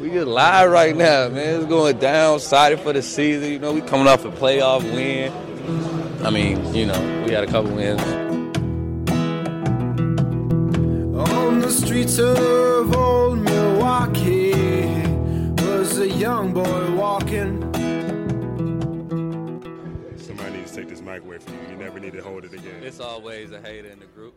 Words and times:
We 0.00 0.10
just 0.10 0.26
live 0.26 0.70
right 0.70 0.94
now, 0.94 1.28
man. 1.30 1.60
It's 1.60 1.66
going 1.66 1.98
down. 1.98 2.36
Excited 2.36 2.80
for 2.80 2.92
the 2.92 3.02
season. 3.02 3.50
You 3.50 3.58
know, 3.58 3.72
we 3.72 3.80
coming 3.80 4.06
off 4.06 4.24
a 4.26 4.30
playoff 4.30 4.82
win. 4.82 5.32
I 6.24 6.30
mean, 6.30 6.74
you 6.74 6.84
know, 6.84 7.24
we 7.26 7.32
had 7.32 7.44
a 7.44 7.46
couple 7.46 7.72
wins. 7.72 8.02
On 11.30 11.60
the 11.60 11.70
streets 11.70 12.18
of 12.18 12.94
old 12.94 13.38
Milwaukee 13.38 14.52
was 15.64 15.98
a 15.98 16.08
young 16.08 16.52
boy 16.52 16.94
walking. 16.94 17.62
Somebody 20.18 20.58
needs 20.58 20.72
to 20.72 20.76
take 20.76 20.88
this 20.88 21.00
mic 21.00 21.22
away 21.22 21.38
from 21.38 21.54
you. 21.54 21.70
You 21.70 21.76
never 21.76 21.98
need 21.98 22.12
to 22.12 22.22
hold 22.22 22.44
it 22.44 22.52
again. 22.52 22.82
It's 22.82 23.00
always 23.00 23.50
a 23.50 23.60
hater 23.60 23.88
in 23.88 24.00
the 24.00 24.06
group. 24.06 24.34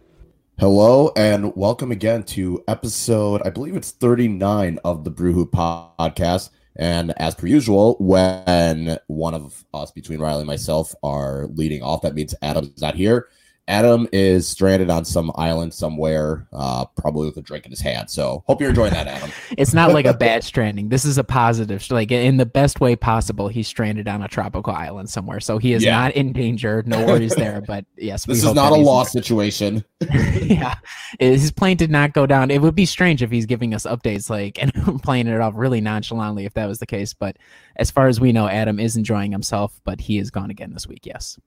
Hello 0.59 1.09
and 1.15 1.55
welcome 1.55 1.89
again 1.89 2.21
to 2.23 2.61
episode, 2.67 3.41
I 3.45 3.49
believe 3.49 3.77
it's 3.77 3.91
39 3.91 4.77
of 4.83 5.05
the 5.05 5.09
Brew 5.09 5.45
podcast. 5.45 6.49
And 6.75 7.13
as 7.15 7.33
per 7.33 7.47
usual, 7.47 7.95
when 8.01 8.99
one 9.07 9.35
of 9.35 9.63
us 9.73 9.91
between 9.91 10.19
Riley 10.19 10.41
and 10.41 10.47
myself 10.47 10.93
are 11.01 11.47
leading 11.53 11.81
off, 11.81 12.01
that 12.01 12.13
means 12.13 12.35
Adam's 12.41 12.81
not 12.81 12.95
here. 12.95 13.29
Adam 13.69 14.07
is 14.11 14.47
stranded 14.47 14.89
on 14.89 15.05
some 15.05 15.31
island 15.35 15.71
somewhere, 15.73 16.47
uh, 16.51 16.85
probably 16.97 17.27
with 17.27 17.37
a 17.37 17.41
drink 17.41 17.65
in 17.65 17.71
his 17.71 17.79
hand. 17.79 18.09
So 18.09 18.43
hope 18.47 18.59
you're 18.59 18.71
enjoying 18.71 18.93
that, 18.93 19.07
Adam. 19.07 19.29
It's 19.57 19.73
not 19.75 19.93
like 19.93 20.05
a 20.07 20.13
bad 20.13 20.43
stranding. 20.43 20.89
This 20.89 21.05
is 21.05 21.17
a 21.19 21.23
positive, 21.23 21.85
like 21.91 22.11
in 22.11 22.37
the 22.37 22.45
best 22.47 22.81
way 22.81 22.95
possible. 22.95 23.47
He's 23.47 23.67
stranded 23.67 24.07
on 24.07 24.23
a 24.23 24.27
tropical 24.27 24.73
island 24.73 25.09
somewhere, 25.09 25.39
so 25.39 25.59
he 25.59 25.73
is 25.73 25.83
Yeah. 25.83 25.91
not 25.99 26.13
in 26.13 26.33
danger. 26.33 26.83
No 26.87 27.05
worries 27.05 27.35
there. 27.35 27.61
But 27.61 27.85
yes, 27.97 28.25
This 28.25 28.43
is 28.43 28.53
not 28.53 28.71
a 28.71 28.75
lost 28.75 29.11
situation. 29.11 29.83
yeah, 30.41 30.75
his 31.19 31.51
plane 31.51 31.77
did 31.77 31.91
not 31.91 32.13
go 32.13 32.25
down. 32.25 32.49
It 32.49 32.61
would 32.61 32.75
be 32.75 32.85
strange 32.87 33.21
if 33.21 33.29
he's 33.29 33.45
giving 33.45 33.75
us 33.75 33.85
updates 33.85 34.29
like 34.31 34.61
and 34.61 34.73
playing 35.03 35.27
it 35.27 35.39
off 35.39 35.53
really 35.55 35.79
nonchalantly 35.79 36.45
if 36.45 36.55
that 36.55 36.65
was 36.65 36.79
the 36.79 36.87
case. 36.87 37.13
But 37.13 37.37
as 37.75 37.91
far 37.91 38.07
as 38.07 38.19
we 38.19 38.31
know, 38.31 38.47
Adam 38.47 38.79
is 38.79 38.97
enjoying 38.97 39.31
himself, 39.31 39.79
but 39.83 40.01
he 40.01 40.17
is 40.17 40.31
gone 40.31 40.49
again 40.49 40.73
this 40.73 40.87
week. 40.87 41.05
Yes. 41.05 41.37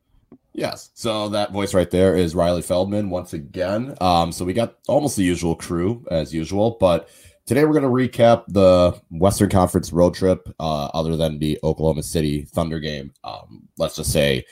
Yes. 0.52 0.90
So 0.94 1.28
that 1.30 1.52
voice 1.52 1.74
right 1.74 1.90
there 1.90 2.16
is 2.16 2.34
Riley 2.34 2.62
Feldman 2.62 3.10
once 3.10 3.32
again. 3.32 3.96
Um, 4.00 4.32
so 4.32 4.44
we 4.44 4.52
got 4.52 4.76
almost 4.88 5.16
the 5.16 5.24
usual 5.24 5.56
crew 5.56 6.04
as 6.10 6.34
usual, 6.34 6.76
but 6.78 7.08
today 7.46 7.64
we're 7.64 7.78
going 7.78 7.82
to 7.82 7.88
recap 8.18 8.44
the 8.48 9.00
Western 9.10 9.48
Conference 9.50 9.92
road 9.92 10.14
trip, 10.14 10.48
uh, 10.60 10.86
other 10.86 11.16
than 11.16 11.38
the 11.38 11.58
Oklahoma 11.62 12.02
City 12.02 12.42
Thunder 12.42 12.80
game. 12.80 13.12
Um, 13.24 13.68
let's 13.78 13.96
just 13.96 14.12
say 14.12 14.44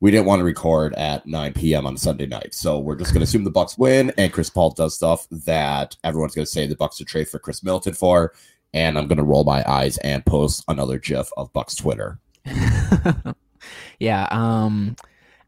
we 0.00 0.10
didn't 0.10 0.26
want 0.26 0.40
to 0.40 0.44
record 0.44 0.94
at 0.94 1.26
9 1.26 1.52
p.m. 1.54 1.86
on 1.86 1.96
Sunday 1.96 2.26
night. 2.26 2.54
So 2.54 2.78
we're 2.78 2.96
just 2.96 3.12
going 3.12 3.20
to 3.20 3.24
assume 3.24 3.44
the 3.44 3.50
Bucks 3.50 3.76
win 3.76 4.12
and 4.16 4.32
Chris 4.32 4.50
Paul 4.50 4.70
does 4.70 4.94
stuff 4.94 5.26
that 5.30 5.96
everyone's 6.04 6.34
going 6.34 6.44
to 6.44 6.50
say 6.50 6.66
the 6.66 6.76
Bucks 6.76 6.96
should 6.96 7.08
trade 7.08 7.28
for 7.28 7.38
Khris 7.38 7.62
Middleton 7.62 7.94
for. 7.94 8.32
And 8.74 8.98
I'm 8.98 9.08
going 9.08 9.18
to 9.18 9.24
roll 9.24 9.44
my 9.44 9.64
eyes 9.68 9.98
and 9.98 10.24
post 10.24 10.62
another 10.68 10.98
GIF 10.98 11.30
of 11.36 11.52
Bucks 11.52 11.74
Twitter. 11.74 12.20
yeah. 13.98 14.28
Um, 14.30 14.94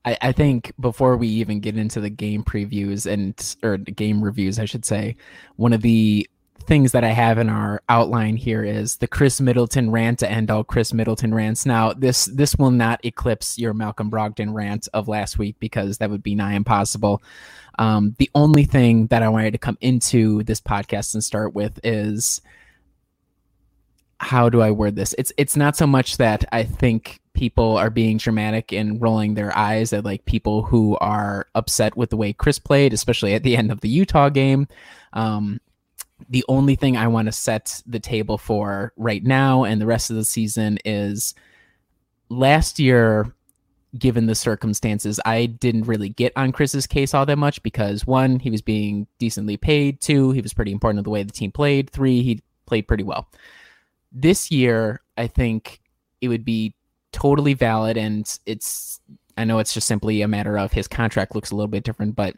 I, 0.04 0.16
I 0.22 0.32
think 0.32 0.72
before 0.80 1.16
we 1.16 1.28
even 1.28 1.60
get 1.60 1.76
into 1.76 2.00
the 2.00 2.10
game 2.10 2.42
previews 2.42 3.10
and 3.10 3.56
or 3.62 3.76
game 3.76 4.22
reviews, 4.22 4.58
I 4.58 4.64
should 4.64 4.84
say, 4.84 5.16
one 5.56 5.72
of 5.72 5.82
the 5.82 6.28
things 6.62 6.92
that 6.92 7.04
I 7.04 7.08
have 7.08 7.38
in 7.38 7.48
our 7.48 7.82
outline 7.88 8.36
here 8.36 8.62
is 8.62 8.96
the 8.96 9.08
Khris 9.08 9.40
Middleton 9.40 9.90
rant 9.90 10.20
to 10.20 10.30
end 10.30 10.50
all 10.50 10.64
Khris 10.64 10.92
Middleton 10.92 11.34
rants. 11.34 11.66
Now, 11.66 11.92
this 11.92 12.26
this 12.26 12.56
will 12.56 12.70
not 12.70 13.04
eclipse 13.04 13.58
your 13.58 13.74
Malcolm 13.74 14.10
Brogdon 14.10 14.54
rant 14.54 14.88
of 14.94 15.08
last 15.08 15.38
week 15.38 15.56
because 15.58 15.98
that 15.98 16.10
would 16.10 16.22
be 16.22 16.34
nigh 16.34 16.54
impossible. 16.54 17.22
Um, 17.78 18.14
the 18.18 18.30
only 18.34 18.64
thing 18.64 19.06
that 19.08 19.22
I 19.22 19.28
wanted 19.28 19.52
to 19.52 19.58
come 19.58 19.78
into 19.80 20.42
this 20.44 20.60
podcast 20.60 21.14
and 21.14 21.24
start 21.24 21.54
with 21.54 21.80
is 21.82 22.40
how 24.18 24.48
do 24.48 24.60
I 24.60 24.70
word 24.70 24.96
this? 24.96 25.14
It's 25.16 25.32
it's 25.36 25.56
not 25.56 25.76
so 25.76 25.86
much 25.86 26.18
that 26.18 26.44
I 26.52 26.62
think 26.64 27.19
people 27.34 27.77
are 27.77 27.91
being 27.91 28.17
dramatic 28.17 28.73
and 28.73 29.00
rolling 29.00 29.34
their 29.34 29.56
eyes 29.56 29.92
at 29.92 30.05
like 30.05 30.25
people 30.25 30.62
who 30.62 30.97
are 31.00 31.46
upset 31.55 31.96
with 31.96 32.11
the 32.11 32.17
way 32.17 32.33
Chris 32.33 32.58
played, 32.58 32.92
especially 32.92 33.35
at 33.35 33.42
the 33.42 33.57
end 33.57 33.70
of 33.70 33.80
the 33.80 33.89
Utah 33.89 34.29
game. 34.29 34.67
Um, 35.13 35.61
the 36.29 36.45
only 36.48 36.74
thing 36.74 36.96
I 36.96 37.08
want 37.08 37.27
to 37.27 37.33
set 37.33 37.83
the 37.86 38.01
table 38.01 38.36
for 38.36 38.92
right 38.96 39.24
now 39.24 39.64
and 39.64 39.80
the 39.80 39.86
rest 39.86 40.11
of 40.11 40.17
the 40.17 40.24
season 40.24 40.79
is 40.85 41.35
last 42.29 42.79
year 42.79 43.33
given 43.98 44.27
the 44.27 44.35
circumstances, 44.35 45.19
I 45.24 45.46
didn't 45.46 45.85
really 45.85 46.11
get 46.11 46.33
on 46.36 46.52
Chris's 46.52 46.86
case 46.86 47.14
all 47.14 47.27
that 47.27 47.39
much 47.39 47.63
because 47.63 48.07
one, 48.07 48.39
he 48.39 48.51
was 48.51 48.63
being 48.63 49.07
decently 49.19 49.57
paid. 49.57 50.01
Two, 50.01 50.30
he 50.30 50.40
was 50.40 50.55
pretty 50.55 50.73
important 50.73 50.98
to 50.98 51.02
the 51.02 51.11
way 51.11 51.23
the 51.23 51.33
team 51.33 51.51
played. 51.51 51.90
Three, 51.90 52.23
he 52.23 52.42
played 52.67 52.86
pretty 52.86 53.02
well. 53.02 53.29
This 54.13 54.51
year, 54.51 55.02
I 55.17 55.27
think 55.27 55.80
it 56.20 56.29
would 56.29 56.45
be 56.45 56.74
totally 57.12 57.54
valid, 57.54 57.96
and 57.96 58.38
it's 58.46 59.00
I 59.36 59.44
know 59.44 59.58
it's 59.58 59.74
just 59.74 59.86
simply 59.86 60.22
a 60.22 60.28
matter 60.28 60.58
of 60.58 60.72
his 60.72 60.88
contract 60.88 61.34
looks 61.34 61.50
a 61.50 61.56
little 61.56 61.68
bit 61.68 61.84
different, 61.84 62.14
but 62.14 62.36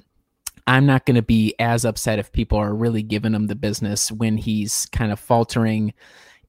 I'm 0.66 0.86
not 0.86 1.06
going 1.06 1.16
to 1.16 1.22
be 1.22 1.54
as 1.58 1.84
upset 1.84 2.18
if 2.18 2.30
people 2.32 2.58
are 2.58 2.74
really 2.74 3.02
giving 3.02 3.34
him 3.34 3.48
the 3.48 3.56
business 3.56 4.12
when 4.12 4.36
he's 4.36 4.86
kind 4.92 5.10
of 5.10 5.18
faltering 5.18 5.92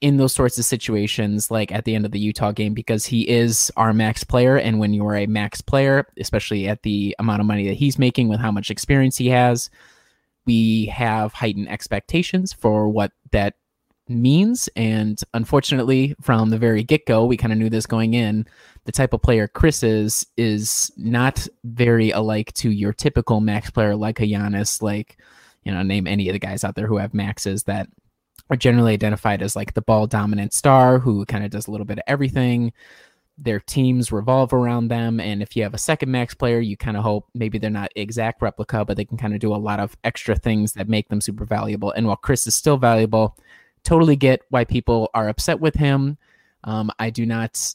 in 0.01 0.17
those 0.17 0.33
sorts 0.33 0.59
of 0.59 0.65
situations, 0.65 1.49
like 1.49 1.71
at 1.71 1.85
the 1.85 1.95
end 1.95 2.05
of 2.05 2.11
the 2.11 2.19
Utah 2.19 2.51
game, 2.51 2.73
because 2.73 3.05
he 3.05 3.27
is 3.27 3.71
our 3.77 3.93
max 3.93 4.23
player. 4.23 4.57
And 4.57 4.77
when 4.77 4.93
you 4.93 5.05
are 5.07 5.15
a 5.15 5.27
max 5.27 5.61
player, 5.61 6.05
especially 6.19 6.67
at 6.67 6.83
the 6.83 7.15
amount 7.19 7.39
of 7.39 7.47
money 7.47 7.67
that 7.67 7.75
he's 7.75 7.97
making 7.97 8.27
with 8.27 8.39
how 8.39 8.51
much 8.51 8.69
experience 8.69 9.17
he 9.17 9.29
has, 9.29 9.69
we 10.45 10.87
have 10.87 11.33
heightened 11.33 11.69
expectations 11.69 12.51
for 12.51 12.89
what 12.89 13.13
that 13.31 13.55
means. 14.13 14.69
And 14.75 15.19
unfortunately, 15.33 16.15
from 16.21 16.49
the 16.49 16.57
very 16.57 16.83
get 16.83 17.05
go, 17.05 17.25
we 17.25 17.37
kind 17.37 17.53
of 17.53 17.59
knew 17.59 17.69
this 17.69 17.85
going 17.85 18.13
in. 18.13 18.45
The 18.85 18.91
type 18.91 19.13
of 19.13 19.21
player 19.21 19.47
Chris 19.47 19.83
is 19.83 20.25
is 20.37 20.91
not 20.97 21.47
very 21.63 22.11
alike 22.11 22.53
to 22.53 22.71
your 22.71 22.93
typical 22.93 23.39
max 23.39 23.69
player 23.71 23.95
like 23.95 24.19
a 24.19 24.23
Giannis, 24.23 24.81
like 24.81 25.17
you 25.63 25.71
know, 25.71 25.81
name 25.81 26.07
any 26.07 26.27
of 26.29 26.33
the 26.33 26.39
guys 26.39 26.63
out 26.63 26.75
there 26.75 26.87
who 26.87 26.97
have 26.97 27.13
maxes 27.13 27.63
that 27.63 27.87
are 28.49 28.57
generally 28.57 28.93
identified 28.93 29.41
as 29.41 29.55
like 29.55 29.73
the 29.73 29.81
ball 29.81 30.07
dominant 30.07 30.53
star 30.53 30.99
who 30.99 31.25
kind 31.25 31.45
of 31.45 31.51
does 31.51 31.67
a 31.67 31.71
little 31.71 31.85
bit 31.85 31.99
of 31.99 32.03
everything. 32.07 32.73
Their 33.37 33.59
teams 33.59 34.11
revolve 34.11 34.53
around 34.53 34.89
them, 34.89 35.19
and 35.19 35.41
if 35.41 35.55
you 35.55 35.63
have 35.63 35.73
a 35.73 35.79
second 35.79 36.11
max 36.11 36.35
player, 36.35 36.59
you 36.59 36.77
kind 36.77 36.95
of 36.95 37.03
hope 37.03 37.27
maybe 37.33 37.57
they're 37.57 37.71
not 37.71 37.91
exact 37.95 38.43
replica, 38.43 38.85
but 38.85 38.95
they 38.95 39.05
can 39.05 39.17
kind 39.17 39.33
of 39.33 39.39
do 39.39 39.53
a 39.53 39.57
lot 39.57 39.79
of 39.79 39.97
extra 40.03 40.35
things 40.35 40.73
that 40.73 40.87
make 40.87 41.09
them 41.09 41.19
super 41.19 41.45
valuable. 41.45 41.91
And 41.91 42.05
while 42.05 42.15
Chris 42.15 42.45
is 42.45 42.53
still 42.53 42.77
valuable, 42.77 43.35
totally 43.83 44.15
get 44.15 44.41
why 44.49 44.63
people 44.63 45.09
are 45.13 45.29
upset 45.29 45.59
with 45.59 45.75
him. 45.75 46.17
Um, 46.63 46.91
I 46.99 47.09
do 47.09 47.25
not 47.25 47.73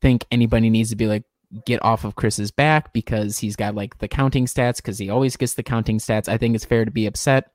think 0.00 0.24
anybody 0.30 0.70
needs 0.70 0.90
to 0.90 0.96
be 0.96 1.06
like 1.06 1.24
get 1.64 1.82
off 1.84 2.04
of 2.04 2.14
Chris's 2.14 2.50
back 2.50 2.92
because 2.92 3.38
he's 3.38 3.56
got 3.56 3.74
like 3.74 3.98
the 3.98 4.08
counting 4.08 4.46
stats 4.46 4.76
because 4.76 4.98
he 4.98 5.10
always 5.10 5.36
gets 5.36 5.54
the 5.54 5.62
counting 5.62 5.98
stats. 5.98 6.28
I 6.28 6.38
think 6.38 6.54
it's 6.54 6.64
fair 6.64 6.84
to 6.84 6.90
be 6.90 7.06
upset. 7.06 7.52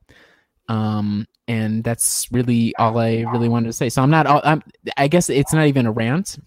Um, 0.67 1.27
and 1.47 1.83
that's 1.83 2.31
really 2.31 2.75
all 2.77 2.97
I 2.97 3.25
really 3.31 3.49
wanted 3.49 3.67
to 3.67 3.73
say. 3.73 3.89
So 3.89 4.01
I'm 4.01 4.09
not, 4.09 4.25
I'm, 4.27 4.63
I 4.97 5.07
guess 5.07 5.29
it's 5.29 5.53
not 5.53 5.67
even 5.67 5.85
a 5.85 5.91
rant. 5.91 6.39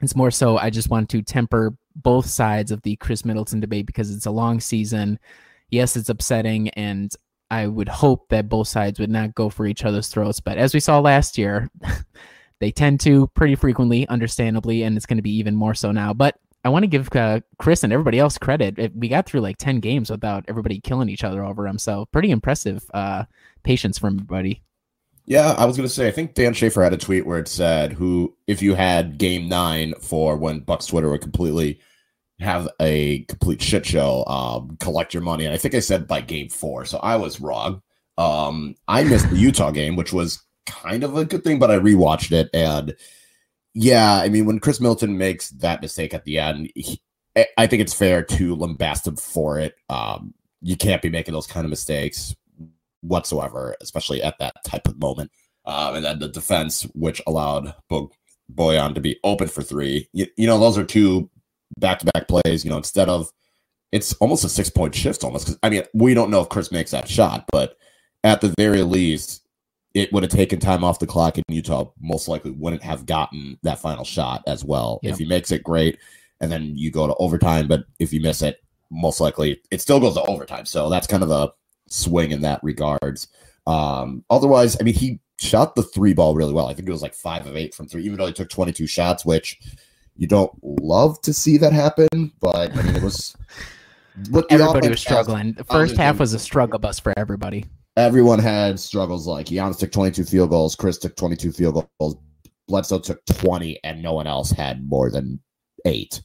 It's 0.00 0.16
more 0.16 0.30
so 0.30 0.58
I 0.58 0.70
just 0.70 0.90
want 0.90 1.08
to 1.10 1.22
temper 1.22 1.76
both 1.94 2.26
sides 2.26 2.70
of 2.70 2.82
the 2.82 2.96
Khris 2.96 3.24
Middleton 3.24 3.60
debate 3.60 3.86
because 3.86 4.14
it's 4.14 4.26
a 4.26 4.30
long 4.30 4.60
season. 4.60 5.18
Yes, 5.70 5.96
it's 5.96 6.08
upsetting, 6.08 6.68
and 6.70 7.12
I 7.50 7.66
would 7.66 7.88
hope 7.88 8.28
that 8.28 8.48
both 8.48 8.68
sides 8.68 8.98
would 8.98 9.10
not 9.10 9.34
go 9.34 9.48
for 9.48 9.66
each 9.66 9.84
other's 9.84 10.08
throats. 10.08 10.40
But 10.40 10.58
as 10.58 10.74
we 10.74 10.80
saw 10.80 10.98
last 10.98 11.38
year, 11.38 11.70
they 12.60 12.70
tend 12.70 13.00
to 13.00 13.28
pretty 13.28 13.54
frequently, 13.54 14.08
understandably, 14.08 14.82
and 14.82 14.96
it's 14.96 15.06
going 15.06 15.18
to 15.18 15.22
be 15.22 15.36
even 15.38 15.54
more 15.54 15.74
so 15.74 15.92
now. 15.92 16.12
But 16.12 16.36
I 16.64 16.68
want 16.68 16.82
to 16.82 16.88
give 16.88 17.08
uh, 17.14 17.40
Chris 17.58 17.84
and 17.84 17.92
everybody 17.92 18.18
else 18.18 18.38
credit. 18.38 18.78
It, 18.78 18.96
we 18.96 19.08
got 19.08 19.26
through 19.26 19.40
like 19.40 19.56
10 19.58 19.78
games 19.78 20.10
without 20.10 20.44
everybody 20.48 20.80
killing 20.80 21.08
each 21.08 21.22
other 21.22 21.44
over 21.44 21.66
him. 21.66 21.78
So 21.78 22.06
pretty 22.06 22.32
impressive 22.32 22.84
uh, 22.92 23.24
patience 23.62 23.98
from 23.98 24.14
everybody. 24.16 24.62
Yeah, 25.26 25.54
I 25.58 25.64
was 25.64 25.76
gonna 25.76 25.88
say 25.88 26.06
I 26.06 26.12
think 26.12 26.34
Dan 26.34 26.54
Schaefer 26.54 26.84
had 26.84 26.92
a 26.92 26.96
tweet 26.96 27.26
where 27.26 27.40
it 27.40 27.48
said 27.48 27.92
who 27.92 28.36
if 28.46 28.62
you 28.62 28.76
had 28.76 29.18
game 29.18 29.48
nine 29.48 29.92
for 30.00 30.36
when 30.36 30.60
Bucks 30.60 30.86
Twitter 30.86 31.10
would 31.10 31.20
completely 31.20 31.80
have 32.40 32.68
a 32.80 33.20
complete 33.28 33.62
shit 33.62 33.86
show, 33.86 34.24
um, 34.26 34.76
collect 34.80 35.14
your 35.14 35.22
money. 35.22 35.44
And 35.46 35.54
I 35.54 35.56
think 35.58 35.74
I 35.74 35.80
said 35.80 36.06
by 36.06 36.20
game 36.20 36.48
four, 36.48 36.84
so 36.84 36.98
I 36.98 37.16
was 37.16 37.40
wrong. 37.40 37.82
Um, 38.18 38.74
I 38.88 39.04
missed 39.04 39.30
the 39.30 39.36
Utah 39.38 39.70
game, 39.70 39.96
which 39.96 40.12
was 40.12 40.42
kind 40.66 41.04
of 41.04 41.16
a 41.16 41.24
good 41.24 41.44
thing, 41.44 41.58
but 41.58 41.70
I 41.70 41.78
rewatched 41.78 42.32
it 42.32 42.50
and 42.52 42.94
yeah, 43.78 44.14
I 44.14 44.30
mean 44.30 44.46
when 44.46 44.58
Chris 44.58 44.80
Milton 44.80 45.18
makes 45.18 45.50
that 45.50 45.82
mistake 45.82 46.14
at 46.14 46.24
the 46.24 46.38
end, 46.38 46.70
he, 46.74 47.00
I- 47.58 47.66
think 47.66 47.82
it's 47.82 47.92
fair 47.92 48.22
to 48.22 48.56
lambast 48.56 49.06
him 49.06 49.16
for 49.16 49.58
it. 49.60 49.74
Um, 49.90 50.32
you 50.62 50.76
can't 50.76 51.02
be 51.02 51.10
making 51.10 51.34
those 51.34 51.46
kind 51.46 51.66
of 51.66 51.70
mistakes 51.70 52.34
whatsoever, 53.02 53.76
especially 53.82 54.22
at 54.22 54.38
that 54.38 54.54
type 54.64 54.88
of 54.88 54.98
moment. 54.98 55.30
Um, 55.66 55.96
and 55.96 56.04
then 56.04 56.18
the 56.18 56.28
defense, 56.28 56.84
which 56.94 57.20
allowed 57.26 57.74
Bo- 57.90 58.10
Bojan 58.54 58.94
to 58.94 59.00
be 59.02 59.18
open 59.24 59.48
for 59.48 59.62
three. 59.62 60.08
You, 60.14 60.26
you 60.38 60.46
know, 60.46 60.58
those 60.58 60.78
are 60.78 60.84
two 60.84 61.28
back 61.78 61.98
to 62.00 62.06
back 62.06 62.28
plays. 62.28 62.64
You 62.64 62.70
know, 62.70 62.76
instead 62.76 63.08
of 63.08 63.30
it's 63.92 64.12
almost 64.14 64.44
a 64.44 64.48
six 64.48 64.70
point 64.70 64.94
shift 64.94 65.24
almost. 65.24 65.46
Cause 65.46 65.58
I 65.62 65.70
mean, 65.70 65.82
we 65.94 66.14
don't 66.14 66.30
know 66.30 66.40
if 66.40 66.48
Chris 66.48 66.72
makes 66.72 66.90
that 66.90 67.08
shot, 67.08 67.44
but 67.52 67.76
at 68.24 68.40
the 68.40 68.54
very 68.58 68.82
least, 68.82 69.46
it 69.94 70.12
would 70.12 70.22
have 70.22 70.32
taken 70.32 70.60
time 70.60 70.84
off 70.84 70.98
the 70.98 71.06
clock, 71.06 71.38
and 71.38 71.44
Utah 71.48 71.90
most 72.00 72.28
likely 72.28 72.50
wouldn't 72.50 72.82
have 72.82 73.06
gotten 73.06 73.58
that 73.62 73.80
final 73.80 74.04
shot 74.04 74.42
as 74.46 74.64
well. 74.64 75.00
Yep. 75.02 75.12
If 75.12 75.18
he 75.18 75.24
makes 75.24 75.52
it, 75.52 75.62
great, 75.62 75.98
and 76.40 76.52
then 76.52 76.76
you 76.76 76.90
go 76.90 77.06
to 77.06 77.14
overtime. 77.14 77.68
But 77.68 77.84
if 77.98 78.12
you 78.12 78.20
miss 78.20 78.42
it, 78.42 78.62
most 78.90 79.20
likely 79.20 79.60
it 79.70 79.80
still 79.80 80.00
goes 80.00 80.14
to 80.14 80.22
overtime. 80.22 80.66
So 80.66 80.90
that's 80.90 81.06
kind 81.06 81.22
of 81.22 81.30
a 81.30 81.52
swing 81.88 82.32
in 82.32 82.42
that 82.42 82.60
regards. 82.62 83.28
Um, 83.66 84.24
otherwise, 84.28 84.76
I 84.78 84.84
mean, 84.84 84.94
he 84.94 85.20
shot 85.38 85.74
the 85.74 85.82
three 85.82 86.12
ball 86.12 86.34
really 86.34 86.52
well. 86.52 86.66
I 86.66 86.74
think 86.74 86.88
it 86.88 86.92
was 86.92 87.02
like 87.02 87.14
five 87.14 87.46
of 87.46 87.56
eight 87.56 87.74
from 87.74 87.88
three, 87.88 88.04
even 88.04 88.18
though 88.18 88.26
he 88.26 88.32
took 88.32 88.48
22 88.48 88.86
shots, 88.86 89.24
which 89.24 89.58
you 90.16 90.26
don't 90.26 90.52
love 90.62 91.20
to 91.22 91.32
see 91.32 91.58
that 91.58 91.72
happen. 91.72 92.32
But 92.40 92.76
I 92.76 92.82
mean, 92.82 92.96
it 92.96 93.02
was. 93.02 93.36
what 94.30 94.46
Everybody 94.50 94.88
was 94.88 95.00
struggling. 95.00 95.52
The 95.52 95.64
first 95.64 95.96
half 95.96 96.18
was 96.18 96.34
a 96.34 96.38
struggle 96.38 96.78
bus 96.78 96.98
for 96.98 97.12
everybody. 97.16 97.66
everyone 97.96 98.38
had 98.38 98.78
struggles 98.78 99.26
like 99.26 99.46
Giannis 99.46 99.78
took 99.78 99.92
22 99.92 100.24
field 100.24 100.50
goals, 100.50 100.74
Chris 100.76 100.98
took 100.98 101.16
22 101.16 101.52
field 101.52 101.86
goals, 101.98 102.16
Bledsoe 102.68 102.98
took 102.98 103.24
20, 103.26 103.78
and 103.84 104.02
no 104.02 104.12
one 104.12 104.26
else 104.26 104.50
had 104.50 104.86
more 104.86 105.10
than 105.10 105.40
eight. 105.84 106.20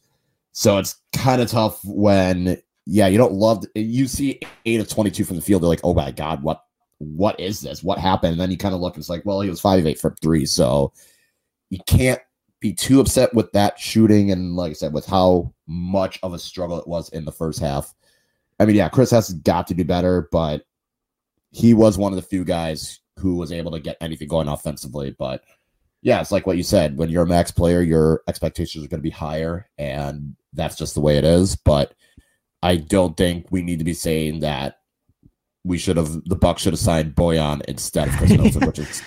So 0.51 0.77
it's 0.77 0.95
kind 1.15 1.41
of 1.41 1.49
tough 1.49 1.79
when, 1.85 2.61
yeah, 2.85 3.07
you 3.07 3.17
don't 3.17 3.33
love, 3.33 3.63
you 3.75 4.07
see 4.07 4.39
eight 4.65 4.81
of 4.81 4.89
22 4.89 5.23
from 5.23 5.38
the 5.38 5.41
field. 5.41 5.61
They're 5.61 5.69
like, 5.69 5.81
oh 5.83 5.93
my 5.93 6.11
God, 6.11 6.43
what, 6.43 6.61
what 6.97 7.39
is 7.39 7.61
this? 7.61 7.83
What 7.83 7.99
happened? 7.99 8.33
And 8.33 8.41
then 8.41 8.51
you 8.51 8.57
kind 8.57 8.75
of 8.75 8.81
look, 8.81 8.97
it's 8.97 9.09
like, 9.09 9.23
well, 9.25 9.41
he 9.41 9.49
was 9.49 9.61
five 9.61 9.79
of 9.79 9.85
eight 9.85 9.99
from 9.99 10.15
three. 10.21 10.45
So 10.45 10.91
you 11.69 11.79
can't 11.88 12.19
be 12.61 12.73
too 12.73 13.01
upset 13.01 13.33
with 13.33 13.51
that 13.51 13.77
shooting. 13.77 14.31
And 14.31 14.55
like 14.55 14.69
I 14.69 14.73
said, 14.73 14.93
with 14.93 15.05
how 15.05 15.53
much 15.67 16.19
of 16.23 16.33
a 16.33 16.39
struggle 16.39 16.79
it 16.79 16.87
was 16.87 17.09
in 17.09 17.25
the 17.25 17.31
first 17.31 17.59
half. 17.59 17.93
I 18.59 18.65
mean, 18.65 18.75
yeah, 18.75 18.87
Chris 18.87 19.11
has 19.11 19.33
got 19.33 19.67
to 19.67 19.73
do 19.73 19.83
better, 19.83 20.29
but 20.31 20.63
he 21.49 21.73
was 21.73 21.97
one 21.97 22.13
of 22.13 22.15
the 22.15 22.21
few 22.21 22.45
guys 22.45 22.99
who 23.17 23.35
was 23.35 23.51
able 23.51 23.71
to 23.71 23.79
get 23.79 23.97
anything 23.99 24.27
going 24.27 24.47
offensively. 24.47 25.15
But 25.17 25.43
yeah, 26.03 26.21
it's 26.21 26.31
like 26.31 26.45
what 26.45 26.57
you 26.57 26.63
said. 26.63 26.97
When 26.97 27.09
you're 27.09 27.23
a 27.23 27.27
max 27.27 27.51
player, 27.51 27.81
your 27.81 28.21
expectations 28.27 28.85
are 28.85 28.87
going 28.87 28.99
to 28.99 29.03
be 29.03 29.09
higher, 29.09 29.67
and 29.79 30.35
that's 30.53 30.77
just 30.77 30.93
the 30.93 31.01
way 31.01 31.17
it 31.17 31.23
is. 31.23 31.55
But 31.55 31.95
I 32.61 32.77
don't 32.77 33.17
think 33.17 33.47
we 33.49 33.63
need 33.63 33.79
to 33.79 33.85
be 33.85 33.93
saying 33.93 34.41
that 34.41 34.77
we 35.63 35.79
should 35.79 35.97
have 35.97 36.23
the 36.25 36.35
Bucks 36.35 36.61
should 36.61 36.73
have 36.73 36.79
signed 36.79 37.15
Bojan 37.15 37.61
instead 37.65 38.07
of 38.07 38.15
Chris 38.15 38.29
Middleton, 38.37 38.67
which 38.67 38.79
is 38.79 39.01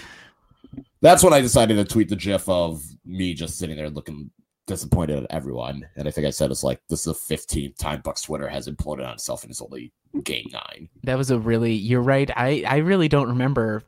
that's 1.05 1.23
when 1.23 1.35
I 1.35 1.43
decided 1.43 1.75
to 1.75 1.85
tweet 1.85 2.09
the 2.09 2.17
GIF 2.17 2.49
of 2.49 2.83
me 3.05 3.35
just 3.35 3.59
sitting 3.59 3.77
there 3.77 3.91
looking 3.91 4.31
disappointed 4.67 5.19
at 5.19 5.27
everyone. 5.29 5.87
And 5.97 6.09
I 6.09 6.11
think 6.11 6.27
I 6.27 6.31
said 6.31 6.51
it's 6.51 6.65
like 6.65 6.81
this 6.89 7.07
is 7.07 7.19
the 7.29 7.37
15th 7.37 7.77
time 7.77 8.01
Bucks 8.03 8.23
Twitter 8.23 8.49
has 8.49 8.69
imploded 8.69 9.07
on 9.07 9.13
itself, 9.13 9.43
and 9.43 9.51
it's 9.51 9.61
only 9.61 9.93
game 10.23 10.47
nine. 10.51 10.89
That 11.03 11.19
was 11.19 11.31
a 11.31 11.39
really 11.39 11.75
you're 11.75 12.01
right. 12.01 12.31
I 12.35 12.65
I 12.67 12.79
really 12.79 13.09
don't 13.09 13.29
remember 13.29 13.83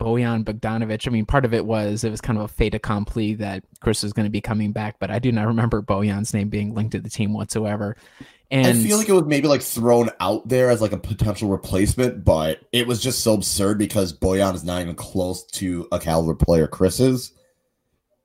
Bojan 0.00 0.44
Bogdanovic. 0.44 1.06
I 1.06 1.10
mean, 1.10 1.26
part 1.26 1.44
of 1.44 1.52
it 1.52 1.66
was 1.66 2.04
it 2.04 2.10
was 2.10 2.22
kind 2.22 2.38
of 2.38 2.44
a 2.44 2.48
fait 2.48 2.74
accompli 2.74 3.34
that 3.34 3.62
Chris 3.80 4.02
was 4.02 4.14
going 4.14 4.24
to 4.24 4.30
be 4.30 4.40
coming 4.40 4.72
back, 4.72 4.96
but 4.98 5.10
I 5.10 5.18
do 5.18 5.30
not 5.30 5.46
remember 5.46 5.82
Bojan's 5.82 6.32
name 6.32 6.48
being 6.48 6.74
linked 6.74 6.92
to 6.92 7.00
the 7.00 7.10
team 7.10 7.34
whatsoever. 7.34 7.98
And 8.50 8.66
I 8.66 8.72
feel 8.74 8.98
like 8.98 9.08
it 9.08 9.12
was 9.12 9.24
maybe 9.24 9.48
like 9.48 9.62
thrown 9.62 10.10
out 10.20 10.46
there 10.48 10.70
as 10.70 10.80
like 10.80 10.92
a 10.92 10.98
potential 10.98 11.48
replacement, 11.48 12.24
but 12.24 12.60
it 12.72 12.86
was 12.86 13.02
just 13.02 13.20
so 13.20 13.34
absurd 13.34 13.78
because 13.78 14.12
Bojan 14.12 14.54
is 14.54 14.64
not 14.64 14.82
even 14.82 14.94
close 14.94 15.44
to 15.44 15.88
a 15.90 15.98
caliber 15.98 16.34
player 16.34 16.66
Chris 16.66 17.00
is 17.00 17.32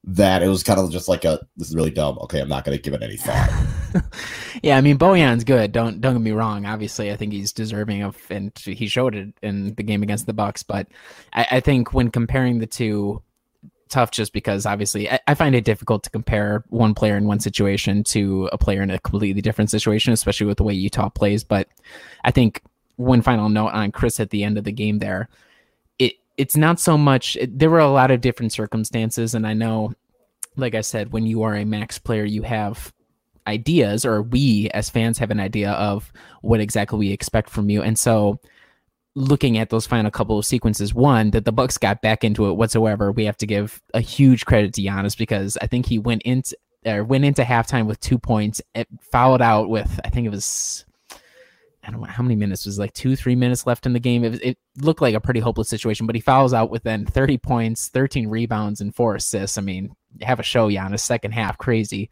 that 0.05 0.41
it 0.41 0.47
was 0.47 0.63
kind 0.63 0.79
of 0.79 0.91
just 0.91 1.07
like 1.07 1.25
a 1.25 1.39
this 1.57 1.69
is 1.69 1.75
really 1.75 1.91
dumb. 1.91 2.17
Okay, 2.19 2.39
I'm 2.39 2.47
not 2.47 2.63
going 2.63 2.77
to 2.77 2.81
give 2.81 2.93
it 2.93 3.03
any 3.03 3.17
thought. 3.17 3.49
yeah, 4.63 4.77
I 4.77 4.81
mean 4.81 4.97
Bojan's 4.97 5.43
good. 5.43 5.71
Don't 5.71 5.99
don't 5.99 6.13
get 6.13 6.21
me 6.21 6.31
wrong. 6.31 6.65
Obviously, 6.65 7.11
I 7.11 7.15
think 7.15 7.33
he's 7.33 7.51
deserving 7.51 8.03
of, 8.03 8.17
and 8.29 8.51
he 8.57 8.87
showed 8.87 9.15
it 9.15 9.33
in 9.41 9.75
the 9.75 9.83
game 9.83 10.01
against 10.01 10.25
the 10.25 10.33
Bucks. 10.33 10.63
But 10.63 10.87
I, 11.33 11.47
I 11.51 11.59
think 11.59 11.93
when 11.93 12.09
comparing 12.09 12.59
the 12.59 12.67
two, 12.67 13.21
tough 13.89 14.11
just 14.11 14.33
because 14.33 14.65
obviously 14.65 15.09
I, 15.09 15.19
I 15.27 15.33
find 15.33 15.55
it 15.55 15.65
difficult 15.65 16.03
to 16.03 16.09
compare 16.09 16.63
one 16.69 16.93
player 16.93 17.17
in 17.17 17.25
one 17.25 17.39
situation 17.39 18.03
to 18.05 18.49
a 18.51 18.57
player 18.57 18.81
in 18.81 18.89
a 18.89 18.99
completely 18.99 19.41
different 19.41 19.69
situation, 19.69 20.13
especially 20.13 20.47
with 20.47 20.57
the 20.57 20.63
way 20.63 20.73
Utah 20.73 21.09
plays. 21.09 21.43
But 21.43 21.67
I 22.23 22.31
think 22.31 22.61
one 22.95 23.21
final 23.21 23.49
note 23.49 23.69
on 23.69 23.91
Chris 23.91 24.19
at 24.19 24.29
the 24.29 24.43
end 24.43 24.57
of 24.57 24.63
the 24.63 24.71
game 24.71 24.99
there. 24.99 25.29
It 25.97 26.13
it's 26.37 26.55
not 26.55 26.79
so 26.79 26.97
much. 26.97 27.35
It, 27.37 27.57
there 27.57 27.69
were 27.69 27.79
a 27.79 27.89
lot 27.89 28.11
of 28.11 28.21
different 28.21 28.51
circumstances, 28.51 29.35
and 29.35 29.45
I 29.45 29.53
know, 29.53 29.93
like 30.55 30.75
I 30.75 30.81
said, 30.81 31.11
when 31.11 31.25
you 31.25 31.43
are 31.43 31.55
a 31.55 31.65
max 31.65 31.97
player, 31.97 32.25
you 32.25 32.43
have 32.43 32.93
ideas 33.47 34.05
or 34.05 34.21
we 34.21 34.69
as 34.71 34.89
fans 34.89 35.17
have 35.17 35.31
an 35.31 35.39
idea 35.39 35.71
of 35.71 36.13
what 36.41 36.59
exactly 36.59 36.99
we 36.99 37.11
expect 37.11 37.49
from 37.49 37.67
you 37.67 37.81
and 37.81 37.97
so 37.97 38.39
looking 39.15 39.57
at 39.57 39.69
those 39.69 39.87
final 39.87 40.11
couple 40.11 40.37
of 40.37 40.45
sequences 40.45 40.93
one 40.93 41.31
that 41.31 41.45
the 41.45 41.51
bucks 41.51 41.77
got 41.77 42.01
back 42.01 42.23
into 42.23 42.47
it 42.47 42.53
whatsoever 42.53 43.11
we 43.11 43.25
have 43.25 43.37
to 43.37 43.47
give 43.47 43.81
a 43.93 44.01
huge 44.01 44.45
credit 44.45 44.73
to 44.73 44.81
Giannis 44.81 45.17
because 45.17 45.57
i 45.61 45.67
think 45.67 45.85
he 45.85 45.97
went 45.97 46.21
into 46.23 46.55
or 46.85 47.03
went 47.03 47.25
into 47.25 47.41
halftime 47.41 47.87
with 47.87 47.99
two 47.99 48.19
points 48.19 48.61
it 48.75 48.87
fouled 49.11 49.41
out 49.41 49.69
with 49.69 49.99
i 50.05 50.09
think 50.09 50.25
it 50.25 50.31
was 50.31 50.85
I 51.89 51.91
don't 51.91 52.01
know 52.01 52.07
how 52.07 52.23
many 52.23 52.35
minutes 52.35 52.65
was 52.65 52.77
like 52.77 52.93
two, 52.93 53.15
three 53.15 53.35
minutes 53.35 53.65
left 53.65 53.85
in 53.85 53.93
the 53.93 53.99
game. 53.99 54.23
It, 54.23 54.43
it 54.43 54.57
looked 54.77 55.01
like 55.01 55.15
a 55.15 55.21
pretty 55.21 55.39
hopeless 55.39 55.69
situation, 55.69 56.05
but 56.05 56.15
he 56.15 56.21
fouls 56.21 56.53
out 56.53 56.69
with 56.69 56.83
then 56.83 57.05
30 57.05 57.37
points, 57.39 57.87
13 57.87 58.27
rebounds, 58.27 58.81
and 58.81 58.93
four 58.93 59.15
assists. 59.15 59.57
I 59.57 59.61
mean, 59.61 59.95
have 60.21 60.39
a 60.39 60.43
show, 60.43 60.69
Giannis, 60.69 60.99
second 60.99 61.31
half, 61.31 61.57
crazy. 61.57 62.09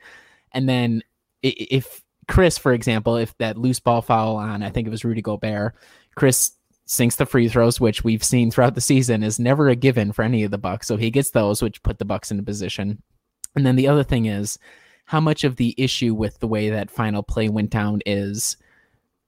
And 0.52 0.68
then 0.68 1.04
if 1.44 2.02
Chris, 2.28 2.58
for 2.58 2.74
example, 2.74 3.18
if 3.18 3.38
that 3.38 3.58
loose 3.58 3.80
ball 3.80 4.02
foul 4.02 4.38
on, 4.38 4.64
I 4.64 4.70
think 4.70 4.88
it 4.88 4.92
was 4.92 5.06
Rudy 5.06 5.22
Gobert, 5.22 5.76
Chris 6.16 6.52
sinks 6.88 7.18
the 7.18 7.25
free 7.25 7.50
throws, 7.50 7.80
which 7.80 8.04
we've 8.04 8.24
seen 8.24 8.50
throughout 8.50 8.74
the 8.74 8.81
season 8.81 9.22
is 9.22 9.39
never 9.39 9.68
a 9.68 9.75
given 9.75 10.12
for 10.13 10.24
any 10.24 10.44
of 10.44 10.51
the 10.51 10.57
Bucks. 10.57 10.88
So 10.88 10.98
he 10.98 11.12
gets 11.12 11.30
those, 11.31 11.62
which 11.62 11.84
put 11.84 12.00
the 12.00 12.06
Bucks 12.06 12.31
in 12.31 12.39
a 12.39 12.44
position. 12.44 13.04
And 13.56 13.66
then 13.66 13.75
the 13.75 13.89
other 13.89 14.04
thing 14.04 14.25
is 14.25 14.57
how 15.06 15.19
much 15.19 15.44
of 15.44 15.57
the 15.57 15.75
issue 15.78 16.13
with 16.13 16.39
the 16.39 16.48
way 16.48 16.69
that 16.69 16.89
final 16.89 17.22
play 17.22 17.50
went 17.50 17.69
down 17.69 18.01
is 18.06 18.57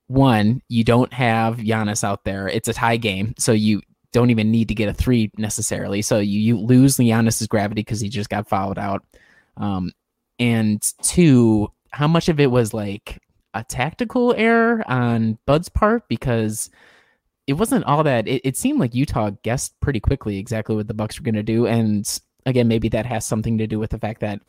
one, 0.08 0.62
you 0.70 0.84
don't 0.84 1.14
have 1.14 1.58
Giannis 1.58 2.04
out 2.04 2.24
there. 2.24 2.48
It's 2.48 2.68
a 2.68 2.74
tie 2.74 2.98
game, 2.98 3.36
so 3.38 3.52
you 3.52 3.82
don't 4.12 4.30
even 4.30 4.52
need 4.52 4.70
to 4.70 4.76
get 4.76 4.90
a 4.90 4.94
three 4.94 5.30
necessarily. 5.38 6.02
So 6.02 6.20
you, 6.20 6.40
you 6.40 6.58
lose 6.58 6.98
Giannis's 6.98 7.48
gravity 7.48 7.82
because 7.82 8.00
he 8.00 8.10
just 8.10 8.30
got 8.30 8.48
fouled 8.48 8.80
out. 8.80 9.04
Um, 9.58 9.92
and 10.40 10.82
two, 11.04 11.72
how 11.92 12.08
much 12.08 12.30
of 12.30 12.40
it 12.40 12.50
was 12.50 12.74
like 12.74 13.22
a 13.54 13.64
tactical 13.64 14.34
error 14.36 14.84
on 14.88 15.38
Bud's 15.46 15.70
part 15.70 16.08
because 16.08 16.70
it 17.50 17.54
wasn't 17.54 17.84
all 17.86 18.04
that. 18.04 18.28
It, 18.28 18.42
it 18.46 18.56
seemed 18.56 18.80
like 18.80 18.94
Utah 18.94 19.32
guessed 19.42 19.80
pretty 19.80 20.00
quickly 20.00 20.38
exactly 20.38 20.76
what 20.76 20.88
the 20.88 20.94
Bucks 20.94 21.20
were 21.20 21.24
going 21.24 21.34
to 21.34 21.44
do, 21.44 21.66
and 21.66 22.08
again, 22.46 22.68
maybe 22.68 22.90
that 22.90 23.08
has 23.08 23.26
something 23.26 23.58
to 23.58 23.66
do 23.66 23.80
with 23.80 23.90
the 23.90 23.98
fact 23.98 24.22
that 24.22 24.40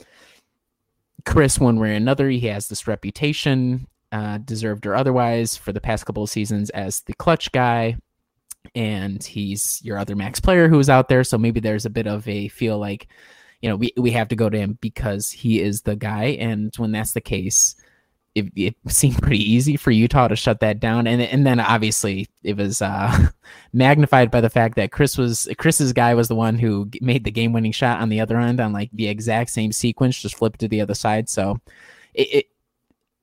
Chris, 1.24 1.58
one 1.58 1.80
way 1.80 1.92
or 1.92 1.94
another, 1.94 2.28
he 2.28 2.40
has 2.40 2.68
this 2.68 2.86
reputation, 2.86 3.86
uh, 4.12 4.36
deserved 4.38 4.86
or 4.86 4.94
otherwise, 4.94 5.56
for 5.56 5.72
the 5.72 5.80
past 5.80 6.04
couple 6.04 6.22
of 6.22 6.28
seasons 6.28 6.68
as 6.70 7.00
the 7.00 7.14
clutch 7.14 7.50
guy, 7.52 7.96
and 8.74 9.24
he's 9.24 9.80
your 9.82 9.96
other 9.96 10.14
max 10.14 10.38
player 10.38 10.68
who's 10.68 10.90
out 10.90 11.08
there. 11.08 11.24
So 11.24 11.38
maybe 11.38 11.60
there's 11.60 11.86
a 11.86 11.90
bit 11.90 12.06
of 12.06 12.28
a 12.28 12.48
feel 12.48 12.78
like, 12.78 13.08
you 13.62 13.70
know, 13.70 13.76
we 13.76 13.94
we 13.96 14.10
have 14.10 14.28
to 14.28 14.36
go 14.36 14.50
to 14.50 14.58
him 14.58 14.76
because 14.82 15.30
he 15.30 15.62
is 15.62 15.82
the 15.82 15.96
guy, 15.96 16.36
and 16.38 16.74
when 16.76 16.92
that's 16.92 17.12
the 17.12 17.20
case, 17.22 17.76
it, 18.34 18.52
it 18.54 18.76
seemed 18.88 19.20
pretty 19.22 19.42
easy 19.42 19.76
for 19.76 19.90
Utah 19.90 20.28
to 20.28 20.36
shut 20.36 20.60
that 20.60 20.80
down, 20.80 21.06
and 21.06 21.20
and 21.20 21.46
then 21.46 21.58
obviously 21.58 22.28
it 22.42 22.56
was 22.56 22.80
uh, 22.80 23.28
magnified 23.72 24.30
by 24.30 24.40
the 24.40 24.50
fact 24.50 24.76
that 24.76 24.92
Chris 24.92 25.18
was 25.18 25.48
Chris's 25.58 25.92
guy 25.92 26.14
was 26.14 26.28
the 26.28 26.34
one 26.36 26.58
who 26.58 26.88
made 27.00 27.24
the 27.24 27.30
game 27.30 27.52
winning 27.52 27.72
shot 27.72 28.00
on 28.00 28.08
the 28.08 28.20
other 28.20 28.38
end 28.38 28.60
on 28.60 28.72
like 28.72 28.90
the 28.92 29.08
exact 29.08 29.50
same 29.50 29.72
sequence, 29.72 30.20
just 30.20 30.36
flipped 30.36 30.60
to 30.60 30.68
the 30.68 30.80
other 30.80 30.94
side. 30.94 31.28
So 31.28 31.58
it, 32.14 32.34
it 32.34 32.46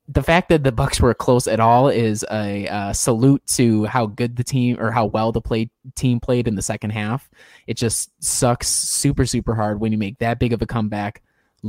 the 0.10 0.24
fact 0.24 0.50
that 0.50 0.64
the 0.64 0.72
Bucks 0.72 1.00
were 1.00 1.14
close 1.14 1.48
at 1.48 1.60
all 1.60 1.90
is 1.90 2.26
a 2.32 2.68
uh, 2.68 2.94
salute 2.94 3.46
to 3.48 3.86
how 3.86 4.08
good 4.08 4.36
the 4.36 4.44
team 4.44 4.78
or 4.80 4.92
how 4.92 5.06
well 5.06 5.32
the 5.32 5.42
play 5.42 5.70
team 5.96 6.20
played 6.20 6.48
in 6.48 6.56
the 6.56 6.62
second 6.62 6.92
half. 6.92 7.30
It 7.66 7.78
just 7.78 8.12
sucks 8.22 8.68
super 8.68 9.26
super 9.26 9.56
hard 9.56 9.80
when 9.80 9.94
you 9.94 9.98
make 9.98 10.20
that 10.20 10.40
big 10.40 10.52
of 10.52 10.62
a 10.62 10.66
comeback 10.66 11.22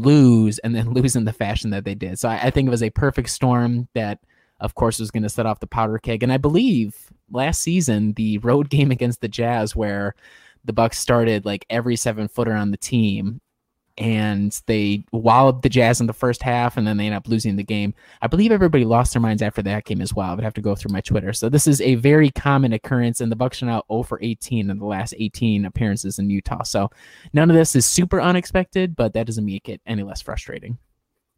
lose 0.02 0.58
and 0.60 0.74
then 0.74 0.90
lose 0.94 1.16
in 1.16 1.24
the 1.24 1.32
fashion 1.32 1.70
that 1.70 1.84
they 1.84 1.94
did. 1.94 2.18
So 2.18 2.28
I, 2.28 2.44
I 2.44 2.50
think 2.50 2.66
it 2.66 2.70
was 2.70 2.82
a 2.82 2.90
perfect 2.90 3.30
storm 3.30 3.88
that, 3.94 4.20
of 4.60 4.74
course, 4.74 4.98
was 4.98 5.10
going 5.10 5.22
to 5.22 5.28
set 5.28 5.46
off 5.46 5.60
the 5.60 5.66
powder 5.66 5.98
keg. 5.98 6.22
And 6.22 6.32
I 6.32 6.36
believe 6.36 6.96
last 7.30 7.62
season, 7.62 8.12
the 8.14 8.38
road 8.38 8.70
game 8.70 8.90
against 8.90 9.20
the 9.20 9.28
Jazz, 9.28 9.76
where 9.76 10.14
the 10.64 10.72
Bucks 10.72 10.98
started 10.98 11.44
like 11.44 11.66
every 11.70 11.96
seven 11.96 12.28
footer 12.28 12.52
on 12.52 12.70
the 12.70 12.76
team, 12.76 13.40
and 13.98 14.58
they 14.66 15.04
walloped 15.12 15.62
the 15.62 15.68
Jazz 15.68 16.00
in 16.00 16.06
the 16.06 16.12
first 16.12 16.42
half, 16.42 16.76
and 16.76 16.86
then 16.86 16.96
they 16.96 17.06
end 17.06 17.14
up 17.14 17.28
losing 17.28 17.56
the 17.56 17.64
game. 17.64 17.94
I 18.22 18.28
believe 18.28 18.52
everybody 18.52 18.84
lost 18.84 19.12
their 19.12 19.20
minds 19.20 19.42
after 19.42 19.60
that 19.62 19.84
game 19.84 20.00
as 20.00 20.14
well. 20.14 20.30
I 20.30 20.34
would 20.34 20.44
have 20.44 20.54
to 20.54 20.60
go 20.60 20.74
through 20.74 20.92
my 20.92 21.00
Twitter. 21.00 21.32
So 21.32 21.48
this 21.48 21.66
is 21.66 21.80
a 21.80 21.96
very 21.96 22.30
common 22.30 22.72
occurrence, 22.72 23.20
and 23.20 23.30
the 23.30 23.36
Bucks 23.36 23.62
are 23.62 23.66
now 23.66 23.82
0 23.90 24.04
for 24.04 24.18
18 24.22 24.70
in 24.70 24.78
the 24.78 24.86
last 24.86 25.14
18 25.18 25.64
appearances 25.64 26.18
in 26.18 26.30
Utah. 26.30 26.62
So 26.62 26.90
none 27.32 27.50
of 27.50 27.56
this 27.56 27.74
is 27.74 27.84
super 27.84 28.20
unexpected, 28.20 28.96
but 28.96 29.12
that 29.14 29.26
doesn't 29.26 29.44
make 29.44 29.68
it 29.68 29.80
any 29.86 30.02
less 30.02 30.22
frustrating. 30.22 30.78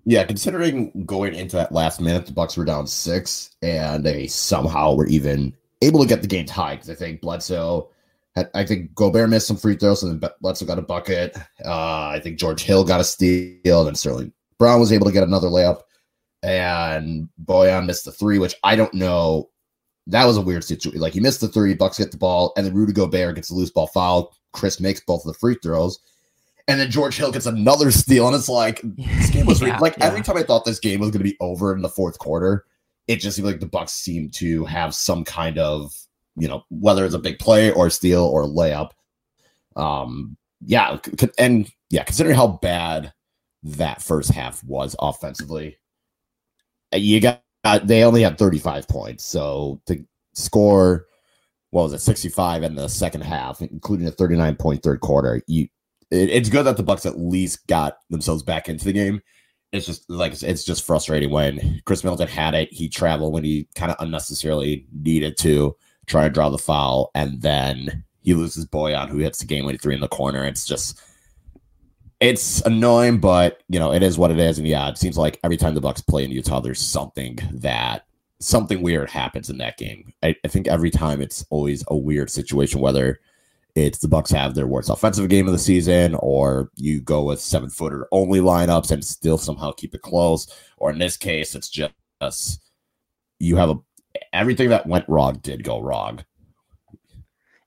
Yeah, 0.04 0.24
considering 0.24 1.04
going 1.04 1.34
into 1.34 1.56
that 1.56 1.72
last 1.72 2.00
minute, 2.00 2.26
the 2.26 2.32
Bucks 2.32 2.56
were 2.56 2.64
down 2.64 2.86
six, 2.86 3.50
and 3.62 4.04
they 4.04 4.26
somehow 4.26 4.94
were 4.94 5.06
even 5.06 5.54
able 5.82 6.00
to 6.00 6.06
get 6.06 6.22
the 6.22 6.28
game 6.28 6.46
tied 6.46 6.76
because 6.76 6.90
I 6.90 6.94
think 6.94 7.20
Bledsoe 7.20 7.90
I 8.54 8.64
think 8.64 8.94
Gobert 8.94 9.28
missed 9.28 9.48
some 9.48 9.56
free 9.56 9.74
throws, 9.74 10.02
and 10.02 10.20
then 10.20 10.30
Bledsoe 10.40 10.64
got 10.64 10.78
a 10.78 10.82
bucket. 10.82 11.36
Uh, 11.64 12.08
I 12.08 12.20
think 12.22 12.38
George 12.38 12.62
Hill 12.62 12.84
got 12.84 13.00
a 13.00 13.04
steal, 13.04 13.88
and 13.88 13.98
Sterling 13.98 14.32
Brown 14.58 14.78
was 14.78 14.92
able 14.92 15.06
to 15.06 15.12
get 15.12 15.24
another 15.24 15.48
layup, 15.48 15.80
and 16.42 17.28
Bojan 17.44 17.86
missed 17.86 18.04
the 18.04 18.12
three, 18.12 18.38
which 18.38 18.54
I 18.62 18.76
don't 18.76 18.94
know. 18.94 19.50
That 20.06 20.26
was 20.26 20.36
a 20.36 20.40
weird 20.42 20.64
situation. 20.64 21.00
Like 21.00 21.12
he 21.12 21.20
missed 21.20 21.40
the 21.40 21.48
three, 21.48 21.74
Bucks 21.74 21.98
get 21.98 22.12
the 22.12 22.18
ball, 22.18 22.52
and 22.56 22.64
then 22.64 22.74
Rudy 22.74 22.92
Gobert 22.92 23.34
gets 23.34 23.50
a 23.50 23.54
loose 23.54 23.70
ball 23.70 23.88
foul. 23.88 24.32
Chris 24.52 24.80
makes 24.80 25.00
both 25.00 25.24
of 25.24 25.32
the 25.32 25.38
free 25.38 25.56
throws, 25.60 25.98
and 26.68 26.78
then 26.78 26.90
George 26.90 27.16
Hill 27.16 27.32
gets 27.32 27.46
another 27.46 27.90
steal, 27.90 28.28
and 28.28 28.36
it's 28.36 28.48
like 28.48 28.80
this 28.96 29.30
game 29.30 29.46
was 29.46 29.60
Yeah, 29.62 29.78
like 29.78 29.96
yeah. 29.98 30.04
every 30.04 30.22
time 30.22 30.36
I 30.36 30.44
thought 30.44 30.64
this 30.64 30.78
game 30.78 31.00
was 31.00 31.10
going 31.10 31.24
to 31.24 31.30
be 31.30 31.36
over 31.40 31.74
in 31.74 31.82
the 31.82 31.88
fourth 31.88 32.18
quarter, 32.20 32.64
it 33.08 33.16
just 33.16 33.36
seemed 33.36 33.46
like 33.46 33.60
the 33.60 33.66
Bucks 33.66 33.92
seemed 33.92 34.32
to 34.34 34.64
have 34.66 34.94
some 34.94 35.24
kind 35.24 35.58
of 35.58 35.92
you 36.40 36.48
know 36.48 36.64
whether 36.70 37.04
it's 37.04 37.14
a 37.14 37.18
big 37.18 37.38
play 37.38 37.70
or 37.70 37.90
steal 37.90 38.24
or 38.24 38.44
layup. 38.44 38.90
Um, 39.76 40.36
yeah, 40.64 40.98
and 41.38 41.70
yeah, 41.90 42.04
considering 42.04 42.36
how 42.36 42.48
bad 42.48 43.12
that 43.62 44.02
first 44.02 44.32
half 44.32 44.62
was 44.64 44.96
offensively, 44.98 45.78
uh, 46.92 46.96
you 46.96 47.20
got 47.20 47.42
they 47.84 48.04
only 48.04 48.22
had 48.22 48.38
35 48.38 48.88
points, 48.88 49.24
so 49.24 49.80
to 49.86 50.04
score 50.34 51.06
what 51.70 51.84
was 51.84 51.92
it 51.92 52.00
65 52.00 52.62
in 52.64 52.74
the 52.74 52.88
second 52.88 53.22
half, 53.22 53.60
including 53.60 54.06
a 54.06 54.10
39 54.10 54.56
point 54.56 54.82
third 54.82 55.00
quarter, 55.00 55.42
you 55.46 55.68
it, 56.10 56.30
it's 56.30 56.48
good 56.48 56.64
that 56.64 56.76
the 56.76 56.82
Bucks 56.82 57.06
at 57.06 57.18
least 57.18 57.66
got 57.66 57.98
themselves 58.10 58.42
back 58.42 58.68
into 58.68 58.84
the 58.84 58.92
game. 58.92 59.22
It's 59.72 59.86
just 59.86 60.08
like 60.10 60.42
it's 60.42 60.64
just 60.64 60.84
frustrating 60.84 61.30
when 61.30 61.80
Khris 61.84 62.02
Middleton 62.02 62.26
had 62.26 62.54
it. 62.54 62.72
He 62.72 62.88
traveled 62.88 63.32
when 63.32 63.44
he 63.44 63.68
kind 63.76 63.92
of 63.92 63.96
unnecessarily 64.00 64.86
needed 64.92 65.36
to 65.38 65.76
try 66.10 66.24
to 66.24 66.30
draw 66.30 66.50
the 66.50 66.58
foul, 66.58 67.10
and 67.14 67.40
then 67.40 68.04
he 68.22 68.34
loses 68.34 68.66
Bojan, 68.66 69.08
who 69.08 69.18
hits 69.18 69.38
the 69.38 69.46
game 69.46 69.64
winning 69.64 69.78
three 69.78 69.94
in 69.94 70.00
the 70.00 70.08
corner. 70.08 70.44
It's 70.44 70.66
just 70.66 71.00
it's 72.20 72.60
annoying, 72.62 73.18
but 73.18 73.62
you 73.68 73.78
know 73.78 73.92
it 73.92 74.02
is 74.02 74.18
what 74.18 74.30
it 74.30 74.38
is. 74.38 74.58
And 74.58 74.68
yeah, 74.68 74.88
it 74.88 74.98
seems 74.98 75.16
like 75.16 75.40
every 75.42 75.56
time 75.56 75.74
the 75.74 75.80
Bucks 75.80 76.02
play 76.02 76.24
in 76.24 76.30
Utah, 76.30 76.60
there's 76.60 76.80
something 76.80 77.38
that 77.52 78.04
something 78.40 78.82
weird 78.82 79.10
happens 79.10 79.50
in 79.50 79.58
that 79.58 79.78
game. 79.78 80.12
I, 80.22 80.34
I 80.44 80.48
think 80.48 80.68
every 80.68 80.90
time 80.90 81.20
it's 81.20 81.44
always 81.50 81.84
a 81.88 81.96
weird 81.96 82.30
situation, 82.30 82.80
whether 82.80 83.20
it's 83.74 83.98
the 83.98 84.08
Bucks 84.08 84.30
have 84.32 84.54
their 84.54 84.66
worst 84.66 84.90
offensive 84.90 85.28
game 85.28 85.46
of 85.46 85.52
the 85.52 85.58
season, 85.58 86.16
or 86.16 86.70
you 86.76 87.00
go 87.00 87.22
with 87.22 87.40
seven 87.40 87.70
footer 87.70 88.08
only 88.12 88.40
lineups 88.40 88.90
and 88.90 89.04
still 89.04 89.38
somehow 89.38 89.72
keep 89.72 89.94
it 89.94 90.02
close, 90.02 90.46
or 90.76 90.90
in 90.90 90.98
this 90.98 91.16
case, 91.16 91.54
it's 91.54 91.68
just 91.68 92.60
you 93.38 93.56
have 93.56 93.70
a 93.70 93.78
everything 94.32 94.68
that 94.70 94.86
went 94.86 95.08
wrong 95.08 95.38
did 95.42 95.64
go 95.64 95.80
wrong. 95.80 96.24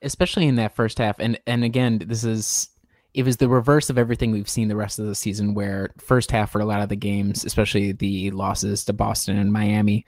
especially 0.01 0.47
in 0.47 0.55
that 0.55 0.75
first 0.75 0.97
half. 0.97 1.17
And 1.19 1.39
and 1.47 1.63
again, 1.63 1.99
this 2.05 2.23
is 2.23 2.69
it 3.13 3.23
was 3.23 3.37
the 3.37 3.47
reverse 3.47 3.89
of 3.89 3.97
everything 3.97 4.31
we've 4.31 4.49
seen 4.49 4.67
the 4.67 4.75
rest 4.75 4.99
of 4.99 5.05
the 5.05 5.15
season, 5.15 5.53
where 5.53 5.91
first 5.97 6.31
half 6.31 6.51
for 6.51 6.59
a 6.59 6.65
lot 6.65 6.81
of 6.81 6.89
the 6.89 6.95
games, 6.95 7.45
especially 7.45 7.91
the 7.91 8.31
losses 8.31 8.83
to 8.85 8.93
Boston 8.93 9.37
and 9.37 9.53
Miami, 9.53 10.05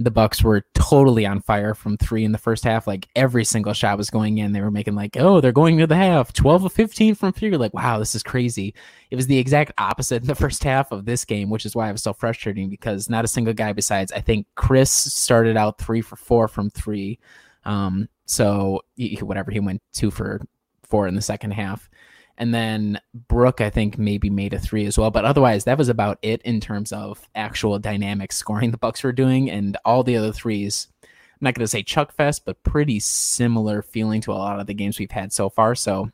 the 0.00 0.10
Bucks 0.12 0.44
were 0.44 0.64
totally 0.74 1.26
on 1.26 1.40
fire 1.40 1.74
from 1.74 1.96
three 1.96 2.24
in 2.24 2.30
the 2.30 2.38
first 2.38 2.62
half. 2.62 2.86
Like 2.86 3.08
every 3.16 3.44
single 3.44 3.72
shot 3.72 3.98
was 3.98 4.10
going 4.10 4.38
in. 4.38 4.52
They 4.52 4.60
were 4.60 4.70
making 4.70 4.94
like, 4.94 5.16
oh, 5.18 5.40
they're 5.40 5.50
going 5.50 5.76
to 5.78 5.88
the 5.88 5.96
half, 5.96 6.32
twelve 6.32 6.64
of 6.64 6.72
fifteen 6.72 7.14
from 7.16 7.32
three. 7.32 7.48
You're 7.48 7.58
like, 7.58 7.74
wow, 7.74 7.98
this 7.98 8.14
is 8.14 8.22
crazy. 8.22 8.74
It 9.10 9.16
was 9.16 9.26
the 9.26 9.38
exact 9.38 9.72
opposite 9.76 10.22
in 10.22 10.28
the 10.28 10.34
first 10.36 10.62
half 10.62 10.92
of 10.92 11.04
this 11.04 11.24
game, 11.24 11.50
which 11.50 11.66
is 11.66 11.74
why 11.74 11.88
it 11.88 11.92
was 11.92 12.02
so 12.02 12.12
frustrating 12.12 12.68
because 12.70 13.10
not 13.10 13.24
a 13.24 13.28
single 13.28 13.54
guy 13.54 13.72
besides 13.72 14.12
I 14.12 14.20
think 14.20 14.46
Chris 14.54 14.90
started 14.90 15.56
out 15.56 15.78
three 15.78 16.00
for 16.00 16.16
four 16.16 16.46
from 16.46 16.70
three. 16.70 17.18
Um, 17.64 18.08
so 18.24 18.82
he, 18.96 19.16
whatever 19.16 19.50
he 19.50 19.60
went 19.60 19.82
two 19.92 20.10
for 20.10 20.40
four 20.84 21.08
in 21.08 21.16
the 21.16 21.22
second 21.22 21.52
half, 21.52 21.90
and 22.38 22.54
then 22.54 23.00
Brook 23.12 23.60
I 23.60 23.68
think 23.68 23.98
maybe 23.98 24.30
made 24.30 24.54
a 24.54 24.58
three 24.58 24.86
as 24.86 24.96
well. 24.96 25.10
But 25.10 25.24
otherwise, 25.24 25.64
that 25.64 25.76
was 25.76 25.88
about 25.88 26.18
it 26.22 26.40
in 26.42 26.60
terms 26.60 26.92
of 26.92 27.28
actual 27.34 27.78
dynamic 27.78 28.32
scoring 28.32 28.70
the 28.70 28.78
Bucks 28.78 29.02
were 29.02 29.12
doing, 29.12 29.50
and 29.50 29.76
all 29.84 30.02
the 30.02 30.16
other 30.16 30.32
threes. 30.32 30.88
I'm 31.02 31.44
not 31.44 31.54
going 31.54 31.64
to 31.64 31.68
say 31.68 31.82
Chuck 31.82 32.12
Fest, 32.12 32.44
but 32.44 32.62
pretty 32.62 32.98
similar 32.98 33.82
feeling 33.82 34.20
to 34.22 34.32
a 34.32 34.34
lot 34.34 34.58
of 34.58 34.66
the 34.66 34.74
games 34.74 34.98
we've 34.98 35.10
had 35.10 35.32
so 35.32 35.48
far. 35.48 35.74
So 35.74 36.10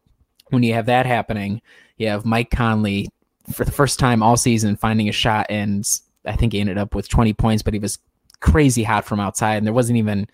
when 0.48 0.62
you 0.62 0.74
have 0.74 0.86
that 0.86 1.06
happening, 1.06 1.62
you 1.96 2.08
have 2.08 2.26
Mike 2.26 2.50
Conley 2.50 3.08
for 3.52 3.64
the 3.64 3.70
first 3.70 3.98
time 3.98 4.22
all 4.22 4.36
season 4.36 4.76
finding 4.76 5.08
a 5.08 5.12
shot, 5.12 5.46
and 5.48 5.86
I 6.24 6.36
think 6.36 6.52
he 6.52 6.60
ended 6.60 6.78
up 6.78 6.94
with 6.94 7.08
20 7.08 7.32
points, 7.34 7.62
but 7.62 7.74
he 7.74 7.80
was 7.80 7.98
crazy 8.40 8.82
hot 8.82 9.04
from 9.04 9.20
outside, 9.20 9.56
and 9.56 9.66
there 9.66 9.72
wasn't 9.74 9.98
even 9.98 10.26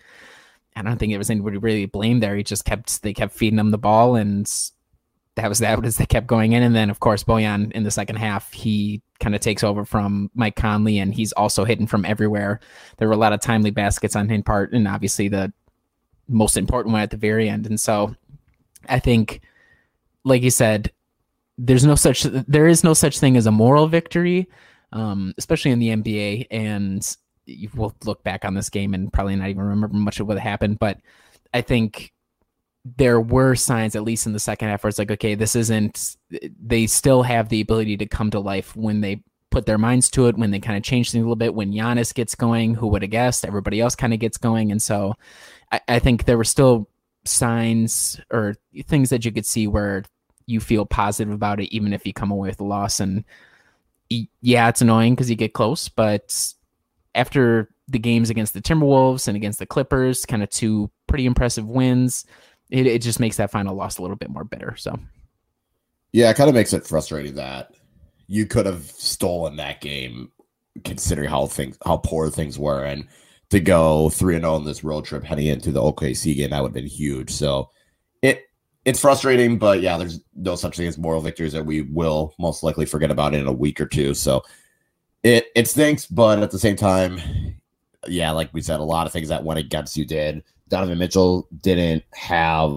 I 0.75 0.81
don't 0.83 0.97
think 0.97 1.11
it 1.11 1.17
was 1.17 1.29
anybody 1.29 1.57
really 1.57 1.85
blamed 1.85 2.23
there. 2.23 2.35
He 2.35 2.43
just 2.43 2.65
kept 2.65 3.01
they 3.01 3.13
kept 3.13 3.33
feeding 3.33 3.59
him 3.59 3.71
the 3.71 3.77
ball, 3.77 4.15
and 4.15 4.49
that 5.35 5.47
was 5.47 5.59
that 5.59 5.83
as 5.85 5.97
they 5.97 6.05
kept 6.05 6.27
going 6.27 6.51
in. 6.51 6.63
And 6.63 6.75
then 6.75 6.89
of 6.89 6.99
course 6.99 7.23
Bojan 7.23 7.71
in 7.71 7.83
the 7.83 7.91
second 7.91 8.17
half, 8.17 8.51
he 8.51 9.01
kind 9.19 9.35
of 9.35 9.41
takes 9.41 9.63
over 9.63 9.85
from 9.85 10.29
Mike 10.33 10.55
Conley, 10.55 10.99
and 10.99 11.13
he's 11.13 11.31
also 11.33 11.63
hitting 11.63 11.87
from 11.87 12.05
everywhere. 12.05 12.59
There 12.97 13.07
were 13.07 13.13
a 13.13 13.17
lot 13.17 13.33
of 13.33 13.39
timely 13.39 13.71
baskets 13.71 14.15
on 14.15 14.27
his 14.27 14.41
part, 14.43 14.73
and 14.73 14.87
obviously 14.87 15.29
the 15.29 15.53
most 16.27 16.57
important 16.57 16.93
one 16.93 17.01
at 17.01 17.11
the 17.11 17.17
very 17.17 17.47
end. 17.47 17.65
And 17.67 17.79
so 17.79 18.15
I 18.89 18.99
think, 18.99 19.41
like 20.25 20.41
you 20.41 20.49
said, 20.49 20.91
there's 21.57 21.85
no 21.85 21.95
such 21.95 22.23
there 22.23 22.67
is 22.67 22.83
no 22.83 22.93
such 22.93 23.19
thing 23.19 23.37
as 23.37 23.45
a 23.45 23.51
moral 23.51 23.87
victory, 23.87 24.49
um, 24.91 25.33
especially 25.37 25.71
in 25.71 25.79
the 25.79 25.89
NBA. 25.89 26.47
And 26.49 27.17
you 27.45 27.69
will 27.75 27.93
look 28.03 28.23
back 28.23 28.43
on 28.43 28.55
this 28.55 28.69
game 28.69 28.93
and 28.93 29.13
probably 29.13 29.35
not 29.35 29.49
even 29.49 29.63
remember 29.63 29.95
much 29.95 30.19
of 30.19 30.27
what 30.27 30.39
happened. 30.39 30.79
But 30.79 30.99
I 31.53 31.61
think 31.61 32.13
there 32.83 33.21
were 33.21 33.55
signs, 33.55 33.95
at 33.95 34.03
least 34.03 34.25
in 34.25 34.33
the 34.33 34.39
second 34.39 34.69
half, 34.69 34.83
where 34.83 34.89
it's 34.89 34.99
like, 34.99 35.11
okay, 35.11 35.35
this 35.35 35.55
isn't. 35.55 36.17
They 36.61 36.87
still 36.87 37.23
have 37.23 37.49
the 37.49 37.61
ability 37.61 37.97
to 37.97 38.05
come 38.05 38.31
to 38.31 38.39
life 38.39 38.75
when 38.75 39.01
they 39.01 39.21
put 39.51 39.65
their 39.65 39.77
minds 39.77 40.09
to 40.11 40.27
it, 40.27 40.37
when 40.37 40.51
they 40.51 40.59
kind 40.59 40.77
of 40.77 40.83
change 40.83 41.11
things 41.11 41.21
a 41.21 41.25
little 41.25 41.35
bit. 41.35 41.53
When 41.53 41.73
Giannis 41.73 42.13
gets 42.13 42.35
going, 42.35 42.73
who 42.73 42.87
would 42.87 43.01
have 43.01 43.11
guessed? 43.11 43.45
Everybody 43.45 43.81
else 43.81 43.95
kind 43.95 44.13
of 44.13 44.19
gets 44.19 44.37
going, 44.37 44.71
and 44.71 44.81
so 44.81 45.13
I, 45.71 45.81
I 45.87 45.99
think 45.99 46.25
there 46.25 46.37
were 46.37 46.43
still 46.43 46.89
signs 47.23 48.19
or 48.31 48.55
things 48.87 49.11
that 49.11 49.25
you 49.25 49.31
could 49.31 49.45
see 49.45 49.67
where 49.67 50.03
you 50.47 50.59
feel 50.59 50.85
positive 50.85 51.33
about 51.33 51.59
it, 51.59 51.73
even 51.73 51.93
if 51.93 52.05
you 52.05 52.13
come 52.13 52.31
away 52.31 52.49
with 52.49 52.59
a 52.61 52.65
loss. 52.65 52.99
And 52.99 53.23
yeah, 54.41 54.67
it's 54.69 54.81
annoying 54.81 55.13
because 55.13 55.29
you 55.29 55.35
get 55.35 55.53
close, 55.53 55.87
but 55.87 56.53
after 57.13 57.69
the 57.87 57.99
games 57.99 58.29
against 58.29 58.53
the 58.53 58.61
Timberwolves 58.61 59.27
and 59.27 59.35
against 59.37 59.59
the 59.59 59.65
Clippers, 59.65 60.25
kind 60.25 60.41
of 60.41 60.49
two 60.49 60.89
pretty 61.07 61.25
impressive 61.25 61.67
wins, 61.67 62.25
it, 62.71 62.87
it 62.87 63.01
just 63.01 63.19
makes 63.19 63.37
that 63.37 63.51
final 63.51 63.75
loss 63.75 63.97
a 63.97 64.01
little 64.01 64.17
bit 64.17 64.29
more 64.29 64.43
bitter. 64.43 64.75
So 64.77 64.97
Yeah, 66.13 66.29
it 66.29 66.37
kind 66.37 66.49
of 66.49 66.55
makes 66.55 66.73
it 66.73 66.87
frustrating 66.87 67.35
that 67.35 67.75
you 68.27 68.45
could 68.45 68.65
have 68.65 68.83
stolen 68.83 69.57
that 69.57 69.81
game, 69.81 70.31
considering 70.83 71.29
how 71.29 71.47
things 71.47 71.77
how 71.85 71.97
poor 71.97 72.29
things 72.29 72.57
were, 72.57 72.83
and 72.83 73.07
to 73.49 73.59
go 73.59 74.09
three 74.09 74.35
and 74.35 74.43
zero 74.43 74.55
on 74.55 74.63
this 74.63 74.83
road 74.83 75.05
trip 75.05 75.23
heading 75.23 75.47
into 75.47 75.71
the 75.71 75.81
OKC 75.81 76.35
game 76.35 76.49
that 76.49 76.61
would 76.61 76.69
have 76.69 76.73
been 76.73 76.87
huge. 76.87 77.29
So 77.29 77.69
it 78.21 78.45
it's 78.85 78.99
frustrating, 78.99 79.59
but 79.59 79.81
yeah, 79.81 79.97
there's 79.97 80.21
no 80.35 80.55
such 80.55 80.77
thing 80.77 80.87
as 80.87 80.97
moral 80.97 81.21
victories 81.21 81.53
that 81.53 81.65
we 81.65 81.81
will 81.81 82.33
most 82.39 82.63
likely 82.63 82.85
forget 82.85 83.11
about 83.11 83.35
in 83.35 83.45
a 83.45 83.51
week 83.51 83.79
or 83.79 83.85
two. 83.85 84.13
So 84.13 84.43
it 85.23 85.47
it 85.55 85.67
stinks, 85.67 86.07
but 86.07 86.39
at 86.39 86.51
the 86.51 86.59
same 86.59 86.77
time, 86.77 87.19
yeah, 88.07 88.31
like 88.31 88.53
we 88.53 88.61
said, 88.61 88.79
a 88.79 88.83
lot 88.83 89.05
of 89.05 89.13
things 89.13 89.27
that 89.27 89.43
went 89.43 89.59
against 89.59 89.97
you 89.97 90.05
did. 90.05 90.43
Donovan 90.71 90.97
Mitchell 90.97 91.49
didn't 91.61 92.03
have 92.13 92.73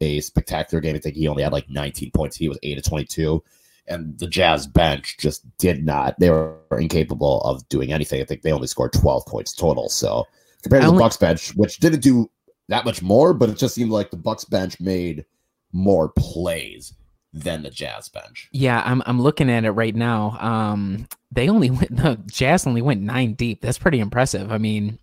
a 0.00 0.20
spectacular 0.20 0.80
game. 0.80 0.94
I 0.94 1.00
think 1.00 1.16
he 1.16 1.26
only 1.26 1.42
had 1.42 1.52
like 1.52 1.68
19 1.68 2.12
points. 2.12 2.36
He 2.36 2.48
was 2.48 2.58
8 2.62 2.78
of 2.78 2.84
22. 2.84 3.42
And 3.88 4.16
the 4.18 4.28
Jazz 4.28 4.68
bench 4.68 5.18
just 5.18 5.44
did 5.58 5.84
not. 5.84 6.18
They 6.20 6.30
were 6.30 6.56
incapable 6.70 7.42
of 7.42 7.68
doing 7.68 7.92
anything. 7.92 8.22
I 8.22 8.24
think 8.24 8.42
they 8.42 8.52
only 8.52 8.68
scored 8.68 8.92
12 8.92 9.26
points 9.26 9.52
total. 9.52 9.88
So 9.88 10.24
compared 10.62 10.82
to 10.82 10.88
I 10.88 10.92
the 10.92 10.98
Bucks 10.98 11.16
bench, 11.16 11.54
which 11.56 11.78
didn't 11.78 12.00
do 12.00 12.30
that 12.68 12.84
much 12.84 13.02
more, 13.02 13.34
but 13.34 13.50
it 13.50 13.58
just 13.58 13.74
seemed 13.74 13.90
like 13.90 14.12
the 14.12 14.16
Bucks 14.16 14.44
bench 14.44 14.78
made 14.78 15.26
more 15.72 16.10
plays 16.10 16.94
than 17.32 17.64
the 17.64 17.70
Jazz 17.70 18.08
bench. 18.08 18.48
yeah, 18.52 18.80
I'm 18.86 19.02
I'm 19.06 19.20
looking 19.20 19.50
at 19.50 19.64
it 19.64 19.72
right 19.72 19.94
now. 19.94 20.38
Um, 20.40 21.08
they 21.32 21.48
only 21.48 21.68
went 21.70 21.96
the 21.96 22.16
Jazz 22.26 22.64
only 22.64 22.80
went 22.80 23.02
nine 23.02 23.34
deep. 23.34 23.60
That's 23.60 23.76
pretty 23.76 23.98
impressive. 23.98 24.52
I 24.52 24.58
mean, 24.58 25.00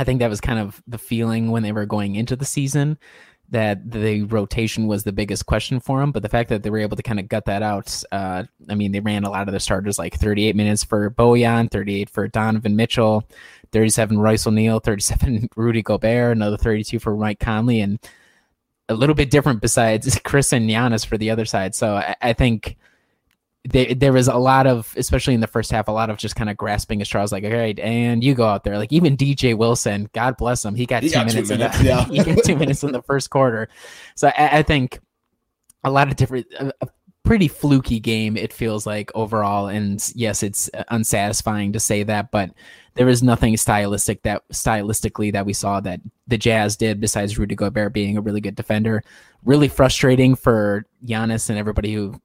I 0.00 0.04
think 0.04 0.20
that 0.20 0.30
was 0.30 0.40
kind 0.40 0.58
of 0.58 0.82
the 0.86 0.96
feeling 0.96 1.50
when 1.50 1.62
they 1.62 1.72
were 1.72 1.84
going 1.84 2.14
into 2.14 2.34
the 2.34 2.46
season 2.46 2.98
that 3.50 3.90
the 3.90 4.22
rotation 4.22 4.86
was 4.86 5.04
the 5.04 5.12
biggest 5.12 5.44
question 5.44 5.78
for 5.78 6.00
them. 6.00 6.10
But 6.10 6.22
the 6.22 6.28
fact 6.30 6.48
that 6.48 6.62
they 6.62 6.70
were 6.70 6.78
able 6.78 6.96
to 6.96 7.02
kind 7.02 7.20
of 7.20 7.28
gut 7.28 7.44
that 7.44 7.62
out, 7.62 8.02
uh, 8.10 8.44
I 8.70 8.74
mean, 8.74 8.92
they 8.92 9.00
ran 9.00 9.24
a 9.24 9.30
lot 9.30 9.46
of 9.46 9.52
the 9.52 9.60
starters 9.60 9.98
like 9.98 10.14
38 10.14 10.56
minutes 10.56 10.84
for 10.84 11.10
Bojan, 11.10 11.70
38 11.70 12.08
for 12.08 12.28
Donovan 12.28 12.76
Mitchell, 12.76 13.28
37 13.72 14.18
Royce 14.18 14.46
O'Neale, 14.46 14.80
37 14.80 15.50
Rudy 15.56 15.82
Gobert, 15.82 16.34
another 16.34 16.56
32 16.56 16.98
for 16.98 17.14
Mike 17.14 17.38
Conley, 17.38 17.80
and 17.80 17.98
a 18.88 18.94
little 18.94 19.14
bit 19.14 19.30
different 19.30 19.60
besides 19.60 20.18
Chris 20.24 20.54
and 20.54 20.70
Giannis 20.70 21.04
for 21.04 21.18
the 21.18 21.28
other 21.28 21.44
side. 21.44 21.74
So 21.74 21.96
I, 21.96 22.16
I 22.22 22.32
think 22.32 22.78
there, 23.64 23.94
there 23.94 24.12
was 24.12 24.28
a 24.28 24.36
lot 24.36 24.66
of, 24.66 24.92
especially 24.96 25.34
in 25.34 25.40
the 25.40 25.46
first 25.46 25.70
half, 25.70 25.88
a 25.88 25.92
lot 25.92 26.10
of 26.10 26.16
just 26.16 26.36
kind 26.36 26.48
of 26.48 26.56
grasping 26.56 27.00
at 27.00 27.06
straws, 27.06 27.32
like, 27.32 27.44
all 27.44 27.50
right, 27.50 27.78
and 27.78 28.24
you 28.24 28.34
go 28.34 28.46
out 28.46 28.64
there. 28.64 28.78
Like 28.78 28.92
even 28.92 29.16
DJ 29.16 29.56
Wilson, 29.56 30.08
God 30.14 30.36
bless 30.36 30.64
him, 30.64 30.74
he 30.74 30.86
got, 30.86 31.02
He 31.02 31.10
two, 31.10 31.14
got 31.14 31.28
two 31.28 31.34
minutes 31.34 31.50
minutes, 31.50 31.78
in 31.78 31.84
the, 31.84 31.90
yeah. 31.90 32.04
he 32.24 32.34
got 32.34 32.44
two 32.44 32.56
minutes 32.56 32.82
in 32.82 32.92
the 32.92 33.02
first 33.02 33.30
quarter. 33.30 33.68
So 34.14 34.28
I, 34.28 34.58
I 34.58 34.62
think 34.62 35.00
a 35.84 35.90
lot 35.90 36.08
of 36.08 36.16
different, 36.16 36.46
a, 36.58 36.72
a 36.80 36.88
pretty 37.22 37.48
fluky 37.48 38.00
game. 38.00 38.36
It 38.36 38.52
feels 38.52 38.86
like 38.86 39.10
overall, 39.14 39.68
and 39.68 40.02
yes, 40.14 40.42
it's 40.42 40.70
uh, 40.74 40.84
unsatisfying 40.88 41.72
to 41.74 41.80
say 41.80 42.02
that, 42.02 42.30
but 42.30 42.50
there 42.94 43.08
is 43.08 43.22
nothing 43.22 43.56
stylistic 43.56 44.22
that 44.22 44.42
stylistically 44.52 45.32
that 45.32 45.46
we 45.46 45.52
saw 45.52 45.80
that 45.80 46.00
the 46.26 46.38
Jazz 46.38 46.76
did 46.76 47.00
besides 47.00 47.38
Rudy 47.38 47.54
Gobert 47.54 47.92
being 47.92 48.16
a 48.16 48.20
really 48.20 48.40
good 48.40 48.56
defender. 48.56 49.04
Really 49.44 49.68
frustrating 49.68 50.34
for 50.34 50.86
Giannis 51.04 51.48
and 51.50 51.58
everybody 51.58 51.94
who 51.94 52.20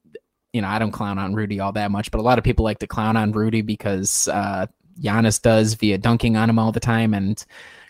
you 0.56 0.62
know, 0.62 0.70
I 0.70 0.80
don't 0.80 0.92
clown 0.92 1.20
on 1.20 1.36
Rudy 1.36 1.60
all 1.60 1.74
that 1.74 1.92
much, 1.92 2.12
but 2.12 2.20
a 2.20 2.22
lot 2.22 2.38
of 2.38 2.46
people 2.46 2.64
like 2.64 2.80
to 2.80 2.88
clown 2.88 3.18
on 3.18 3.34
Rudy 3.34 3.62
because 3.62 4.30
uh, 4.30 4.68
Giannis 5.02 5.42
does 5.42 5.74
via 5.74 5.98
dunking 5.98 6.38
on 6.38 6.50
him 6.50 6.58
all 6.58 6.72
the 6.72 6.80
time. 6.80 7.14
And 7.14 7.44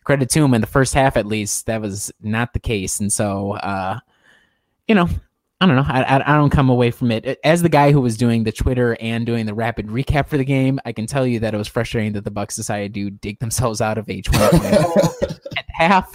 credit 0.04 0.32
to 0.32 0.44
him 0.44 0.56
in 0.56 0.62
the 0.62 0.68
first 0.68 0.96
half, 0.96 1.16
at 1.16 1.28
least, 1.28 1.68
that 1.68 1.80
was 1.80 2.12
not 2.24 2.54
the 2.54 2.60
case. 2.60 3.00
And 3.00 3.14
so, 3.14 3.52
uh, 3.52 4.00
you 4.88 4.96
know, 4.96 5.08
I 5.62 5.68
don't 5.68 5.78
know. 5.78 5.86
I, 5.88 6.04
I, 6.04 6.34
I 6.34 6.38
don't 6.38 6.50
come 6.50 6.70
away 6.70 6.92
from 6.92 7.12
it 7.12 7.40
as 7.44 7.62
the 7.62 7.70
guy 7.70 7.94
who 7.94 8.02
was 8.02 8.18
doing 8.18 8.44
the 8.44 8.52
Twitter 8.52 8.98
and 9.00 9.26
doing 9.26 9.46
the 9.46 9.54
rapid 9.54 9.88
recap 9.88 10.28
for 10.28 10.38
the 10.38 10.44
game. 10.44 10.80
I 10.84 10.92
can 10.92 11.08
tell 11.08 11.26
you 11.26 11.40
that 11.40 11.54
it 11.54 11.58
was 11.58 11.68
frustrating 11.68 12.12
that 12.14 12.26
the 12.26 12.32
Bucks 12.32 12.58
decided 12.58 12.94
to 12.94 13.10
dig 13.10 13.40
themselves 13.40 13.80
out 13.80 13.98
of 13.98 14.10
a 14.10 14.22
20 14.22 14.60
point 14.60 14.74
at 15.58 15.66
half, 15.70 16.14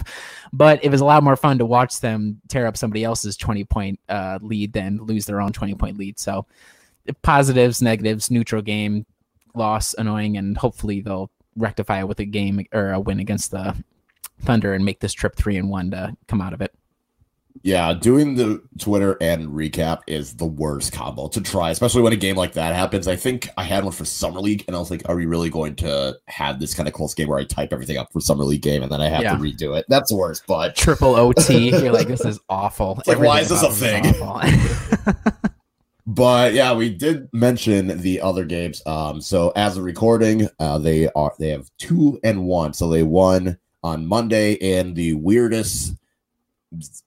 but 0.53 0.83
it 0.83 0.89
was 0.89 1.01
a 1.01 1.05
lot 1.05 1.23
more 1.23 1.35
fun 1.35 1.57
to 1.57 1.65
watch 1.65 2.01
them 2.01 2.39
tear 2.49 2.67
up 2.67 2.77
somebody 2.77 3.03
else's 3.03 3.35
20 3.35 3.63
point 3.65 3.99
uh, 4.09 4.37
lead 4.43 4.73
than 4.73 4.97
lose 4.97 5.25
their 5.25 5.41
own 5.41 5.51
20 5.51 5.73
point 5.73 5.97
lead. 5.97 6.19
So 6.19 6.45
positives, 7.23 7.81
negatives, 7.81 8.29
neutral 8.29 8.61
game, 8.61 9.07
loss, 9.55 9.95
annoying, 9.95 10.37
and 10.37 10.55
hopefully 10.55 11.01
they'll 11.01 11.31
rectify 11.55 11.99
it 11.99 12.07
with 12.07 12.19
a 12.19 12.25
game 12.25 12.63
or 12.73 12.91
a 12.91 12.99
win 12.99 13.19
against 13.19 13.49
the 13.49 13.75
Thunder 14.41 14.73
and 14.73 14.85
make 14.85 14.99
this 14.99 15.13
trip 15.13 15.35
three 15.35 15.57
and 15.57 15.69
one 15.69 15.91
to 15.91 16.15
come 16.27 16.41
out 16.41 16.53
of 16.53 16.61
it. 16.61 16.73
Yeah, 17.63 17.93
doing 17.93 18.35
the 18.35 18.61
Twitter 18.79 19.17
and 19.21 19.49
recap 19.49 19.99
is 20.07 20.35
the 20.35 20.45
worst 20.45 20.93
combo 20.93 21.27
to 21.29 21.41
try, 21.41 21.69
especially 21.69 22.01
when 22.01 22.13
a 22.13 22.17
game 22.17 22.35
like 22.35 22.53
that 22.53 22.73
happens. 22.75 23.07
I 23.07 23.15
think 23.15 23.49
I 23.57 23.63
had 23.63 23.83
one 23.83 23.93
for 23.93 24.05
Summer 24.05 24.39
League, 24.39 24.63
and 24.67 24.75
I 24.75 24.79
was 24.79 24.89
like, 24.89 25.07
are 25.07 25.15
we 25.15 25.25
really 25.25 25.49
going 25.49 25.75
to 25.77 26.17
have 26.27 26.59
this 26.59 26.73
kind 26.73 26.87
of 26.87 26.93
close 26.93 27.13
game 27.13 27.27
where 27.27 27.37
I 27.39 27.43
type 27.43 27.71
everything 27.71 27.97
up 27.97 28.11
for 28.11 28.19
Summer 28.19 28.43
League 28.43 28.61
game 28.63 28.81
and 28.83 28.91
then 28.91 29.01
I 29.01 29.09
have 29.09 29.21
Yeah. 29.21 29.33
to 29.35 29.37
redo 29.37 29.77
it? 29.77 29.85
That's 29.89 30.09
the 30.09 30.15
worst, 30.17 30.43
but 30.47 30.75
Triple 30.75 31.15
OT. 31.15 31.69
You're 31.69 31.91
like, 31.91 32.07
this 32.07 32.25
is 32.25 32.39
awful. 32.49 32.95
It's 32.99 33.07
like, 33.07 33.19
why 33.19 33.41
is 33.41 33.49
this 33.49 33.61
a 33.63 33.67
about 33.67 34.05
it 34.05 34.15
is 34.15 34.21
awful. 34.21 35.13
But 36.07 36.53
yeah, 36.53 36.73
we 36.73 36.89
did 36.89 37.29
mention 37.31 38.01
the 38.01 38.21
other 38.21 38.43
games. 38.43 38.81
Um, 38.85 39.21
so 39.21 39.53
as 39.55 39.77
of 39.77 39.83
recording, 39.83 40.47
uh, 40.59 40.77
they 40.79 41.07
are 41.09 41.31
they 41.39 41.49
have 41.49 41.69
two 41.77 42.19
and 42.23 42.43
one. 42.45 42.73
So 42.73 42.89
they 42.89 43.03
won 43.03 43.57
on 43.83 44.05
Monday 44.07 44.53
in 44.53 44.93
the 44.93 45.13
weirdest 45.13 45.93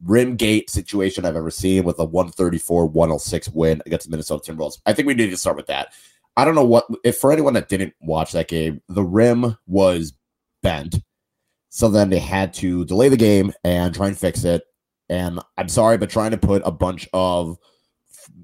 rim 0.03 0.37
gate 0.37 0.71
situation 0.71 1.25
I've 1.25 1.37
ever 1.37 1.51
seen 1.51 1.85
with 1.85 1.99
a 1.99 2.07
134-106 2.07 3.55
win 3.55 3.83
against 3.87 4.07
the 4.07 4.11
Minnesota 4.11 4.53
Timberwolves. 4.53 4.81
I 4.87 4.93
think 4.93 5.07
we 5.07 5.15
need 5.15 5.31
to 5.31 5.37
start 5.37 5.57
with 5.57 5.67
that. 5.67 5.93
I 6.37 6.45
don't 6.45 6.55
know 6.55 6.65
what 6.65 6.87
if 7.05 7.19
for 7.19 7.33
anyone 7.33 7.55
that 7.55 7.69
didn't 7.69 7.95
watch 8.01 8.33
that 8.33 8.49
game, 8.49 8.83
the 8.89 9.05
rim 9.05 9.57
was 9.67 10.13
bent. 10.63 10.97
So 11.69 11.89
then 11.89 12.11
they 12.11 12.19
had 12.19 12.53
to 12.55 12.85
delay 12.85 13.09
the 13.09 13.17
game 13.17 13.53
and 13.65 13.95
try 13.95 14.09
and 14.09 14.19
fix 14.19 14.45
it. 14.45 14.63
And 15.09 15.41
I'm 15.59 15.69
sorry, 15.69 15.99
but 15.99 16.11
trying 16.11 16.31
to 16.33 16.39
put 16.39 16.63
a 16.65 16.71
bunch 16.71 17.09
of 17.13 17.59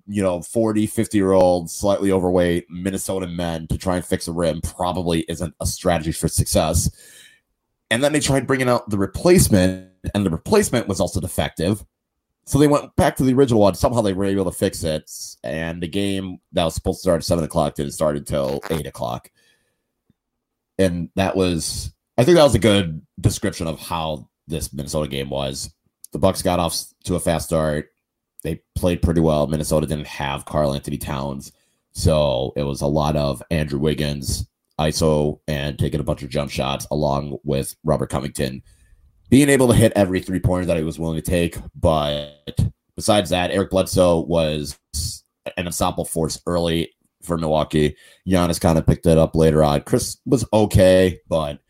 you 0.06 0.22
know 0.22 0.42
40 0.42 0.86
50 0.86 1.16
year 1.16 1.32
old 1.32 1.70
slightly 1.70 2.12
overweight 2.12 2.66
minnesota 2.68 3.26
men 3.26 3.66
to 3.68 3.78
try 3.78 3.96
and 3.96 4.04
fix 4.04 4.28
a 4.28 4.32
rim 4.32 4.60
probably 4.60 5.20
isn't 5.28 5.54
a 5.60 5.66
strategy 5.66 6.12
for 6.12 6.28
success 6.28 6.90
and 7.90 8.02
then 8.02 8.12
they 8.12 8.20
tried 8.20 8.46
bringing 8.46 8.68
out 8.68 8.90
the 8.90 8.98
replacement 8.98 9.89
and 10.14 10.24
the 10.24 10.30
replacement 10.30 10.88
was 10.88 11.00
also 11.00 11.20
defective. 11.20 11.84
So 12.44 12.58
they 12.58 12.66
went 12.66 12.94
back 12.96 13.16
to 13.16 13.22
the 13.22 13.34
original 13.34 13.60
one. 13.60 13.74
Somehow 13.74 14.00
they 14.00 14.12
were 14.12 14.24
able 14.24 14.44
to 14.46 14.50
fix 14.50 14.82
it. 14.82 15.10
And 15.44 15.82
the 15.82 15.88
game 15.88 16.38
that 16.52 16.64
was 16.64 16.74
supposed 16.74 16.98
to 16.98 17.02
start 17.02 17.18
at 17.18 17.24
7 17.24 17.44
o'clock 17.44 17.74
didn't 17.74 17.92
start 17.92 18.16
until 18.16 18.60
8 18.70 18.86
o'clock. 18.86 19.30
And 20.78 21.10
that 21.14 21.36
was 21.36 21.92
i 22.18 22.24
think 22.24 22.36
that 22.36 22.44
was 22.44 22.54
a 22.54 22.58
good 22.58 23.00
description 23.20 23.66
of 23.66 23.78
how 23.78 24.28
this 24.48 24.72
minnesota 24.72 25.08
game 25.08 25.30
was. 25.30 25.72
The 26.12 26.18
bucks 26.18 26.42
got 26.42 26.58
off 26.58 26.76
to 27.04 27.14
a 27.14 27.20
fast 27.20 27.46
start. 27.46 27.92
They 28.42 28.62
played 28.74 29.00
pretty 29.00 29.20
well. 29.20 29.46
Minnesota 29.46 29.86
didn't 29.86 30.06
have 30.06 30.44
Karl-Anthony 30.44 30.98
Towns. 30.98 31.52
So 31.92 32.52
it 32.56 32.64
was 32.64 32.80
a 32.80 32.86
lot 32.86 33.16
of 33.16 33.42
Andrew 33.50 33.78
Wiggins, 33.78 34.46
ISO, 34.78 35.38
and 35.46 35.78
taking 35.78 36.00
a 36.00 36.04
bunch 36.04 36.22
of 36.22 36.30
jump 36.30 36.50
shots 36.50 36.86
along 36.90 37.38
with 37.44 37.76
Robert 37.84 38.10
Covington 38.10 38.62
being 39.30 39.48
able 39.48 39.68
to 39.68 39.74
hit 39.74 39.92
every 39.96 40.20
three 40.20 40.40
pointer 40.40 40.66
that 40.66 40.76
he 40.76 40.82
was 40.82 40.98
willing 40.98 41.20
to 41.20 41.30
take. 41.30 41.56
But 41.74 42.58
besides 42.96 43.30
that, 43.30 43.50
Eric 43.50 43.70
Bledsoe 43.70 44.20
was 44.20 44.78
an 45.56 45.66
unstoppable 45.66 46.04
force 46.04 46.40
early 46.46 46.92
for 47.22 47.38
Milwaukee. 47.38 47.96
Giannis 48.28 48.60
kind 48.60 48.78
of 48.78 48.86
picked 48.86 49.06
it 49.06 49.18
up 49.18 49.34
later 49.34 49.62
on. 49.62 49.82
Chris 49.82 50.18
was 50.26 50.44
okay, 50.52 51.20
but 51.28 51.60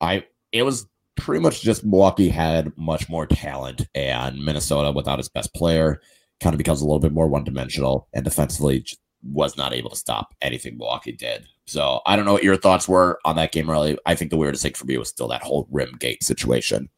I 0.00 0.24
it 0.52 0.62
was 0.62 0.86
pretty 1.16 1.42
much 1.42 1.62
just 1.62 1.84
Milwaukee 1.84 2.28
had 2.28 2.72
much 2.76 3.08
more 3.08 3.26
talent, 3.26 3.86
and 3.94 4.44
Minnesota, 4.44 4.90
without 4.90 5.18
its 5.18 5.28
best 5.28 5.54
player, 5.54 6.00
kind 6.40 6.54
of 6.54 6.58
becomes 6.58 6.80
a 6.80 6.84
little 6.84 7.00
bit 7.00 7.12
more 7.12 7.28
one 7.28 7.44
dimensional 7.44 8.08
and 8.12 8.24
defensively 8.24 8.84
was 9.22 9.56
not 9.56 9.72
able 9.72 9.90
to 9.90 9.96
stop 9.96 10.34
anything 10.42 10.76
Milwaukee 10.76 11.12
did. 11.12 11.46
So 11.66 12.00
I 12.04 12.14
don't 12.14 12.26
know 12.26 12.34
what 12.34 12.42
your 12.42 12.56
thoughts 12.56 12.86
were 12.86 13.18
on 13.24 13.36
that 13.36 13.52
game 13.52 13.70
really. 13.70 13.96
I 14.04 14.14
think 14.14 14.30
the 14.30 14.36
weirdest 14.36 14.62
thing 14.62 14.74
for 14.74 14.84
me 14.84 14.98
was 14.98 15.08
still 15.08 15.28
that 15.28 15.42
whole 15.42 15.66
rim 15.70 15.96
gate 15.98 16.22
situation. 16.22 16.90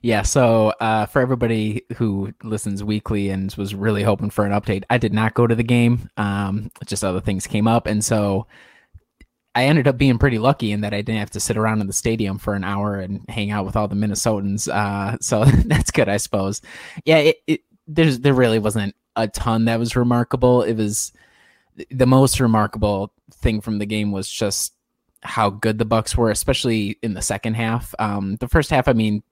Yeah, 0.00 0.22
so 0.22 0.68
uh, 0.80 1.06
for 1.06 1.20
everybody 1.20 1.82
who 1.96 2.32
listens 2.44 2.84
weekly 2.84 3.30
and 3.30 3.52
was 3.56 3.74
really 3.74 4.04
hoping 4.04 4.30
for 4.30 4.46
an 4.46 4.52
update, 4.52 4.84
I 4.90 4.98
did 4.98 5.12
not 5.12 5.34
go 5.34 5.46
to 5.46 5.56
the 5.56 5.64
game. 5.64 6.08
Um, 6.16 6.70
just 6.86 7.02
other 7.02 7.20
things 7.20 7.48
came 7.48 7.66
up, 7.66 7.86
and 7.86 8.04
so 8.04 8.46
I 9.56 9.64
ended 9.64 9.88
up 9.88 9.98
being 9.98 10.18
pretty 10.18 10.38
lucky 10.38 10.70
in 10.70 10.82
that 10.82 10.94
I 10.94 10.98
didn't 10.98 11.18
have 11.18 11.30
to 11.32 11.40
sit 11.40 11.56
around 11.56 11.80
in 11.80 11.88
the 11.88 11.92
stadium 11.92 12.38
for 12.38 12.54
an 12.54 12.62
hour 12.62 13.00
and 13.00 13.24
hang 13.28 13.50
out 13.50 13.66
with 13.66 13.74
all 13.74 13.88
the 13.88 13.96
Minnesotans. 13.96 14.68
Uh, 14.68 15.18
so 15.20 15.44
that's 15.44 15.90
good, 15.90 16.08
I 16.08 16.18
suppose. 16.18 16.62
Yeah, 17.04 17.18
it, 17.18 17.36
it 17.48 17.60
there's 17.88 18.20
there 18.20 18.34
really 18.34 18.60
wasn't 18.60 18.94
a 19.16 19.26
ton 19.26 19.64
that 19.64 19.80
was 19.80 19.96
remarkable. 19.96 20.62
It 20.62 20.74
was 20.74 21.12
the 21.90 22.06
most 22.06 22.38
remarkable 22.38 23.12
thing 23.32 23.60
from 23.60 23.78
the 23.78 23.86
game 23.86 24.12
was 24.12 24.30
just 24.30 24.74
how 25.22 25.50
good 25.50 25.78
the 25.78 25.84
Bucks 25.84 26.16
were, 26.16 26.30
especially 26.30 26.98
in 27.02 27.14
the 27.14 27.22
second 27.22 27.54
half. 27.54 27.94
Um, 27.98 28.36
the 28.36 28.48
first 28.48 28.70
half, 28.70 28.88
I 28.88 28.92
mean, 28.92 29.22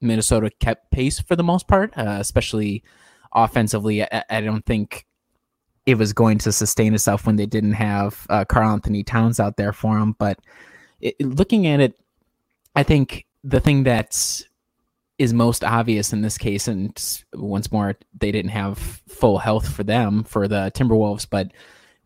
Minnesota 0.00 0.50
kept 0.60 0.90
pace 0.90 1.20
for 1.20 1.36
the 1.36 1.44
most 1.44 1.68
part, 1.68 1.96
uh, 1.96 2.18
especially 2.20 2.82
offensively. 3.32 4.02
I, 4.02 4.24
I 4.30 4.40
don't 4.40 4.64
think 4.66 5.06
it 5.86 5.96
was 5.96 6.12
going 6.12 6.38
to 6.38 6.52
sustain 6.52 6.94
itself 6.94 7.26
when 7.26 7.36
they 7.36 7.46
didn't 7.46 7.72
have 7.72 8.26
uh, 8.28 8.44
Karl-Anthony 8.44 9.02
Towns 9.04 9.40
out 9.40 9.56
there 9.56 9.72
for 9.72 9.98
them. 9.98 10.14
But 10.18 10.38
it, 11.00 11.20
looking 11.20 11.66
at 11.66 11.80
it, 11.80 11.94
I 12.76 12.82
think 12.82 13.26
the 13.42 13.60
thing 13.60 13.84
that's 13.84 14.44
is 15.18 15.32
most 15.32 15.64
obvious 15.64 16.12
in 16.12 16.22
this 16.22 16.38
case, 16.38 16.68
and 16.68 16.96
once 17.34 17.72
more, 17.72 17.96
they 18.16 18.30
didn't 18.30 18.52
have 18.52 18.78
full 19.08 19.38
health 19.38 19.68
for 19.68 19.82
them 19.82 20.22
for 20.22 20.46
the 20.46 20.70
Timberwolves, 20.74 21.26
but 21.28 21.52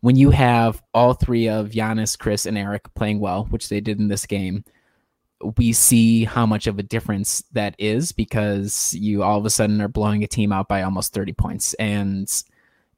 when 0.03 0.17
you 0.17 0.31
have 0.31 0.83
all 0.93 1.13
three 1.13 1.47
of 1.47 1.69
Giannis, 1.69 2.19
Chris, 2.19 2.45
and 2.45 2.57
Eric 2.57 2.93
playing 2.93 3.21
well, 3.21 3.45
which 3.45 3.69
they 3.69 3.79
did 3.79 4.01
in 4.01 4.09
this 4.09 4.25
game, 4.25 4.65
we 5.55 5.71
see 5.71 6.25
how 6.25 6.45
much 6.45 6.67
of 6.67 6.77
a 6.77 6.83
difference 6.83 7.41
that 7.53 7.73
is 7.79 8.11
because 8.11 8.93
you 8.95 9.23
all 9.23 9.37
of 9.37 9.45
a 9.45 9.49
sudden 9.49 9.79
are 9.79 9.87
blowing 9.87 10.21
a 10.21 10.27
team 10.27 10.51
out 10.51 10.67
by 10.67 10.81
almost 10.81 11.13
30 11.13 11.31
points. 11.31 11.73
And 11.75 12.29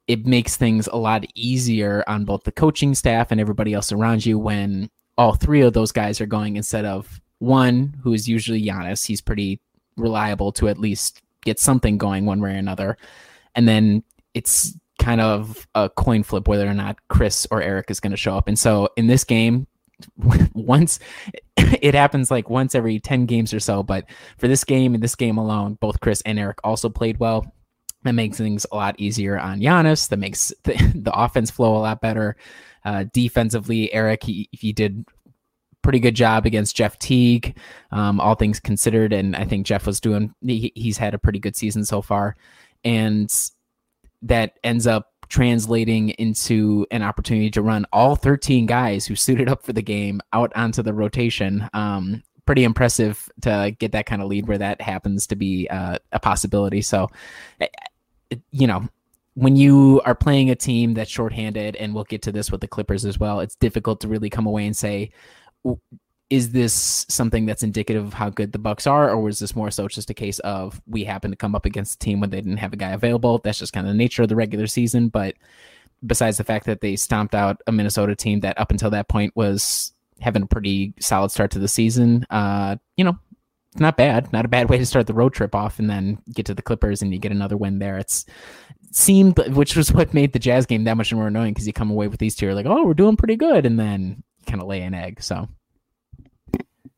it 0.08 0.26
makes 0.26 0.58
things 0.58 0.88
a 0.88 0.96
lot 0.98 1.26
easier 1.36 2.04
on 2.08 2.26
both 2.26 2.44
the 2.44 2.52
coaching 2.52 2.96
staff 2.96 3.30
and 3.30 3.40
everybody 3.40 3.76
else 3.76 3.92
around 3.92 4.26
you 4.26 4.40
when 4.40 4.90
all 5.16 5.36
three 5.36 5.62
of 5.62 5.74
those 5.74 5.92
guys 5.92 6.20
are 6.20 6.26
going 6.26 6.56
instead 6.56 6.86
of 6.86 7.22
one 7.38 7.96
who 8.02 8.14
is 8.14 8.28
usually 8.28 8.64
Giannis. 8.64 9.06
He's 9.06 9.22
pretty 9.22 9.62
reliable 9.96 10.52
to 10.54 10.70
at 10.70 10.80
least 10.80 11.22
get 11.44 11.60
something 11.60 12.00
going 12.00 12.26
one 12.26 12.42
way 12.42 12.56
or 12.56 12.58
another. 12.58 12.98
And 13.54 13.68
then 13.68 14.04
it's 14.34 14.76
kind 15.06 15.22
of 15.22 15.68
a 15.76 15.88
coin 15.88 16.24
flip 16.24 16.48
whether 16.48 16.68
or 16.68 16.74
not 16.74 16.98
Chris 17.10 17.46
or 17.52 17.62
Eric 17.62 17.92
is 17.92 18.00
going 18.00 18.10
to 18.10 18.18
show 18.18 18.36
up. 18.36 18.48
And 18.48 18.58
so 18.58 18.90
in 18.98 19.06
this 19.06 19.24
game, 19.24 19.68
once 20.56 20.98
it 21.58 21.94
happens 21.94 22.32
like 22.32 22.50
once 22.50 22.74
every 22.74 23.00
10 23.00 23.28
games 23.28 23.54
or 23.54 23.60
so, 23.60 23.84
but 23.84 24.06
for 24.40 24.48
this 24.48 24.64
game 24.64 24.96
and 24.96 25.04
this 25.04 25.14
game 25.14 25.38
alone, 25.38 25.78
both 25.80 26.00
Chris 26.00 26.24
and 26.26 26.40
Eric 26.40 26.58
also 26.64 26.90
played 26.90 27.20
well. 27.20 27.46
That 28.02 28.14
makes 28.14 28.38
things 28.38 28.66
a 28.72 28.76
lot 28.76 28.96
easier 29.00 29.38
on 29.38 29.60
Giannis. 29.60 30.10
That 30.10 30.18
makes 30.18 30.52
the, 30.64 30.74
the 30.96 31.14
offense 31.14 31.52
flow 31.52 31.78
a 31.78 31.86
lot 31.86 32.02
better. 32.02 32.36
Uh, 32.84 33.06
defensively, 33.14 33.94
Eric, 33.94 34.24
he, 34.24 34.50
he 34.52 34.74
did 34.74 35.06
pretty 35.84 36.00
good 36.00 36.16
job 36.16 36.48
against 36.48 36.76
Jeff 36.76 36.98
Teague, 36.98 37.56
um, 37.92 38.20
all 38.20 38.34
things 38.34 38.60
considered. 38.60 39.14
And 39.14 39.36
I 39.36 39.46
think 39.46 39.68
Jeff 39.68 39.86
was 39.86 40.00
doing, 40.00 40.34
he, 40.42 40.72
he's 40.74 40.98
had 40.98 41.14
a 41.14 41.20
pretty 41.20 41.38
good 41.38 41.56
season 41.56 41.86
so 41.86 42.02
far. 42.02 42.36
And 42.84 43.32
that 44.26 44.60
ends 44.64 44.86
up 44.88 45.14
translating 45.30 46.10
into 46.12 46.86
an 46.92 47.02
opportunity 47.02 47.50
to 47.50 47.62
run 47.62 47.86
all 47.92 48.16
13 48.16 48.66
guys 48.66 49.06
who 49.06 49.16
suited 49.16 49.50
up 49.50 49.64
for 49.64 49.74
the 49.74 49.82
game 49.82 50.22
out 50.34 50.52
onto 50.56 50.84
the 50.84 50.94
rotation. 50.94 51.68
Um, 51.74 52.24
pretty 52.46 52.64
impressive 52.64 53.30
to 53.42 53.76
get 53.80 53.92
that 53.92 54.06
kind 54.06 54.22
of 54.22 54.28
lead 54.28 54.48
where 54.48 54.58
that 54.58 54.82
happens 54.82 55.26
to 55.28 55.36
be 55.36 55.68
uh, 55.70 55.98
a 56.12 56.20
possibility. 56.20 56.82
So, 56.82 57.10
eh, 57.60 57.68
eh, 58.32 58.36
you 58.52 58.68
know, 58.68 58.88
when 59.34 59.56
you 59.56 60.02
are 60.06 60.16
playing 60.16 60.50
a 60.50 60.56
team 60.56 60.94
that's 60.94 61.10
shorthanded, 61.10 61.76
and 61.76 61.94
we'll 61.94 62.06
get 62.06 62.22
to 62.24 62.32
this 62.32 62.52
with 62.52 62.62
the 62.62 62.68
Clippers 62.68 63.04
as 63.04 63.20
well, 63.20 63.40
it's 63.40 63.56
difficult 63.56 64.00
to 64.02 64.08
really 64.08 64.30
come 64.30 64.46
away 64.46 64.66
and 64.66 64.76
say, 64.76 65.12
is 66.30 66.52
this 66.52 67.06
something 67.08 67.46
that's 67.46 67.64
indicative 67.64 68.06
of 68.06 68.14
how 68.14 68.30
good 68.30 68.52
the 68.52 68.60
Bucks 68.60 68.88
are, 68.88 69.10
or 69.10 69.20
was 69.20 69.40
this 69.40 69.56
more 69.56 69.70
so 69.70 69.88
just 69.88 70.10
a 70.10 70.14
case 70.14 70.40
of 70.40 70.82
we 70.88 71.04
happened 71.04 71.34
to 71.34 71.38
come 71.38 71.56
up 71.56 71.66
against 71.66 71.96
a 71.96 72.00
team 72.00 72.20
when 72.20 72.30
they 72.30 72.42
didn't 72.42 72.58
have 72.58 72.74
a 72.74 72.78
guy 72.78 72.92
available? 72.92 73.40
That's 73.44 73.60
just 73.60 73.74
kind 73.74 73.86
of 73.86 73.94
the 73.94 73.98
nature 73.98 74.24
of 74.24 74.30
the 74.30 74.36
regular 74.36 74.68
season. 74.68 75.10
But 75.10 75.36
besides 76.06 76.38
the 76.38 76.44
fact 76.44 76.66
that 76.66 76.82
they 76.82 76.96
stomped 76.96 77.36
out 77.36 77.62
a 77.68 77.72
Minnesota 77.72 78.16
team 78.16 78.40
that 78.42 78.60
up 78.60 78.72
until 78.72 78.90
that 78.92 79.08
point 79.08 79.36
was 79.36 79.94
having 80.20 80.44
a 80.44 80.48
pretty 80.48 80.94
solid 81.00 81.30
start 81.30 81.52
to 81.52 81.60
the 81.60 81.68
season, 81.68 82.26
uh, 82.30 82.76
you 82.98 83.04
know, 83.04 83.18
not 83.78 83.98
bad. 83.98 84.32
Not 84.32 84.46
a 84.46 84.50
bad 84.50 84.70
way 84.70 84.78
to 84.78 84.86
start 84.86 85.06
the 85.08 85.14
road 85.14 85.34
trip 85.34 85.54
off 85.54 85.80
and 85.80 85.90
then 85.90 86.20
get 86.34 86.46
to 86.48 86.54
the 86.54 86.62
Clippers 86.62 87.02
and 87.02 87.14
you 87.14 87.20
get 87.20 87.32
another 87.34 87.58
win 87.58 87.80
there. 87.80 87.98
It's 87.98 88.26
seemed, 88.92 89.38
which 89.50 89.76
was 89.76 89.92
what 89.92 90.14
made 90.14 90.34
the 90.34 90.40
Jazz 90.40 90.66
game 90.66 90.86
that 90.86 90.98
much 90.98 91.14
more 91.14 91.28
annoying 91.28 91.54
because 91.54 91.68
you 91.68 91.74
come 91.74 91.92
away 91.92 92.08
with 92.08 92.20
these 92.20 92.36
two, 92.36 92.48
are 92.48 92.56
like, 92.56 92.66
oh, 92.66 92.86
we're 92.86 92.94
doing 92.94 93.18
pretty 93.18 93.36
good, 93.36 93.66
and 93.66 93.78
then 93.78 94.24
kind 94.48 94.62
of 94.62 94.68
lay 94.68 94.82
an 94.82 94.94
egg. 94.94 95.22
So 95.22 95.50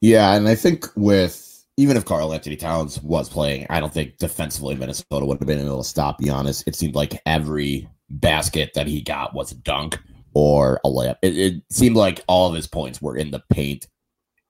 yeah, 0.02 0.34
and 0.34 0.48
I 0.48 0.56
think 0.56 0.86
with 0.96 1.44
even 1.78 1.96
if 1.96 2.06
Karl-Anthony 2.06 2.56
Towns 2.56 3.02
was 3.04 3.30
playing, 3.30 3.68
I 3.70 3.80
don't 3.80 3.94
think 3.94 4.18
defensively 4.18 4.76
Minnesota 4.76 5.26
would 5.26 5.40
have 5.40 5.48
been 5.48 5.60
able 5.60 5.84
to 5.84 5.88
stop 5.88 6.20
Giannis. 6.20 6.64
It 6.66 6.76
seemed 6.76 6.96
like 6.96 7.22
every 7.28 7.88
basket 8.10 8.72
that 8.74 8.88
he 8.88 9.02
got 9.02 9.36
was 9.36 9.52
a 9.52 9.56
dunk 9.56 10.00
or 10.34 10.80
a 10.84 10.90
layup. 10.90 11.18
It, 11.22 11.38
it 11.38 11.64
seemed 11.70 11.96
like 11.96 12.24
all 12.28 12.50
of 12.50 12.56
his 12.56 12.68
points 12.68 13.00
were 13.00 13.16
in 13.16 13.30
the 13.30 13.44
paint. 13.52 13.88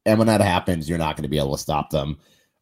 And 0.05 0.17
when 0.17 0.27
that 0.27 0.39
happens, 0.39 0.87
you're 0.87 0.97
not 0.97 1.17
going 1.17 1.23
to 1.23 1.29
be 1.29 1.37
able 1.37 1.57
to 1.57 1.61
stop 1.61 1.89
them. 1.89 2.17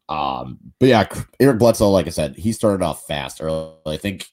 Um, 0.08 0.58
but 0.80 0.88
yeah, 0.88 1.06
Eric 1.38 1.58
Bledsoe, 1.58 1.90
like 1.90 2.06
I 2.06 2.10
said, 2.10 2.36
he 2.36 2.52
started 2.52 2.84
off 2.84 3.06
fast 3.06 3.40
early. 3.40 3.72
I 3.86 3.96
think 3.96 4.26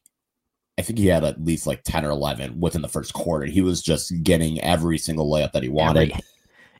I 0.79 0.81
think 0.81 0.97
he 0.97 1.07
had 1.07 1.23
at 1.23 1.43
least 1.43 1.67
like 1.67 1.83
10 1.83 2.05
or 2.05 2.09
11 2.09 2.59
within 2.59 2.81
the 2.81 2.89
first 2.89 3.13
quarter. 3.13 3.45
He 3.45 3.61
was 3.61 3.81
just 3.81 4.23
getting 4.23 4.59
every 4.61 4.97
single 4.97 5.29
layup 5.29 5.51
that 5.51 5.61
he 5.61 5.69
wanted. 5.69 6.11
Every, 6.11 6.23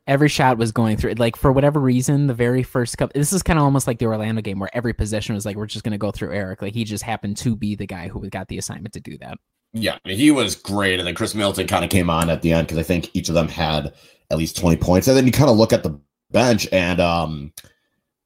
every 0.08 0.30
shot 0.30 0.58
was 0.58 0.72
going 0.72 0.98
through. 0.98 1.14
Like 1.14 1.36
for 1.36 1.52
whatever 1.52 1.80
reason, 1.80 2.28
the 2.28 2.34
very 2.34 2.64
first 2.64 2.98
couple. 2.98 3.20
This 3.20 3.34
is 3.34 3.44
kind 3.44 3.60
of 3.60 3.66
almost 3.66 3.88
like 3.88 4.00
the 4.00 4.06
Orlando 4.06 4.42
game 4.42 4.60
where 4.60 4.76
every 4.76 4.94
possession 4.94 5.36
was 5.36 5.46
like 5.46 5.56
we're 5.56 5.66
just 5.66 5.84
going 5.84 5.94
to 5.94 5.98
go 5.98 6.12
through 6.12 6.34
Eric. 6.34 6.62
Like 6.62 6.74
he 6.74 6.84
just 6.84 7.04
happened 7.04 7.38
to 7.38 7.56
be 7.56 7.76
the 7.76 7.88
guy 7.88 8.08
who 8.08 8.28
got 8.30 8.48
the 8.48 8.58
assignment 8.58 8.94
to 8.94 9.00
do 9.00 9.18
that. 9.20 9.38
Yeah, 9.74 9.98
I 10.06 10.10
mean, 10.10 10.18
he 10.18 10.30
was 10.30 10.56
great, 10.56 11.00
and 11.00 11.08
then 11.08 11.16
Chris 11.16 11.34
Middleton 11.34 11.66
kind 11.66 11.84
of 11.84 11.90
came 11.90 12.10
on 12.10 12.30
at 12.30 12.44
the 12.44 12.54
end 12.54 12.68
because 12.68 12.78
I 12.78 12.84
think 12.84 13.10
each 13.16 13.28
of 13.28 13.36
them 13.36 13.48
had 13.48 13.94
at 14.30 14.38
least 14.38 14.58
twenty 14.58 14.78
points, 14.78 15.08
and 15.08 15.18
then 15.18 15.26
you 15.26 15.32
kind 15.32 15.50
of 15.50 15.58
look 15.58 15.74
at 15.74 15.82
the 15.82 16.00
bench 16.30 16.68
and 16.72 17.00
um, 17.00 17.54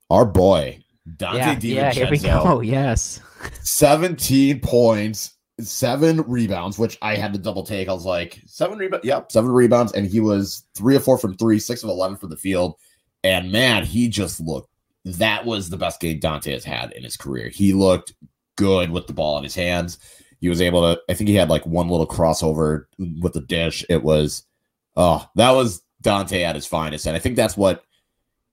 our 0.10 0.26
boy 0.26 0.84
Donte 1.08 1.36
yeah, 1.36 1.56
DiVincenzo, 1.56 1.74
yeah, 1.74 1.92
here 1.94 2.10
we 2.10 2.18
go. 2.18 2.60
Yes, 2.60 3.22
seventeen 3.62 4.60
points, 4.60 5.37
seven 5.60 6.22
rebounds, 6.22 6.78
which 6.78 6.98
I 7.02 7.16
had 7.16 7.34
to 7.34 7.40
double 7.40 7.64
take. 7.64 7.90
I 7.90 7.94
was 7.94 8.06
like, 8.06 8.42
seven 8.46 8.78
rebounds. 8.78 9.06
Yep, 9.06 9.32
seven 9.32 9.52
rebounds. 9.52 9.94
And 9.94 10.08
he 10.08 10.20
was 10.20 10.66
three 10.76 10.96
of 10.96 11.04
four 11.04 11.18
from 11.18 11.36
three, 11.36 11.60
six 11.60 11.84
of 11.84 11.90
11 11.90 12.18
from 12.18 12.30
the 12.30 12.38
field. 12.38 12.76
And 13.24 13.52
man, 13.52 13.84
he 13.84 14.08
just 14.08 14.40
looked, 14.40 14.70
that 15.06 15.46
was 15.46 15.70
the 15.70 15.78
best 15.78 16.00
game 16.00 16.20
Donte 16.20 16.52
has 16.52 16.64
had 16.64 16.92
in 16.92 17.04
his 17.04 17.18
career. 17.18 17.50
He 17.50 17.74
looked 17.74 18.14
good 18.56 18.92
with 18.92 19.08
the 19.08 19.14
ball 19.14 19.38
in 19.38 19.44
his 19.44 19.56
hands. 19.56 19.98
He 20.40 20.50
was 20.50 20.62
able 20.62 20.82
to, 20.82 21.02
I 21.10 21.14
think 21.16 21.30
he 21.30 21.36
had 21.36 21.50
like 21.50 21.66
one 21.66 21.90
little 21.90 22.08
crossover 22.08 22.86
with 23.22 23.34
the 23.34 23.42
dish. 23.42 23.84
It 23.90 24.04
was, 24.04 24.44
oh, 24.96 25.28
that 25.36 25.52
was 25.52 25.82
Donte 26.04 26.44
at 26.44 26.56
his 26.56 26.68
finest. 26.68 27.08
And 27.08 27.16
I 27.16 27.20
think 27.20 27.36
that's 27.36 27.58
what, 27.58 27.84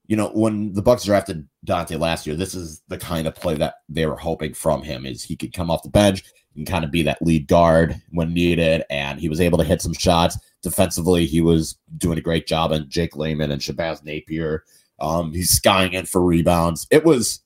you 0.07 0.15
know, 0.15 0.29
when 0.29 0.73
the 0.73 0.81
Bucks 0.81 1.03
drafted 1.03 1.47
Donte 1.65 1.99
last 1.99 2.25
year, 2.25 2.35
this 2.35 2.55
is 2.55 2.81
the 2.87 2.97
kind 2.97 3.27
of 3.27 3.35
play 3.35 3.55
that 3.55 3.75
they 3.89 4.05
were 4.07 4.17
hoping 4.17 4.53
from 4.53 4.81
him 4.81 5.05
is 5.05 5.23
he 5.23 5.35
could 5.35 5.53
come 5.53 5.69
off 5.69 5.83
the 5.83 5.89
bench 5.89 6.23
and 6.55 6.67
kind 6.67 6.83
of 6.85 6.91
be 6.91 7.03
that 7.03 7.21
lead 7.21 7.47
guard 7.47 8.01
when 8.11 8.33
needed. 8.33 8.83
And 8.89 9.19
he 9.19 9.29
was 9.29 9.41
able 9.41 9.57
to 9.57 9.63
hit 9.63 9.81
some 9.81 9.93
shots 9.93 10.37
defensively. 10.61 11.25
He 11.25 11.41
was 11.41 11.77
doing 11.97 12.17
a 12.17 12.21
great 12.21 12.47
job. 12.47 12.71
And 12.71 12.89
Jake 12.89 13.15
Layman 13.15 13.51
and 13.51 13.61
Shabazz 13.61 14.03
Napier, 14.03 14.63
um, 14.99 15.33
he's 15.33 15.51
skying 15.51 15.93
in 15.93 16.05
for 16.05 16.21
rebounds. 16.21 16.87
It 16.91 17.05
was, 17.05 17.41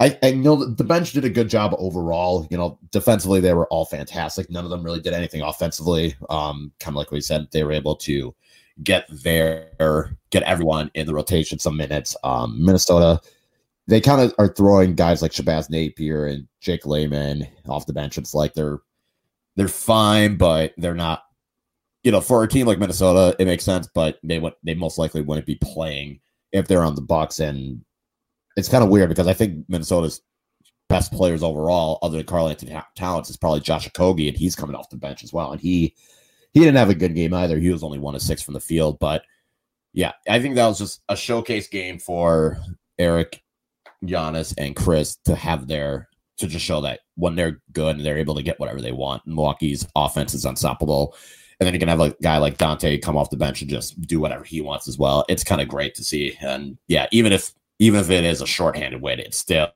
I, 0.00 0.18
I 0.22 0.32
know 0.32 0.64
the 0.64 0.84
bench 0.84 1.12
did 1.12 1.24
a 1.24 1.30
good 1.30 1.48
job 1.48 1.74
overall. 1.78 2.46
You 2.50 2.58
know, 2.58 2.78
defensively 2.90 3.40
they 3.40 3.54
were 3.54 3.68
all 3.68 3.84
fantastic. 3.84 4.50
None 4.50 4.64
of 4.64 4.70
them 4.70 4.82
really 4.82 5.00
did 5.00 5.14
anything 5.14 5.42
offensively. 5.42 6.14
Um, 6.28 6.72
kind 6.80 6.94
of 6.94 6.98
like 6.98 7.10
we 7.10 7.20
said, 7.20 7.48
they 7.52 7.64
were 7.64 7.72
able 7.72 7.96
to 7.96 8.34
get 8.82 9.06
there, 9.10 10.16
get 10.30 10.42
everyone 10.42 10.90
in 10.94 11.06
the 11.06 11.14
rotation 11.14 11.58
some 11.58 11.76
minutes. 11.76 12.16
Um, 12.24 12.64
Minnesota 12.64 13.20
they 13.88 14.00
kind 14.00 14.20
of 14.20 14.34
are 14.38 14.52
throwing 14.52 14.94
guys 14.94 15.22
like 15.22 15.32
Shabazz 15.32 15.70
Napier 15.70 16.26
and 16.26 16.46
Jake 16.60 16.86
Layman 16.86 17.46
off 17.68 17.86
the 17.86 17.92
bench. 17.92 18.18
It's 18.18 18.34
like 18.34 18.54
they're 18.54 18.78
they're 19.56 19.68
fine, 19.68 20.36
but 20.36 20.72
they're 20.76 20.94
not. 20.94 21.22
You 22.04 22.10
know, 22.10 22.20
for 22.20 22.42
a 22.42 22.48
team 22.48 22.66
like 22.66 22.80
Minnesota, 22.80 23.36
it 23.38 23.44
makes 23.44 23.64
sense, 23.64 23.88
but 23.94 24.18
they 24.24 24.38
would 24.38 24.54
they 24.64 24.74
most 24.74 24.98
likely 24.98 25.20
wouldn't 25.20 25.46
be 25.46 25.58
playing 25.62 26.20
if 26.52 26.66
they're 26.66 26.82
on 26.82 26.96
the 26.96 27.00
Bucks, 27.00 27.38
and 27.38 27.84
it's 28.56 28.68
kind 28.68 28.82
of 28.82 28.90
weird 28.90 29.08
because 29.08 29.28
I 29.28 29.34
think 29.34 29.64
Minnesota's 29.68 30.20
best 30.88 31.12
players 31.12 31.42
overall, 31.42 31.98
other 32.02 32.18
than 32.18 32.26
Karl-Anthony 32.26 32.76
Towns, 32.96 33.30
is 33.30 33.36
probably 33.36 33.60
Josh 33.60 33.88
Okogie, 33.88 34.28
and 34.28 34.36
he's 34.36 34.56
coming 34.56 34.76
off 34.76 34.90
the 34.90 34.96
bench 34.96 35.22
as 35.22 35.32
well, 35.32 35.52
and 35.52 35.60
he 35.60 35.94
he 36.54 36.60
didn't 36.60 36.76
have 36.76 36.90
a 36.90 36.94
good 36.94 37.14
game 37.14 37.34
either. 37.34 37.58
He 37.58 37.70
was 37.70 37.82
only 37.82 37.98
one 37.98 38.14
of 38.14 38.22
six 38.22 38.42
from 38.42 38.54
the 38.54 38.60
field, 38.60 38.98
but 38.98 39.22
yeah, 39.92 40.12
I 40.28 40.40
think 40.40 40.56
that 40.56 40.66
was 40.66 40.78
just 40.78 41.02
a 41.08 41.16
showcase 41.16 41.68
game 41.68 41.98
for 41.98 42.58
Eric 42.98 43.42
Giannis 44.04 44.54
and 44.58 44.76
Chris 44.76 45.16
to 45.24 45.34
have 45.34 45.68
their 45.68 46.08
to 46.38 46.46
just 46.46 46.64
show 46.64 46.80
that 46.80 47.00
when 47.16 47.36
they're 47.36 47.60
good 47.72 47.96
and 47.96 48.04
they're 48.04 48.18
able 48.18 48.34
to 48.34 48.42
get 48.42 48.58
whatever 48.58 48.80
they 48.80 48.92
want, 48.92 49.26
Milwaukee's 49.26 49.86
offense 49.94 50.34
is 50.34 50.44
unstoppable. 50.44 51.14
And 51.60 51.66
then 51.66 51.74
you 51.74 51.78
can 51.78 51.88
have 51.88 52.00
a 52.00 52.14
guy 52.22 52.38
like 52.38 52.58
Donte 52.58 53.02
come 53.02 53.16
off 53.16 53.30
the 53.30 53.36
bench 53.36 53.60
and 53.60 53.70
just 53.70 54.00
do 54.02 54.18
whatever 54.18 54.42
he 54.42 54.60
wants 54.60 54.88
as 54.88 54.98
well. 54.98 55.24
It's 55.28 55.44
kind 55.44 55.60
of 55.60 55.68
great 55.68 55.94
to 55.94 56.04
see. 56.04 56.36
And 56.40 56.78
yeah, 56.88 57.06
even 57.12 57.32
if 57.32 57.52
even 57.78 58.00
if 58.00 58.10
it 58.10 58.24
is 58.24 58.40
a 58.40 58.46
shorthanded 58.46 59.00
win, 59.00 59.20
it's 59.20 59.38
still 59.38 59.68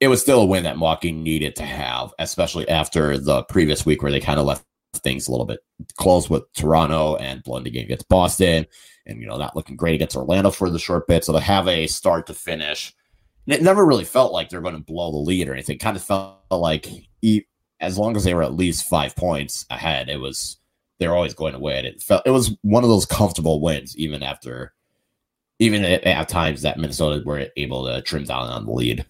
it 0.00 0.08
was 0.08 0.22
still 0.22 0.40
a 0.40 0.46
win 0.46 0.64
that 0.64 0.76
Milwaukee 0.76 1.12
needed 1.12 1.56
to 1.56 1.64
have, 1.64 2.14
especially 2.18 2.66
after 2.68 3.18
the 3.18 3.42
previous 3.44 3.84
week 3.84 4.02
where 4.02 4.12
they 4.12 4.20
kind 4.20 4.40
of 4.40 4.46
left 4.46 4.64
things 4.96 5.28
a 5.28 5.30
little 5.30 5.46
bit 5.46 5.60
close 5.98 6.30
with 6.30 6.50
Toronto 6.54 7.16
and 7.16 7.42
blowing 7.42 7.64
the 7.64 7.70
game 7.70 7.84
against 7.84 8.08
Boston 8.08 8.66
and 9.06 9.20
you 9.20 9.26
know 9.26 9.36
not 9.36 9.54
looking 9.54 9.76
great 9.76 9.94
against 9.94 10.16
Orlando 10.16 10.50
for 10.50 10.70
the 10.70 10.78
short 10.78 11.06
bit. 11.06 11.24
So 11.24 11.32
to 11.32 11.40
have 11.40 11.68
a 11.68 11.86
start 11.86 12.26
to 12.28 12.34
finish 12.34 12.94
it 13.52 13.62
never 13.62 13.84
really 13.84 14.04
felt 14.04 14.32
like 14.32 14.48
they're 14.48 14.60
going 14.60 14.76
to 14.76 14.80
blow 14.80 15.10
the 15.10 15.18
lead 15.18 15.48
or 15.48 15.52
anything. 15.52 15.76
It 15.76 15.80
kind 15.80 15.96
of 15.96 16.02
felt 16.02 16.38
like 16.50 16.86
as 17.80 17.98
long 17.98 18.16
as 18.16 18.24
they 18.24 18.34
were 18.34 18.42
at 18.42 18.54
least 18.54 18.88
five 18.88 19.16
points 19.16 19.66
ahead, 19.70 20.08
it 20.08 20.18
was 20.18 20.58
they're 20.98 21.14
always 21.14 21.34
going 21.34 21.54
to 21.54 21.58
win. 21.58 21.86
It 21.86 22.02
felt 22.02 22.22
it 22.26 22.30
was 22.30 22.56
one 22.62 22.84
of 22.84 22.90
those 22.90 23.06
comfortable 23.06 23.60
wins, 23.60 23.96
even 23.96 24.22
after 24.22 24.74
even 25.58 25.84
at, 25.84 26.04
at 26.04 26.28
times 26.28 26.62
that 26.62 26.78
Minnesota 26.78 27.22
were 27.24 27.46
able 27.56 27.86
to 27.86 28.02
trim 28.02 28.24
down 28.24 28.48
on 28.48 28.66
the 28.66 28.72
lead. 28.72 29.04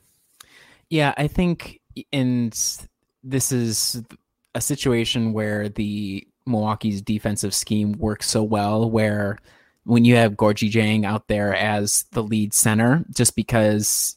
Yeah, 0.89 1.15
I 1.17 1.29
think, 1.29 1.81
and 2.13 2.53
this 3.23 3.53
is 3.53 4.03
a 4.55 4.61
situation 4.61 5.33
where 5.33 5.69
the 5.69 6.27
Milwaukee's 6.47 7.03
defensive 7.03 7.55
scheme 7.55 7.93
works 7.93 8.29
so 8.29 8.43
well, 8.43 8.91
where 8.91 9.39
when 9.85 10.05
you 10.05 10.17
have 10.17 10.33
Gorgui 10.33 10.71
Dieng 10.71 11.05
out 11.05 11.29
there 11.29 11.55
as 11.55 12.05
the 12.13 12.23
lead 12.23 12.53
center, 12.53 13.05
just 13.13 13.37
because 13.37 14.17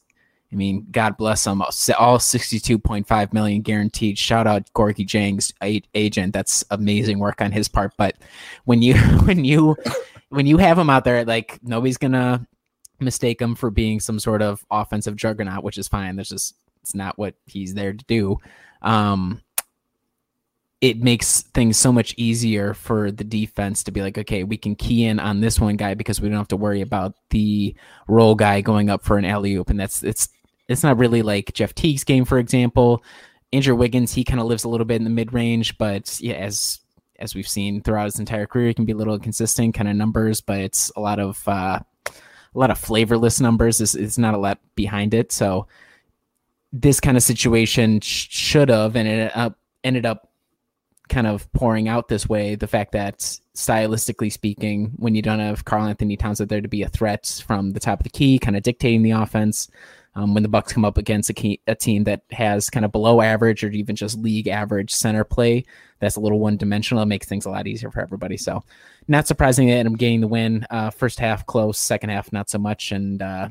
I 0.53 0.55
mean, 0.55 0.85
God 0.91 1.17
bless 1.17 1.43
them. 1.43 1.61
All 1.61 1.71
62.5 1.71 3.33
million 3.33 3.61
guaranteed. 3.63 4.19
Shout 4.19 4.45
out 4.45 4.71
Gorgui 4.73 5.07
Dieng's 5.07 5.51
agent. 5.95 6.31
That's 6.31 6.63
amazing 6.69 7.17
work 7.17 7.41
on 7.41 7.51
his 7.51 7.67
part. 7.67 7.93
But 7.97 8.15
when 8.65 8.83
you 8.83 8.93
when 9.25 9.43
you 9.43 9.75
when 10.29 10.45
you 10.45 10.57
have 10.57 10.77
him 10.77 10.91
out 10.91 11.05
there, 11.05 11.25
like 11.25 11.59
nobody's 11.63 11.97
gonna 11.97 12.45
mistake 12.99 13.41
him 13.41 13.55
for 13.55 13.71
being 13.71 13.99
some 13.99 14.19
sort 14.19 14.43
of 14.43 14.63
offensive 14.69 15.15
juggernaut, 15.15 15.63
which 15.63 15.79
is 15.79 15.87
fine. 15.87 16.15
That's 16.15 16.29
just 16.29 16.55
it's 16.83 16.93
not 16.93 17.17
what 17.17 17.33
he's 17.47 17.73
there 17.73 17.93
to 17.93 18.05
do. 18.05 18.37
Um, 18.83 19.41
it 20.81 21.01
makes 21.01 21.43
things 21.53 21.77
so 21.77 21.93
much 21.93 22.13
easier 22.17 22.73
for 22.73 23.09
the 23.09 23.23
defense 23.23 23.83
to 23.83 23.91
be 23.91 24.01
like, 24.01 24.17
okay, 24.17 24.43
we 24.43 24.57
can 24.57 24.75
key 24.75 25.05
in 25.05 25.17
on 25.17 25.39
this 25.39 25.57
one 25.57 25.77
guy 25.77 25.93
because 25.93 26.19
we 26.19 26.27
don't 26.27 26.37
have 26.37 26.47
to 26.49 26.57
worry 26.57 26.81
about 26.81 27.15
the 27.29 27.73
role 28.07 28.35
guy 28.35 28.59
going 28.59 28.89
up 28.89 29.01
for 29.01 29.17
an 29.17 29.23
alley 29.23 29.55
oop, 29.55 29.69
and 29.69 29.79
that's 29.79 30.03
it's 30.03 30.27
it's 30.67 30.84
not 30.84 30.97
really 30.97 31.21
like 31.21 31.54
Jeff 31.54 31.76
Teague's 31.76 32.04
game, 32.04 32.26
for 32.26 32.39
example. 32.39 33.04
Andrew 33.52 33.76
Wiggins, 33.76 34.13
he 34.13 34.23
kind 34.23 34.39
of 34.39 34.47
lives 34.47 34.63
a 34.63 34.69
little 34.69 34.86
bit 34.86 34.95
in 34.95 35.04
the 35.04 35.10
mid 35.10 35.34
range, 35.34 35.78
but 35.78 36.19
yeah, 36.21 36.36
as 36.36 36.80
as 37.19 37.36
we've 37.36 37.47
seen 37.47 37.82
throughout 37.82 38.06
his 38.06 38.19
entire 38.19 38.47
career, 38.47 38.69
he 38.69 38.73
can 38.73 38.86
be 38.86 38.91
a 38.91 38.97
little 38.97 39.13
inconsistent 39.13 39.76
kind 39.76 39.88
of 39.88 39.95
numbers, 39.95 40.41
but 40.41 40.60
it's 40.60 40.91
a 40.95 40.99
lot 40.99 41.19
of 41.19 41.41
uh, 41.47 41.80
a 42.08 42.60
lot 42.60 42.71
of 42.71 42.78
flavorless 42.78 43.39
numbers. 43.39 43.80
It's, 43.82 43.95
it's 43.95 44.17
not 44.17 44.34
a 44.34 44.39
lot 44.39 44.60
behind 44.76 45.13
it. 45.13 45.32
So 45.32 45.67
this 46.71 46.99
kind 46.99 47.17
of 47.17 47.23
situation 47.23 47.99
sh- 47.99 48.28
should 48.30 48.69
have 48.69 48.95
and 48.95 49.08
it 49.08 49.54
ended 49.84 50.06
up 50.06 50.30
kind 51.10 51.28
of 51.28 51.52
pouring 51.54 51.88
out 51.88 52.08
this 52.08 52.28
way, 52.28 52.56
the 52.56 52.67
fact 52.67 52.93
that 52.93 53.19
stylistically 53.56 54.32
speaking, 54.32 54.91
when 54.95 55.13
you 55.13 55.21
don't 55.21 55.39
have 55.39 55.65
Karl-Anthony 55.65 56.17
Towns 56.17 56.41
out 56.41 56.49
there 56.49 56.62
to 56.62 56.67
be 56.67 56.82
a 56.82 56.89
threat 56.89 57.41
from 57.45 57.71
the 57.71 57.80
top 57.80 57.99
of 57.99 58.04
the 58.04 58.10
key, 58.10 58.39
kind 58.39 58.56
of 58.56 58.63
dictating 58.63 59.04
the 59.04 59.12
offense, 59.12 59.69
um, 60.15 60.34
when 60.34 60.43
the 60.43 60.49
Bucks 60.49 60.73
come 60.73 60.86
up 60.86 60.97
against 60.97 61.30
a, 61.30 61.34
key, 61.34 61.60
a 61.67 61.76
team 61.76 62.04
that 62.04 62.21
has 62.32 62.69
kind 62.69 62.86
of 62.86 62.91
below 62.91 63.21
average 63.21 63.63
or 63.63 63.69
even 63.69 63.95
just 63.95 64.19
league 64.19 64.47
average 64.47 64.93
center 64.93 65.23
play, 65.23 65.65
that's 65.99 66.15
a 66.15 66.19
little 66.19 66.39
one 66.39 66.58
dimensional. 66.58 67.04
It 67.04 67.08
makes 67.08 67.28
things 67.28 67.45
a 67.45 67.49
lot 67.49 67.67
easier 67.67 67.89
for 67.89 68.02
everybody. 68.02 68.38
So, 68.38 68.63
not 69.08 69.28
surprising 69.28 69.67
that 69.67 69.86
I'm 69.86 69.95
getting 69.95 70.21
the 70.21 70.28
win. 70.28 70.65
Uh, 70.69 70.89
first 70.89 71.19
half 71.19 71.45
close, 71.45 71.80
second 71.80 72.10
half 72.10 72.32
not 72.32 72.49
so 72.49 72.58
much, 72.58 72.91
and 72.91 73.21
uh, 73.21 73.49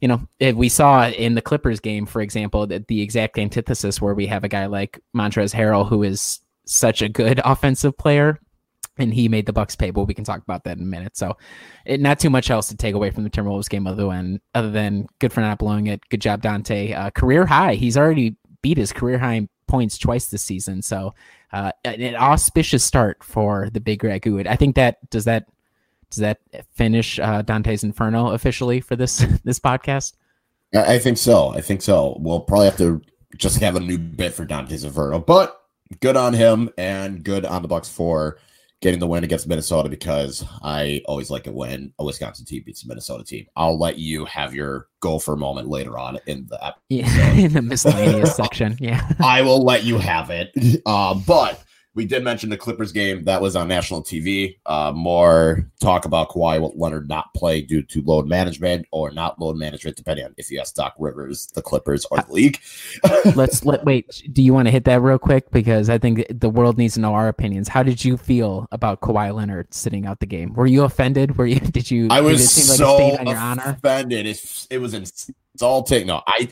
you 0.00 0.08
know, 0.08 0.28
we 0.54 0.68
saw 0.68 1.08
in 1.08 1.34
the 1.34 1.42
Clippers 1.42 1.80
game, 1.80 2.04
for 2.04 2.20
example, 2.20 2.66
that 2.66 2.88
the 2.88 3.00
exact 3.00 3.38
antithesis 3.38 4.00
where 4.00 4.14
we 4.14 4.26
have 4.26 4.44
a 4.44 4.48
guy 4.48 4.66
like 4.66 5.00
Montrezl 5.16 5.54
Harrell 5.54 5.88
who 5.88 6.02
is 6.02 6.40
such 6.66 7.00
a 7.00 7.08
good 7.08 7.40
offensive 7.44 7.96
player 7.96 8.40
and 8.98 9.12
he 9.12 9.28
made 9.28 9.46
the 9.46 9.52
Bucks 9.52 9.76
pay. 9.76 9.90
But 9.90 10.04
we 10.04 10.14
can 10.14 10.24
talk 10.24 10.42
about 10.42 10.64
that 10.64 10.78
in 10.78 10.82
a 10.82 10.86
minute. 10.86 11.16
So, 11.16 11.36
it, 11.84 12.00
not 12.00 12.18
too 12.18 12.30
much 12.30 12.50
else 12.50 12.68
to 12.68 12.76
take 12.76 12.94
away 12.94 13.10
from 13.10 13.24
the 13.24 13.30
Timberwolves 13.30 13.68
game 13.68 13.86
other 13.86 14.08
than 14.08 14.40
other 14.54 14.70
than 14.70 15.06
good 15.18 15.32
for 15.32 15.40
not 15.40 15.58
blowing 15.58 15.86
it. 15.86 16.00
Good 16.08 16.20
job, 16.20 16.42
Donte. 16.42 16.96
Uh, 16.96 17.10
career 17.10 17.46
high. 17.46 17.74
He's 17.74 17.96
already 17.96 18.36
beat 18.62 18.78
his 18.78 18.92
career 18.92 19.18
high 19.18 19.48
points 19.66 19.98
twice 19.98 20.26
this 20.26 20.42
season. 20.42 20.82
So, 20.82 21.14
uh, 21.52 21.72
an 21.84 22.16
auspicious 22.16 22.84
start 22.84 23.22
for 23.22 23.70
the 23.70 23.80
Big 23.80 24.02
Ragu. 24.02 24.46
I 24.46 24.56
think 24.56 24.76
that 24.76 25.08
does 25.10 25.24
that 25.24 25.46
does 26.10 26.20
that 26.20 26.38
finish 26.72 27.18
uh, 27.18 27.42
Dante's 27.42 27.84
Inferno 27.84 28.30
officially 28.30 28.80
for 28.80 28.96
this 28.96 29.18
this 29.44 29.58
podcast? 29.58 30.14
I 30.74 30.98
think 30.98 31.18
so. 31.18 31.48
I 31.48 31.60
think 31.60 31.82
so. 31.82 32.16
We'll 32.20 32.40
probably 32.40 32.66
have 32.66 32.78
to 32.78 33.00
just 33.36 33.60
have 33.60 33.76
a 33.76 33.80
new 33.80 33.98
bit 33.98 34.34
for 34.34 34.44
Dante's 34.44 34.84
Inferno, 34.84 35.18
but 35.18 35.60
good 36.00 36.16
on 36.16 36.32
him 36.32 36.70
and 36.76 37.22
good 37.22 37.44
on 37.44 37.62
the 37.62 37.68
Bucks 37.68 37.88
for 37.88 38.38
getting 38.82 39.00
the 39.00 39.06
win 39.06 39.24
against 39.24 39.48
Minnesota 39.48 39.88
because 39.88 40.44
I 40.62 41.02
always 41.06 41.30
like 41.30 41.46
it 41.46 41.54
when 41.54 41.92
a 41.98 42.04
Wisconsin 42.04 42.44
team 42.44 42.62
beats 42.64 42.84
a 42.84 42.88
Minnesota 42.88 43.24
team. 43.24 43.46
I'll 43.56 43.78
let 43.78 43.98
you 43.98 44.24
have 44.26 44.54
your 44.54 44.88
gopher 45.00 45.36
moment 45.36 45.68
later 45.68 45.98
on 45.98 46.18
in 46.26 46.46
the 46.48 46.56
episode. 46.64 46.80
Yeah, 46.88 47.32
in 47.32 47.52
the 47.52 47.62
miscellaneous 47.62 48.36
section. 48.36 48.76
Yeah, 48.78 49.08
I 49.20 49.42
will 49.42 49.64
let 49.64 49.84
you 49.84 49.98
have 49.98 50.30
it. 50.30 50.50
Uh, 50.84 51.14
but 51.14 51.62
we 51.96 52.04
did 52.04 52.22
mention 52.22 52.50
the 52.50 52.58
Clippers 52.58 52.92
game 52.92 53.24
that 53.24 53.40
was 53.40 53.56
on 53.56 53.66
national 53.66 54.02
TV. 54.02 54.58
Uh, 54.66 54.92
more 54.94 55.66
talk 55.80 56.04
about 56.04 56.28
Kawhi 56.28 56.72
Leonard 56.76 57.08
not 57.08 57.32
play 57.34 57.62
due 57.62 57.82
to 57.82 58.02
load 58.02 58.28
management 58.28 58.86
or 58.92 59.10
not 59.10 59.40
load 59.40 59.56
management, 59.56 59.96
depending 59.96 60.26
on 60.26 60.34
if 60.36 60.50
you 60.50 60.60
ask 60.60 60.74
Doc 60.74 60.94
Rivers, 60.98 61.46
the 61.54 61.62
Clippers, 61.62 62.04
or 62.10 62.18
the 62.18 62.32
league. 62.32 62.60
Let's 63.34 63.64
let 63.64 63.84
wait. 63.84 64.22
Do 64.30 64.42
you 64.42 64.52
want 64.52 64.68
to 64.68 64.70
hit 64.70 64.84
that 64.84 65.00
real 65.00 65.18
quick 65.18 65.50
because 65.50 65.88
I 65.88 65.96
think 65.96 66.26
the 66.28 66.50
world 66.50 66.76
needs 66.76 66.94
to 66.94 67.00
know 67.00 67.14
our 67.14 67.28
opinions. 67.28 67.66
How 67.66 67.82
did 67.82 68.04
you 68.04 68.18
feel 68.18 68.68
about 68.70 69.00
Kawhi 69.00 69.34
Leonard 69.34 69.72
sitting 69.72 70.04
out 70.04 70.20
the 70.20 70.26
game? 70.26 70.52
Were 70.52 70.66
you 70.66 70.84
offended? 70.84 71.38
Were 71.38 71.46
you? 71.46 71.60
Did 71.76 71.90
you? 71.90 72.08
I 72.10 72.20
was 72.20 72.42
it 72.42 72.48
so 72.48 72.96
like 72.96 73.20
on 73.20 73.26
your 73.26 73.38
honor? 73.38 73.76
offended. 73.78 74.26
It, 74.26 74.66
it 74.70 74.78
was 74.78 74.94
insulting. 74.94 76.06
No, 76.06 76.22
I 76.26 76.50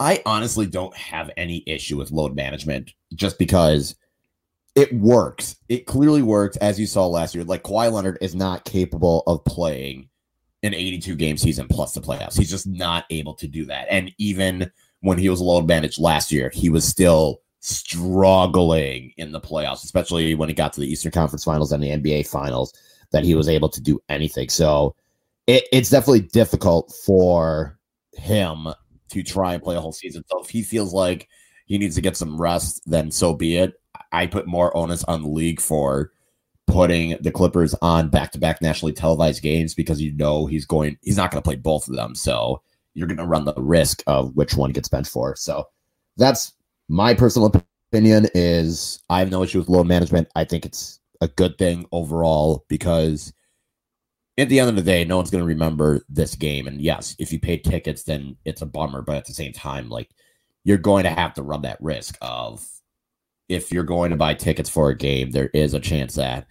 I 0.00 0.22
honestly 0.26 0.66
don't 0.66 0.96
have 0.96 1.30
any 1.36 1.62
issue 1.66 1.98
with 1.98 2.10
load 2.10 2.34
management 2.34 2.92
just 3.14 3.38
because 3.38 3.94
it 4.74 4.92
works. 4.94 5.56
It 5.68 5.86
clearly 5.86 6.22
works, 6.22 6.56
as 6.58 6.80
you 6.80 6.86
saw 6.86 7.06
last 7.06 7.34
year. 7.34 7.44
Like 7.44 7.62
Kawhi 7.62 7.92
Leonard 7.92 8.18
is 8.20 8.34
not 8.34 8.64
capable 8.64 9.22
of 9.26 9.44
playing 9.44 10.08
an 10.62 10.74
82 10.74 11.14
game 11.16 11.36
season 11.36 11.66
plus 11.68 11.92
the 11.92 12.00
playoffs. 12.00 12.38
He's 12.38 12.50
just 12.50 12.66
not 12.66 13.04
able 13.10 13.34
to 13.34 13.46
do 13.46 13.64
that. 13.66 13.86
And 13.90 14.12
even 14.18 14.70
when 15.00 15.18
he 15.18 15.28
was 15.28 15.40
a 15.40 15.44
load 15.44 15.66
managed 15.66 15.98
last 15.98 16.32
year, 16.32 16.50
he 16.54 16.68
was 16.68 16.84
still 16.84 17.40
struggling 17.60 19.12
in 19.16 19.32
the 19.32 19.40
playoffs, 19.40 19.84
especially 19.84 20.34
when 20.34 20.48
he 20.48 20.54
got 20.54 20.72
to 20.72 20.80
the 20.80 20.90
Eastern 20.90 21.12
Conference 21.12 21.44
Finals 21.44 21.72
and 21.72 21.82
the 21.82 21.90
NBA 21.90 22.26
Finals, 22.26 22.72
that 23.10 23.24
he 23.24 23.34
was 23.34 23.48
able 23.48 23.68
to 23.68 23.80
do 23.80 24.00
anything. 24.08 24.48
So 24.48 24.94
it, 25.46 25.64
it's 25.72 25.90
definitely 25.90 26.20
difficult 26.20 26.94
for 27.04 27.78
him 28.14 28.68
to 29.10 29.22
try 29.22 29.54
and 29.54 29.62
play 29.62 29.76
a 29.76 29.80
whole 29.80 29.92
season. 29.92 30.24
So 30.28 30.42
if 30.42 30.48
he 30.48 30.62
feels 30.62 30.94
like 30.94 31.28
he 31.66 31.76
needs 31.76 31.94
to 31.96 32.00
get 32.00 32.16
some 32.16 32.40
rest, 32.40 32.82
then 32.86 33.10
so 33.10 33.34
be 33.34 33.56
it. 33.58 33.74
I 34.12 34.26
put 34.26 34.46
more 34.46 34.76
onus 34.76 35.04
on 35.04 35.22
the 35.22 35.28
league 35.28 35.60
for 35.60 36.12
putting 36.66 37.16
the 37.20 37.30
Clippers 37.30 37.74
on 37.82 38.08
back-to-back 38.08 38.62
nationally 38.62 38.92
televised 38.92 39.42
games 39.42 39.74
because 39.74 40.00
you 40.00 40.12
know 40.12 40.46
he's 40.46 40.64
going 40.64 40.96
he's 41.02 41.16
not 41.16 41.30
going 41.30 41.42
to 41.42 41.46
play 41.46 41.56
both 41.56 41.88
of 41.88 41.96
them. 41.96 42.14
So 42.14 42.62
you're 42.94 43.08
going 43.08 43.18
to 43.18 43.26
run 43.26 43.44
the 43.44 43.54
risk 43.56 44.02
of 44.06 44.34
which 44.36 44.54
one 44.54 44.72
gets 44.72 44.88
benched 44.88 45.10
for. 45.10 45.34
So 45.36 45.68
that's 46.16 46.52
my 46.88 47.14
personal 47.14 47.52
opinion 47.90 48.28
is 48.34 49.00
I 49.10 49.18
have 49.18 49.30
no 49.30 49.42
issue 49.42 49.58
with 49.58 49.68
load 49.68 49.86
management. 49.86 50.28
I 50.34 50.44
think 50.44 50.64
it's 50.64 51.00
a 51.20 51.28
good 51.28 51.58
thing 51.58 51.86
overall 51.92 52.64
because 52.68 53.32
at 54.38 54.48
the 54.48 54.60
end 54.60 54.70
of 54.70 54.76
the 54.76 54.82
day, 54.82 55.04
no 55.04 55.16
one's 55.16 55.30
going 55.30 55.42
to 55.42 55.46
remember 55.46 56.04
this 56.08 56.34
game. 56.34 56.66
And 56.66 56.80
yes, 56.80 57.14
if 57.18 57.32
you 57.32 57.38
pay 57.38 57.58
tickets, 57.58 58.04
then 58.04 58.36
it's 58.44 58.62
a 58.62 58.66
bummer. 58.66 59.02
But 59.02 59.16
at 59.16 59.26
the 59.26 59.34
same 59.34 59.52
time, 59.52 59.88
like 59.88 60.10
you're 60.64 60.78
going 60.78 61.04
to 61.04 61.10
have 61.10 61.34
to 61.34 61.42
run 61.42 61.62
that 61.62 61.82
risk 61.82 62.16
of 62.22 62.66
if 63.48 63.72
you're 63.72 63.84
going 63.84 64.10
to 64.10 64.16
buy 64.16 64.34
tickets 64.34 64.70
for 64.70 64.90
a 64.90 64.96
game, 64.96 65.30
there 65.30 65.48
is 65.48 65.74
a 65.74 65.80
chance 65.80 66.14
that 66.14 66.46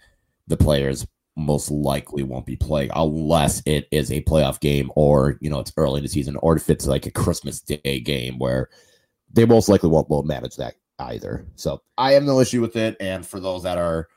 the 0.46 0.56
players 0.56 1.06
most 1.36 1.70
likely 1.70 2.22
won't 2.22 2.46
be 2.46 2.56
playing 2.56 2.90
unless 2.94 3.62
it 3.64 3.88
is 3.90 4.12
a 4.12 4.22
playoff 4.24 4.60
game 4.60 4.92
or 4.96 5.38
you 5.40 5.48
know 5.48 5.60
it's 5.60 5.72
early 5.78 5.96
in 5.96 6.02
the 6.02 6.08
season 6.08 6.36
or 6.36 6.56
if 6.56 6.68
it's 6.68 6.86
like 6.86 7.06
a 7.06 7.10
Christmas 7.10 7.60
Day 7.60 8.00
game 8.00 8.38
where 8.38 8.68
they 9.32 9.46
most 9.46 9.68
likely 9.68 9.88
won't, 9.88 10.10
won't 10.10 10.26
manage 10.26 10.56
that 10.56 10.74
either. 10.98 11.46
So 11.56 11.82
I 11.96 12.12
have 12.12 12.22
no 12.22 12.40
issue 12.40 12.60
with 12.60 12.76
it. 12.76 12.96
And 13.00 13.26
for 13.26 13.40
those 13.40 13.62
that 13.62 13.78
are 13.78 14.08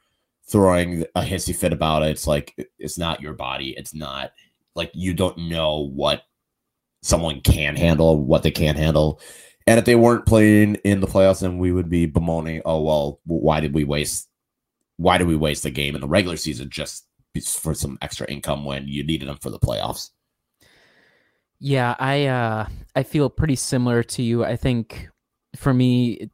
throwing 0.47 1.03
a 1.15 1.21
hissy 1.21 1.55
fit 1.55 1.73
about 1.73 2.03
it, 2.03 2.09
it's 2.09 2.27
like 2.27 2.53
it's 2.77 2.97
not 2.97 3.21
your 3.21 3.33
body. 3.33 3.73
It's 3.77 3.93
not 3.93 4.31
like 4.75 4.91
you 4.93 5.13
don't 5.13 5.37
know 5.37 5.89
what 5.93 6.23
someone 7.01 7.41
can 7.41 7.75
handle, 7.75 8.17
what 8.21 8.43
they 8.43 8.51
can't 8.51 8.77
handle. 8.77 9.21
And 9.67 9.79
if 9.79 9.85
they 9.85 9.95
weren't 9.95 10.27
playing 10.27 10.75
in 10.83 10.99
the 10.99 11.07
playoffs, 11.07 11.41
then 11.41 11.57
we 11.57 11.71
would 11.71 11.89
be 11.89 12.05
bemoaning, 12.05 12.61
oh 12.65 12.81
well, 12.81 13.19
why 13.25 13.59
did 13.59 13.73
we 13.73 13.83
waste 13.83 14.29
why 14.97 15.17
did 15.17 15.27
we 15.27 15.35
waste 15.35 15.63
the 15.63 15.71
game 15.71 15.95
in 15.95 16.01
the 16.01 16.07
regular 16.07 16.37
season 16.37 16.69
just 16.69 17.05
for 17.59 17.73
some 17.73 17.97
extra 18.01 18.25
income 18.27 18.63
when 18.63 18.87
you 18.87 19.03
needed 19.03 19.27
them 19.27 19.37
for 19.41 19.49
the 19.49 19.59
playoffs? 19.59 20.11
Yeah, 21.59 21.95
I 21.99 22.25
uh 22.27 22.67
I 22.95 23.03
feel 23.03 23.29
pretty 23.29 23.55
similar 23.55 24.03
to 24.03 24.23
you. 24.23 24.45
I 24.45 24.55
think 24.55 25.09
for 25.55 25.73
me 25.73 26.29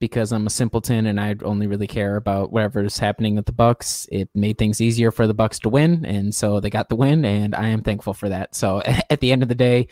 because 0.00 0.32
I'm 0.32 0.46
a 0.46 0.50
simpleton 0.50 1.06
and 1.06 1.18
I 1.18 1.34
only 1.42 1.66
really 1.66 1.86
care 1.86 2.16
about 2.16 2.52
whatever's 2.52 2.98
happening 2.98 3.36
with 3.36 3.46
the 3.46 3.52
Bucks, 3.52 4.06
it 4.12 4.28
made 4.34 4.58
things 4.58 4.80
easier 4.80 5.10
for 5.10 5.26
the 5.26 5.34
Bucks 5.34 5.58
to 5.60 5.68
win 5.68 6.04
and 6.04 6.34
so 6.34 6.60
they 6.60 6.70
got 6.70 6.88
the 6.88 6.96
win 6.96 7.24
and 7.24 7.54
I 7.54 7.68
am 7.68 7.82
thankful 7.82 8.14
for 8.14 8.28
that. 8.28 8.54
So 8.54 8.80
at 9.10 9.20
the 9.20 9.32
end 9.32 9.42
of 9.42 9.48
the 9.48 9.54
day, 9.54 9.88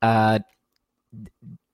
uh 0.00 0.40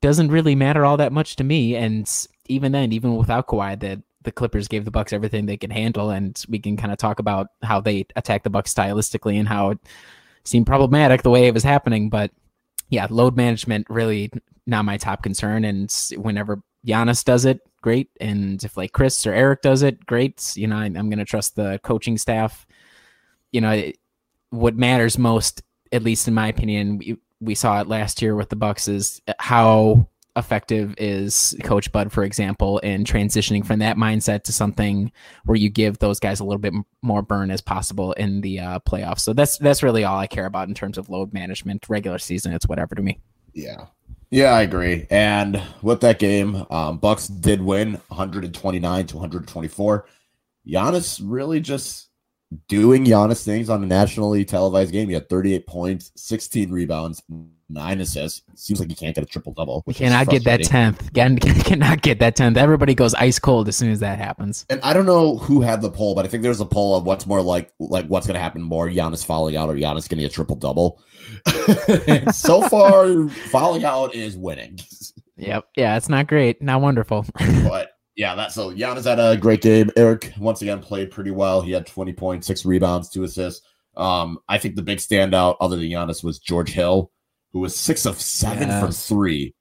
doesn't 0.00 0.30
really 0.30 0.54
matter 0.54 0.84
all 0.84 0.96
that 0.96 1.12
much 1.12 1.36
to 1.36 1.44
me. 1.44 1.76
And 1.76 2.08
even 2.46 2.72
then, 2.72 2.92
even 2.92 3.16
without 3.16 3.46
Kawhi, 3.46 3.78
that 3.80 4.00
the 4.22 4.32
Clippers 4.32 4.68
gave 4.68 4.84
the 4.84 4.90
Bucks 4.90 5.12
everything 5.12 5.46
they 5.46 5.56
could 5.56 5.72
handle, 5.72 6.10
and 6.10 6.42
we 6.48 6.58
can 6.58 6.76
kind 6.76 6.92
of 6.92 6.98
talk 6.98 7.18
about 7.18 7.48
how 7.62 7.80
they 7.80 8.06
attack 8.16 8.42
the 8.42 8.50
Bucks 8.50 8.72
stylistically 8.72 9.38
and 9.38 9.48
how 9.48 9.70
it 9.70 9.78
seemed 10.44 10.66
problematic 10.66 11.22
the 11.22 11.30
way 11.30 11.46
it 11.46 11.54
was 11.54 11.62
happening. 11.62 12.10
But 12.10 12.30
yeah, 12.90 13.06
load 13.10 13.36
management 13.36 13.86
really 13.88 14.30
not 14.66 14.84
my 14.84 14.96
top 14.96 15.22
concern. 15.22 15.64
And 15.64 15.92
whenever 16.16 16.62
Giannis 16.86 17.24
does 17.24 17.44
it, 17.44 17.60
great. 17.80 18.10
And 18.20 18.62
if 18.62 18.76
like 18.76 18.92
Chris 18.92 19.26
or 19.26 19.32
Eric 19.32 19.62
does 19.62 19.82
it, 19.82 20.04
great. 20.06 20.56
You 20.56 20.66
know, 20.66 20.76
I, 20.76 20.86
am 20.86 21.10
going 21.10 21.18
to 21.18 21.24
trust 21.24 21.56
the 21.56 21.80
coaching 21.82 22.18
staff. 22.18 22.66
You 23.50 23.60
know, 23.60 23.70
it, 23.70 23.98
what 24.50 24.76
matters 24.76 25.18
most, 25.18 25.62
at 25.92 26.02
least 26.02 26.28
in 26.28 26.34
my 26.34 26.48
opinion, 26.48 27.18
we 27.40 27.54
saw 27.54 27.80
it 27.80 27.88
last 27.88 28.20
year 28.22 28.34
with 28.34 28.48
the 28.48 28.56
Bucks 28.56 28.88
is 28.88 29.20
how 29.38 30.08
effective 30.38 30.94
is 30.98 31.56
Coach 31.64 31.90
Bud, 31.92 32.12
for 32.12 32.24
example, 32.24 32.78
in 32.78 33.04
transitioning 33.04 33.66
from 33.66 33.80
that 33.80 33.96
mindset 33.96 34.44
to 34.44 34.52
something 34.52 35.12
where 35.44 35.56
you 35.56 35.68
give 35.68 35.98
those 35.98 36.20
guys 36.20 36.40
a 36.40 36.44
little 36.44 36.60
bit 36.60 36.74
more 37.02 37.22
burn 37.22 37.50
as 37.50 37.60
possible 37.60 38.12
in 38.12 38.40
the 38.40 38.60
uh, 38.60 38.78
playoffs. 38.80 39.20
So 39.20 39.32
that's 39.32 39.58
that's 39.58 39.82
really 39.82 40.04
all 40.04 40.18
I 40.18 40.26
care 40.26 40.46
about 40.46 40.68
in 40.68 40.74
terms 40.74 40.96
of 40.96 41.10
load 41.10 41.34
management. 41.34 41.88
Regular 41.88 42.18
season, 42.18 42.52
it's 42.52 42.68
whatever 42.68 42.94
to 42.94 43.02
me. 43.02 43.20
Yeah. 43.52 43.86
Yeah, 44.30 44.50
I 44.50 44.62
agree. 44.62 45.06
And 45.10 45.62
with 45.80 46.02
that 46.02 46.18
game, 46.18 46.66
um, 46.70 46.98
Bucks 46.98 47.28
did 47.28 47.62
win 47.62 47.94
129 48.08 49.06
to 49.06 49.16
124. 49.16 50.06
Giannis 50.66 51.20
really 51.24 51.60
just 51.60 52.07
doing 52.68 53.04
Giannis 53.04 53.44
things 53.44 53.68
on 53.68 53.82
a 53.82 53.86
nationally 53.86 54.44
televised 54.44 54.92
game. 54.92 55.08
He 55.08 55.14
had 55.14 55.28
38 55.28 55.66
points, 55.66 56.12
16 56.16 56.70
rebounds, 56.70 57.22
nine 57.68 58.00
assists. 58.00 58.42
Seems 58.54 58.80
like 58.80 58.88
he 58.88 58.94
can't 58.94 59.14
get 59.14 59.22
a 59.22 59.26
triple 59.26 59.52
double. 59.52 59.82
We 59.86 59.94
cannot 59.94 60.28
get 60.28 60.44
that 60.44 60.62
tenth. 60.62 61.12
Cannot 61.14 62.02
get 62.02 62.18
that 62.20 62.36
tenth. 62.36 62.56
Everybody 62.56 62.94
goes 62.94 63.14
ice 63.14 63.38
cold 63.38 63.68
as 63.68 63.76
soon 63.76 63.90
as 63.90 64.00
that 64.00 64.18
happens. 64.18 64.64
And 64.70 64.80
I 64.82 64.92
don't 64.92 65.06
know 65.06 65.36
who 65.38 65.60
had 65.60 65.82
the 65.82 65.90
poll, 65.90 66.14
but 66.14 66.24
I 66.24 66.28
think 66.28 66.42
there's 66.42 66.60
a 66.60 66.66
poll 66.66 66.96
of 66.96 67.04
what's 67.04 67.26
more 67.26 67.42
like 67.42 67.72
like 67.78 68.06
what's 68.06 68.26
going 68.26 68.34
to 68.34 68.40
happen 68.40 68.62
more: 68.62 68.88
Giannis 68.88 69.24
falling 69.24 69.56
out 69.56 69.68
or 69.68 69.74
Giannis 69.74 70.08
getting 70.08 70.24
a 70.24 70.28
triple 70.28 70.56
double. 70.56 71.00
so 72.32 72.62
far, 72.68 73.28
falling 73.28 73.84
out 73.84 74.14
is 74.14 74.36
winning. 74.36 74.80
Yep. 75.36 75.68
Yeah, 75.76 75.96
it's 75.96 76.08
not 76.08 76.26
great. 76.26 76.62
Not 76.62 76.80
wonderful. 76.80 77.26
but 77.64 77.97
Yeah, 78.18 78.34
that's 78.34 78.56
so 78.56 78.74
Giannis 78.74 79.04
had 79.04 79.20
a 79.20 79.36
great 79.36 79.60
game. 79.60 79.92
Eric 79.96 80.32
once 80.40 80.60
again 80.60 80.80
played 80.80 81.12
pretty 81.12 81.30
well. 81.30 81.62
He 81.62 81.70
had 81.70 81.86
20 81.86 82.12
points, 82.14 82.48
six 82.48 82.66
rebounds, 82.66 83.08
two 83.08 83.22
assists. 83.22 83.64
Um, 83.96 84.40
I 84.48 84.58
think 84.58 84.74
the 84.74 84.82
big 84.82 84.98
standout 84.98 85.54
other 85.60 85.76
than 85.76 85.86
Giannis 85.86 86.24
was 86.24 86.40
George 86.40 86.70
Hill, 86.70 87.12
who 87.52 87.60
was 87.60 87.76
six 87.76 88.06
of 88.06 88.20
seven 88.20 88.68
from 88.80 88.90
three. 88.90 89.54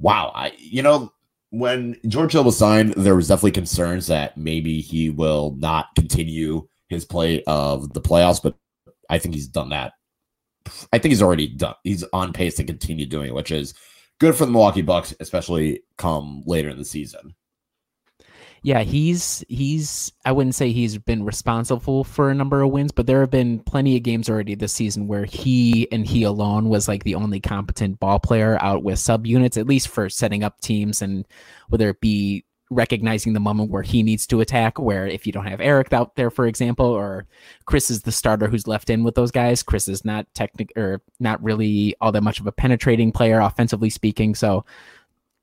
Wow, 0.00 0.32
I 0.34 0.52
you 0.58 0.82
know 0.82 1.12
when 1.50 1.96
George 2.08 2.32
Hill 2.32 2.42
was 2.42 2.58
signed, 2.58 2.94
there 2.94 3.14
was 3.14 3.28
definitely 3.28 3.52
concerns 3.52 4.08
that 4.08 4.36
maybe 4.36 4.80
he 4.80 5.08
will 5.10 5.54
not 5.56 5.94
continue 5.94 6.66
his 6.88 7.04
play 7.04 7.44
of 7.44 7.92
the 7.92 8.00
playoffs, 8.00 8.42
but 8.42 8.56
I 9.08 9.20
think 9.20 9.36
he's 9.36 9.46
done 9.46 9.68
that. 9.68 9.92
I 10.92 10.98
think 10.98 11.12
he's 11.12 11.22
already 11.22 11.46
done. 11.46 11.76
He's 11.84 12.02
on 12.12 12.32
pace 12.32 12.56
to 12.56 12.64
continue 12.64 13.06
doing 13.06 13.28
it, 13.28 13.34
which 13.34 13.52
is 13.52 13.74
good 14.18 14.34
for 14.34 14.44
the 14.44 14.50
Milwaukee 14.50 14.82
Bucks, 14.82 15.14
especially 15.20 15.84
come 15.96 16.42
later 16.46 16.68
in 16.68 16.78
the 16.78 16.84
season. 16.84 17.36
Yeah, 18.64 18.80
he's 18.80 19.44
he's 19.50 20.10
I 20.24 20.32
wouldn't 20.32 20.54
say 20.54 20.72
he's 20.72 20.96
been 20.96 21.22
responsible 21.22 22.02
for 22.02 22.30
a 22.30 22.34
number 22.34 22.62
of 22.62 22.70
wins, 22.70 22.92
but 22.92 23.06
there 23.06 23.20
have 23.20 23.30
been 23.30 23.58
plenty 23.60 23.94
of 23.94 24.02
games 24.02 24.30
already 24.30 24.54
this 24.54 24.72
season 24.72 25.06
where 25.06 25.26
he 25.26 25.86
and 25.92 26.06
he 26.06 26.22
alone 26.22 26.70
was 26.70 26.88
like 26.88 27.04
the 27.04 27.14
only 27.14 27.40
competent 27.40 28.00
ball 28.00 28.18
player 28.18 28.56
out 28.62 28.82
with 28.82 28.98
subunits, 28.98 29.58
at 29.58 29.66
least 29.66 29.88
for 29.88 30.08
setting 30.08 30.42
up 30.42 30.62
teams 30.62 31.02
and 31.02 31.26
whether 31.68 31.90
it 31.90 32.00
be 32.00 32.46
recognizing 32.70 33.34
the 33.34 33.38
moment 33.40 33.70
where 33.70 33.82
he 33.82 34.02
needs 34.02 34.26
to 34.28 34.40
attack, 34.40 34.78
where 34.78 35.06
if 35.06 35.26
you 35.26 35.32
don't 35.32 35.46
have 35.46 35.60
Eric 35.60 35.92
out 35.92 36.16
there, 36.16 36.30
for 36.30 36.46
example, 36.46 36.86
or 36.86 37.26
Khris 37.66 37.90
is 37.90 38.00
the 38.00 38.12
starter 38.12 38.48
who's 38.48 38.66
left 38.66 38.88
in 38.88 39.04
with 39.04 39.14
those 39.14 39.30
guys. 39.30 39.62
Khris 39.62 39.88
is 39.88 40.06
not 40.06 40.26
technic 40.34 40.72
or 40.74 41.02
not 41.20 41.42
really 41.42 41.94
all 42.00 42.12
that 42.12 42.22
much 42.22 42.40
of 42.40 42.46
a 42.46 42.52
penetrating 42.52 43.12
player, 43.12 43.40
offensively 43.40 43.90
speaking. 43.90 44.34
So 44.34 44.64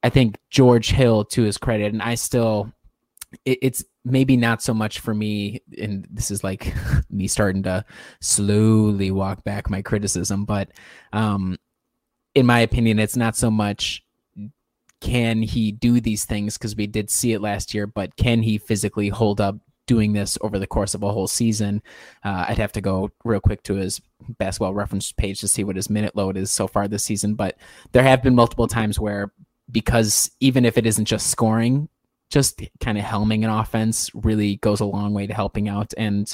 I 0.02 0.10
think 0.10 0.40
George 0.50 0.90
Hill, 0.90 1.24
to 1.26 1.44
his 1.44 1.60
credit, 1.60 1.94
and 1.94 2.02
I 2.02 2.16
still 2.16 2.74
it, 3.46 3.60
it's 3.62 3.84
maybe 4.04 4.36
not 4.36 4.62
so 4.62 4.74
much 4.74 5.00
for 5.00 5.14
me 5.14 5.62
and 5.80 6.08
this 6.10 6.32
is 6.32 6.44
like 6.44 6.74
me 7.10 7.28
starting 7.28 7.64
to 7.64 7.86
slowly 8.20 9.12
walk 9.12 9.44
back 9.44 9.70
my 9.70 9.82
criticism 9.82 10.46
but 10.46 10.70
um 11.14 11.58
in 12.36 12.46
my 12.46 12.60
opinion 12.60 13.00
it's 13.00 13.16
not 13.16 13.36
so 13.36 13.52
much 13.52 14.04
can 15.00 15.42
he 15.42 15.72
do 15.72 16.00
these 16.00 16.26
things 16.26 16.58
because 16.58 16.76
we 16.76 16.88
did 16.88 17.10
see 17.10 17.34
it 17.34 17.42
last 17.42 17.74
year 17.74 17.88
but 17.88 18.16
can 18.16 18.42
he 18.42 18.58
physically 18.58 19.10
hold 19.10 19.42
up 19.42 19.56
doing 19.88 20.14
this 20.14 20.38
over 20.42 20.60
the 20.60 20.68
course 20.68 20.94
of 20.94 21.04
a 21.04 21.12
whole 21.12 21.28
season? 21.28 21.82
Uh, 22.24 22.46
i'd 22.48 22.58
have 22.58 22.72
to 22.72 22.82
go 22.82 23.10
real 23.24 23.40
quick 23.40 23.62
to 23.64 23.76
his 23.76 24.00
basketball 24.38 24.74
reference 24.74 25.12
page 25.12 25.40
to 25.42 25.48
see 25.48 25.64
what 25.64 25.76
his 25.76 25.90
minute 25.90 26.16
load 26.16 26.38
is 26.38 26.52
so 26.52 26.68
far 26.68 26.88
this 26.88 27.04
season 27.04 27.34
but 27.34 27.58
there 27.92 28.04
have 28.04 28.24
been 28.24 28.36
multiple 28.36 28.68
times 28.68 29.00
where 29.00 29.32
because 29.72 30.32
even 30.40 30.66
if 30.66 30.78
it 30.78 30.86
isn't 30.86 31.06
just 31.06 31.28
scoring 31.28 31.90
just 32.32 32.62
kind 32.80 32.98
of 32.98 33.04
helming 33.04 33.44
an 33.44 33.50
offense 33.50 34.10
really 34.14 34.56
goes 34.58 34.80
a 34.80 34.86
long 34.86 35.14
way 35.14 35.28
to 35.28 35.34
helping 35.34 35.70
out. 35.70 35.94
And 35.98 36.34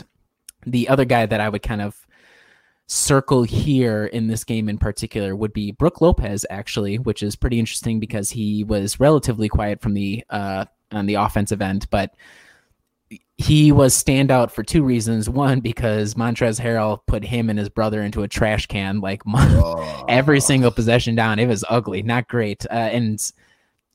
the 0.66 0.88
other 0.90 1.06
guy 1.06 1.26
that 1.26 1.42
I 1.42 1.50
would 1.50 1.64
kind 1.64 1.82
of 1.82 2.08
circle 2.86 3.44
here 3.44 4.06
in 4.06 4.28
this 4.28 4.44
game 4.44 4.70
in 4.70 4.78
particular 4.78 5.36
would 5.36 5.52
be 5.52 5.72
Brook 5.72 6.00
Lopez, 6.00 6.46
actually, 6.50 6.98
which 7.00 7.22
is 7.22 7.36
pretty 7.36 7.60
interesting 7.60 8.00
because 8.00 8.30
he 8.30 8.64
was 8.64 9.00
relatively 9.00 9.50
quiet 9.50 9.82
from 9.82 9.94
the 9.94 10.24
uh, 10.30 10.66
on 10.92 11.06
the 11.06 11.16
offensive 11.16 11.62
end, 11.62 11.88
but 11.90 12.16
he 13.38 13.72
was 13.72 13.94
standout 13.94 14.52
for 14.52 14.64
two 14.64 14.84
reasons. 14.84 15.30
One, 15.30 15.60
because 15.60 16.16
Montrezl 16.16 16.62
Harrell 16.62 17.00
put 17.08 17.24
him 17.24 17.50
and 17.50 17.60
his 17.60 17.70
brother 17.70 18.02
into 18.02 18.24
a 18.24 18.28
trash 18.28 18.68
can 18.68 19.00
like 19.00 19.22
every 20.08 20.40
single 20.40 20.72
possession 20.72 21.16
down. 21.16 21.40
It 21.40 21.48
was 21.48 21.66
ugly, 21.70 22.04
not 22.04 22.28
great. 22.28 22.66
Uh, 22.70 22.74
and 22.74 23.32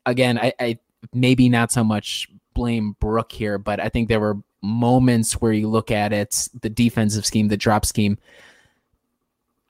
again, 0.06 0.38
I, 0.38 0.52
I 0.60 0.78
maybe 1.12 1.48
not 1.48 1.72
so 1.72 1.84
much 1.84 2.28
blame 2.54 2.96
Brook 3.00 3.32
here, 3.32 3.58
but 3.58 3.80
I 3.80 3.88
think 3.88 4.08
there 4.08 4.20
were 4.20 4.38
moments 4.62 5.34
where 5.34 5.52
you 5.52 5.68
look 5.68 5.90
at 5.90 6.12
it, 6.12 6.48
the 6.60 6.70
defensive 6.70 7.26
scheme, 7.26 7.48
the 7.48 7.56
drop 7.56 7.84
scheme. 7.84 8.18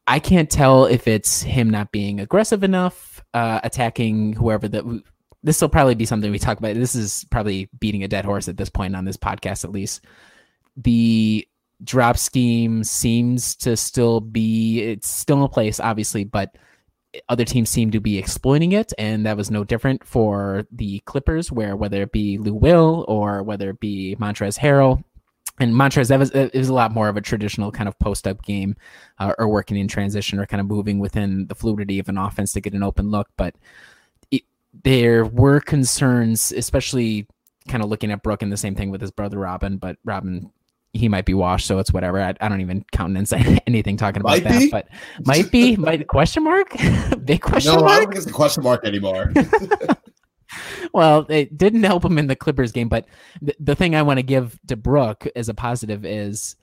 I 0.06 0.18
can't 0.18 0.50
tell 0.50 0.84
if 0.86 1.06
it's 1.06 1.42
him 1.42 1.70
not 1.70 1.92
being 1.92 2.20
aggressive 2.20 2.64
enough, 2.64 3.22
uh, 3.34 3.60
attacking 3.62 4.34
whoever 4.34 4.68
that. 4.68 5.02
This 5.44 5.60
will 5.60 5.68
probably 5.68 5.96
be 5.96 6.06
something 6.06 6.30
we 6.30 6.38
talk 6.38 6.58
about. 6.58 6.74
This 6.74 6.94
is 6.94 7.24
probably 7.30 7.68
beating 7.80 8.04
a 8.04 8.08
dead 8.08 8.24
horse 8.24 8.46
at 8.48 8.56
this 8.56 8.68
point 8.68 8.94
on 8.94 9.04
this 9.04 9.16
podcast, 9.16 9.64
at 9.64 9.72
least. 9.72 10.04
The 10.76 11.48
drop 11.82 12.16
scheme 12.16 12.84
seems 12.84 13.56
to 13.56 13.76
still 13.76 14.20
be 14.20 14.82
it's 14.82 15.08
still 15.08 15.42
in 15.42 15.48
place, 15.48 15.80
obviously, 15.80 16.24
but 16.24 16.56
other 17.28 17.44
teams 17.44 17.70
seem 17.70 17.90
to 17.90 18.00
be 18.00 18.18
exploiting 18.18 18.72
it, 18.72 18.92
and 18.98 19.26
that 19.26 19.36
was 19.36 19.50
no 19.50 19.64
different 19.64 20.04
for 20.04 20.66
the 20.72 21.00
Clippers, 21.00 21.52
where 21.52 21.76
whether 21.76 22.02
it 22.02 22.12
be 22.12 22.38
Lou 22.38 22.54
Will 22.54 23.04
or 23.08 23.42
whether 23.42 23.70
it 23.70 23.80
be 23.80 24.16
Montrezl 24.18 24.58
Harrell, 24.58 25.04
and 25.58 25.74
Montrezl 25.74 26.08
that 26.08 26.18
was 26.18 26.30
it 26.30 26.54
was 26.54 26.68
a 26.68 26.74
lot 26.74 26.92
more 26.92 27.08
of 27.08 27.16
a 27.16 27.20
traditional 27.20 27.70
kind 27.70 27.88
of 27.88 27.98
post 27.98 28.26
up 28.26 28.42
game, 28.42 28.76
uh, 29.18 29.34
or 29.38 29.48
working 29.48 29.76
in 29.76 29.88
transition, 29.88 30.38
or 30.38 30.46
kind 30.46 30.60
of 30.60 30.66
moving 30.66 30.98
within 30.98 31.46
the 31.48 31.54
fluidity 31.54 31.98
of 31.98 32.08
an 32.08 32.18
offense 32.18 32.52
to 32.52 32.60
get 32.60 32.72
an 32.72 32.82
open 32.82 33.10
look. 33.10 33.28
But 33.36 33.54
it, 34.30 34.42
there 34.84 35.24
were 35.24 35.60
concerns, 35.60 36.52
especially 36.52 37.26
kind 37.68 37.82
of 37.82 37.90
looking 37.90 38.10
at 38.10 38.22
Brook 38.22 38.42
and 38.42 38.50
the 38.50 38.56
same 38.56 38.74
thing 38.74 38.90
with 38.90 39.00
his 39.00 39.10
brother 39.10 39.38
Robin, 39.38 39.76
but 39.76 39.96
Robin. 40.04 40.50
He 40.94 41.08
might 41.08 41.24
be 41.24 41.32
washed, 41.34 41.66
so 41.66 41.78
it's 41.78 41.92
whatever. 41.92 42.20
I, 42.20 42.34
I 42.40 42.48
don't 42.48 42.60
even 42.60 42.84
countenance 42.92 43.32
anything 43.66 43.96
talking 43.96 44.20
about 44.20 44.30
Might 44.32 44.44
that, 44.44 44.58
be. 44.60 44.70
but 44.70 44.88
might 45.24 45.50
be. 45.50 45.76
Might 45.76 46.06
question 46.08 46.44
mark? 46.44 46.74
Big 47.24 47.40
question 47.40 47.72
No, 47.72 47.78
I 47.78 47.82
mark. 47.82 47.92
don't 48.02 48.08
think 48.10 48.16
it's 48.16 48.26
a 48.26 48.32
question 48.32 48.62
mark 48.62 48.84
anymore. 48.84 49.32
Well, 50.92 51.24
it 51.30 51.56
didn't 51.56 51.84
help 51.84 52.04
him 52.04 52.18
in 52.18 52.26
the 52.26 52.36
Clippers 52.36 52.72
game, 52.72 52.88
but 52.90 53.06
the, 53.40 53.54
the 53.58 53.74
thing 53.74 53.94
I 53.94 54.02
want 54.02 54.18
to 54.18 54.22
give 54.22 54.58
to 54.66 54.76
Brook 54.76 55.26
as 55.34 55.48
a 55.48 55.54
positive 55.54 56.04
is 56.04 56.56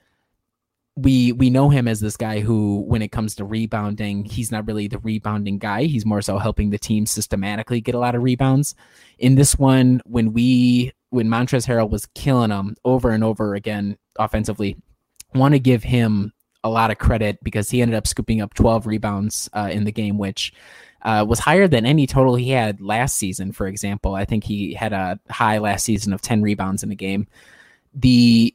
we 0.95 1.31
we 1.31 1.49
know 1.49 1.69
him 1.69 1.87
as 1.87 1.99
this 1.99 2.15
guy 2.17 2.39
who 2.39 2.81
when 2.81 3.01
it 3.01 3.11
comes 3.11 3.33
to 3.35 3.45
rebounding, 3.45 4.25
he's 4.25 4.51
not 4.51 4.67
really 4.67 4.87
the 4.87 4.99
rebounding 4.99 5.57
guy. 5.57 5.85
He's 5.85 6.05
more 6.05 6.21
so 6.21 6.37
helping 6.37 6.69
the 6.69 6.77
team 6.77 7.07
systematically 7.07 7.81
get 7.81 7.95
a 7.95 7.99
lot 7.99 8.13
of 8.13 8.21
rebounds. 8.21 8.75
In 9.17 9.33
this 9.33 9.57
one, 9.57 10.01
when 10.05 10.33
we 10.33 10.91
when 11.09 11.27
Montrezl 11.27 11.67
Harrell 11.67 11.89
was 11.89 12.05
killing 12.07 12.51
him 12.51 12.75
over 12.85 13.11
and 13.11 13.23
over 13.23 13.55
again 13.55 13.97
offensively, 14.17 14.77
want 15.33 15.53
to 15.53 15.59
give 15.59 15.83
him 15.83 16.33
a 16.63 16.69
lot 16.69 16.91
of 16.91 16.97
credit 16.97 17.39
because 17.43 17.69
he 17.69 17.81
ended 17.81 17.95
up 17.95 18.07
scooping 18.07 18.41
up 18.41 18.53
12 18.53 18.85
rebounds 18.85 19.49
uh, 19.53 19.69
in 19.71 19.85
the 19.85 19.91
game, 19.91 20.17
which 20.17 20.53
uh, 21.03 21.25
was 21.27 21.39
higher 21.39 21.67
than 21.67 21.85
any 21.85 22.05
total 22.05 22.35
he 22.35 22.51
had 22.51 22.81
last 22.81 23.15
season. 23.15 23.51
For 23.51 23.67
example, 23.67 24.15
I 24.15 24.25
think 24.25 24.43
he 24.43 24.73
had 24.73 24.93
a 24.93 25.19
high 25.29 25.59
last 25.59 25.85
season 25.85 26.13
of 26.13 26.21
10 26.21 26.41
rebounds 26.41 26.83
in 26.83 26.91
a 26.91 26.95
game. 26.95 27.27
The 27.93 28.53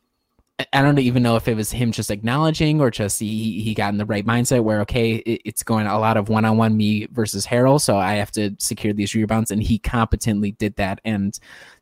I 0.72 0.82
don't 0.82 1.00
even 1.00 1.24
know 1.24 1.34
if 1.34 1.48
it 1.48 1.56
was 1.56 1.72
him 1.72 1.90
just 1.90 2.12
acknowledging 2.12 2.80
or 2.80 2.88
just 2.88 3.18
he 3.18 3.60
he 3.60 3.74
got 3.74 3.92
in 3.92 3.98
the 3.98 4.06
right 4.06 4.24
mindset 4.24 4.62
where 4.62 4.80
okay 4.82 5.16
it, 5.16 5.42
it's 5.44 5.64
going 5.64 5.88
a 5.88 5.98
lot 5.98 6.16
of 6.16 6.28
one 6.28 6.44
on 6.44 6.56
one 6.56 6.76
me 6.76 7.06
versus 7.10 7.44
Harrell, 7.44 7.80
so 7.80 7.96
I 7.96 8.14
have 8.14 8.30
to 8.32 8.54
secure 8.58 8.92
these 8.92 9.16
rebounds, 9.16 9.50
and 9.50 9.60
he 9.60 9.78
competently 9.78 10.52
did 10.52 10.76
that, 10.76 11.00
and 11.04 11.38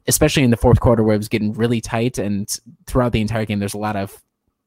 especially 0.09 0.43
in 0.43 0.51
the 0.51 0.57
fourth 0.57 0.81
quarter 0.81 1.03
where 1.03 1.15
it 1.15 1.19
was 1.19 1.29
getting 1.29 1.53
really 1.53 1.83
tight, 1.83 2.17
and 2.17 2.49
throughout 2.87 3.13
the 3.13 3.21
entire 3.21 3.45
game, 3.45 3.59
there's 3.59 3.75
a 3.75 3.79
lot 3.79 3.97
of 3.97 4.23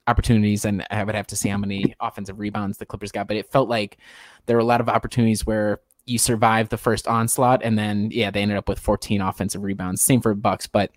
opportunities, 0.05 0.65
and 0.65 0.85
I 0.91 1.03
would 1.03 1.15
have 1.15 1.27
to 1.27 1.35
see 1.35 1.49
how 1.49 1.57
many 1.57 1.95
offensive 1.99 2.39
rebounds 2.39 2.77
the 2.77 2.85
Clippers 2.85 3.11
got, 3.11 3.27
but 3.27 3.37
it 3.37 3.51
felt 3.51 3.69
like 3.69 3.97
there 4.45 4.55
were 4.55 4.61
a 4.61 4.65
lot 4.65 4.81
of 4.81 4.89
opportunities 4.89 5.47
where 5.47 5.81
you 6.05 6.19
survived 6.19 6.69
the 6.69 6.77
first 6.77 7.07
onslaught, 7.07 7.63
and 7.63 7.77
then 7.77 8.09
yeah, 8.11 8.29
they 8.29 8.43
ended 8.43 8.57
up 8.57 8.69
with 8.69 8.77
14 8.77 9.19
offensive 9.21 9.63
rebounds. 9.63 10.03
Same 10.03 10.21
for 10.21 10.35
Bucks, 10.35 10.67
but 10.67 10.91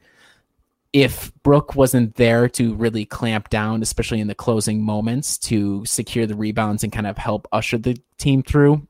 if 1.02 1.32
Brook 1.42 1.74
wasn't 1.74 2.16
there 2.16 2.48
to 2.50 2.74
really 2.74 3.04
clamp 3.04 3.50
down, 3.50 3.82
especially 3.82 4.20
in 4.20 4.26
the 4.26 4.34
closing 4.34 4.82
moments, 4.82 5.38
to 5.38 5.84
secure 5.84 6.26
the 6.26 6.34
rebounds 6.34 6.82
and 6.82 6.92
kind 6.92 7.06
of 7.06 7.16
help 7.16 7.46
usher 7.52 7.78
the 7.78 7.96
team 8.18 8.42
through, 8.42 8.86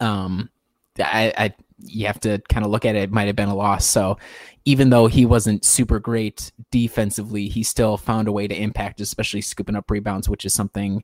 um, 0.00 0.50
I, 0.98 1.32
I 1.36 1.54
you 1.84 2.06
have 2.06 2.20
to 2.20 2.38
kind 2.48 2.64
of 2.64 2.70
look 2.70 2.84
at 2.84 2.94
it. 2.94 3.04
It 3.04 3.12
might 3.12 3.26
have 3.26 3.36
been 3.36 3.48
a 3.48 3.56
loss. 3.56 3.84
So 3.86 4.18
even 4.64 4.90
though 4.90 5.08
he 5.08 5.26
wasn't 5.26 5.64
super 5.64 5.98
great 5.98 6.52
defensively, 6.70 7.48
he 7.48 7.62
still 7.64 7.96
found 7.96 8.28
a 8.28 8.32
way 8.32 8.46
to 8.46 8.54
impact, 8.54 9.00
especially 9.00 9.40
scooping 9.40 9.74
up 9.74 9.90
rebounds, 9.90 10.28
which 10.28 10.44
is 10.44 10.54
something 10.54 11.02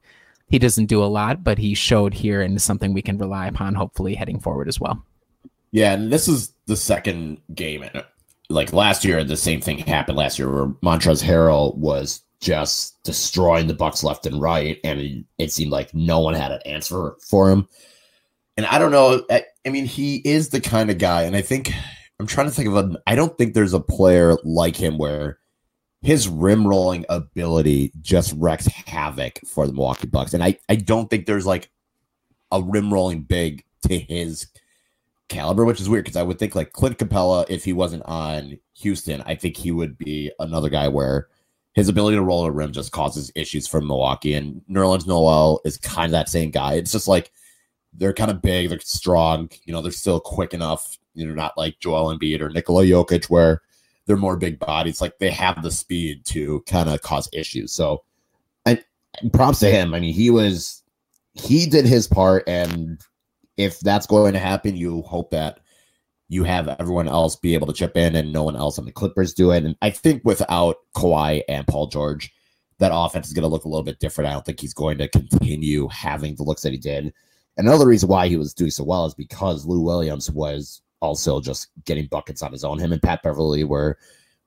he 0.49 0.59
doesn't 0.59 0.87
do 0.87 1.03
a 1.03 1.07
lot, 1.07 1.43
but 1.43 1.59
he 1.59 1.75
showed 1.75 2.15
here 2.15 2.41
and 2.41 2.63
something 2.63 2.93
we 2.93 3.03
can 3.03 3.19
rely 3.19 3.49
upon, 3.49 3.75
hopefully 3.75 4.15
heading 4.15 4.39
forward 4.39 4.69
as 4.69 4.81
well. 4.81 5.05
Yeah, 5.73 5.93
and 5.93 6.13
this 6.13 6.29
is 6.29 6.55
the 6.67 6.77
second 6.77 7.41
game. 7.55 7.85
Like 8.51 8.73
last 8.73 9.05
year, 9.05 9.23
the 9.25 9.37
same 9.37 9.61
thing 9.61 9.79
happened 9.79 10.17
last 10.17 10.39
year 10.39 10.51
where 10.51 10.67
Montrezl 10.83 11.23
Harrell 11.23 11.77
was 11.77 12.23
just 12.41 13.03
destroying 13.03 13.67
the 13.67 13.75
Bucks 13.75 14.03
left 14.03 14.27
and 14.27 14.41
right, 14.41 14.79
and 14.85 15.01
it, 15.01 15.25
it 15.39 15.53
seemed 15.53 15.71
like 15.71 15.93
no 15.95 16.21
one 16.21 16.35
had 16.35 16.53
an 16.53 16.61
answer 16.65 17.15
for 17.21 17.51
him. 17.51 17.69
And 18.57 18.67
I 18.67 18.79
don't 18.79 18.91
know. 18.91 19.23
I, 19.31 19.45
I 19.67 19.71
mean, 19.71 19.85
he 19.85 20.17
is 20.25 20.49
the 20.49 20.61
kind 20.61 20.91
of 20.91 20.99
guy, 20.99 21.23
and 21.23 21.37
I 21.37 21.43
think 21.43 21.73
I'm 22.19 22.27
trying 22.27 22.49
to 22.49 22.53
think 22.53 22.69
of 22.69 22.77
a. 22.77 22.99
I 23.07 23.15
don't 23.15 23.37
think 23.37 23.55
there's 23.55 23.75
a 23.75 23.81
player 23.81 24.37
like 24.45 24.77
him 24.77 24.99
where 24.99 25.39
his 26.03 26.29
rim 26.29 26.67
rolling 26.67 27.05
ability 27.09 27.93
just 28.01 28.35
wreaks 28.37 28.67
havoc 28.67 29.41
for 29.47 29.67
the 29.67 29.73
Milwaukee 29.73 30.07
Bucks, 30.07 30.35
and 30.35 30.43
I 30.43 30.59
I 30.69 30.77
don't 30.77 31.11
think 31.11 31.27
there's 31.27 31.47
like 31.47 31.71
a 32.51 32.63
rim 32.63 32.93
rolling 32.93 33.23
big 33.23 33.65
to 33.89 33.99
his 33.99 34.47
caliber, 35.29 35.65
which 35.65 35.81
is 35.81 35.89
weird 35.89 36.05
because 36.05 36.17
I 36.17 36.23
would 36.23 36.39
think 36.39 36.55
like 36.55 36.73
Clint 36.73 36.99
Capela, 36.99 37.45
if 37.49 37.65
he 37.65 37.73
wasn't 37.73 38.05
on 38.05 38.59
Houston, 38.75 39.23
I 39.27 39.35
think 39.35 39.57
he 39.57 39.71
would 39.71 39.99
be 39.99 40.33
another 40.39 40.69
guy 40.69 40.89
where 40.89 41.29
his 41.75 41.89
ability 41.89 42.17
to 42.17 42.23
roll 42.23 42.45
a 42.45 42.51
rim 42.51 42.73
just 42.73 42.93
causes 42.93 43.31
issues 43.35 43.67
for 43.67 43.81
Milwaukee. 43.81 44.35
And 44.35 44.63
Nerlens 44.71 45.07
Noel 45.07 45.61
is 45.65 45.77
kind 45.77 46.07
of 46.07 46.13
that 46.13 46.29
same 46.29 46.51
guy. 46.51 46.75
It's 46.75 46.93
just 46.93 47.09
like 47.09 47.31
they're 47.93 48.13
kind 48.13 48.31
of 48.31 48.43
big, 48.43 48.69
they're 48.69 48.81
strong, 48.81 49.51
you 49.65 49.73
know, 49.73 49.83
they're 49.83 49.93
still 49.93 50.21
quick 50.21 50.55
enough, 50.55 50.99
you 51.15 51.27
know, 51.27 51.35
not 51.35 51.57
like 51.57 51.79
Joel 51.79 52.17
Embiid 52.17 52.41
or 52.41 52.51
Nikola 52.51 52.85
Jokic 52.85 53.27
where 53.27 53.63
they're 54.07 54.17
more 54.17 54.37
big 54.37 54.59
bodies. 54.59 55.01
Like 55.01 55.19
they 55.19 55.31
have 55.31 55.63
the 55.63 55.71
speed 55.71 56.25
to 56.27 56.63
kind 56.67 56.89
of 56.89 57.03
cause 57.03 57.29
issues. 57.33 57.73
So 57.73 58.03
and 59.21 59.33
props 59.33 59.61
to 59.61 59.71
him. 59.71 59.95
I 59.95 60.01
mean, 60.01 60.15
he 60.15 60.31
was 60.31 60.83
he 61.33 61.67
did 61.67 61.87
his 61.87 62.07
part 62.07 62.45
and 62.49 63.01
if 63.59 63.81
that's 63.81 64.07
going 64.07 64.33
to 64.33 64.39
happen, 64.39 64.77
you 64.77 65.03
hope 65.03 65.31
that 65.33 65.61
you 66.29 66.45
have 66.45 66.69
everyone 66.69 67.09
else 67.09 67.37
be 67.37 67.55
able 67.55 67.67
to 67.67 67.73
chip 67.73 67.97
in 67.97 68.15
and 68.15 68.33
no 68.33 68.45
one 68.45 68.57
else 68.57 68.79
on 68.79 68.85
the 68.85 68.93
Clippers 68.93 69.35
do 69.35 69.51
it. 69.51 69.65
And 69.65 69.77
I 69.83 69.91
think 69.91 70.23
without 70.25 70.77
Kawhi 70.95 71.43
and 71.49 71.67
Paul 71.67 71.89
George, 71.89 72.33
that 72.79 72.93
offense 72.95 73.27
is 73.27 73.33
going 73.33 73.43
to 73.43 73.49
look 73.49 73.65
a 73.65 73.69
little 73.69 73.83
bit 73.83 73.99
different. 73.99 74.31
I 74.31 74.35
don't 74.35 74.45
think 74.45 74.61
he's 74.61 74.75
going 74.75 74.99
to 74.99 75.09
continue 75.09 75.89
having 75.89 76.37
the 76.37 76.45
looks 76.45 76.63
that 76.63 76.73
he 76.73 76.79
did. 76.79 77.13
Another 77.57 77.87
reason 77.87 78.09
why 78.09 78.29
he 78.29 78.37
was 78.37 78.55
doing 78.55 78.71
so 78.71 78.85
well 78.85 79.05
is 79.07 79.15
because 79.15 79.67
Lou 79.67 79.81
Williams 79.81 80.31
was 80.31 80.81
also 81.01 81.41
just 81.41 81.69
getting 81.85 82.07
buckets 82.07 82.43
on 82.43 82.53
his 82.53 82.63
own. 82.63 82.79
Him 82.79 82.93
and 82.93 83.03
Pat 83.03 83.23
Beverley 83.23 83.65
were 83.65 83.99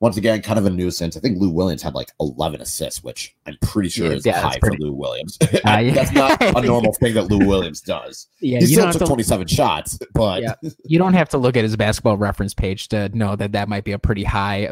once 0.02 0.18
again 0.18 0.41
kind 0.41 0.60
of 0.60 0.66
a 0.66 0.70
nuisance. 0.70 1.16
I 1.16 1.20
think 1.22 1.38
Lou 1.39 1.49
Williams 1.49 1.82
had 1.82 1.93
like 1.93 2.10
11 2.20 2.60
assists, 2.60 3.04
which 3.04 3.36
I'm 3.45 3.56
pretty 3.62 3.88
sure 3.88 4.08
Yeah, 4.08 4.14
is 4.14 4.26
yeah, 4.26 4.41
high 4.41 4.58
pretty- 4.60 4.78
for 4.78 4.84
Lou 4.84 4.93
Williams. 4.93 5.38
Uh, 5.64 5.78
yeah. 5.78 5.93
That's 5.93 6.12
not 6.12 6.41
a 6.41 6.62
normal 6.62 6.91
thing 6.93 7.14
that 7.14 7.26
Lou 7.26 7.47
Williams 7.47 7.80
does. 7.82 8.28
Yeah, 8.41 8.58
he 8.60 8.66
you 8.66 8.72
still 8.72 8.91
took 8.91 9.02
to, 9.02 9.06
27 9.06 9.45
shots, 9.47 9.99
but 10.14 10.41
Yeah. 10.41 10.56
you 10.84 10.97
don't 10.97 11.14
have 11.14 11.30
to 11.30 11.38
look 11.38 11.56
at 11.56 11.64
his 11.64 11.76
basketball 11.78 12.18
reference 12.18 12.56
page 12.56 12.89
to 12.89 13.10
know 13.16 13.36
that 13.36 13.52
that 13.52 13.70
might 13.70 13.84
be 13.84 13.91
a 13.91 13.99
pretty 13.99 14.24
high, 14.24 14.70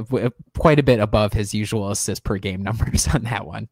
quite 0.57 0.79
a 0.79 0.83
bit 0.83 0.99
above 0.99 1.31
his 1.33 1.53
usual 1.53 1.91
assist 1.91 2.23
per 2.23 2.37
game 2.39 2.63
numbers 2.63 3.07
on 3.13 3.21
that 3.23 3.45
one. 3.45 3.69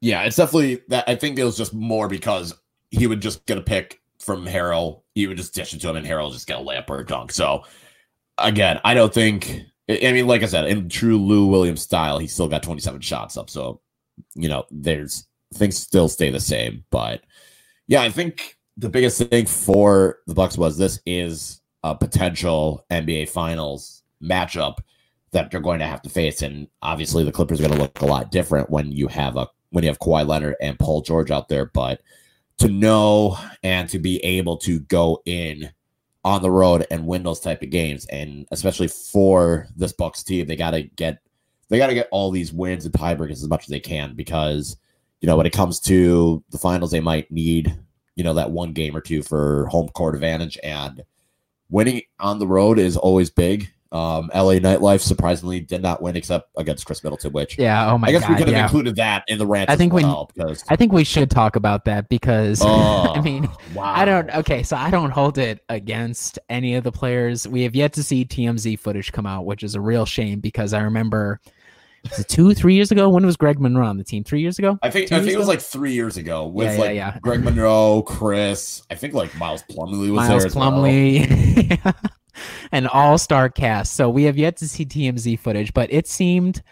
Yeah, 0.00 0.22
it's 0.22 0.36
definitely 0.36 0.80
that. 0.88 1.08
I 1.08 1.16
think 1.16 1.36
it 1.40 1.44
was 1.44 1.56
just 1.56 1.74
more 1.74 2.06
because 2.06 2.54
he 2.92 3.08
would 3.08 3.20
just 3.20 3.44
get 3.46 3.58
a 3.58 3.62
pick 3.62 4.00
from 4.20 4.46
Harrell. 4.46 5.02
He 5.16 5.26
would 5.26 5.36
just 5.36 5.52
dish 5.54 5.74
it 5.74 5.80
to 5.80 5.88
him, 5.90 5.96
and 5.96 6.06
Harrell 6.06 6.26
would 6.26 6.34
just 6.34 6.46
get 6.46 6.58
a 6.60 6.62
layup 6.62 6.88
or 6.88 7.00
a 7.00 7.04
dunk. 7.04 7.32
So, 7.32 7.64
again, 8.38 8.80
I 8.84 8.94
don't 8.94 9.12
think. 9.12 9.62
I 9.88 10.12
mean, 10.12 10.26
like 10.26 10.42
I 10.42 10.46
said, 10.46 10.66
in 10.66 10.88
true 10.88 11.16
Lou 11.18 11.46
Williams 11.46 11.82
style, 11.82 12.18
he 12.18 12.26
still 12.26 12.48
got 12.48 12.62
27 12.62 13.00
shots 13.00 13.36
up. 13.36 13.48
So, 13.48 13.80
you 14.34 14.48
know, 14.48 14.64
there's 14.70 15.26
things 15.54 15.78
still 15.78 16.08
stay 16.08 16.30
the 16.30 16.40
same. 16.40 16.84
But 16.90 17.22
yeah, 17.86 18.02
I 18.02 18.10
think 18.10 18.58
the 18.76 18.90
biggest 18.90 19.22
thing 19.22 19.46
for 19.46 20.18
the 20.26 20.34
Bucks 20.34 20.58
was 20.58 20.76
this 20.76 21.00
is 21.06 21.62
a 21.82 21.94
potential 21.94 22.84
NBA 22.90 23.30
Finals 23.30 24.02
matchup 24.22 24.78
that 25.30 25.50
they're 25.50 25.60
going 25.60 25.78
to 25.78 25.86
have 25.86 26.02
to 26.02 26.10
face, 26.10 26.42
and 26.42 26.68
obviously 26.82 27.24
the 27.24 27.32
Clippers 27.32 27.60
are 27.60 27.64
going 27.64 27.74
to 27.74 27.80
look 27.80 28.00
a 28.00 28.06
lot 28.06 28.30
different 28.30 28.70
when 28.70 28.92
you 28.92 29.08
have 29.08 29.36
a 29.36 29.48
when 29.70 29.84
you 29.84 29.90
have 29.90 29.98
Kawhi 29.98 30.26
Leonard 30.26 30.56
and 30.60 30.78
Paul 30.78 31.02
George 31.02 31.30
out 31.30 31.48
there. 31.48 31.66
But 31.66 32.02
to 32.58 32.68
know 32.68 33.38
and 33.62 33.88
to 33.90 33.98
be 33.98 34.24
able 34.24 34.56
to 34.58 34.80
go 34.80 35.22
in 35.24 35.70
on 36.24 36.42
the 36.42 36.50
road 36.50 36.86
and 36.90 37.06
win 37.06 37.22
those 37.22 37.40
type 37.40 37.62
of 37.62 37.70
games, 37.70 38.06
and 38.06 38.46
especially 38.50 38.88
for 38.88 39.66
this 39.76 39.92
Bucks 39.92 40.22
team, 40.22 40.46
they 40.46 40.56
got 40.56 40.72
to 40.72 40.82
get 40.82 41.18
they 41.68 41.78
got 41.78 41.88
to 41.88 41.94
get 41.94 42.08
all 42.10 42.30
these 42.30 42.52
wins 42.52 42.84
and 42.84 42.94
tiebreakers 42.94 43.32
as 43.32 43.48
much 43.48 43.64
as 43.64 43.68
they 43.68 43.80
can 43.80 44.14
because 44.14 44.76
you 45.20 45.26
know 45.26 45.36
when 45.36 45.46
it 45.46 45.52
comes 45.52 45.80
to 45.80 46.42
the 46.50 46.58
finals, 46.58 46.90
they 46.90 47.00
might 47.00 47.30
need 47.30 47.78
you 48.16 48.24
know 48.24 48.34
that 48.34 48.50
one 48.50 48.72
game 48.72 48.96
or 48.96 49.00
two 49.00 49.22
for 49.22 49.66
home 49.66 49.88
court 49.90 50.14
advantage, 50.14 50.58
and 50.62 51.02
winning 51.70 52.02
on 52.18 52.38
the 52.38 52.46
road 52.46 52.78
is 52.78 52.96
always 52.96 53.30
big. 53.30 53.72
Um, 53.90 54.30
LA 54.34 54.54
Nightlife 54.60 55.00
surprisingly 55.00 55.60
did 55.60 55.80
not 55.80 56.02
win 56.02 56.14
except 56.14 56.50
against 56.58 56.84
Khris 56.84 57.02
Middleton, 57.02 57.32
which 57.32 57.58
Yeah. 57.58 57.90
Oh 57.90 57.96
my 57.96 58.08
I 58.08 58.12
guess 58.12 58.20
god. 58.22 58.30
we 58.30 58.36
could 58.36 58.48
have 58.48 58.56
yeah. 58.56 58.64
included 58.64 58.96
that 58.96 59.24
in 59.28 59.38
the 59.38 59.46
rant 59.46 59.70
I 59.70 59.76
think 59.76 59.94
we- 59.94 60.02
because 60.02 60.62
I 60.68 60.76
think 60.76 60.92
we 60.92 61.04
should 61.04 61.30
talk 61.30 61.56
about 61.56 61.86
that 61.86 62.08
because 62.10 62.60
Oh, 62.64 63.12
I 63.14 63.20
mean, 63.22 63.48
wow. 63.74 63.84
I 63.96 64.04
don't. 64.04 64.28
Okay, 64.36 64.62
so 64.62 64.76
I 64.76 64.90
don't 64.90 65.10
hold 65.10 65.38
it 65.38 65.64
against 65.70 66.38
any 66.50 66.74
of 66.74 66.84
the 66.84 66.92
players. 66.92 67.48
We 67.48 67.62
have 67.62 67.74
yet 67.74 67.94
to 67.94 68.02
see 68.02 68.26
TMZ 68.26 68.78
footage 68.78 69.10
come 69.12 69.24
out, 69.26 69.46
which 69.46 69.62
is 69.62 69.74
a 69.74 69.80
real 69.80 70.04
shame 70.04 70.40
because 70.40 70.74
I 70.74 70.80
remember 70.82 71.40
two, 72.28 72.52
three 72.54 72.74
years 72.74 72.90
ago. 72.90 73.08
When 73.08 73.24
was 73.24 73.36
Greg 73.38 73.58
Monroe 73.58 73.86
on 73.86 73.96
the 73.96 74.04
team? 74.04 74.22
Three 74.22 74.40
years 74.42 74.58
ago. 74.58 74.78
I 74.82 74.90
think 74.90 75.08
Two 75.08 75.16
I 75.16 75.20
think 75.20 75.32
it 75.32 75.36
was 75.38 75.46
ago? 75.46 75.52
like 75.52 75.60
three 75.62 75.92
years 75.94 76.16
ago 76.18 76.46
with 76.46 76.66
Yeah, 76.66 76.72
yeah, 76.74 76.80
like 76.80 76.94
yeah. 76.94 77.18
Greg 77.22 77.42
Monroe, 77.42 78.02
Khris. 78.02 78.82
I 78.90 78.94
think 78.96 79.14
like 79.14 79.34
Miles 79.36 79.62
Plumlee 79.62 80.10
was 80.10 80.28
Miles 80.28 80.42
there 80.42 80.46
as 80.46 80.54
well. 80.54 81.94
An 82.72 82.86
all-star 82.86 83.48
cast. 83.48 83.94
So 83.94 84.08
we 84.08 84.24
have 84.24 84.36
yet 84.36 84.56
to 84.58 84.68
see 84.68 84.84
TMZ 84.84 85.38
footage, 85.38 85.72
but 85.72 85.92
it 85.92 86.06
seemed, 86.06 86.62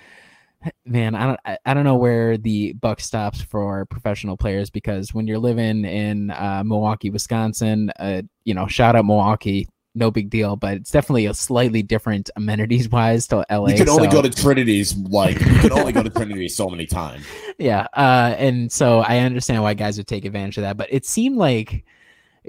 man, 0.84 1.14
I 1.14 1.26
don't, 1.26 1.40
I, 1.44 1.58
I 1.66 1.74
don't 1.74 1.84
know 1.84 1.96
where 1.96 2.36
the 2.36 2.72
buck 2.74 3.00
stops 3.00 3.40
for 3.40 3.86
professional 3.86 4.36
players 4.36 4.70
because 4.70 5.14
when 5.14 5.26
you're 5.26 5.38
living 5.38 5.84
in 5.84 6.30
uh, 6.30 6.62
Milwaukee, 6.64 7.10
Wisconsin, 7.10 7.90
uh, 7.98 8.22
you 8.44 8.54
know, 8.54 8.66
shout 8.66 8.96
out 8.96 9.04
Milwaukee, 9.04 9.68
no 9.94 10.10
big 10.10 10.28
deal, 10.28 10.56
but 10.56 10.76
it's 10.76 10.90
definitely 10.90 11.24
a 11.26 11.32
slightly 11.32 11.82
different 11.82 12.28
amenities 12.36 12.88
wise 12.90 13.26
to 13.28 13.46
LA. 13.50 13.68
You 13.68 13.76
can 13.76 13.88
only 13.88 14.10
so- 14.10 14.22
go 14.22 14.22
to 14.22 14.30
Trinity's 14.30 14.96
like 14.96 15.40
you 15.40 15.58
can 15.58 15.72
only 15.72 15.92
go 15.92 16.02
to 16.02 16.10
Trinity 16.10 16.48
so 16.48 16.68
many 16.68 16.84
times. 16.86 17.24
yeah 17.58 17.86
uh 17.94 18.34
and 18.38 18.70
so 18.70 19.00
i 19.00 19.18
understand 19.18 19.62
why 19.62 19.74
guys 19.74 19.96
would 19.96 20.06
take 20.06 20.24
advantage 20.24 20.58
of 20.58 20.62
that 20.62 20.76
but 20.76 20.88
it 20.92 21.06
seemed 21.06 21.36
like 21.36 21.84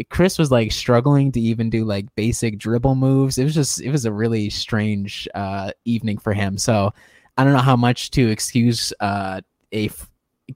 chris 0.09 0.37
was 0.37 0.51
like 0.51 0.71
struggling 0.71 1.31
to 1.31 1.39
even 1.39 1.69
do 1.69 1.83
like 1.85 2.05
basic 2.15 2.57
dribble 2.57 2.95
moves. 2.95 3.37
It 3.37 3.43
was 3.43 3.55
just 3.55 3.81
it 3.81 3.91
was 3.91 4.05
a 4.05 4.11
really 4.11 4.49
strange 4.49 5.27
uh 5.35 5.71
evening 5.85 6.17
for 6.17 6.33
him. 6.33 6.57
So 6.57 6.93
i 7.37 7.43
don't 7.43 7.53
know 7.53 7.59
how 7.59 7.75
much 7.75 8.11
to 8.11 8.29
excuse 8.29 8.91
uh 8.99 9.41
a 9.71 9.85
f- 9.87 10.09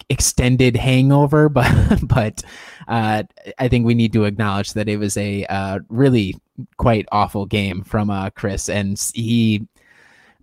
extended 0.09 0.75
hangover 0.75 1.49
but 1.57 1.69
but 2.03 2.43
uh 2.87 3.23
i 3.59 3.67
think 3.67 3.85
we 3.85 3.93
need 3.93 4.13
to 4.13 4.23
acknowledge 4.23 4.73
that 4.73 4.87
it 4.89 4.97
was 4.97 5.17
a 5.17 5.45
uh 5.45 5.79
really 5.89 6.35
quite 6.77 7.05
awful 7.11 7.45
game 7.45 7.83
from 7.83 8.09
uh 8.09 8.29
chris. 8.31 8.69
And 8.69 8.99
he 9.13 9.67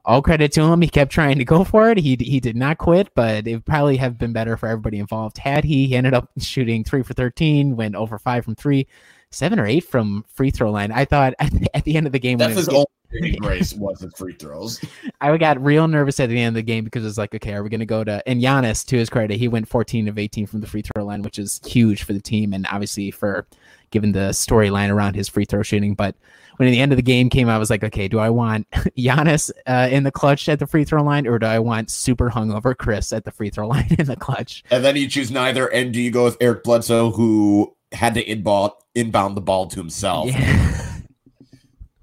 all 0.09 0.23
credit 0.23 0.51
to 0.53 0.63
him. 0.63 0.81
He 0.81 0.89
kept 0.89 1.13
trying 1.13 1.39
to 1.39 1.45
go 1.45 1.63
for 1.63 1.91
it. 1.91 1.99
He 1.99 2.17
he 2.17 2.41
did 2.41 2.57
not 2.57 2.79
quit, 2.79 3.11
but 3.15 3.47
it 3.47 3.53
would 3.53 3.67
probably 3.67 3.99
have 3.99 4.19
been 4.19 4.33
better 4.33 4.57
for 4.57 4.67
everybody 4.67 4.99
involved 4.99 5.37
had 5.37 5.65
he. 5.65 5.87
He 5.87 5.95
ended 5.95 6.15
up 6.15 6.31
shooting 6.39 6.83
three 6.83 7.03
for 7.03 7.13
thirteen, 7.13 7.77
went 7.77 7.95
over 7.95 8.19
five 8.19 8.45
from 8.45 8.55
three, 8.55 8.89
seven 9.31 9.61
or 9.61 9.67
eight 9.67 9.85
from 9.85 10.25
free 10.35 10.51
throw 10.51 10.71
line. 10.71 10.91
I 10.91 11.05
thought 11.05 11.35
at 11.39 11.53
the, 11.53 11.77
at 11.77 11.85
the 11.85 11.97
end 11.97 12.07
of 12.07 12.13
the 12.13 12.19
game, 12.19 12.39
That's 12.39 12.57
his 12.57 12.71
only 12.71 13.37
grace 13.39 13.75
was 13.75 14.01
his 14.01 14.15
free 14.15 14.33
throws. 14.33 14.83
I 15.21 15.37
got 15.37 15.63
real 15.63 15.87
nervous 15.87 16.19
at 16.21 16.31
the 16.31 16.41
end 16.41 16.49
of 16.49 16.55
the 16.55 16.63
game 16.63 16.85
because 16.85 17.05
it's 17.05 17.19
like, 17.19 17.35
okay, 17.35 17.53
are 17.53 17.63
we 17.63 17.69
going 17.69 17.81
to 17.81 17.87
go 17.87 18.03
to? 18.03 18.27
And 18.27 18.41
Giannis, 18.41 18.87
to 18.87 18.97
his 18.97 19.11
credit, 19.11 19.39
he 19.39 19.47
went 19.49 19.69
14 19.69 20.09
of 20.09 20.19
18 20.19 20.47
from 20.47 20.61
the 20.61 20.67
free 20.67 20.83
throw 20.83 21.05
line, 21.05 21.21
which 21.21 21.39
is 21.39 21.61
huge 21.67 22.03
for 22.05 22.15
the 22.15 22.21
team 22.21 22.55
and 22.55 22.67
obviously 22.71 23.11
for 23.11 23.47
given 23.91 24.13
the 24.13 24.31
storyline 24.31 24.91
around 24.91 25.15
his 25.15 25.29
free 25.29 25.45
throw 25.45 25.63
shooting. 25.63 25.95
But 25.95 26.17
when 26.59 26.71
the 26.71 26.81
end 26.81 26.93
of 26.93 26.97
the 26.97 27.03
game 27.03 27.31
came, 27.31 27.49
I 27.49 27.57
was 27.57 27.71
like, 27.71 27.85
okay, 27.85 28.09
do 28.09 28.19
I 28.19 28.31
want 28.31 28.69
Giannis 28.73 29.51
uh, 29.67 29.89
in 29.91 30.03
the 30.03 30.11
clutch 30.11 30.49
at 30.49 30.59
the 30.59 30.67
free 30.67 30.85
throw 30.85 31.03
line, 31.03 31.27
or 31.27 31.39
do 31.39 31.47
I 31.47 31.59
want 31.61 31.91
super 31.91 32.31
hungover 32.31 32.77
Khris 32.77 33.13
at 33.13 33.25
the 33.25 33.31
free 33.31 33.51
throw 33.51 33.67
line 33.69 33.95
in 33.99 34.07
the 34.07 34.17
clutch? 34.17 34.65
And 34.71 34.85
then 34.85 34.97
you 34.97 35.09
choose 35.09 35.31
neither. 35.31 35.67
And 35.67 35.93
do 35.93 36.01
you 36.01 36.11
go 36.11 36.25
with 36.25 36.37
Eric 36.41 36.65
Bledsoe, 36.65 37.13
who 37.13 37.75
had 37.93 38.15
to 38.15 38.31
inbound 38.31 38.73
inbound 38.95 39.37
the 39.37 39.41
ball 39.41 39.69
to 39.69 39.77
himself? 39.77 40.29
Yeah. 40.29 40.75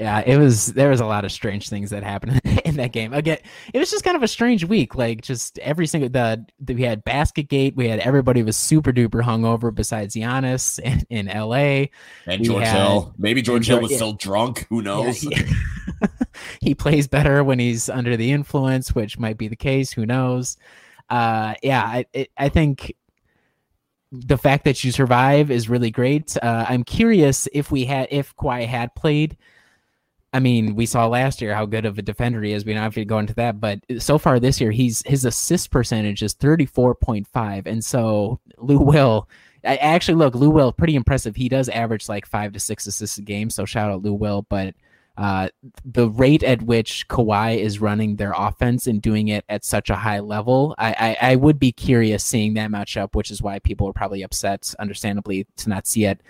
yeah, 0.00 0.22
it 0.26 0.36
was 0.38 0.66
there 0.74 0.90
was 0.90 1.00
a 1.00 1.06
lot 1.06 1.24
of 1.24 1.32
strange 1.32 1.68
things 1.68 1.90
that 1.90 2.02
happened 2.02 2.40
in 2.64 2.76
that 2.76 2.92
game. 2.92 3.12
Again, 3.12 3.38
it 3.72 3.78
was 3.78 3.90
just 3.90 4.04
kind 4.04 4.16
of 4.16 4.22
a 4.22 4.28
strange 4.28 4.64
week. 4.64 4.94
Like 4.94 5.22
just 5.22 5.58
every 5.60 5.86
single 5.86 6.08
the, 6.08 6.44
the 6.60 6.74
we 6.74 6.82
had 6.82 7.04
basket 7.04 7.48
gate, 7.48 7.76
we 7.76 7.88
had 7.88 8.00
everybody 8.00 8.42
was 8.42 8.56
super 8.56 8.92
duper 8.92 9.22
hungover 9.22 9.74
besides 9.74 10.14
Giannis 10.14 10.78
in, 11.10 11.26
in 11.26 11.26
LA. 11.26 11.86
And 12.26 12.40
We 12.40 12.46
George 12.46 12.64
had- 12.64 12.76
Hill. 12.76 13.14
Maybe 13.18 13.42
George 13.42 13.66
Hill 13.66 13.80
was 13.80 13.90
yeah. 13.90 13.96
still 13.98 14.12
drunk. 14.14 14.66
Who 14.68 14.78
Yeah, 14.78 14.82
knows? 14.82 15.20
he, 15.20 15.36
he 16.60 16.74
plays 16.74 17.06
better 17.08 17.42
when 17.44 17.58
he's 17.58 17.88
under 17.88 18.16
the 18.16 18.30
influence, 18.32 18.94
which 18.94 19.18
might 19.18 19.38
be 19.38 19.48
the 19.48 19.56
case. 19.56 19.92
Who 19.92 20.06
knows? 20.06 20.56
Uh, 21.10 21.54
yeah, 21.62 21.82
I 21.84 22.06
it, 22.12 22.30
I 22.36 22.48
think 22.48 22.94
the 24.12 24.38
fact 24.38 24.64
that 24.64 24.82
you 24.84 24.92
survive 24.92 25.50
is 25.50 25.68
really 25.68 25.90
great. 25.90 26.36
Uh, 26.42 26.64
I'm 26.68 26.84
curious 26.84 27.48
if 27.52 27.70
we 27.70 27.84
had 27.84 28.08
if 28.10 28.34
Kawhi 28.36 28.66
had 28.66 28.94
played. 28.94 29.36
I 30.34 30.40
mean, 30.40 30.74
we 30.74 30.84
saw 30.84 31.06
last 31.06 31.40
year 31.40 31.54
how 31.54 31.64
good 31.64 31.86
of 31.86 31.96
a 31.96 32.02
defender 32.02 32.42
he 32.42 32.52
is. 32.52 32.64
We 32.64 32.74
don't 32.74 32.82
have 32.82 32.94
to 32.94 33.04
go 33.04 33.20
into 33.20 33.34
that, 33.34 33.60
but 33.60 33.78
so 33.98 34.18
far 34.18 34.40
this 34.40 34.60
year, 34.60 34.72
he's 34.72 35.00
his 35.06 35.24
assist 35.24 35.70
percentage 35.70 36.24
is 36.24 36.34
34.5, 36.34 37.66
and 37.66 37.84
so 37.84 38.40
Lou 38.58 38.78
Will. 38.78 39.28
I 39.64 39.76
actually 39.76 40.16
look 40.16 40.34
Lou 40.34 40.50
Will 40.50 40.72
pretty 40.72 40.96
impressive. 40.96 41.36
He 41.36 41.48
does 41.48 41.68
average 41.68 42.08
like 42.08 42.26
five 42.26 42.52
to 42.52 42.60
six 42.60 42.86
assists 42.88 43.16
a 43.16 43.22
game, 43.22 43.48
so 43.48 43.64
shout 43.64 43.92
out 43.92 44.02
Lou 44.02 44.12
Will. 44.12 44.42
But 44.48 44.74
uh, 45.16 45.50
the 45.84 46.10
rate 46.10 46.42
at 46.42 46.62
which 46.62 47.06
Kawhi 47.06 47.56
is 47.56 47.80
running 47.80 48.16
their 48.16 48.32
offense 48.36 48.88
and 48.88 49.00
doing 49.00 49.28
it 49.28 49.44
at 49.48 49.64
such 49.64 49.88
a 49.88 49.94
high 49.94 50.18
level, 50.18 50.74
I, 50.78 51.16
I, 51.20 51.30
I 51.32 51.36
would 51.36 51.60
be 51.60 51.70
curious 51.70 52.24
seeing 52.24 52.54
that 52.54 52.70
matchup, 52.70 53.14
which 53.14 53.30
is 53.30 53.40
why 53.40 53.60
people 53.60 53.88
are 53.88 53.92
probably 53.92 54.22
upset, 54.22 54.74
understandably, 54.80 55.46
to 55.58 55.68
not 55.68 55.86
see 55.86 56.06
it. 56.06 56.20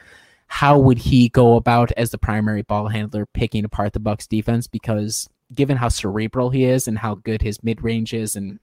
How 0.47 0.79
would 0.79 0.99
he 0.99 1.29
go 1.29 1.57
about 1.57 1.93
as 1.93 2.11
the 2.11 2.19
primary 2.19 2.63
ball 2.63 2.89
handler 2.89 3.27
picking 3.27 3.65
apart 3.65 3.93
the 3.93 4.01
Bucks 4.01 4.27
defense? 4.27 4.67
Because 4.67 5.29
given 5.55 5.77
how 5.77 5.89
cerebral 5.89 6.51
he 6.51 6.65
is 6.65 6.89
and 6.89 6.99
how 6.99 7.17
good 7.17 7.43
his 7.43 7.63
mid 7.63 7.83
range 7.83 8.15
is, 8.15 8.37
and 8.37 8.59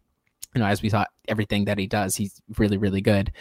you 0.53 0.59
know, 0.59 0.67
as 0.67 0.81
we 0.81 0.89
saw 0.89 1.05
everything 1.27 1.65
that 1.65 1.77
he 1.77 1.87
does, 1.87 2.15
he's 2.15 2.41
really, 2.57 2.77
really 2.77 3.01
good. 3.01 3.31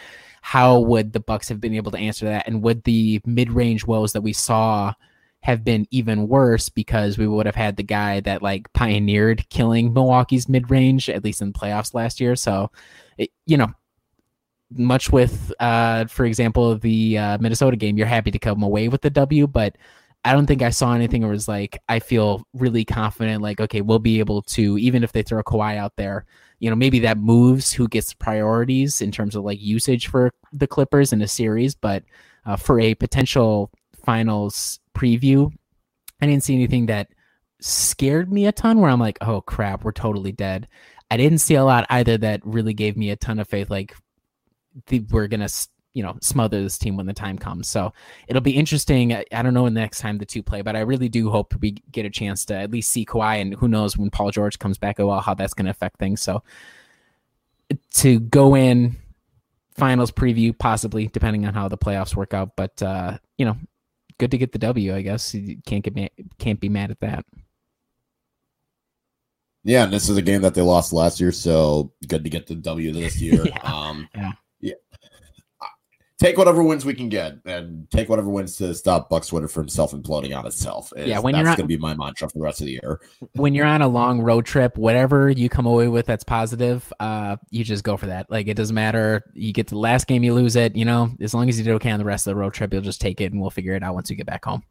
How 0.41 0.79
would 0.79 1.13
the 1.13 1.19
Bucks 1.19 1.49
have 1.49 1.61
been 1.61 1.75
able 1.75 1.91
to 1.91 1.97
answer 1.97 2.25
that? 2.25 2.47
And 2.47 2.61
would 2.63 2.83
the 2.83 3.21
mid 3.25 3.51
range 3.51 3.85
woes 3.85 4.13
that 4.13 4.21
we 4.21 4.33
saw 4.33 4.93
have 5.41 5.63
been 5.63 5.87
even 5.89 6.27
worse 6.27 6.69
because 6.69 7.17
we 7.17 7.27
would 7.27 7.47
have 7.47 7.55
had 7.55 7.75
the 7.75 7.83
guy 7.83 8.19
that 8.21 8.43
like 8.43 8.71
pioneered 8.73 9.47
killing 9.49 9.93
Milwaukee's 9.93 10.47
mid 10.47 10.69
range, 10.69 11.09
at 11.09 11.23
least 11.23 11.41
in 11.41 11.51
the 11.51 11.59
playoffs 11.59 11.93
last 11.93 12.19
year. 12.21 12.35
So, 12.35 12.71
it, 13.17 13.31
you 13.45 13.57
know, 13.57 13.73
much 14.73 15.11
with, 15.11 15.53
uh, 15.59 16.05
for 16.05 16.25
example, 16.25 16.77
the 16.77 17.17
uh, 17.17 17.37
Minnesota 17.39 17.77
game, 17.77 17.97
you're 17.97 18.07
happy 18.07 18.31
to 18.31 18.39
come 18.39 18.63
away 18.63 18.87
with 18.87 19.01
the 19.01 19.09
W, 19.09 19.47
but 19.47 19.77
I 20.23 20.33
don't 20.33 20.45
think 20.45 20.61
I 20.61 20.69
saw 20.69 20.93
anything 20.93 21.23
it 21.23 21.27
was 21.27 21.47
like, 21.47 21.81
I 21.89 21.99
feel 21.99 22.45
really 22.53 22.85
confident, 22.85 23.41
like, 23.41 23.59
okay, 23.59 23.81
we'll 23.81 23.99
be 23.99 24.19
able 24.19 24.43
to, 24.43 24.77
even 24.77 25.03
if 25.03 25.11
they 25.11 25.23
throw 25.23 25.41
Kawhi 25.41 25.77
out 25.77 25.93
there, 25.95 26.25
you 26.59 26.69
know, 26.69 26.75
maybe 26.75 26.99
that 26.99 27.17
moves 27.17 27.73
who 27.73 27.87
gets 27.87 28.13
priorities 28.13 29.01
in 29.01 29.11
terms 29.11 29.35
of 29.35 29.43
like 29.43 29.59
usage 29.59 30.07
for 30.07 30.31
the 30.53 30.67
Clippers 30.67 31.11
in 31.11 31.21
a 31.23 31.27
series, 31.27 31.73
but 31.73 32.03
uh, 32.45 32.55
for 32.55 32.79
a 32.79 32.93
potential 32.93 33.71
finals 34.05 34.79
preview, 34.95 35.51
I 36.21 36.27
didn't 36.27 36.43
see 36.43 36.53
anything 36.53 36.85
that 36.85 37.07
scared 37.59 38.31
me 38.31 38.45
a 38.45 38.51
ton 38.51 38.79
where 38.79 38.91
I'm 38.91 38.99
like, 38.99 39.17
oh 39.21 39.41
crap, 39.41 39.83
we're 39.83 39.91
totally 39.91 40.31
dead. 40.31 40.67
I 41.09 41.17
didn't 41.17 41.39
see 41.39 41.55
a 41.55 41.65
lot 41.65 41.85
either 41.89 42.17
that 42.19 42.45
really 42.45 42.73
gave 42.73 42.95
me 42.95 43.09
a 43.09 43.15
ton 43.15 43.39
of 43.39 43.47
faith, 43.47 43.69
like 43.69 43.95
the, 44.87 44.99
we're 45.11 45.27
gonna 45.27 45.49
you 45.93 46.03
know 46.03 46.17
smother 46.21 46.61
this 46.61 46.77
team 46.77 46.97
when 46.97 47.05
the 47.05 47.13
time 47.13 47.37
comes. 47.37 47.67
So 47.67 47.93
it'll 48.27 48.41
be 48.41 48.55
interesting. 48.55 49.13
I, 49.13 49.25
I 49.31 49.41
don't 49.41 49.53
know 49.53 49.63
when 49.63 49.73
the 49.73 49.81
next 49.81 49.99
time 49.99 50.17
the 50.17 50.25
two 50.25 50.43
play, 50.43 50.61
but 50.61 50.75
I 50.75 50.81
really 50.81 51.09
do 51.09 51.29
hope 51.29 51.53
we 51.61 51.71
get 51.91 52.05
a 52.05 52.09
chance 52.09 52.45
to 52.45 52.55
at 52.55 52.71
least 52.71 52.91
see 52.91 53.05
Kawhi, 53.05 53.41
and 53.41 53.53
who 53.53 53.67
knows 53.67 53.97
when 53.97 54.09
Paul 54.09 54.31
George 54.31 54.59
comes 54.59 54.77
back, 54.77 54.99
oh 54.99 55.07
well, 55.07 55.21
how 55.21 55.33
that's 55.33 55.53
going 55.53 55.65
to 55.65 55.71
affect 55.71 55.97
things. 55.97 56.21
So 56.21 56.43
to 57.95 58.19
go 58.19 58.55
in 58.55 58.97
finals 59.75 60.11
preview 60.11 60.57
possibly 60.57 61.07
depending 61.07 61.45
on 61.45 61.53
how 61.53 61.67
the 61.67 61.77
playoffs 61.77 62.15
work 62.15 62.33
out, 62.33 62.55
but 62.55 62.81
uh, 62.81 63.17
you 63.37 63.45
know, 63.45 63.57
good 64.17 64.31
to 64.31 64.37
get 64.37 64.51
the 64.51 64.59
W. 64.59 64.95
I 64.95 65.01
guess 65.01 65.33
you 65.33 65.57
can't 65.65 65.83
get 65.83 65.95
mad, 65.95 66.09
can't 66.37 66.59
be 66.59 66.69
mad 66.69 66.91
at 66.91 66.99
that. 66.99 67.25
Yeah, 69.63 69.83
and 69.83 69.93
this 69.93 70.09
is 70.09 70.17
a 70.17 70.23
game 70.23 70.41
that 70.41 70.55
they 70.55 70.61
lost 70.61 70.91
last 70.91 71.19
year, 71.19 71.31
so 71.31 71.93
good 72.07 72.23
to 72.23 72.29
get 72.29 72.47
the 72.47 72.55
W 72.55 72.91
this 72.91 73.21
year. 73.21 73.45
Yeah. 73.45 73.59
Um, 73.61 74.07
Yeah. 74.15 74.31
Take 76.21 76.37
whatever 76.37 76.61
wins 76.61 76.85
we 76.85 76.93
can 76.93 77.09
get, 77.09 77.39
and 77.45 77.89
take 77.89 78.07
whatever 78.07 78.29
wins 78.29 78.55
to 78.57 78.75
stop 78.75 79.09
Bucks 79.09 79.29
Twitter 79.29 79.47
from 79.47 79.67
self 79.67 79.91
imploding 79.91 80.37
on 80.37 80.45
itself. 80.45 80.93
Yeah, 80.95 81.17
when 81.17 81.33
that's 81.33 81.41
you're 81.41 81.55
going 81.55 81.61
to 81.61 81.65
be 81.65 81.77
my 81.77 81.95
mantra 81.95 82.29
for 82.29 82.37
the 82.37 82.43
rest 82.43 82.61
of 82.61 82.67
the 82.67 82.73
year. 82.73 83.01
when 83.33 83.55
you're 83.55 83.65
on 83.65 83.81
a 83.81 83.87
long 83.87 84.21
road 84.21 84.45
trip, 84.45 84.77
whatever 84.77 85.31
you 85.31 85.49
come 85.49 85.65
away 85.65 85.87
with 85.87 86.05
that's 86.05 86.23
positive, 86.23 86.93
uh, 86.99 87.37
you 87.49 87.63
just 87.63 87.83
go 87.83 87.97
for 87.97 88.05
that. 88.05 88.29
Like 88.29 88.47
it 88.47 88.53
doesn't 88.53 88.75
matter. 88.75 89.23
You 89.33 89.51
get 89.51 89.69
to 89.69 89.73
the 89.73 89.79
last 89.79 90.05
game, 90.05 90.23
you 90.23 90.35
lose 90.35 90.55
it. 90.55 90.75
You 90.75 90.85
know, 90.85 91.09
as 91.19 91.33
long 91.33 91.49
as 91.49 91.57
you 91.57 91.63
did 91.63 91.73
okay 91.73 91.89
on 91.89 91.97
the 91.97 92.05
rest 92.05 92.27
of 92.27 92.35
the 92.35 92.39
road 92.39 92.53
trip, 92.53 92.71
you'll 92.71 92.83
just 92.83 93.01
take 93.01 93.19
it, 93.19 93.31
and 93.31 93.41
we'll 93.41 93.49
figure 93.49 93.73
it 93.73 93.81
out 93.81 93.95
once 93.95 94.11
you 94.11 94.15
get 94.15 94.27
back 94.27 94.45
home. 94.45 94.61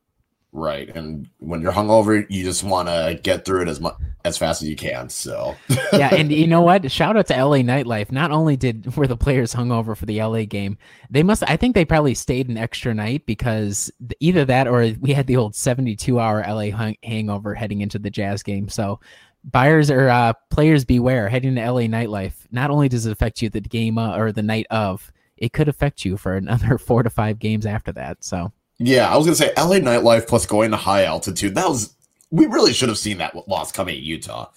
Right, 0.52 0.88
and 0.96 1.28
when 1.38 1.60
you're 1.60 1.72
hungover, 1.72 2.26
you 2.28 2.42
just 2.42 2.64
want 2.64 2.88
to 2.88 3.20
get 3.22 3.44
through 3.44 3.62
it 3.62 3.68
as 3.68 3.80
much 3.80 3.94
as 4.24 4.36
fast 4.36 4.62
as 4.62 4.68
you 4.68 4.74
can. 4.74 5.08
So 5.08 5.54
yeah, 5.92 6.12
and 6.12 6.32
you 6.32 6.48
know 6.48 6.60
what? 6.60 6.90
Shout 6.90 7.16
out 7.16 7.28
to 7.28 7.44
LA 7.44 7.58
nightlife. 7.58 8.10
Not 8.10 8.32
only 8.32 8.56
did 8.56 8.96
were 8.96 9.06
the 9.06 9.16
players 9.16 9.54
hungover 9.54 9.96
for 9.96 10.06
the 10.06 10.20
LA 10.20 10.44
game, 10.44 10.76
they 11.08 11.22
must. 11.22 11.44
I 11.48 11.56
think 11.56 11.74
they 11.76 11.84
probably 11.84 12.14
stayed 12.14 12.48
an 12.48 12.56
extra 12.56 12.92
night 12.92 13.26
because 13.26 13.92
either 14.18 14.44
that 14.44 14.66
or 14.66 14.92
we 15.00 15.12
had 15.12 15.28
the 15.28 15.36
old 15.36 15.54
seventy-two 15.54 16.18
hour 16.18 16.44
LA 16.46 16.70
hung- 16.70 16.96
hangover 17.04 17.54
heading 17.54 17.80
into 17.80 18.00
the 18.00 18.10
Jazz 18.10 18.42
game. 18.42 18.68
So 18.68 18.98
buyers 19.44 19.90
or 19.90 20.08
uh, 20.08 20.32
players 20.50 20.84
beware 20.84 21.28
heading 21.28 21.54
to 21.54 21.70
LA 21.70 21.82
nightlife. 21.82 22.34
Not 22.50 22.70
only 22.70 22.88
does 22.88 23.06
it 23.06 23.12
affect 23.12 23.40
you 23.40 23.50
the 23.50 23.60
game 23.60 23.98
uh, 23.98 24.16
or 24.16 24.32
the 24.32 24.42
night 24.42 24.66
of, 24.70 25.12
it 25.36 25.52
could 25.52 25.68
affect 25.68 26.04
you 26.04 26.16
for 26.16 26.34
another 26.34 26.76
four 26.78 27.02
to 27.02 27.10
five 27.10 27.38
games 27.38 27.66
after 27.66 27.92
that. 27.92 28.24
So 28.24 28.52
yeah, 28.82 29.12
I 29.12 29.16
was 29.16 29.26
gonna 29.26 29.36
say 29.36 29.52
LA 29.58 29.76
nightlife 29.76 30.26
plus 30.26 30.46
going 30.46 30.70
to 30.70 30.76
high 30.78 31.04
altitude. 31.04 31.54
That 31.54 31.68
was 31.68 31.94
we 32.30 32.46
really 32.46 32.72
should 32.72 32.88
have 32.88 32.98
seen 32.98 33.18
that 33.18 33.46
loss 33.46 33.72
coming 33.72 33.98
in 33.98 34.04
Utah. 34.04 34.50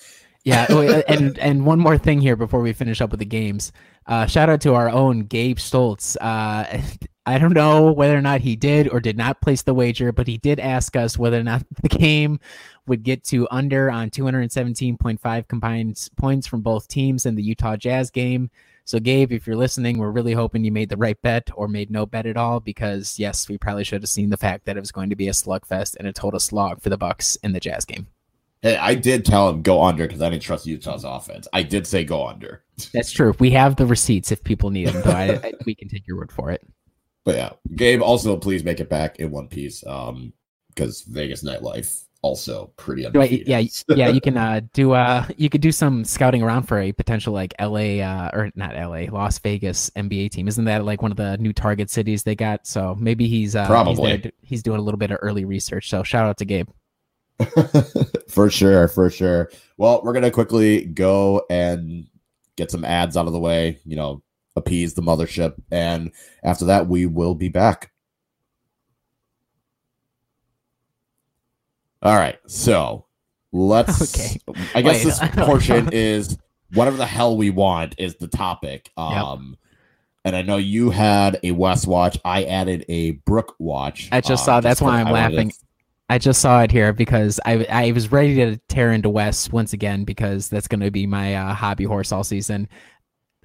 Yeah, 0.46 0.66
oh, 0.70 0.82
and 0.82 1.38
and 1.40 1.66
one 1.66 1.80
more 1.80 1.98
thing 1.98 2.22
here 2.22 2.38
before 2.38 2.62
we 2.62 2.72
finish 2.72 3.02
up 3.02 3.12
with 3.12 3.20
the 3.20 3.26
games. 3.26 3.74
Uh, 4.08 4.26
shout 4.26 4.50
out 4.50 4.62
to 4.62 4.76
our 4.76 4.90
own 4.90 5.22
Gabe 5.22 5.58
Stoltz. 5.58 6.16
Uh, 6.22 6.82
I 7.26 7.38
don't 7.38 7.54
know 7.54 7.92
whether 7.92 8.18
or 8.18 8.22
not 8.22 8.42
he 8.42 8.58
did 8.58 8.90
or 8.90 9.00
did 9.00 9.18
not 9.18 9.40
place 9.40 9.62
the 9.62 9.74
wager, 9.74 10.12
but 10.12 10.28
he 10.28 10.38
did 10.38 10.60
ask 10.60 10.96
us 10.98 11.18
whether 11.18 11.40
or 11.40 11.44
not 11.44 11.64
the 11.82 11.90
game 11.90 12.40
would 12.86 13.04
get 13.04 13.24
to 13.26 13.48
under 13.50 13.90
on 13.90 14.10
217.5 14.10 15.48
combined 15.48 16.10
points 16.18 16.48
from 16.48 16.62
both 16.62 16.88
teams 16.90 17.26
in 17.26 17.36
the 17.36 17.44
Utah 17.44 17.78
Jazz 17.78 18.10
game. 18.10 18.50
So, 18.86 19.00
Gabe, 19.00 19.32
if 19.32 19.48
you're 19.48 19.56
listening, 19.56 19.98
we're 19.98 20.12
really 20.12 20.34
hoping 20.34 20.64
you 20.64 20.72
made 20.72 20.90
the 20.90 20.98
right 20.98 21.20
bet 21.22 21.50
or 21.56 21.68
made 21.68 21.90
no 21.90 22.06
bet 22.06 22.26
at 22.26 22.36
all 22.36 22.60
because, 22.60 23.18
yes, 23.18 23.48
we 23.48 23.58
probably 23.58 23.84
should 23.84 24.02
have 24.02 24.10
seen 24.10 24.30
the 24.30 24.38
fact 24.38 24.66
that 24.66 24.76
it 24.76 24.82
was 24.82 24.92
going 24.92 25.10
to 25.10 25.16
be 25.16 25.30
a 25.30 25.32
slugfest 25.32 25.96
and 25.98 26.08
a 26.08 26.14
total 26.14 26.40
slog 26.40 26.82
for 26.82 26.90
the 26.90 26.98
Bucks 26.98 27.38
in 27.38 27.54
the 27.54 27.60
Jazz 27.60 27.86
game. 27.86 28.08
Hey, 28.62 28.78
I 28.78 28.96
did 28.96 29.26
tell 29.26 29.50
him 29.50 29.62
go 29.62 29.84
under 29.84 30.06
because 30.06 30.22
I 30.22 30.30
didn't 30.30 30.44
trust 30.44 30.66
Utah's 30.66 31.04
offense. 31.04 31.48
I 31.54 31.64
did 31.64 31.88
say 31.88 32.04
go 32.04 32.28
under. 32.28 32.64
That's 32.94 33.12
true. 33.12 33.34
We 33.40 33.52
have 33.52 33.76
the 33.76 33.86
receipts 33.86 34.32
if 34.32 34.44
people 34.44 34.70
need 34.70 34.88
them, 34.88 35.02
though. 35.02 35.12
I, 35.12 35.34
I, 35.36 35.54
we 35.66 35.76
can 35.76 35.88
take 35.88 36.08
your 36.08 36.18
word 36.18 36.32
for 36.32 36.52
it. 36.52 36.66
But 37.26 37.36
yeah, 37.36 37.52
Gabe, 37.76 38.02
also 38.02 38.36
please 38.38 38.64
make 38.64 38.80
it 38.80 38.90
back 38.90 39.20
in 39.20 39.32
one 39.32 39.48
piece. 39.48 39.86
Um, 39.86 40.34
because 40.76 41.02
Vegas 41.02 41.44
nightlife 41.44 42.06
also 42.24 42.72
pretty 42.78 43.06
undefeated. 43.06 43.48
yeah, 43.48 43.60
yeah. 43.90 44.08
You 44.08 44.22
can 44.22 44.38
uh, 44.38 44.62
do 44.74 44.94
uh, 44.94 45.28
you 45.38 45.50
could 45.50 45.62
do 45.62 45.72
some 45.72 46.04
scouting 46.04 46.42
around 46.42 46.64
for 46.64 46.80
a 46.80 46.92
potential 46.92 47.34
like 47.34 47.54
L.A. 47.60 48.02
Uh, 48.02 48.30
or 48.34 48.52
not 48.56 48.76
L.A. 48.76 49.10
Las 49.10 49.38
Vegas 49.38 49.92
NBA 49.92 50.32
team. 50.32 50.48
Isn't 50.48 50.66
that 50.66 50.86
like 50.86 51.04
one 51.04 51.12
of 51.12 51.18
the 51.18 51.38
new 51.38 51.54
target 51.54 51.92
cities 51.92 52.24
they 52.24 52.34
got? 52.34 52.66
So 52.66 52.96
maybe 53.00 53.28
he's 53.28 53.56
uh, 53.56 53.68
Probably. 53.68 54.12
he's, 54.12 54.22
there, 54.24 54.32
he's 54.42 54.64
doing 54.64 54.80
a 54.80 54.82
little 54.82 54.98
bit 54.98 55.12
of 55.12 55.20
early 55.22 55.46
research. 55.46 55.90
So 55.90 56.02
shout 56.02 56.26
out 56.26 56.38
to 56.38 56.46
Gabe. 56.46 56.70
for 58.30 58.50
sure, 58.50 58.88
for 58.88 59.10
sure. 59.10 59.52
Well, 59.78 60.02
we're 60.04 60.14
gonna 60.14 60.32
quickly 60.32 60.86
go 60.86 61.46
and 61.50 62.08
get 62.56 62.72
some 62.72 62.86
ads 62.86 63.18
out 63.18 63.28
of 63.28 63.34
the 63.34 63.40
way. 63.40 63.80
You 63.86 63.98
know, 63.98 64.24
appease 64.56 64.94
the 64.94 65.02
mothership, 65.02 65.56
and 65.72 66.12
after 66.44 66.66
that, 66.66 66.88
we 66.88 67.06
will 67.06 67.36
be 67.36 67.50
back. 67.50 67.92
All 72.04 72.16
right, 72.16 72.38
so 72.48 73.06
let's. 73.52 74.14
Okay. 74.16 74.40
I 74.76 74.82
guess 74.82 74.98
Wait, 74.98 75.04
this 75.06 75.20
I 75.22 75.28
portion 75.30 75.90
is 75.92 76.38
whatever 76.74 76.98
the 76.98 77.06
hell 77.06 77.38
we 77.38 77.50
want 77.50 77.96
is 77.98 78.16
the 78.16 78.28
topic. 78.28 78.92
Um, 78.98 79.58
and 80.26 80.36
I 80.36 80.42
know 80.42 80.58
you 80.58 80.90
had 80.90 81.40
a 81.44 81.52
Wes 81.52 81.88
watch. 81.88 82.18
I 82.26 82.44
added 82.44 82.86
a 82.90 83.12
Brook 83.12 83.56
watch. 83.60 84.10
I 84.12 84.22
just 84.22 84.44
um, 84.44 84.46
saw. 84.46 84.60
That's 84.62 84.80
for- 84.80 84.86
why 84.86 85.00
I'm 85.02 85.08
I 85.08 85.12
wanted 85.12 85.30
to- 85.30 85.36
laughing. 85.36 85.54
I 86.10 86.18
just 86.18 86.42
saw 86.42 86.62
it 86.62 86.72
here 86.72 86.92
because 86.94 87.40
I 87.46 87.66
I 87.66 87.92
was 87.94 88.12
ready 88.12 88.36
to 88.36 88.58
tear 88.68 88.92
into 88.92 89.10
Wes 89.10 89.50
once 89.52 89.72
again 89.74 90.04
because 90.04 90.50
that's 90.50 90.68
going 90.68 90.82
to 90.82 90.92
be 90.92 91.08
my 91.08 91.34
uh, 91.36 91.54
hobby 91.54 91.86
horse 91.86 92.12
all 92.12 92.24
season. 92.26 92.68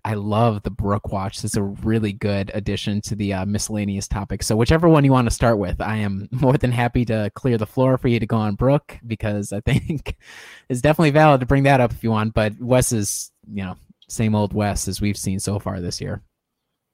I 0.05 0.14
love 0.14 0.62
the 0.62 0.70
Brook 0.70 1.12
watch. 1.12 1.42
It's 1.44 1.57
a 1.57 1.62
really 1.62 2.12
good 2.12 2.51
addition 2.55 3.01
to 3.03 3.14
the 3.14 3.34
uh, 3.34 3.46
miscellaneous 3.46 4.09
topic. 4.09 4.42
So 4.42 4.57
whichever 4.57 4.88
one 4.88 5.05
you 5.05 5.12
want 5.12 5.26
to 5.26 5.34
start 5.34 5.59
with, 5.59 5.80
I 5.80 5.96
am 5.96 6.28
more 6.32 6.57
than 6.57 6.72
happy 6.72 7.05
to 7.07 7.30
clear 7.34 7.59
the 7.59 7.66
floor 7.66 7.99
for 7.99 8.09
you 8.09 8.20
to 8.20 8.26
go 8.26 8.36
on 8.36 8.55
Brook 8.55 8.99
because 9.07 9.53
I 9.53 9.61
think 9.64 10.16
it's 10.68 10.80
definitely 10.80 11.11
valid 11.11 11.40
to 11.40 11.46
bring 11.46 11.64
that 11.64 11.80
up 11.80 11.92
if 11.92 12.03
you 12.03 12.11
want. 12.11 12.34
But 12.34 12.61
Wes 12.61 12.92
is 12.92 13.30
you 13.51 13.64
know 13.64 13.76
same 14.09 14.34
old 14.34 14.53
Wes 14.53 14.88
as 14.88 15.01
we've 15.01 15.16
seen 15.16 15.38
so 15.40 15.59
far 15.59 15.80
this 15.80 16.01
year. 16.01 16.22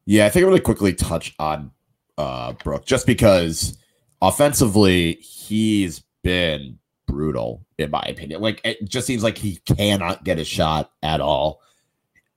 Yeah, 0.06 0.26
I 0.26 0.28
think 0.28 0.44
I'm 0.44 0.50
going 0.50 0.58
to 0.58 0.64
quickly 0.64 0.94
touch 0.94 1.34
on 1.38 1.70
uh 2.16 2.52
Brook 2.52 2.86
just 2.86 3.06
because 3.06 3.76
offensively 4.22 5.14
he's 5.14 6.02
been 6.22 6.78
brutal 7.06 7.64
in 7.78 7.90
my 7.90 8.02
opinion. 8.08 8.40
Like 8.40 8.60
it 8.64 8.88
just 8.88 9.06
seems 9.06 9.22
like 9.22 9.38
he 9.38 9.56
cannot 9.66 10.24
get 10.24 10.38
a 10.38 10.44
shot 10.44 10.92
at 11.02 11.20
all. 11.20 11.60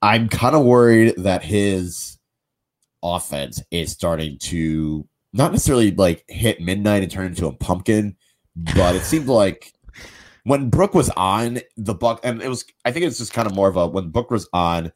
I'm 0.02 0.30
kind 0.30 0.56
of 0.56 0.64
worried 0.66 1.16
that 1.18 1.44
his 1.44 2.18
offense 3.04 3.62
is 3.72 3.92
starting 3.92 4.38
to 4.40 5.08
not 5.34 5.52
necessarily 5.52 5.92
like 5.92 6.24
hit 6.28 6.62
midnight 6.62 7.04
and 7.04 7.12
turn 7.12 7.28
into 7.28 7.48
a 7.48 7.54
pumpkin, 7.54 8.16
but 8.76 8.96
it 8.96 9.04
seemed 9.04 9.28
like 9.28 9.74
when 10.44 10.70
Brook 10.70 10.94
was 10.94 11.10
on 11.12 11.60
the 11.76 11.94
Buck, 11.94 12.22
and 12.24 12.42
it 12.42 12.48
was 12.48 12.66
I 12.86 12.92
think 12.92 13.06
it's 13.06 13.18
just 13.18 13.34
kind 13.34 13.48
of 13.48 13.56
more 13.56 13.68
of 13.68 13.76
a 13.76 13.88
when 13.88 14.10
Brook 14.10 14.32
was 14.32 14.48
on, 14.54 14.92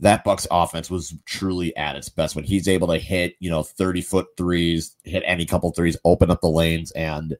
that 0.00 0.24
Bucks 0.24 0.46
offense 0.50 0.90
was 0.90 1.14
truly 1.24 1.76
at 1.76 1.96
its 1.96 2.08
best 2.08 2.36
when 2.36 2.44
he's 2.44 2.68
able 2.68 2.88
to 2.88 2.98
hit, 2.98 3.34
you 3.40 3.50
know, 3.50 3.62
30 3.62 4.00
foot 4.02 4.26
threes, 4.36 4.96
hit 5.04 5.22
any 5.26 5.44
couple 5.44 5.70
threes, 5.72 5.96
open 6.04 6.30
up 6.30 6.40
the 6.40 6.48
lanes, 6.48 6.90
and 6.92 7.36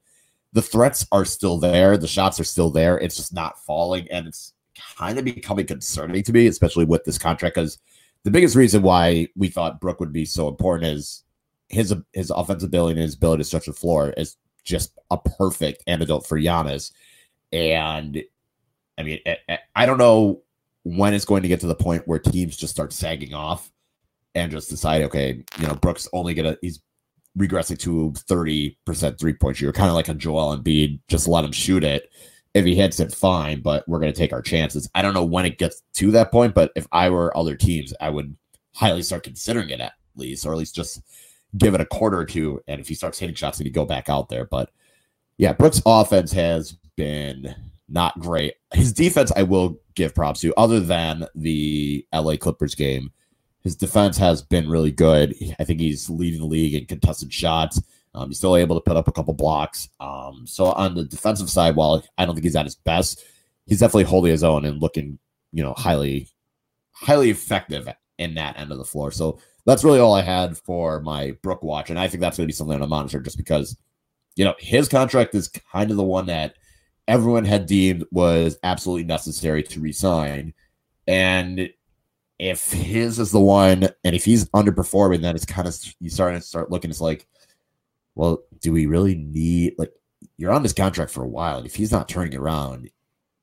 the 0.53 0.63
threats 0.63 1.07
are 1.13 1.25
still 1.25 1.59
there. 1.59 1.97
The 1.97 2.09
shots 2.09 2.41
are 2.41 2.45
still 2.45 2.71
there. 2.71 2.99
It's 2.99 3.17
just 3.17 3.35
not 3.35 3.63
falling. 3.65 4.09
And 4.11 4.27
it's 4.27 4.53
kind 4.97 5.19
of 5.19 5.25
becoming 5.25 5.67
concerning 5.67 6.23
to 6.23 6.33
me, 6.33 6.47
especially 6.47 6.85
with 6.85 7.05
this 7.05 7.19
contract, 7.19 7.55
because 7.55 7.79
the 8.25 8.31
biggest 8.31 8.57
reason 8.57 8.83
why 8.83 9.29
we 9.37 9.49
thought 9.49 9.81
Brook 9.81 10.01
would 10.01 10.13
be 10.13 10.25
so 10.25 10.49
important 10.49 10.93
is 10.93 11.25
his 11.69 11.95
his 12.13 12.31
offensive 12.31 12.69
ability 12.69 12.93
and 12.93 13.03
his 13.03 13.15
ability 13.15 13.43
to 13.43 13.45
stretch 13.45 13.67
the 13.67 13.73
floor 13.73 14.11
is 14.17 14.37
just 14.65 14.99
a 15.11 15.19
perfect 15.19 15.83
antidote 15.87 16.27
for 16.27 16.39
Giannis. 16.39 16.93
And 17.53 18.23
I 18.99 19.03
mean, 19.03 19.21
I, 19.27 19.59
I 19.75 19.87
don't 19.87 19.99
know 19.99 20.43
when 20.83 21.15
it's 21.15 21.25
going 21.25 21.43
to 21.43 21.49
get 21.49 21.61
to 21.61 21.67
the 21.67 21.75
point 21.75 22.07
where 22.07 22.19
teams 22.19 22.57
just 22.57 22.73
start 22.73 22.93
sagging 22.93 23.35
off 23.35 23.71
and 24.35 24.51
just 24.51 24.71
decide, 24.71 25.03
okay, 25.03 25.45
you 25.59 25.67
know, 25.67 25.75
Brook's 25.75 26.09
only 26.13 26.35
gonna 26.35 26.57
he's 26.61 26.81
regressing 27.37 27.79
to 27.79 28.13
30% 28.13 29.19
three 29.19 29.35
point 29.35 29.57
shooter, 29.57 29.73
kind 29.73 29.89
of 29.89 29.95
like 29.95 30.09
a 30.09 30.15
Joel 30.15 30.57
Embiid, 30.57 31.01
just 31.09 31.29
let 31.29 31.45
him 31.45 31.53
shoot 31.53 31.85
it. 31.85 32.11
If 32.55 32.65
he 32.65 32.75
hits 32.75 32.99
it, 32.99 33.13
fine, 33.13 33.61
but 33.61 33.87
we're 33.89 34.01
going 34.01 34.13
to 34.13 34.19
take 34.19 34.33
our 34.33 34.43
chances. 34.43 34.89
I 34.95 35.03
don't 35.03 35.15
know 35.15 35.25
when 35.25 35.45
it 35.45 35.59
gets 35.59 35.83
to 35.95 36.11
that 36.13 36.33
point, 36.33 36.55
but 36.55 36.73
if 36.75 36.87
I 36.93 37.11
were 37.11 37.37
other 37.37 37.55
teams, 37.55 37.93
I 38.01 38.11
would 38.11 38.37
highly 38.75 39.03
start 39.03 39.23
considering 39.23 39.71
it 39.71 39.81
at 39.81 39.93
least, 40.17 40.47
or 40.47 40.53
at 40.53 40.59
least 40.59 40.75
just 40.75 41.03
give 41.57 41.75
it 41.75 41.81
a 41.81 41.87
quarter 41.87 42.19
or 42.19 42.25
two. 42.25 42.61
And 42.67 42.81
if 42.81 42.89
he 42.89 42.95
starts 42.95 43.19
hitting 43.19 43.35
shots, 43.35 43.59
he 43.59 43.71
go 43.71 43.85
back 43.85 44.09
out 44.09 44.29
there. 44.29 44.45
But 44.45 44.71
yeah, 45.37 45.53
Brook's 45.53 45.83
offense 45.87 46.33
has 46.33 46.73
been 46.97 47.55
not 47.89 48.19
great. 48.19 48.55
His 48.73 48.93
defense, 48.93 49.33
I 49.37 49.43
will 49.43 49.79
give 49.95 50.15
props 50.15 50.41
to, 50.41 50.55
other 50.57 50.81
than 50.81 51.27
the 51.35 52.07
LA 52.13 52.37
Clippers 52.37 52.75
game. 52.75 53.13
His 53.63 53.77
defense 53.77 54.17
has 54.19 54.43
been 54.43 54.69
really 54.69 54.93
good. 54.93 55.35
I 55.59 55.65
think 55.65 55.81
he's 55.81 56.09
leading 56.09 56.41
the 56.41 56.47
league 56.47 56.75
in 56.75 56.87
contested 56.87 57.33
shots. 57.33 57.81
Um, 58.15 58.29
he's 58.29 58.39
still 58.39 58.57
able 58.57 58.77
to 58.77 58.83
put 58.83 58.97
up 58.97 59.09
a 59.09 59.13
couple 59.13 59.35
blocks. 59.35 59.89
Um, 60.01 60.45
so 60.47 60.67
on 60.67 60.95
the 60.95 61.05
defensive 61.05 61.51
side, 61.51 61.77
while 61.77 62.05
I 62.17 62.25
don't 62.25 62.35
think 62.35 62.45
he's 62.45 62.57
at 62.57 62.67
his 62.67 62.75
best, 62.77 63.25
he's 63.67 63.81
definitely 63.81 64.05
holding 64.05 64.33
his 64.33 64.45
own 64.45 64.65
and 64.65 64.81
looking, 64.81 65.19
you 65.53 65.63
know, 65.63 65.75
highly, 65.75 66.29
highly 66.93 67.31
effective 67.31 67.89
in 68.19 68.35
that 68.35 68.59
end 68.59 68.73
of 68.73 68.79
the 68.79 68.85
floor. 68.85 69.13
So 69.13 69.39
that's 69.65 69.85
really 69.85 70.01
all 70.01 70.15
I 70.15 70.23
had 70.23 70.57
for 70.57 71.01
my 71.01 71.33
Brook 71.43 71.63
watch, 71.63 71.91
and 71.91 71.99
I 71.99 72.09
think 72.09 72.21
that's 72.21 72.39
going 72.39 72.47
to 72.47 72.53
be 72.53 72.55
something 72.55 72.79
to 72.79 72.87
monitor, 72.87 73.21
just 73.21 73.37
because, 73.37 73.77
you 74.35 74.45
know, 74.45 74.55
his 74.59 74.89
contract 74.89 75.35
is 75.35 75.49
kind 75.49 75.91
of 75.91 75.97
the 75.97 76.03
one 76.03 76.27
that 76.27 76.55
everyone 77.07 77.45
had 77.45 77.67
deemed 77.67 78.05
was 78.11 78.59
absolutely 78.63 79.05
necessary 79.05 79.63
to 79.63 79.81
resign, 79.81 80.55
and 81.07 81.71
if 82.39 82.73
his 82.73 83.19
is 83.19 83.31
the 83.31 83.41
one, 83.41 83.89
and 84.05 84.17
if 84.17 84.25
he's 84.25 84.49
underperforming, 84.51 85.21
then 85.21 85.35
it's 85.35 85.45
kind 85.45 85.69
of 85.69 85.77
you 86.01 86.09
starting 86.09 86.41
to 86.41 86.47
start 86.47 86.71
looking. 86.71 86.91
It's 86.91 87.01
like, 87.01 87.27
well, 88.19 88.43
do 88.61 88.73
we 88.73 88.87
really 88.87 89.15
need 89.15 89.75
like 89.79 89.93
you're 90.37 90.51
on 90.51 90.65
this 90.65 90.73
contract 90.73 91.13
for 91.13 91.23
a 91.23 91.29
while, 91.29 91.59
and 91.59 91.67
if 91.67 91.77
he's 91.77 91.93
not 91.93 92.09
turning 92.09 92.37
around, 92.37 92.91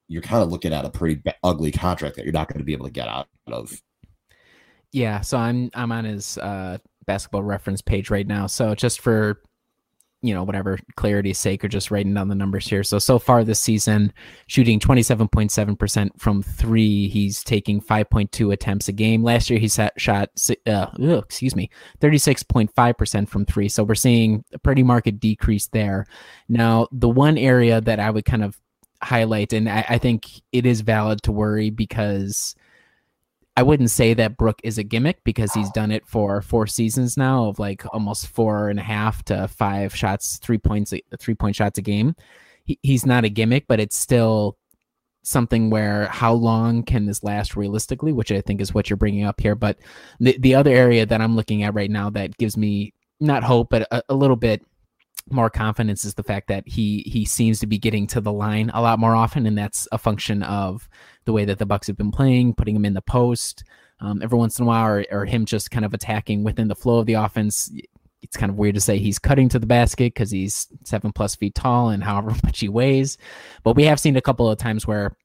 you're 0.09 0.21
kind 0.21 0.43
of 0.43 0.51
looking 0.51 0.73
at 0.73 0.84
a 0.84 0.89
pretty 0.89 1.21
ugly 1.45 1.71
contract 1.71 2.17
that 2.17 2.26
you're 2.26 2.34
not 2.34 2.49
going 2.49 2.59
to 2.59 2.65
be 2.65 2.73
able 2.73 2.86
to 2.86 2.91
get 2.91 3.07
out 3.07 3.28
of. 3.47 3.82
Yeah, 4.91 5.21
so 5.21 5.38
I'm 5.38 5.71
I'm 5.73 5.93
on 5.93 6.03
his 6.03 6.38
uh, 6.38 6.80
basketball 7.07 7.43
reference 7.43 7.82
page 7.82 8.09
right 8.09 8.28
now. 8.28 8.47
So 8.47 8.76
just 8.76 8.99
for 8.99 9.41
you 10.22 10.34
know 10.34 10.43
whatever 10.43 10.78
clarity's 10.95 11.38
sake 11.38 11.63
or 11.63 11.68
just 11.68 11.91
writing 11.91 12.13
down 12.13 12.28
the 12.28 12.36
numbers 12.36 12.68
here. 12.68 12.84
So 12.84 12.99
so 12.99 13.20
far 13.20 13.43
this 13.43 13.59
season 13.59 14.11
shooting 14.47 14.80
27.7% 14.80 16.09
from 16.20 16.41
three. 16.41 17.07
He's 17.07 17.43
taking 17.43 17.82
5.2 17.82 18.51
attempts 18.51 18.88
a 18.88 18.91
game. 18.91 19.24
Last 19.24 19.49
year 19.49 19.59
he 19.59 19.68
shot 19.68 20.30
uh, 20.68 20.88
excuse 20.99 21.55
me 21.55 21.70
36.5% 21.99 23.30
from 23.30 23.45
three. 23.45 23.70
So 23.70 23.84
we're 23.84 23.95
seeing 23.95 24.43
a 24.53 24.59
pretty 24.59 24.84
marked 24.84 25.20
decrease 25.20 25.68
there. 25.68 26.05
Now 26.49 26.88
the 26.91 27.09
one 27.09 27.38
area 27.38 27.82
that 27.82 27.99
i 27.99 28.09
would 28.09 28.26
kind 28.26 28.43
of 28.43 28.59
highlight 29.01 29.53
and 29.53 29.70
I, 29.70 29.86
I 29.89 29.97
think 29.97 30.41
it 30.51 30.66
is 30.66 30.82
valid 30.82 31.22
to 31.24 31.32
worry 31.32 31.70
because 31.70 32.55
I 33.58 33.64
wouldn't 33.64 33.89
say 33.89 34.14
that 34.14 34.38
Brook 34.38 34.60
is 34.64 34.78
a 34.78 34.84
gimmick 34.84 35.24
because 35.24 35.53
he's 35.53 35.72
done 35.72 35.89
it 35.89 36.06
for 36.06 36.41
four 36.41 36.68
seasons 36.68 37.16
now 37.16 37.45
of 37.45 37.58
like 37.58 37.84
almost 37.93 38.28
four 38.28 38.70
and 38.70 38.80
a 38.80 38.84
half 38.84 39.24
to 39.26 39.47
five 39.47 39.95
shots, 39.95 40.38
three 40.39 40.58
points, 40.58 40.91
uh, 40.91 40.97
three 41.20 41.36
point 41.36 41.56
shots 41.56 41.78
a 41.78 41.82
game. 41.82 42.16
He, 42.66 42.78
he's 42.82 43.06
not 43.06 43.24
a 43.24 43.30
gimmick, 43.30 43.66
but 43.68 43.80
it's 43.80 43.95
still 43.95 44.58
something 45.24 45.70
where 45.70 46.08
how 46.08 46.34
long 46.34 46.84
can 46.84 47.06
this 47.06 47.24
last 47.24 47.56
realistically, 47.56 48.12
which 48.12 48.32
I 48.32 48.41
think 48.41 48.60
is 48.60 48.74
what 48.74 48.89
you're 48.89 48.97
bringing 48.97 49.24
up 49.24 49.39
here. 49.39 49.56
But 49.56 49.78
the, 50.20 50.38
the 50.38 50.56
other 50.56 50.72
area 50.72 51.06
that 51.06 51.22
I'm 51.22 51.36
looking 51.38 51.64
at 51.64 51.74
right 51.74 51.89
now 51.89 52.10
that 52.12 52.38
gives 52.38 52.58
me 52.58 52.93
not 53.22 53.43
hope, 53.43 53.70
but 53.70 53.88
a, 53.89 54.03
a 54.10 54.16
little 54.16 54.36
bit 54.36 54.66
more 55.30 55.49
confidence 55.49 56.05
is 56.05 56.13
the 56.13 56.23
fact 56.23 56.47
that 56.47 56.67
he 56.67 57.03
he 57.05 57.26
seems 57.26 57.59
to 57.59 57.67
be 57.67 57.78
getting 57.78 58.05
to 58.07 58.21
the 58.21 58.32
line 58.32 58.69
a 58.73 58.82
lot 58.82 58.99
more 58.99 59.15
often, 59.15 59.45
and 59.45 59.57
that's 59.57 59.88
a 59.91 59.97
function 59.97 60.43
of 60.43 60.88
the 61.26 61.34
way 61.34 61.45
that 61.45 61.57
the 61.57 61.65
Bucks 61.65 61.88
have 61.88 61.97
been 61.97 62.11
playing, 62.11 62.53
putting 62.53 62.76
him 62.76 62.86
in 62.86 62.93
the 62.93 63.01
post 63.01 63.63
um, 63.99 64.21
every 64.21 64.38
once 64.38 64.59
in 64.59 64.65
a 64.65 64.67
while, 64.67 64.88
or, 64.88 65.05
or 65.11 65.26
him 65.26 65.45
just 65.45 65.71
kind 65.71 65.86
of 65.86 65.93
attacking 65.93 66.43
within 66.43 66.67
the 66.67 66.76
flow 66.76 66.99
of 66.99 67.05
the 67.05 67.13
offense. 67.13 67.71
It's 68.21 68.38
kind 68.38 68.49
of 68.49 68.57
weird 68.57 68.76
to 68.76 68.82
say 68.82 68.97
he's 68.97 69.19
cutting 69.19 69.49
to 69.49 69.59
the 69.59 69.67
basket 69.67 70.13
because 70.13 70.32
he's 70.32 70.67
seven 70.84 71.11
plus 71.11 71.36
feet 71.36 71.55
tall 71.55 71.89
and 71.89 72.03
however 72.03 72.36
much 72.43 72.59
he 72.59 72.69
weighs. 72.69 73.17
But 73.63 73.76
we 73.76 73.84
have 73.86 73.99
seen 73.99 74.17
a 74.17 74.21
couple 74.21 74.49
of 74.49 74.57
times 74.57 74.88
where 74.88 75.15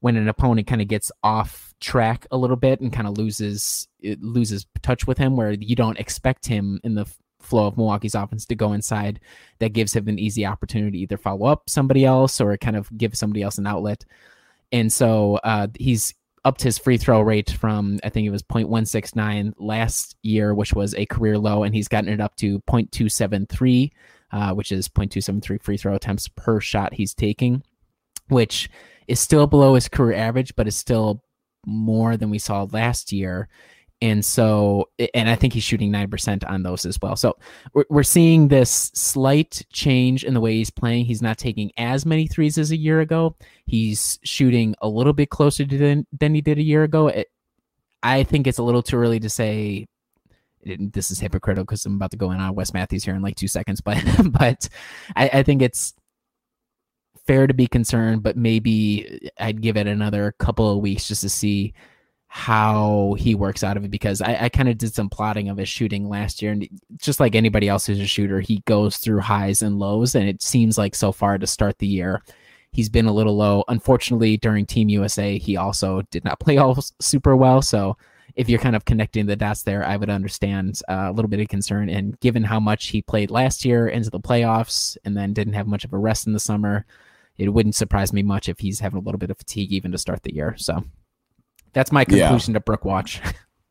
when 0.00 0.16
an 0.16 0.28
opponent 0.28 0.66
kind 0.66 0.80
of 0.80 0.88
gets 0.88 1.10
off 1.22 1.74
track 1.80 2.26
a 2.30 2.36
little 2.36 2.56
bit 2.56 2.80
and 2.80 2.92
kind 2.92 3.06
of 3.06 3.16
loses 3.16 3.88
it 4.00 4.20
loses 4.22 4.66
touch 4.82 5.06
with 5.06 5.18
him 5.18 5.36
where 5.36 5.52
you 5.52 5.76
don't 5.76 5.98
expect 5.98 6.46
him 6.46 6.80
in 6.84 6.94
the 6.94 7.06
flow 7.40 7.66
of 7.66 7.76
Milwaukee's 7.76 8.14
offense 8.14 8.44
to 8.46 8.54
go 8.54 8.72
inside 8.72 9.20
that 9.58 9.72
gives 9.72 9.94
him 9.94 10.08
an 10.08 10.18
easy 10.18 10.44
opportunity 10.44 10.98
to 10.98 11.02
either 11.02 11.16
follow 11.16 11.46
up 11.46 11.68
somebody 11.68 12.04
else 12.04 12.40
or 12.40 12.56
kind 12.56 12.76
of 12.76 12.96
give 12.96 13.16
somebody 13.16 13.42
else 13.42 13.58
an 13.58 13.66
outlet. 13.66 14.04
And 14.72 14.92
so 14.92 15.36
uh, 15.44 15.68
he's 15.78 16.14
upped 16.44 16.62
his 16.62 16.78
free 16.78 16.96
throw 16.96 17.20
rate 17.20 17.50
from 17.50 17.98
I 18.04 18.08
think 18.08 18.26
it 18.26 18.30
was 18.30 18.42
0.169 18.42 19.54
last 19.58 20.16
year, 20.22 20.54
which 20.54 20.72
was 20.72 20.94
a 20.94 21.06
career 21.06 21.38
low, 21.38 21.62
and 21.62 21.74
he's 21.74 21.88
gotten 21.88 22.10
it 22.10 22.20
up 22.20 22.36
to 22.36 22.60
0.273, 22.60 23.90
uh, 24.32 24.54
which 24.54 24.72
is 24.72 24.88
0.273 24.88 25.62
free 25.62 25.76
throw 25.76 25.94
attempts 25.94 26.28
per 26.28 26.60
shot 26.60 26.94
he's 26.94 27.14
taking, 27.14 27.62
which 28.28 28.68
is 29.08 29.20
still 29.20 29.46
below 29.46 29.74
his 29.74 29.88
career 29.88 30.16
average, 30.16 30.54
but 30.56 30.68
is 30.68 30.76
still 30.76 31.22
more 31.66 32.16
than 32.16 32.30
we 32.30 32.38
saw 32.38 32.66
last 32.70 33.12
year. 33.12 33.48
And 34.00 34.24
so, 34.24 34.90
and 35.12 35.28
I 35.28 35.34
think 35.34 35.52
he's 35.52 35.64
shooting 35.64 35.92
9% 35.92 36.48
on 36.48 36.62
those 36.62 36.86
as 36.86 36.98
well. 37.02 37.16
So 37.16 37.36
we're, 37.72 37.84
we're 37.90 38.02
seeing 38.04 38.46
this 38.46 38.92
slight 38.94 39.64
change 39.72 40.24
in 40.24 40.34
the 40.34 40.40
way 40.40 40.54
he's 40.54 40.70
playing. 40.70 41.06
He's 41.06 41.22
not 41.22 41.36
taking 41.36 41.72
as 41.76 42.06
many 42.06 42.28
threes 42.28 42.58
as 42.58 42.70
a 42.70 42.76
year 42.76 43.00
ago. 43.00 43.34
He's 43.66 44.20
shooting 44.22 44.76
a 44.82 44.88
little 44.88 45.12
bit 45.12 45.30
closer 45.30 45.64
to 45.64 45.78
than, 45.78 46.06
than 46.18 46.34
he 46.34 46.40
did 46.40 46.58
a 46.58 46.62
year 46.62 46.84
ago. 46.84 47.08
It, 47.08 47.28
I 48.02 48.22
think 48.22 48.46
it's 48.46 48.58
a 48.58 48.62
little 48.62 48.82
too 48.82 48.96
early 48.96 49.18
to 49.20 49.28
say 49.28 49.86
this 50.64 51.10
is 51.10 51.20
hypocritical 51.20 51.64
because 51.64 51.84
I'm 51.86 51.96
about 51.96 52.10
to 52.12 52.16
go 52.16 52.30
in 52.30 52.40
on 52.40 52.54
Wes 52.54 52.72
Matthews 52.72 53.04
here 53.04 53.14
in 53.14 53.22
like 53.22 53.36
two 53.36 53.48
seconds, 53.48 53.80
but 53.84 53.98
but 54.30 54.68
I, 55.16 55.28
I 55.32 55.42
think 55.42 55.62
it's 55.62 55.94
fair 57.26 57.46
to 57.46 57.54
be 57.54 57.66
concerned, 57.66 58.22
but 58.22 58.36
maybe 58.36 59.30
I'd 59.38 59.60
give 59.60 59.76
it 59.76 59.86
another 59.86 60.34
couple 60.38 60.70
of 60.70 60.78
weeks 60.78 61.08
just 61.08 61.22
to 61.22 61.28
see 61.28 61.74
how 62.28 63.16
he 63.18 63.34
works 63.34 63.64
out 63.64 63.78
of 63.78 63.84
it 63.84 63.90
because 63.90 64.20
I, 64.20 64.44
I 64.44 64.48
kind 64.50 64.68
of 64.68 64.76
did 64.76 64.94
some 64.94 65.08
plotting 65.08 65.48
of 65.48 65.56
his 65.56 65.68
shooting 65.68 66.08
last 66.08 66.42
year, 66.42 66.52
and 66.52 66.68
just 66.98 67.20
like 67.20 67.34
anybody 67.34 67.68
else 67.68 67.86
who's 67.86 68.00
a 68.00 68.06
shooter, 68.06 68.40
he 68.40 68.62
goes 68.66 68.98
through 68.98 69.20
highs 69.20 69.62
and 69.62 69.78
lows, 69.78 70.14
and 70.14 70.28
it 70.28 70.42
seems 70.42 70.76
like 70.76 70.94
so 70.94 71.10
far 71.10 71.38
to 71.38 71.46
start 71.46 71.78
the 71.78 71.86
year, 71.86 72.22
he's 72.72 72.90
been 72.90 73.06
a 73.06 73.12
little 73.12 73.36
low. 73.36 73.64
Unfortunately, 73.68 74.36
during 74.36 74.66
Team 74.66 74.90
USA, 74.90 75.38
he 75.38 75.56
also 75.56 76.02
did 76.10 76.24
not 76.24 76.38
play 76.40 76.58
all 76.58 76.78
super 77.00 77.34
well. 77.34 77.62
So 77.62 77.96
if 78.36 78.48
you're 78.48 78.60
kind 78.60 78.76
of 78.76 78.84
connecting 78.84 79.26
the 79.26 79.34
dots 79.34 79.62
there, 79.62 79.84
I 79.84 79.96
would 79.96 80.10
understand 80.10 80.80
uh, 80.88 81.06
a 81.08 81.12
little 81.12 81.30
bit 81.30 81.40
of 81.40 81.48
concern. 81.48 81.88
And 81.88 82.20
given 82.20 82.44
how 82.44 82.60
much 82.60 82.88
he 82.88 83.00
played 83.00 83.30
last 83.30 83.64
year 83.64 83.88
into 83.88 84.10
the 84.10 84.20
playoffs, 84.20 84.98
and 85.04 85.16
then 85.16 85.32
didn't 85.32 85.54
have 85.54 85.66
much 85.66 85.84
of 85.84 85.94
a 85.94 85.98
rest 85.98 86.26
in 86.26 86.34
the 86.34 86.40
summer, 86.40 86.84
it 87.38 87.48
wouldn't 87.48 87.74
surprise 87.74 88.12
me 88.12 88.22
much 88.22 88.50
if 88.50 88.58
he's 88.58 88.80
having 88.80 88.98
a 88.98 89.02
little 89.02 89.18
bit 89.18 89.30
of 89.30 89.38
fatigue 89.38 89.72
even 89.72 89.92
to 89.92 89.98
start 89.98 90.22
the 90.24 90.34
year. 90.34 90.54
So. 90.58 90.84
That's 91.72 91.92
my 91.92 92.04
conclusion 92.04 92.52
yeah. 92.52 92.58
to 92.58 92.64
Brook 92.64 92.84
Watch. 92.84 93.20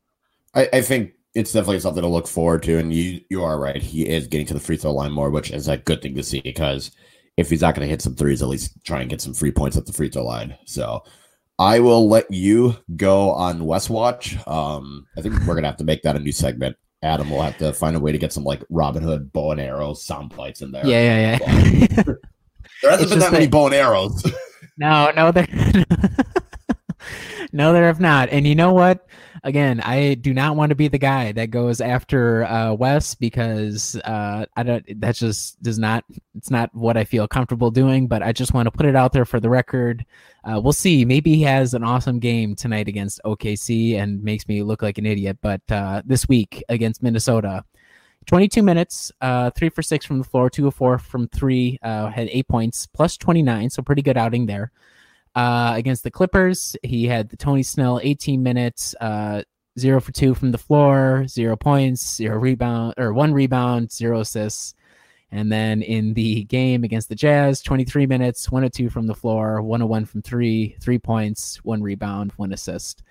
I, 0.53 0.69
I 0.73 0.81
think 0.81 1.13
it's 1.35 1.53
definitely 1.53 1.79
something 1.79 2.01
to 2.01 2.09
look 2.09 2.27
forward 2.27 2.63
to. 2.63 2.77
And 2.77 2.93
you 2.93 3.21
you 3.29 3.43
are 3.43 3.59
right. 3.59 3.81
He 3.81 4.07
is 4.07 4.27
getting 4.27 4.47
to 4.47 4.53
the 4.53 4.59
free 4.59 4.77
throw 4.77 4.93
line 4.93 5.11
more, 5.11 5.29
which 5.29 5.51
is 5.51 5.67
a 5.67 5.77
good 5.77 6.01
thing 6.01 6.15
to 6.15 6.23
see 6.23 6.41
because 6.41 6.91
if 7.37 7.49
he's 7.49 7.61
not 7.61 7.75
going 7.75 7.85
to 7.85 7.89
hit 7.89 8.01
some 8.01 8.15
threes, 8.15 8.41
at 8.41 8.47
least 8.47 8.83
try 8.83 9.01
and 9.01 9.09
get 9.09 9.21
some 9.21 9.33
free 9.33 9.51
points 9.51 9.77
at 9.77 9.85
the 9.85 9.93
free 9.93 10.09
throw 10.09 10.25
line. 10.25 10.57
So 10.65 11.03
I 11.59 11.79
will 11.79 12.07
let 12.07 12.31
you 12.31 12.75
go 12.95 13.31
on 13.31 13.65
Wes 13.65 13.89
Watch. 13.89 14.35
Um, 14.47 15.07
I 15.17 15.21
think 15.21 15.35
we're 15.45 15.55
gonna 15.55 15.67
have 15.67 15.77
to 15.77 15.83
make 15.83 16.03
that 16.03 16.15
a 16.15 16.19
new 16.19 16.31
segment. 16.31 16.77
Adam 17.03 17.29
will 17.29 17.41
have 17.41 17.57
to 17.59 17.73
find 17.73 17.95
a 17.95 17.99
way 17.99 18.11
to 18.11 18.17
get 18.17 18.33
some 18.33 18.43
like 18.43 18.63
Robin 18.69 19.03
Hood 19.03 19.31
bow 19.31 19.51
and 19.51 19.61
arrows 19.61 20.03
sound 20.03 20.35
bites 20.35 20.61
in 20.61 20.71
there. 20.71 20.85
Yeah, 20.85 21.37
yeah, 21.39 21.39
yeah. 21.41 22.03
there 22.81 22.91
hasn't 22.91 23.01
it's 23.01 23.09
been 23.11 23.19
that 23.19 23.31
many 23.31 23.47
bow 23.47 23.67
and 23.67 23.75
arrows. 23.75 24.23
no, 24.77 25.11
no, 25.15 25.31
there. 25.31 25.47
no, 27.53 27.73
there 27.73 27.85
have 27.85 27.99
not. 27.99 28.29
And 28.29 28.47
you 28.47 28.55
know 28.55 28.73
what? 28.73 29.07
Again, 29.43 29.79
I 29.81 30.15
do 30.15 30.33
not 30.33 30.55
want 30.55 30.69
to 30.69 30.75
be 30.75 30.87
the 30.87 30.97
guy 30.97 31.31
that 31.31 31.51
goes 31.51 31.79
after 31.79 32.45
uh, 32.45 32.73
Wes 32.73 33.15
because 33.15 33.95
uh, 34.03 34.45
I 34.55 34.63
don't. 34.63 35.01
That 35.01 35.15
just 35.15 35.61
does 35.61 35.79
not. 35.79 36.03
It's 36.35 36.51
not 36.51 36.73
what 36.73 36.97
I 36.97 37.03
feel 37.03 37.27
comfortable 37.27 37.71
doing. 37.71 38.07
But 38.07 38.23
I 38.23 38.31
just 38.31 38.53
want 38.53 38.67
to 38.67 38.71
put 38.71 38.85
it 38.85 38.95
out 38.95 39.13
there 39.13 39.25
for 39.25 39.39
the 39.39 39.49
record. 39.49 40.05
Uh, 40.43 40.59
we'll 40.59 40.73
see. 40.73 41.05
Maybe 41.05 41.35
he 41.35 41.43
has 41.43 41.73
an 41.73 41.83
awesome 41.83 42.19
game 42.19 42.55
tonight 42.55 42.87
against 42.87 43.21
OKC 43.25 43.95
and 43.95 44.23
makes 44.23 44.47
me 44.47 44.63
look 44.63 44.81
like 44.81 44.97
an 44.97 45.05
idiot. 45.05 45.37
But 45.41 45.61
uh, 45.69 46.01
this 46.05 46.27
week 46.27 46.63
against 46.69 47.03
Minnesota, 47.03 47.63
22 48.27 48.61
minutes, 48.61 49.11
uh, 49.21 49.49
three 49.51 49.69
for 49.69 49.81
six 49.81 50.05
from 50.05 50.17
the 50.17 50.23
floor, 50.23 50.49
two 50.49 50.67
of 50.67 50.75
four 50.75 50.97
from 50.97 51.27
three, 51.29 51.79
uh, 51.81 52.09
had 52.09 52.27
eight 52.31 52.47
points, 52.47 52.85
plus 52.85 53.17
29, 53.17 53.69
so 53.69 53.81
pretty 53.81 54.01
good 54.01 54.17
outing 54.17 54.45
there. 54.45 54.71
Uh, 55.37 55.73
against 55.75 56.03
the 56.03 56.09
Clippers, 56.09 56.75
he 56.81 57.05
had 57.05 57.29
the 57.29 57.37
Tony 57.37 57.61
Snell 57.61 57.99
18 58.01 58.41
minutes, 58.41 58.95
uh, 58.99 59.43
zero 59.77 60.01
for 60.01 60.11
two 60.11 60.33
from 60.33 60.49
the 60.49 60.57
floor, 60.57 61.27
zero 61.27 61.55
points, 61.55 62.15
zero 62.15 62.39
rebound 62.39 62.95
or 62.97 63.13
one 63.13 63.31
rebound, 63.31 63.91
zero 63.91 64.21
assists. 64.21 64.73
And 65.31 65.51
then 65.51 65.83
in 65.83 66.15
the 66.15 66.45
game 66.45 66.83
against 66.83 67.07
the 67.09 67.13
Jazz, 67.13 67.61
23 67.61 68.07
minutes, 68.07 68.51
one 68.51 68.63
or 68.63 68.69
two 68.69 68.89
from 68.89 69.05
the 69.05 69.13
floor, 69.13 69.61
one 69.61 69.83
or 69.83 69.87
one 69.87 70.05
from 70.05 70.23
three, 70.23 70.75
three 70.81 70.97
points, 70.97 71.57
one 71.57 71.83
rebound, 71.83 72.31
one 72.37 72.51
assist. 72.51 73.03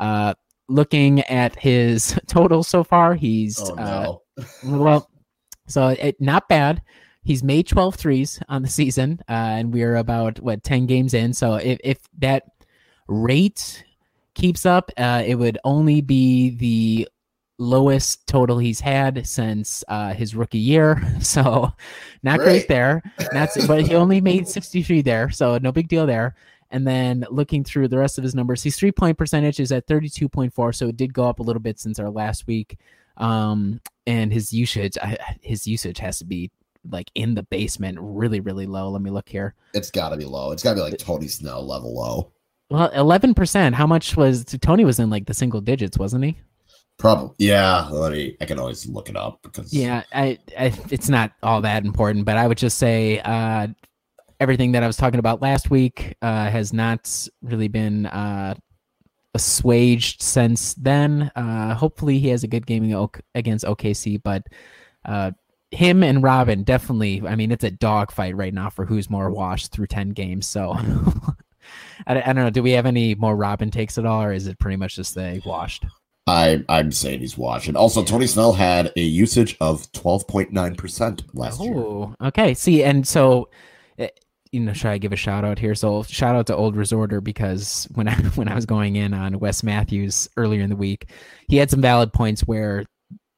Uh, 0.00 0.32
looking 0.70 1.20
at 1.24 1.54
his 1.54 2.18
total 2.26 2.62
so 2.62 2.82
far, 2.82 3.14
he's 3.14 3.60
Oh, 3.60 3.74
uh, 3.76 4.42
well, 4.64 5.10
so 5.66 5.88
it 5.88 6.18
not 6.18 6.48
bad. 6.48 6.80
He's 7.24 7.42
made 7.42 7.66
12 7.66 7.94
threes 7.94 8.40
on 8.48 8.62
the 8.62 8.68
season, 8.68 9.20
uh, 9.28 9.32
and 9.32 9.72
we're 9.72 9.96
about 9.96 10.40
what 10.40 10.62
10 10.62 10.86
games 10.86 11.14
in. 11.14 11.32
So 11.32 11.54
if, 11.54 11.78
if 11.82 11.98
that 12.18 12.44
rate 13.08 13.84
keeps 14.34 14.66
up, 14.66 14.90
uh, 14.96 15.22
it 15.26 15.36
would 15.36 15.58
only 15.64 16.00
be 16.02 16.50
the 16.50 17.08
lowest 17.58 18.26
total 18.26 18.58
he's 18.58 18.80
had 18.80 19.26
since 19.26 19.84
uh, 19.88 20.12
his 20.12 20.34
rookie 20.34 20.58
year. 20.58 21.02
So 21.20 21.72
not 22.22 22.38
great 22.38 22.66
Great. 22.66 22.68
there. 22.68 23.02
That's 23.32 23.66
but 23.66 23.86
he 23.86 23.94
only 23.94 24.20
made 24.20 24.46
63 24.46 25.02
there, 25.02 25.30
so 25.30 25.58
no 25.58 25.72
big 25.72 25.88
deal 25.88 26.06
there. 26.06 26.34
And 26.70 26.86
then 26.86 27.24
looking 27.30 27.64
through 27.64 27.88
the 27.88 27.98
rest 27.98 28.18
of 28.18 28.24
his 28.24 28.34
numbers, 28.34 28.62
his 28.62 28.76
three 28.76 28.92
point 28.92 29.16
percentage 29.16 29.60
is 29.60 29.72
at 29.72 29.86
32.4, 29.86 30.74
so 30.74 30.88
it 30.88 30.96
did 30.96 31.14
go 31.14 31.24
up 31.24 31.38
a 31.38 31.42
little 31.42 31.62
bit 31.62 31.78
since 31.78 31.98
our 31.98 32.10
last 32.10 32.46
week. 32.46 32.78
Um, 33.16 33.80
and 34.06 34.32
his 34.32 34.52
usage, 34.52 34.98
I, 35.00 35.16
his 35.40 35.66
usage 35.66 35.98
has 35.98 36.18
to 36.18 36.24
be 36.24 36.50
like 36.90 37.10
in 37.14 37.34
the 37.34 37.42
basement, 37.44 37.98
really, 38.00 38.40
really 38.40 38.66
low. 38.66 38.90
Let 38.90 39.02
me 39.02 39.10
look 39.10 39.28
here. 39.28 39.54
It's 39.72 39.90
got 39.90 40.10
to 40.10 40.16
be 40.16 40.24
low. 40.24 40.52
It's 40.52 40.62
got 40.62 40.70
to 40.70 40.76
be 40.76 40.82
like 40.82 40.98
Tony 40.98 41.28
Snow 41.28 41.60
level 41.60 41.94
low. 41.94 42.32
Well, 42.70 42.90
11%. 42.90 43.74
How 43.74 43.86
much 43.86 44.16
was 44.16 44.44
Tony 44.44 44.84
was 44.84 44.98
in 44.98 45.10
like 45.10 45.26
the 45.26 45.34
single 45.34 45.60
digits, 45.60 45.98
wasn't 45.98 46.24
he? 46.24 46.38
Probably. 46.98 47.34
Yeah. 47.38 47.88
Let 47.88 48.12
me. 48.12 48.36
I 48.40 48.44
can 48.46 48.58
always 48.58 48.86
look 48.86 49.08
it 49.08 49.16
up 49.16 49.40
because. 49.42 49.72
Yeah, 49.72 50.02
I, 50.12 50.38
I 50.58 50.72
it's 50.90 51.08
not 51.08 51.32
all 51.42 51.60
that 51.62 51.84
important, 51.84 52.24
but 52.24 52.36
I 52.36 52.46
would 52.46 52.58
just 52.58 52.78
say 52.78 53.20
uh, 53.20 53.68
everything 54.40 54.72
that 54.72 54.82
I 54.82 54.86
was 54.86 54.96
talking 54.96 55.18
about 55.18 55.42
last 55.42 55.70
week 55.70 56.16
uh, 56.22 56.48
has 56.50 56.72
not 56.72 57.28
really 57.42 57.68
been 57.68 58.06
uh, 58.06 58.54
assuaged 59.34 60.22
since 60.22 60.74
then. 60.74 61.30
Uh, 61.34 61.74
hopefully, 61.74 62.18
he 62.18 62.28
has 62.28 62.44
a 62.44 62.48
good 62.48 62.66
game 62.66 62.84
ag- 62.92 63.22
against 63.34 63.64
OKC, 63.64 64.22
but 64.22 64.46
uh, 65.04 65.32
him 65.70 66.02
and 66.02 66.22
Robin 66.22 66.62
definitely. 66.62 67.22
I 67.26 67.36
mean, 67.36 67.50
it's 67.50 67.64
a 67.64 67.70
dogfight 67.70 68.36
right 68.36 68.54
now 68.54 68.70
for 68.70 68.84
who's 68.84 69.10
more 69.10 69.30
washed 69.30 69.72
through 69.72 69.88
ten 69.88 70.10
games. 70.10 70.46
So. 70.46 70.76
I, 72.06 72.20
I 72.20 72.32
don't 72.32 72.44
know. 72.44 72.50
Do 72.50 72.62
we 72.62 72.72
have 72.72 72.86
any 72.86 73.14
more 73.14 73.36
Robin 73.36 73.70
takes 73.70 73.96
at 73.98 74.04
all, 74.04 74.22
or 74.22 74.32
is 74.32 74.46
it 74.46 74.58
pretty 74.58 74.76
much 74.76 74.96
just 74.96 75.14
they 75.14 75.40
washed? 75.44 75.84
I 76.26 76.64
I'm 76.68 76.90
saying 76.92 77.20
he's 77.20 77.36
washed. 77.36 77.68
And 77.68 77.76
Also, 77.76 78.02
Tony 78.02 78.26
Snell 78.26 78.52
had 78.52 78.92
a 78.96 79.00
usage 79.00 79.56
of 79.60 79.90
twelve 79.92 80.26
point 80.26 80.52
nine 80.52 80.74
percent 80.74 81.22
last 81.34 81.60
year. 81.60 81.74
Oh, 81.76 82.14
okay. 82.20 82.54
See, 82.54 82.82
and 82.82 83.06
so, 83.06 83.50
eh, 83.98 84.08
you 84.50 84.60
know, 84.60 84.72
should 84.72 84.90
I 84.90 84.98
give 84.98 85.12
a 85.12 85.16
shout 85.16 85.44
out 85.44 85.58
here? 85.58 85.74
So, 85.74 86.02
shout 86.04 86.34
out 86.34 86.46
to 86.46 86.56
Old 86.56 86.76
Resorter 86.76 87.20
because 87.20 87.86
when 87.94 88.08
I 88.08 88.14
when 88.36 88.48
I 88.48 88.54
was 88.54 88.64
going 88.66 88.96
in 88.96 89.12
on 89.12 89.38
Wes 89.38 89.62
Matthews 89.62 90.28
earlier 90.36 90.62
in 90.62 90.70
the 90.70 90.76
week, 90.76 91.10
he 91.48 91.56
had 91.56 91.70
some 91.70 91.82
valid 91.82 92.12
points 92.12 92.42
where 92.42 92.84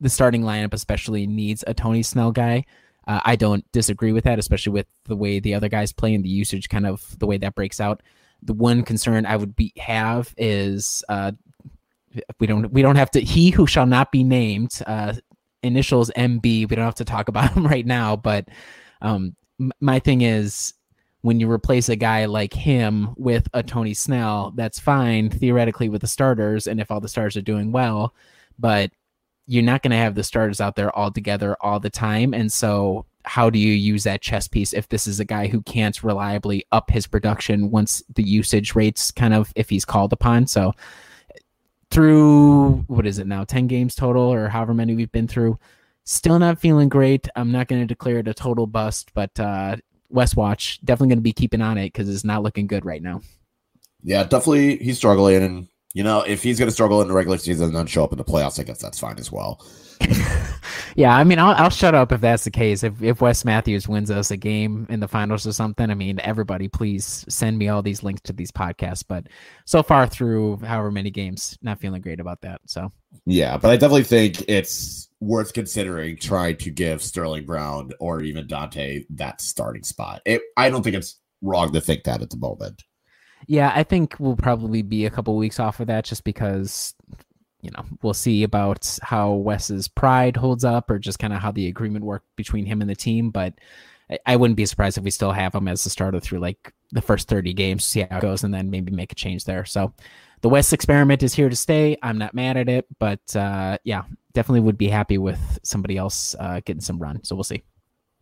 the 0.00 0.10
starting 0.10 0.42
lineup 0.42 0.74
especially 0.74 1.26
needs 1.26 1.64
a 1.66 1.74
Tony 1.74 2.02
Snell 2.02 2.32
guy. 2.32 2.64
Uh, 3.06 3.20
I 3.24 3.36
don't 3.36 3.64
disagree 3.72 4.12
with 4.12 4.24
that, 4.24 4.38
especially 4.38 4.72
with 4.72 4.86
the 5.04 5.16
way 5.16 5.38
the 5.38 5.54
other 5.54 5.68
guys 5.68 5.92
play 5.92 6.14
and 6.14 6.24
the 6.24 6.28
usage, 6.28 6.68
kind 6.68 6.86
of 6.86 7.18
the 7.18 7.26
way 7.26 7.38
that 7.38 7.54
breaks 7.54 7.80
out. 7.80 8.02
The 8.42 8.52
one 8.52 8.82
concern 8.82 9.26
I 9.26 9.36
would 9.36 9.54
be 9.54 9.72
have 9.78 10.34
is 10.36 11.04
uh, 11.08 11.32
we 12.40 12.46
don't 12.46 12.72
we 12.72 12.82
don't 12.82 12.96
have 12.96 13.10
to 13.12 13.20
he 13.20 13.50
who 13.50 13.66
shall 13.66 13.86
not 13.86 14.12
be 14.12 14.24
named 14.24 14.80
uh, 14.86 15.14
initials 15.62 16.10
MB. 16.16 16.42
We 16.42 16.66
don't 16.66 16.84
have 16.84 16.94
to 16.96 17.04
talk 17.04 17.28
about 17.28 17.52
him 17.52 17.66
right 17.66 17.86
now, 17.86 18.16
but 18.16 18.48
um, 19.02 19.36
m- 19.60 19.72
my 19.80 19.98
thing 19.98 20.22
is 20.22 20.74
when 21.22 21.40
you 21.40 21.50
replace 21.50 21.88
a 21.88 21.96
guy 21.96 22.26
like 22.26 22.52
him 22.52 23.14
with 23.16 23.48
a 23.52 23.62
Tony 23.62 23.94
Snell, 23.94 24.52
that's 24.54 24.78
fine 24.78 25.28
theoretically 25.30 25.88
with 25.88 26.02
the 26.02 26.06
starters, 26.06 26.66
and 26.66 26.80
if 26.80 26.90
all 26.90 27.00
the 27.00 27.08
stars 27.08 27.36
are 27.36 27.42
doing 27.42 27.72
well, 27.72 28.14
but 28.58 28.90
you're 29.46 29.62
not 29.62 29.82
going 29.82 29.90
to 29.92 29.96
have 29.96 30.14
the 30.14 30.24
starters 30.24 30.60
out 30.60 30.76
there 30.76 30.94
all 30.96 31.10
together 31.10 31.56
all 31.60 31.80
the 31.80 31.90
time, 31.90 32.34
and 32.34 32.52
so 32.52 33.06
how 33.24 33.50
do 33.50 33.58
you 33.58 33.72
use 33.72 34.04
that 34.04 34.22
chess 34.22 34.46
piece 34.46 34.72
if 34.72 34.88
this 34.88 35.06
is 35.06 35.18
a 35.18 35.24
guy 35.24 35.48
who 35.48 35.60
can't 35.62 36.02
reliably 36.02 36.64
up 36.70 36.90
his 36.90 37.06
production 37.06 37.70
once 37.70 38.02
the 38.14 38.22
usage 38.22 38.74
rates 38.74 39.10
kind 39.10 39.34
of 39.34 39.52
if 39.56 39.68
he's 39.68 39.84
called 39.84 40.12
upon? 40.12 40.46
So 40.46 40.72
through 41.90 42.84
what 42.86 43.06
is 43.06 43.18
it 43.18 43.26
now 43.26 43.44
10 43.44 43.66
games 43.68 43.94
total 43.94 44.22
or 44.22 44.48
however 44.48 44.74
many 44.74 44.94
we've 44.94 45.12
been 45.12 45.28
through 45.28 45.58
still 46.04 46.38
not 46.38 46.60
feeling 46.60 46.88
great. 46.88 47.28
I'm 47.36 47.52
not 47.52 47.68
going 47.68 47.80
to 47.80 47.86
declare 47.86 48.18
it 48.18 48.28
a 48.28 48.34
total 48.34 48.66
bust 48.66 49.12
but 49.14 49.38
uh 49.38 49.76
wes 50.08 50.36
watch 50.36 50.80
definitely 50.84 51.08
going 51.08 51.18
to 51.18 51.22
be 51.22 51.32
keeping 51.32 51.62
on 51.62 51.78
it 51.78 51.92
because 51.92 52.08
it's 52.08 52.24
not 52.24 52.42
looking 52.42 52.66
good 52.66 52.84
right 52.84 53.02
now. 53.02 53.20
Yeah, 54.02 54.22
definitely 54.24 54.76
he's 54.76 54.98
struggling, 54.98 55.42
and 55.42 55.68
you 55.96 56.02
know 56.02 56.20
if 56.20 56.42
he's 56.42 56.58
going 56.58 56.68
to 56.68 56.72
struggle 56.72 57.00
in 57.00 57.08
the 57.08 57.14
regular 57.14 57.38
season 57.38 57.68
and 57.68 57.74
then 57.74 57.86
show 57.86 58.04
up 58.04 58.12
in 58.12 58.18
the 58.18 58.24
playoffs, 58.24 58.60
I 58.60 58.64
guess 58.64 58.82
that's 58.82 58.98
fine 58.98 59.18
as 59.18 59.32
well. 59.32 59.66
yeah 60.94 61.16
i 61.16 61.24
mean 61.24 61.38
I'll, 61.38 61.54
I'll 61.54 61.70
shut 61.70 61.94
up 61.94 62.12
if 62.12 62.20
that's 62.20 62.44
the 62.44 62.50
case 62.50 62.84
if, 62.84 63.02
if 63.02 63.22
wes 63.22 63.46
matthews 63.46 63.88
wins 63.88 64.10
us 64.10 64.30
a 64.30 64.36
game 64.36 64.86
in 64.90 65.00
the 65.00 65.08
finals 65.08 65.46
or 65.46 65.54
something 65.54 65.90
i 65.90 65.94
mean 65.94 66.20
everybody 66.20 66.68
please 66.68 67.24
send 67.30 67.56
me 67.56 67.70
all 67.70 67.80
these 67.80 68.02
links 68.02 68.20
to 68.24 68.34
these 68.34 68.52
podcasts 68.52 69.02
but 69.08 69.26
so 69.64 69.82
far 69.82 70.06
through 70.06 70.58
however 70.58 70.90
many 70.90 71.10
games 71.10 71.56
not 71.62 71.80
feeling 71.80 72.02
great 72.02 72.20
about 72.20 72.42
that 72.42 72.60
so 72.66 72.92
Yeah, 73.24 73.56
but 73.56 73.70
I 73.70 73.76
definitely 73.76 74.04
think 74.04 74.44
it's 74.48 75.08
worth 75.20 75.52
considering 75.52 76.16
trying 76.16 76.56
to 76.58 76.70
give 76.70 77.02
Sterling 77.02 77.46
Brown 77.46 77.90
or 77.98 78.22
even 78.22 78.46
Donte 78.46 79.06
that 79.10 79.40
starting 79.40 79.82
spot. 79.82 80.22
It, 80.24 80.42
I 80.56 80.70
don't 80.70 80.82
think 80.82 80.96
it's 80.96 81.18
wrong 81.42 81.72
to 81.72 81.80
think 81.80 82.04
that 82.04 82.22
at 82.22 82.30
the 82.30 82.36
moment. 82.36 82.82
Yeah, 83.46 83.72
I 83.74 83.84
think 83.84 84.16
we'll 84.18 84.36
probably 84.36 84.82
be 84.82 85.06
a 85.06 85.10
couple 85.10 85.36
weeks 85.36 85.60
off 85.60 85.80
of 85.80 85.86
that 85.86 86.04
just 86.04 86.24
because, 86.24 86.94
you 87.62 87.70
know, 87.70 87.84
we'll 88.02 88.14
see 88.14 88.42
about 88.42 88.98
how 89.02 89.32
Wes's 89.32 89.88
pride 89.88 90.36
holds 90.36 90.64
up 90.64 90.90
or 90.90 90.98
just 90.98 91.18
kind 91.18 91.32
of 91.32 91.40
how 91.40 91.52
the 91.52 91.68
agreement 91.68 92.04
worked 92.04 92.34
between 92.36 92.66
him 92.66 92.80
and 92.80 92.90
the 92.90 92.96
team. 92.96 93.30
But 93.30 93.54
I, 94.10 94.18
I 94.26 94.36
wouldn't 94.36 94.56
be 94.56 94.66
surprised 94.66 94.98
if 94.98 95.04
we 95.04 95.10
still 95.10 95.32
have 95.32 95.54
him 95.54 95.68
as 95.68 95.86
a 95.86 95.90
starter 95.90 96.18
through 96.18 96.40
like 96.40 96.72
the 96.92 97.02
first 97.02 97.28
30 97.28 97.52
games, 97.52 97.84
see 97.84 98.00
how 98.00 98.18
it 98.18 98.22
goes, 98.22 98.42
and 98.44 98.52
then 98.52 98.70
maybe 98.70 98.92
make 98.92 99.12
a 99.12 99.16
change 99.16 99.44
there. 99.44 99.64
So 99.64 99.92
the 100.40 100.48
Wes 100.48 100.72
experiment 100.72 101.22
is 101.22 101.34
here 101.34 101.48
to 101.48 101.56
stay. 101.56 101.96
I'm 102.02 102.18
not 102.18 102.34
mad 102.34 102.56
at 102.56 102.68
it, 102.68 102.86
but 102.98 103.34
uh, 103.36 103.78
yeah, 103.84 104.02
definitely 104.32 104.60
would 104.60 104.78
be 104.78 104.88
happy 104.88 105.18
with 105.18 105.58
somebody 105.62 105.96
else 105.96 106.34
uh, 106.38 106.60
getting 106.64 106.82
some 106.82 106.98
run. 106.98 107.22
So 107.24 107.36
we'll 107.36 107.44
see. 107.44 107.62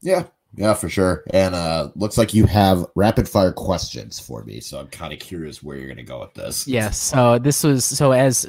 Yeah, 0.01 0.25
yeah, 0.57 0.75
for 0.75 0.89
sure. 0.89 1.25
And 1.31 1.55
uh 1.55 1.91
looks 1.97 2.19
like 2.19 2.35
you 2.35 2.47
have 2.47 2.87
rapid 2.95 3.29
fire 3.29 3.53
questions 3.53 4.19
for 4.19 4.45
me, 4.45 4.61
so 4.61 4.79
I'm 4.79 4.89
kind 4.89 5.13
of 5.13 5.19
curious 5.19 5.63
where 5.63 5.77
you're 5.77 5.87
going 5.87 5.97
to 5.97 6.03
go 6.03 6.21
with 6.21 6.35
this. 6.35 6.67
Yes. 6.67 7.01
So 7.01 7.39
this 7.39 7.65
was 7.65 7.85
so 7.85 8.13
as 8.13 8.47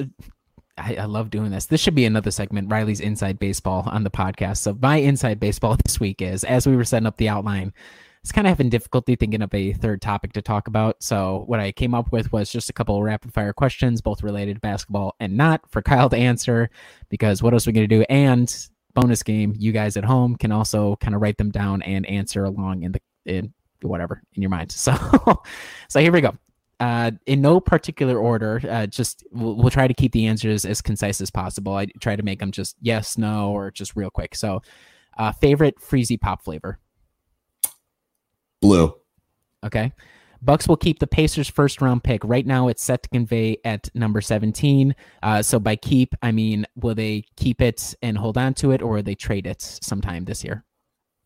I, 0.78 0.96
I 0.96 1.06
love 1.06 1.30
doing 1.30 1.52
this. 1.52 1.68
This 1.68 1.82
should 1.82 1.96
be 1.96 2.06
another 2.06 2.32
segment, 2.32 2.72
Riley's 2.72 3.00
Inside 3.00 3.40
Baseball 3.40 3.84
on 3.88 4.04
the 4.04 4.10
podcast. 4.10 4.58
So 4.58 4.78
my 4.82 4.98
inside 4.98 5.40
baseball 5.40 5.78
this 5.86 6.00
week 6.00 6.22
is 6.22 6.44
as 6.44 6.68
we 6.68 6.76
were 6.76 6.84
setting 6.84 7.08
up 7.08 7.18
the 7.18 7.30
outline, 7.30 7.74
it's 8.22 8.32
kind 8.32 8.48
of 8.48 8.50
having 8.50 8.70
difficulty 8.70 9.16
thinking 9.16 9.44
of 9.44 9.54
a 9.54 9.74
third 9.74 10.02
topic 10.02 10.34
to 10.34 10.42
talk 10.42 10.68
about. 10.68 11.02
So 11.04 11.44
what 11.46 11.60
I 11.60 11.72
came 11.72 11.94
up 11.94 12.12
with 12.12 12.34
was 12.34 12.52
just 12.52 12.72
a 12.72 12.74
couple 12.74 13.02
rapid 13.04 13.32
fire 13.32 13.54
questions, 13.54 14.02
both 14.02 14.24
related 14.24 14.56
to 14.56 14.60
basketball 14.62 15.16
and 15.20 15.38
not 15.38 15.62
for 15.70 15.84
Kyle 15.84 16.10
to 16.10 16.18
answer, 16.18 16.72
because 17.10 17.44
what 17.44 17.54
else 17.54 17.68
are 17.68 17.70
we 17.70 17.74
gonna 17.74 17.88
do? 17.88 18.04
And 18.10 18.68
bonus 18.96 19.22
game, 19.22 19.54
you 19.58 19.72
guys 19.72 19.98
at 19.98 20.04
home 20.04 20.36
can 20.36 20.52
also 20.52 20.96
kind 20.98 21.14
of 21.14 21.22
write 21.22 21.38
them 21.38 21.52
down 21.52 21.82
and 21.84 22.06
answer 22.08 22.44
along 22.44 22.84
in 22.84 22.94
the 22.94 23.02
in 23.26 23.54
whatever 23.82 24.22
in 24.34 24.42
your 24.42 24.50
mind. 24.50 24.72
So 24.78 25.44
so 25.90 26.00
here 26.00 26.12
we 26.12 26.22
go 26.22 26.36
uh, 26.80 27.12
in 27.26 27.42
no 27.42 27.60
particular 27.60 28.18
order. 28.18 28.62
Uh, 28.68 28.86
just 28.86 29.26
we'll, 29.32 29.56
we'll 29.56 29.70
try 29.70 29.88
to 29.88 29.94
keep 29.94 30.12
the 30.12 30.28
answers 30.28 30.66
as 30.66 30.82
concise 30.82 31.22
as 31.22 31.32
possible. 31.32 31.76
I 31.76 31.88
try 32.02 32.16
to 32.16 32.24
make 32.24 32.40
them 32.40 32.52
just 32.52 32.76
yes, 32.82 33.18
no, 33.18 33.52
or 33.52 33.72
just 33.72 33.96
real 33.96 34.10
quick. 34.10 34.36
So, 34.36 34.62
uh, 35.18 35.32
favorite 35.32 35.80
Freezy 35.80 36.20
pop 36.20 36.44
flavor. 36.44 36.80
Blue. 38.62 38.94
Okay. 39.64 39.92
Bucks 40.46 40.68
will 40.68 40.78
keep 40.78 41.00
the 41.00 41.08
Pacers' 41.08 41.50
first 41.50 41.82
round 41.82 42.04
pick. 42.04 42.24
Right 42.24 42.46
now, 42.46 42.68
it's 42.68 42.84
set 42.84 43.02
to 43.04 43.10
convey 43.10 43.58
at 43.66 43.90
number 43.96 44.22
17. 44.22 44.96
Uh, 45.24 45.42
so, 45.42 45.60
by 45.60 45.76
keep, 45.76 46.14
I 46.22 46.32
mean, 46.32 46.68
will 46.76 46.94
they 46.94 47.26
keep 47.36 47.62
it 47.62 47.96
and 48.04 48.16
hold 48.16 48.38
on 48.38 48.54
to 48.56 48.72
it, 48.72 48.84
or 48.84 48.94
will 48.94 49.04
they 49.04 49.16
trade 49.16 49.48
it 49.48 49.62
sometime 49.62 50.26
this 50.26 50.44
year? 50.44 50.64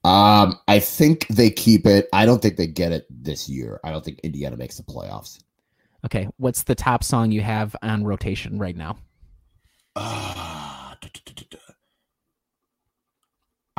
Um, 0.06 0.58
I 0.70 0.80
think 0.80 1.28
they 1.28 1.50
keep 1.50 1.86
it. 1.86 2.08
I 2.14 2.26
don't 2.26 2.42
think 2.42 2.56
they 2.56 2.68
get 2.68 2.94
it 2.94 3.06
this 3.10 3.50
year. 3.50 3.82
I 3.84 3.92
don't 3.92 4.04
think 4.04 4.22
Indiana 4.22 4.56
makes 4.56 4.78
the 4.78 4.84
playoffs. 4.84 5.44
Okay. 6.06 6.30
What's 6.38 6.64
the 6.64 6.76
top 6.76 7.04
song 7.04 7.34
you 7.34 7.42
have 7.42 7.76
on 7.82 8.06
rotation 8.06 8.58
right 8.58 8.76
now? 8.76 8.98
Ah, 9.98 10.98
duh. 11.02 11.59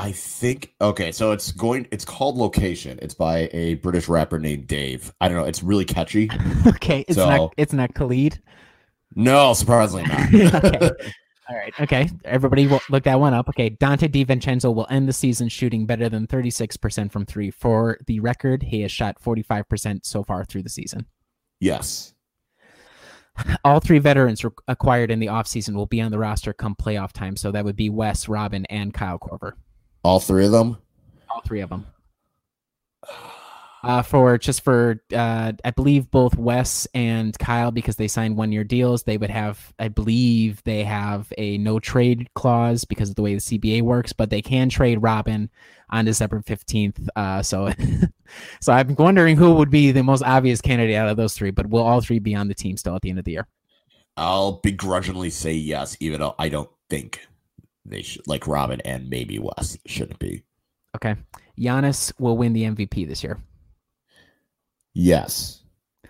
I 0.00 0.12
think 0.12 0.74
okay, 0.80 1.12
so 1.12 1.32
it's 1.32 1.52
going. 1.52 1.86
It's 1.92 2.04
called 2.04 2.36
Location. 2.36 2.98
It's 3.02 3.14
by 3.14 3.48
a 3.52 3.74
British 3.74 4.08
rapper 4.08 4.38
named 4.38 4.66
Dave. 4.66 5.12
I 5.20 5.28
don't 5.28 5.36
know. 5.36 5.44
It's 5.44 5.62
really 5.62 5.84
catchy. 5.84 6.30
okay, 6.66 7.04
it's 7.06 7.16
So- 7.16 7.28
not 7.28 7.54
it's 7.56 7.72
not 7.72 7.94
Khalid. 7.94 8.40
No, 9.16 9.52
surprisingly 9.54 10.04
not. 10.04 10.34
okay. 10.64 10.90
All 11.48 11.56
right. 11.56 11.74
Okay. 11.80 12.08
Everybody 12.24 12.68
look 12.90 13.02
that 13.02 13.18
one 13.18 13.34
up. 13.34 13.48
Okay. 13.48 13.70
Donte 13.70 14.08
DiVincenzo 14.08 14.72
will 14.72 14.86
end 14.88 15.08
the 15.08 15.12
season 15.12 15.48
shooting 15.48 15.84
better 15.84 16.08
than 16.08 16.28
36% 16.28 17.10
from 17.10 17.26
three. 17.26 17.50
For 17.50 17.98
the 18.06 18.20
record, 18.20 18.62
he 18.62 18.82
has 18.82 18.92
shot 18.92 19.20
45% 19.20 20.06
so 20.06 20.22
far 20.22 20.44
through 20.44 20.62
the 20.62 20.68
season. 20.68 21.06
yes. 21.58 22.14
All 23.64 23.80
three 23.80 23.98
veterans 23.98 24.44
re- 24.44 24.50
acquired 24.68 25.10
in 25.10 25.18
the 25.18 25.26
offseason 25.28 25.74
will 25.74 25.86
be 25.86 26.00
on 26.00 26.10
the 26.12 26.18
roster 26.18 26.52
come 26.52 26.74
playoff 26.76 27.10
time. 27.12 27.36
So 27.36 27.50
that 27.52 27.64
would 27.64 27.76
be 27.76 27.88
Wes, 27.88 28.28
Robin, 28.28 28.64
and 28.66 28.92
Kyle 28.94 29.18
Korver. 29.18 29.52
All 30.02 30.20
three 30.20 30.46
of 30.46 30.52
them. 30.52 30.78
All 31.30 31.42
three 31.42 31.60
of 31.60 31.70
them. 31.70 31.86
Uh, 33.82 34.02
for 34.02 34.36
just 34.36 34.62
for 34.62 35.02
uh, 35.14 35.52
I 35.64 35.70
believe 35.70 36.10
both 36.10 36.36
Wes 36.36 36.86
and 36.92 37.38
Kyle 37.38 37.70
because 37.70 37.96
they 37.96 38.08
signed 38.08 38.36
one 38.36 38.52
year 38.52 38.62
deals. 38.62 39.04
They 39.04 39.16
would 39.16 39.30
have 39.30 39.72
I 39.78 39.88
believe 39.88 40.62
they 40.64 40.84
have 40.84 41.32
a 41.38 41.56
no 41.56 41.78
trade 41.78 42.28
clause 42.34 42.84
because 42.84 43.08
of 43.08 43.16
the 43.16 43.22
way 43.22 43.34
the 43.34 43.40
CBA 43.40 43.80
works, 43.80 44.12
but 44.12 44.28
they 44.28 44.42
can 44.42 44.68
trade 44.68 45.02
Robin 45.02 45.48
on 45.88 46.04
December 46.04 46.42
fifteenth. 46.42 47.08
Uh, 47.16 47.42
so 47.42 47.72
so 48.60 48.72
I'm 48.72 48.94
wondering 48.96 49.38
who 49.38 49.54
would 49.54 49.70
be 49.70 49.92
the 49.92 50.02
most 50.02 50.22
obvious 50.24 50.60
candidate 50.60 50.96
out 50.96 51.08
of 51.08 51.16
those 51.16 51.32
three. 51.32 51.50
But 51.50 51.70
will 51.70 51.82
all 51.82 52.02
three 52.02 52.18
be 52.18 52.34
on 52.34 52.48
the 52.48 52.54
team 52.54 52.76
still 52.76 52.96
at 52.96 53.00
the 53.00 53.08
end 53.08 53.18
of 53.18 53.24
the 53.24 53.32
year? 53.32 53.48
I'll 54.18 54.60
begrudgingly 54.60 55.30
say 55.30 55.54
yes, 55.54 55.96
even 56.00 56.20
though 56.20 56.34
I 56.38 56.50
don't 56.50 56.68
think 56.90 57.26
they 57.84 58.02
should. 58.02 58.26
Like 58.26 58.46
Robin 58.46 58.80
and 58.82 59.08
maybe 59.10 59.38
Wes 59.38 59.78
shouldn't 59.86 60.18
be. 60.18 60.42
Okay, 60.96 61.16
Giannis 61.58 62.12
will 62.18 62.36
win 62.36 62.52
the 62.52 62.64
MVP 62.64 63.06
this 63.08 63.22
year. 63.22 63.38
Yes. 64.94 65.62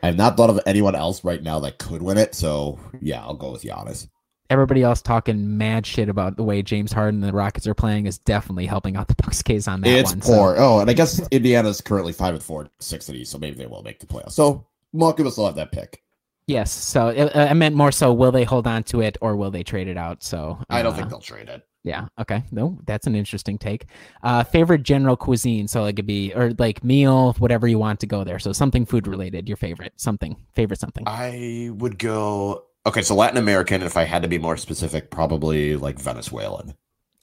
I 0.03 0.07
have 0.07 0.17
not 0.17 0.37
thought 0.37 0.51
of 0.51 0.61
anyone 0.67 0.95
else 0.95 1.23
right 1.25 1.43
now 1.43 1.61
that 1.61 1.79
could 1.79 2.01
win 2.03 2.17
it. 2.17 2.35
So 2.35 2.79
yeah, 3.01 3.21
I'll 3.21 3.35
go 3.35 3.53
with 3.53 3.63
Giannis. 3.63 4.09
everybody 4.49 4.83
else 4.83 5.03
talking 5.03 5.59
mad 5.59 5.85
shit 5.87 6.09
about 6.09 6.37
the 6.37 6.43
way 6.43 6.63
James 6.63 6.91
Harden 6.93 7.23
and 7.23 7.29
the 7.29 7.37
Rockets 7.37 7.67
are 7.67 7.75
playing 7.75 8.07
is 8.07 8.19
definitely 8.19 8.65
helping 8.67 8.97
out 8.97 9.09
the 9.09 9.15
Bucks 9.23 9.43
case 9.43 9.69
on 9.69 9.83
that 9.83 9.91
it's 9.91 10.13
one. 10.13 10.23
so- 10.23 10.33
poor. 10.35 10.55
Oh, 10.59 10.81
and 10.81 10.89
I 10.89 10.95
guess 10.95 11.21
Indiana's 11.31 11.81
currently 11.83 12.13
five 12.13 12.35
and 12.35 12.43
four, 12.43 12.69
six 12.81 13.09
of 13.09 13.15
these, 13.15 13.29
so 13.29 13.39
maybe 13.39 13.57
they 13.57 13.67
will 13.67 13.83
make 13.83 14.01
the 14.01 14.07
playoffs. 14.07 14.33
So 14.33 14.67
Milwaukee 14.95 15.23
will 15.23 15.31
still 15.31 15.47
have 15.47 15.57
that 15.57 15.73
pick. 15.73 16.03
Yes. 16.47 16.71
So 16.71 17.09
uh, 17.09 17.47
I 17.51 17.55
meant 17.55 17.75
more 17.75 17.93
so 17.93 18.13
will 18.13 18.33
they 18.33 18.45
hold 18.45 18.67
on 18.67 18.83
to 18.85 19.01
it 19.01 19.17
or 19.21 19.37
will 19.37 19.51
they 19.51 19.63
trade 19.63 19.89
it 19.89 19.97
out? 19.97 20.23
So 20.23 20.59
I 20.69 20.83
don't 20.83 20.93
uh, 20.95 20.97
think 20.97 21.11
they'll 21.11 21.21
trade 21.21 21.49
it. 21.49 21.67
Yeah. 21.83 22.09
Okay. 22.19 22.43
No, 22.51 22.79
that's 22.85 23.07
an 23.07 23.15
interesting 23.15 23.57
take. 23.57 23.87
Uh, 24.23 24.45
favorite 24.45 24.83
general 24.83 25.17
cuisine. 25.17 25.67
So 25.67 25.87
it 25.87 25.97
could 25.97 26.07
be 26.07 26.33
or 26.35 26.53
like 26.59 26.85
meal, 26.85 27.33
whatever 27.35 27.67
you 27.67 27.79
want 27.79 28.01
to 28.01 28.07
go 28.07 28.23
there. 28.23 28.39
So 28.39 28.53
something 28.53 28.85
food 28.85 29.07
related. 29.07 29.49
Your 29.49 29.57
favorite 29.57 29.95
something. 29.97 30.37
Favorite 30.55 30.81
something. 30.81 31.05
I 31.07 31.71
would 31.73 31.99
go. 31.99 32.65
Okay, 32.87 33.03
so 33.03 33.15
Latin 33.15 33.39
American. 33.39 33.83
If 33.83 33.97
I 33.97 34.05
had 34.05 34.23
to 34.23 34.29
be 34.29 34.39
more 34.39 34.57
specific, 34.57 35.11
probably 35.11 35.77
like 35.77 35.99
Venezuelan. 35.99 36.75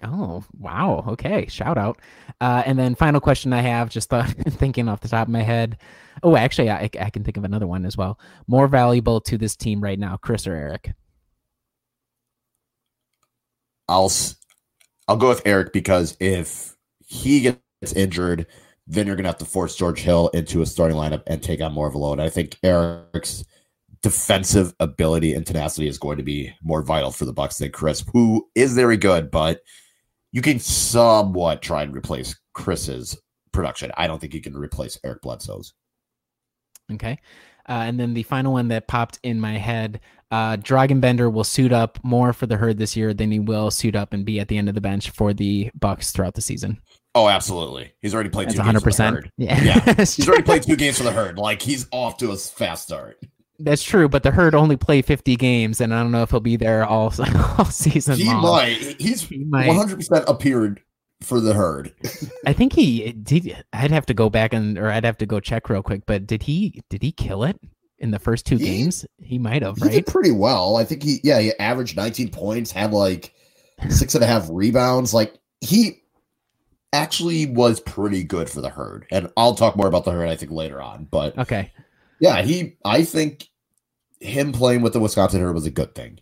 Oh, 0.03 0.43
wow. 0.59 1.03
Okay. 1.07 1.47
Shout 1.47 1.77
out. 1.77 1.99
Uh, 2.39 2.63
and 2.65 2.77
then 2.77 2.95
final 2.95 3.19
question 3.19 3.53
I 3.53 3.61
have, 3.61 3.89
just 3.89 4.09
thought, 4.09 4.29
thinking 4.49 4.87
off 4.87 5.01
the 5.01 5.07
top 5.07 5.27
of 5.27 5.31
my 5.31 5.41
head. 5.41 5.77
Oh, 6.23 6.35
actually, 6.35 6.69
I, 6.69 6.89
I 6.99 7.09
can 7.09 7.23
think 7.23 7.37
of 7.37 7.43
another 7.43 7.67
one 7.67 7.85
as 7.85 7.97
well. 7.97 8.19
More 8.47 8.67
valuable 8.67 9.21
to 9.21 9.37
this 9.37 9.55
team 9.55 9.81
right 9.81 9.99
now, 9.99 10.17
Khris 10.17 10.47
or 10.47 10.55
Eric? 10.55 10.93
I'll 13.87 14.11
I'll 15.07 15.17
go 15.17 15.29
with 15.29 15.41
Eric 15.45 15.71
because 15.71 16.17
if 16.19 16.75
he 17.05 17.41
gets 17.41 17.93
injured, 17.95 18.47
then 18.85 19.07
you're 19.07 19.15
gonna 19.15 19.29
have 19.29 19.37
to 19.37 19.45
force 19.45 19.75
George 19.75 20.01
Hill 20.01 20.29
into 20.29 20.61
a 20.61 20.65
starting 20.65 20.97
lineup 20.97 21.23
and 21.27 21.41
take 21.41 21.61
on 21.61 21.73
more 21.73 21.87
of 21.87 21.95
a 21.95 21.97
load. 21.97 22.19
I 22.19 22.29
think 22.29 22.57
Eric's 22.63 23.45
defensive 24.01 24.73
ability 24.79 25.33
and 25.33 25.45
tenacity 25.45 25.87
is 25.87 25.97
going 25.97 26.17
to 26.17 26.23
be 26.23 26.53
more 26.61 26.81
vital 26.83 27.11
for 27.11 27.25
the 27.25 27.33
Bucks 27.33 27.57
than 27.57 27.71
Khris, 27.71 28.05
who 28.13 28.47
is 28.55 28.73
very 28.73 28.97
good, 28.97 29.31
but 29.31 29.61
you 30.31 30.41
can 30.41 30.59
somewhat 30.59 31.61
try 31.61 31.83
and 31.83 31.95
replace 31.95 32.35
Khris's 32.53 33.19
production. 33.51 33.91
I 33.97 34.07
don't 34.07 34.19
think 34.19 34.33
you 34.33 34.41
can 34.41 34.55
replace 34.55 34.99
Eric 35.03 35.21
Bledsoe's. 35.21 35.73
Okay. 36.93 37.19
Uh, 37.69 37.83
and 37.85 37.99
then 37.99 38.13
the 38.13 38.23
final 38.23 38.53
one 38.53 38.69
that 38.69 38.87
popped 38.87 39.19
in 39.23 39.39
my 39.41 39.57
head 39.57 39.99
uh, 40.29 40.57
Dragan 40.57 40.99
Bender 40.99 41.29
will 41.29 41.43
suit 41.45 41.71
up 41.71 41.99
more 42.03 42.33
for 42.33 42.47
the 42.47 42.57
herd 42.57 42.77
this 42.77 42.97
year 42.97 43.13
than 43.13 43.31
he 43.31 43.39
will 43.39 43.71
suit 43.71 43.95
up 43.95 44.11
and 44.13 44.25
be 44.25 44.39
at 44.41 44.49
the 44.49 44.57
end 44.57 44.67
of 44.67 44.75
the 44.75 44.81
bench 44.81 45.11
for 45.11 45.33
the 45.33 45.71
Bucks 45.73 46.11
throughout 46.11 46.33
the 46.33 46.41
season. 46.41 46.81
Oh, 47.15 47.29
absolutely. 47.29 47.93
He's 48.01 48.13
already 48.13 48.29
played 48.29 48.49
That's 48.49 48.57
two 48.57 48.63
games 48.63 48.83
for 48.83 48.89
the 48.91 48.95
100%. 49.03 49.13
herd. 49.13 49.31
Yeah. 49.37 49.63
Yeah. 49.63 49.93
He's 49.97 50.27
already 50.27 50.43
played 50.43 50.63
two 50.63 50.75
games 50.75 50.97
for 50.97 51.03
the 51.05 51.13
herd. 51.13 51.37
Like 51.37 51.61
he's 51.61 51.87
off 51.91 52.17
to 52.17 52.31
a 52.31 52.37
fast 52.37 52.83
start. 52.83 53.17
That's 53.59 53.81
true, 53.81 54.07
but 54.09 54.21
the 54.21 54.29
herd 54.31 54.53
only 54.53 54.75
play 54.77 55.01
50 55.01 55.35
games, 55.37 55.81
and 55.81 55.91
I 55.95 56.03
don't 56.03 56.11
know 56.11 56.21
if 56.21 56.29
he'll 56.29 56.39
be 56.41 56.57
there 56.57 56.85
all, 56.85 57.11
all 57.57 57.65
season 57.65 58.17
He 58.17 58.25
long. 58.25 58.41
might. 58.43 58.77
He's 59.01 59.21
He 59.27 59.45
might. 59.45 59.69
100% 59.69 60.25
appeared 60.27 60.81
for 61.21 61.39
the 61.41 61.53
herd. 61.53 61.93
I 62.45 62.53
think 62.53 62.73
he 62.73 63.11
did. 63.11 63.63
I'd 63.73 63.91
have 63.91 64.05
to 64.07 64.13
go 64.13 64.29
back 64.29 64.53
and, 64.53 64.77
or 64.77 64.89
I'd 64.91 65.03
have 65.05 65.17
to 65.17 65.25
go 65.25 65.39
check 65.39 65.69
real 65.69 65.83
quick. 65.83 66.03
But 66.05 66.27
did 66.27 66.43
he? 66.43 66.81
Did 66.89 67.01
he 67.01 67.11
kill 67.11 67.43
it 67.43 67.59
in 67.99 68.11
the 68.11 68.19
first 68.19 68.45
two 68.45 68.57
He- 68.57 68.65
games? 68.65 69.05
He 69.21 69.37
might 69.39 69.61
have, 69.63 69.77
He 69.77 69.83
right? 69.83 69.91
did 69.91 70.07
pretty 70.07 70.31
well. 70.31 70.77
I 70.77 70.83
think 70.83 71.03
he, 71.03 71.19
yeah, 71.23 71.39
he 71.39 71.53
averaged 71.59 71.97
19 71.97 72.29
points, 72.29 72.71
had 72.71 72.91
like 72.93 73.33
six 73.89 74.15
and 74.15 74.23
a 74.23 74.27
half 74.27 74.47
rebounds. 74.49 75.13
Like 75.13 75.33
he 75.61 76.01
actually 76.93 77.45
was 77.47 77.79
pretty 77.81 78.23
good 78.23 78.49
for 78.49 78.61
the 78.61 78.69
herd. 78.69 79.05
And 79.11 79.29
I'll 79.35 79.55
talk 79.55 79.75
more 79.75 79.87
about 79.87 80.05
the 80.05 80.11
herd, 80.11 80.29
I 80.29 80.35
think, 80.35 80.51
later 80.51 80.81
on. 80.81 81.05
But 81.09 81.37
Okay. 81.37 81.71
yeah, 82.19 82.41
he, 82.43 82.77
I 82.85 83.03
think 83.03 83.49
him 84.19 84.51
playing 84.51 84.81
with 84.81 84.93
the 84.93 84.99
Wisconsin 84.99 85.41
herd 85.41 85.53
was 85.53 85.65
a 85.65 85.71
good 85.71 85.93
thing. 85.95 86.19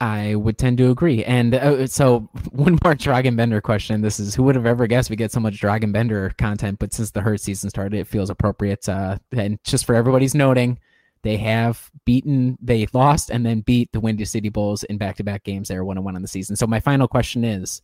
I 0.00 0.34
would 0.34 0.58
tend 0.58 0.78
to 0.78 0.90
agree. 0.90 1.24
And 1.24 1.54
uh, 1.54 1.86
so, 1.86 2.28
one 2.50 2.78
more 2.84 2.94
Dragan 2.94 3.36
Bender 3.36 3.60
question. 3.60 4.00
This 4.00 4.18
is 4.18 4.34
who 4.34 4.42
would 4.44 4.54
have 4.54 4.66
ever 4.66 4.86
guessed 4.86 5.10
we 5.10 5.16
get 5.16 5.32
so 5.32 5.40
much 5.40 5.60
Dragan 5.60 5.92
Bender 5.92 6.32
content, 6.38 6.78
but 6.78 6.92
since 6.92 7.10
the 7.10 7.20
herd 7.20 7.40
season 7.40 7.70
started, 7.70 7.98
it 7.98 8.06
feels 8.06 8.30
appropriate. 8.30 8.88
Uh, 8.88 9.18
and 9.32 9.58
just 9.64 9.84
for 9.84 9.94
everybody's 9.94 10.34
noting, 10.34 10.78
they 11.22 11.36
have 11.38 11.90
beaten, 12.04 12.58
they 12.60 12.86
lost 12.92 13.30
and 13.30 13.46
then 13.46 13.60
beat 13.60 13.92
the 13.92 14.00
Windy 14.00 14.24
City 14.24 14.48
Bulls 14.48 14.82
in 14.84 14.98
back 14.98 15.16
to 15.16 15.24
back 15.24 15.44
games. 15.44 15.68
They 15.68 15.76
were 15.76 15.84
one 15.84 15.96
and 15.96 16.04
one 16.04 16.16
on 16.16 16.22
the 16.22 16.28
season. 16.28 16.56
So, 16.56 16.66
my 16.66 16.80
final 16.80 17.08
question 17.08 17.44
is 17.44 17.80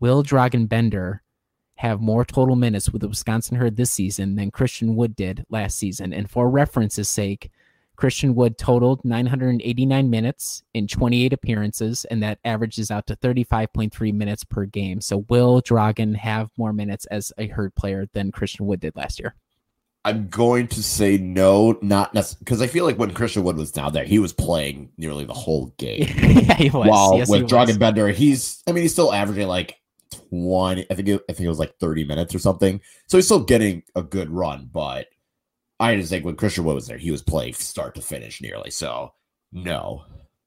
Will 0.00 0.22
Dragan 0.22 0.68
Bender 0.68 1.22
have 1.76 2.00
more 2.00 2.24
total 2.24 2.56
minutes 2.56 2.90
with 2.90 3.02
the 3.02 3.08
Wisconsin 3.08 3.56
herd 3.56 3.76
this 3.76 3.90
season 3.90 4.36
than 4.36 4.50
Christian 4.50 4.96
Wood 4.96 5.14
did 5.14 5.44
last 5.50 5.78
season? 5.78 6.12
And 6.12 6.30
for 6.30 6.48
reference's 6.48 7.08
sake, 7.08 7.50
Christian 7.96 8.34
Wood 8.34 8.58
totaled 8.58 9.04
989 9.04 10.10
minutes 10.10 10.62
in 10.74 10.88
28 10.88 11.32
appearances, 11.32 12.04
and 12.06 12.22
that 12.22 12.38
averages 12.44 12.90
out 12.90 13.06
to 13.06 13.16
35.3 13.16 14.14
minutes 14.14 14.44
per 14.44 14.64
game. 14.64 15.00
So, 15.00 15.24
will 15.28 15.62
Dragan 15.62 16.16
have 16.16 16.50
more 16.56 16.72
minutes 16.72 17.06
as 17.06 17.32
a 17.38 17.46
herd 17.46 17.74
player 17.74 18.06
than 18.12 18.32
Christian 18.32 18.66
Wood 18.66 18.80
did 18.80 18.96
last 18.96 19.20
year? 19.20 19.34
I'm 20.04 20.28
going 20.28 20.66
to 20.68 20.82
say 20.82 21.16
no, 21.16 21.78
not 21.80 22.12
necessarily 22.12 22.44
because 22.44 22.60
I 22.60 22.66
feel 22.66 22.84
like 22.84 22.98
when 22.98 23.12
Christian 23.12 23.44
Wood 23.44 23.56
was 23.56 23.70
down 23.70 23.92
there, 23.92 24.04
he 24.04 24.18
was 24.18 24.32
playing 24.32 24.90
nearly 24.96 25.24
the 25.24 25.32
whole 25.32 25.66
game. 25.78 26.00
yeah, 26.16 26.54
he 26.54 26.70
was. 26.70 26.88
While 26.88 27.18
yes, 27.18 27.28
with 27.28 27.42
was. 27.42 27.52
Dragan 27.52 27.78
Bender, 27.78 28.08
he's 28.08 28.62
I 28.66 28.72
mean 28.72 28.82
he's 28.82 28.92
still 28.92 29.12
averaging 29.12 29.46
like 29.46 29.76
twenty. 30.10 30.86
I 30.90 30.94
think 30.94 31.08
it, 31.08 31.22
I 31.28 31.32
think 31.32 31.44
it 31.46 31.48
was 31.48 31.60
like 31.60 31.76
thirty 31.78 32.04
minutes 32.04 32.34
or 32.34 32.40
something. 32.40 32.80
So 33.06 33.16
he's 33.16 33.26
still 33.26 33.44
getting 33.44 33.84
a 33.94 34.02
good 34.02 34.28
run, 34.28 34.68
but 34.72 35.06
I 35.82 35.96
just 35.96 36.10
think 36.10 36.24
when 36.24 36.36
Christian 36.36 36.64
Wood 36.64 36.74
was 36.74 36.86
there, 36.86 36.98
he 36.98 37.10
was 37.10 37.22
playing 37.22 37.54
start 37.54 37.94
to 37.96 38.02
finish 38.02 38.40
nearly. 38.40 38.70
So 38.70 39.12
no, 39.52 40.04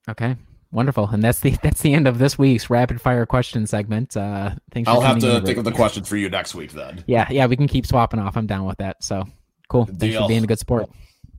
Okay, 0.08 0.36
wonderful, 0.70 1.08
and 1.08 1.22
that's 1.22 1.40
the 1.40 1.50
that's 1.62 1.82
the 1.82 1.92
end 1.92 2.06
of 2.06 2.18
this 2.18 2.38
week's 2.38 2.70
rapid 2.70 3.00
fire 3.00 3.26
question 3.26 3.66
segment. 3.66 4.16
Uh, 4.16 4.54
thanks. 4.72 4.88
I'll 4.88 5.00
have 5.00 5.18
to 5.18 5.36
in, 5.38 5.44
think 5.44 5.58
of 5.58 5.64
the 5.64 5.70
Rick. 5.70 5.76
questions 5.76 6.08
for 6.08 6.16
you 6.16 6.28
next 6.28 6.54
week. 6.54 6.72
Then 6.72 7.02
Yeah, 7.06 7.26
yeah, 7.30 7.46
we 7.46 7.56
can 7.56 7.66
keep 7.66 7.86
swapping 7.86 8.20
off. 8.20 8.36
I'm 8.36 8.46
down 8.46 8.64
with 8.66 8.78
that. 8.78 9.02
So 9.02 9.24
cool. 9.68 9.86
Thanks 9.86 10.00
Deal. 10.00 10.22
for 10.22 10.28
being 10.28 10.44
a 10.44 10.46
good 10.46 10.60
sport. 10.60 10.88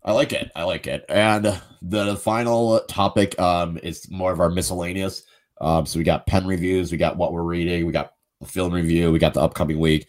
I 0.03 0.11
like 0.11 0.33
it. 0.33 0.51
I 0.55 0.63
like 0.63 0.87
it. 0.87 1.05
And 1.09 1.59
the 1.81 2.15
final 2.17 2.79
topic 2.81 3.39
um, 3.39 3.77
is 3.81 4.09
more 4.09 4.31
of 4.31 4.39
our 4.39 4.49
miscellaneous. 4.49 5.23
Um, 5.59 5.85
so 5.85 5.99
we 5.99 6.03
got 6.03 6.27
pen 6.27 6.45
reviews, 6.45 6.91
we 6.91 6.97
got 6.97 7.17
what 7.17 7.33
we're 7.33 7.41
reading, 7.41 7.85
we 7.85 7.91
got 7.91 8.11
a 8.41 8.45
film 8.45 8.73
review, 8.73 9.11
we 9.11 9.19
got 9.19 9.33
the 9.33 9.41
upcoming 9.41 9.79
week. 9.79 10.07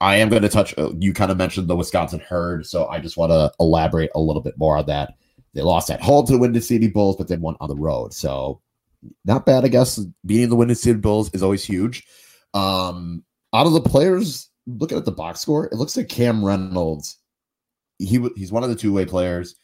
I 0.00 0.16
am 0.16 0.28
going 0.28 0.42
to 0.42 0.48
touch. 0.48 0.76
uh, 0.78 0.92
You 0.98 1.12
kind 1.12 1.30
of 1.30 1.38
mentioned 1.38 1.68
the 1.68 1.76
Wisconsin 1.76 2.20
herd, 2.20 2.66
so 2.66 2.86
I 2.86 2.98
just 3.00 3.16
want 3.16 3.30
to 3.30 3.52
elaborate 3.60 4.10
a 4.14 4.20
little 4.20 4.42
bit 4.42 4.58
more 4.58 4.76
on 4.76 4.86
that. 4.86 5.14
They 5.54 5.62
lost 5.62 5.90
at 5.90 6.02
home 6.02 6.26
to 6.26 6.32
the 6.32 6.38
Windy 6.38 6.60
City 6.60 6.88
Bulls, 6.88 7.16
but 7.16 7.28
then 7.28 7.40
won 7.40 7.56
on 7.60 7.68
the 7.68 7.76
road. 7.76 8.12
So 8.12 8.60
not 9.24 9.46
bad, 9.46 9.64
I 9.64 9.68
guess. 9.68 9.98
Beating 10.26 10.50
the 10.50 10.56
Windy 10.56 10.74
City 10.74 10.98
Bulls 10.98 11.30
is 11.32 11.42
always 11.42 11.64
huge. 11.64 12.04
Um, 12.52 13.24
out 13.54 13.66
of 13.66 13.72
the 13.72 13.80
players, 13.80 14.50
looking 14.66 14.98
at 14.98 15.06
the 15.06 15.12
box 15.12 15.40
score, 15.40 15.66
it 15.66 15.74
looks 15.74 15.96
like 15.96 16.08
Cam 16.08 16.44
Reynolds. 16.44 17.16
He 17.98 18.22
he's 18.36 18.52
one 18.52 18.62
of 18.64 18.68
the 18.68 18.76
two 18.76 18.92
way 18.92 19.06
players. 19.06 19.54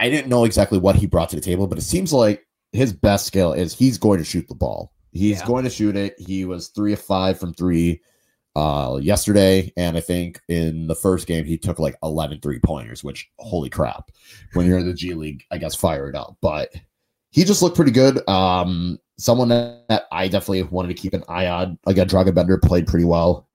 I 0.00 0.10
didn't 0.10 0.28
know 0.28 0.44
exactly 0.44 0.78
what 0.78 0.96
he 0.96 1.06
brought 1.06 1.28
to 1.30 1.36
the 1.36 1.42
table, 1.42 1.68
but 1.68 1.78
it 1.78 1.82
seems 1.82 2.12
like 2.12 2.44
his 2.72 2.92
best 2.92 3.26
skill 3.26 3.52
is 3.52 3.72
he's 3.72 3.98
going 3.98 4.18
to 4.18 4.24
shoot 4.24 4.48
the 4.48 4.54
ball. 4.56 4.92
He's 5.12 5.38
Yeah. 5.38 5.46
going 5.46 5.62
to 5.64 5.70
shoot 5.70 5.94
it. 5.94 6.16
He 6.18 6.44
was 6.44 6.68
three 6.68 6.92
of 6.92 6.98
five 7.00 7.38
from 7.38 7.54
three 7.54 8.00
uh 8.54 8.98
yesterday. 9.00 9.72
And 9.76 9.96
I 9.96 10.00
think 10.00 10.40
in 10.48 10.86
the 10.86 10.94
first 10.94 11.26
game 11.26 11.44
he 11.44 11.56
took 11.58 11.78
like 11.78 11.96
11 12.02 12.40
three 12.40 12.58
pointers, 12.60 13.02
which 13.02 13.30
holy 13.38 13.70
crap. 13.70 14.10
When 14.54 14.66
you're 14.66 14.78
in 14.78 14.86
the 14.86 14.94
G 14.94 15.14
League, 15.14 15.44
I 15.50 15.58
guess 15.58 15.74
fire 15.74 16.08
it 16.08 16.14
up. 16.14 16.36
But 16.40 16.70
he 17.30 17.44
just 17.44 17.62
looked 17.62 17.76
pretty 17.76 17.92
good. 17.92 18.26
Um 18.28 18.98
someone 19.18 19.48
that, 19.48 20.04
I 20.10 20.28
definitely 20.28 20.64
wanted 20.64 20.88
to 20.88 21.00
keep 21.00 21.14
an 21.14 21.24
eye 21.28 21.46
on. 21.46 21.78
Again, 21.86 22.08
Dragan 22.08 22.34
Bender 22.34 22.58
played 22.58 22.86
pretty 22.86 23.04
well. 23.04 23.48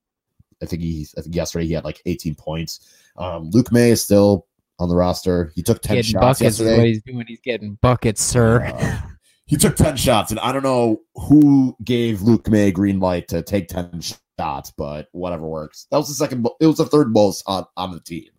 I 0.61 0.65
think 0.65 0.81
he 0.81 1.07
I 1.17 1.21
think 1.21 1.35
yesterday 1.35 1.67
he 1.67 1.73
had 1.73 1.85
like 1.85 2.01
18 2.05 2.35
points. 2.35 2.89
Um 3.17 3.49
Luke 3.51 3.71
Maye 3.71 3.91
is 3.91 4.01
still 4.01 4.47
on 4.79 4.89
the 4.89 4.95
roster. 4.95 5.51
He 5.55 5.63
took 5.63 5.81
10 5.81 5.97
Getting 5.97 6.11
shots 6.11 6.21
buckets 6.39 6.41
is 6.41 6.59
yesterday. 6.59 6.77
what 6.77 6.87
he's 6.87 7.03
doing. 7.03 7.25
He's 7.27 7.41
getting 7.41 7.77
buckets, 7.81 8.21
sir. 8.21 8.63
Uh, 8.65 9.01
he 9.45 9.55
took 9.55 9.75
10 9.75 9.95
shots, 9.97 10.31
and 10.31 10.39
I 10.39 10.51
don't 10.51 10.63
know 10.63 11.01
who 11.15 11.75
gave 11.83 12.21
Luke 12.21 12.47
Maye 12.49 12.71
green 12.71 12.99
light 12.99 13.27
to 13.29 13.41
take 13.41 13.69
10 13.69 14.01
shots, 14.01 14.21
but 14.37 15.07
whatever 15.11 15.47
works. 15.47 15.87
That 15.91 15.97
was 15.97 16.07
the 16.07 16.13
second, 16.13 16.47
it 16.59 16.67
was 16.67 16.77
the 16.77 16.85
third 16.85 17.11
most 17.11 17.43
on, 17.47 17.65
on 17.75 17.91
the 17.91 17.99
team. 17.99 18.29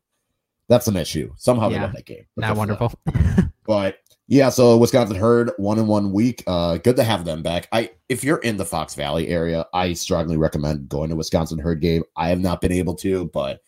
That's 0.68 0.86
an 0.86 0.96
issue. 0.96 1.32
Somehow 1.36 1.70
they 1.70 1.78
won 1.78 1.92
that 1.92 2.05
game. 2.05 2.26
Not 2.36 2.49
them. 2.49 2.59
wonderful. 2.59 2.92
But 3.68 3.99
yeah, 4.28 4.49
so 4.49 4.78
Wisconsin 4.78 5.16
Herd 5.16 5.53
one 5.59 5.78
in 5.78 5.86
one 5.86 6.11
week. 6.11 6.42
Uh, 6.46 6.78
good 6.78 6.96
to 6.96 7.05
have 7.05 7.26
them 7.26 7.42
back. 7.42 7.68
I 7.70 7.90
if 8.09 8.24
you're 8.24 8.38
in 8.38 8.57
the 8.57 8.64
Fox 8.64 8.94
Valley 8.94 9.28
area, 9.28 9.66
I 9.74 9.92
strongly 9.92 10.38
recommend 10.38 10.88
going 10.88 11.11
to 11.11 11.16
Wisconsin 11.16 11.59
Herd 11.59 11.82
game. 11.82 12.03
I 12.16 12.30
have 12.30 12.40
not 12.40 12.62
been 12.62 12.72
able 12.72 12.94
to, 12.96 13.26
but 13.26 13.61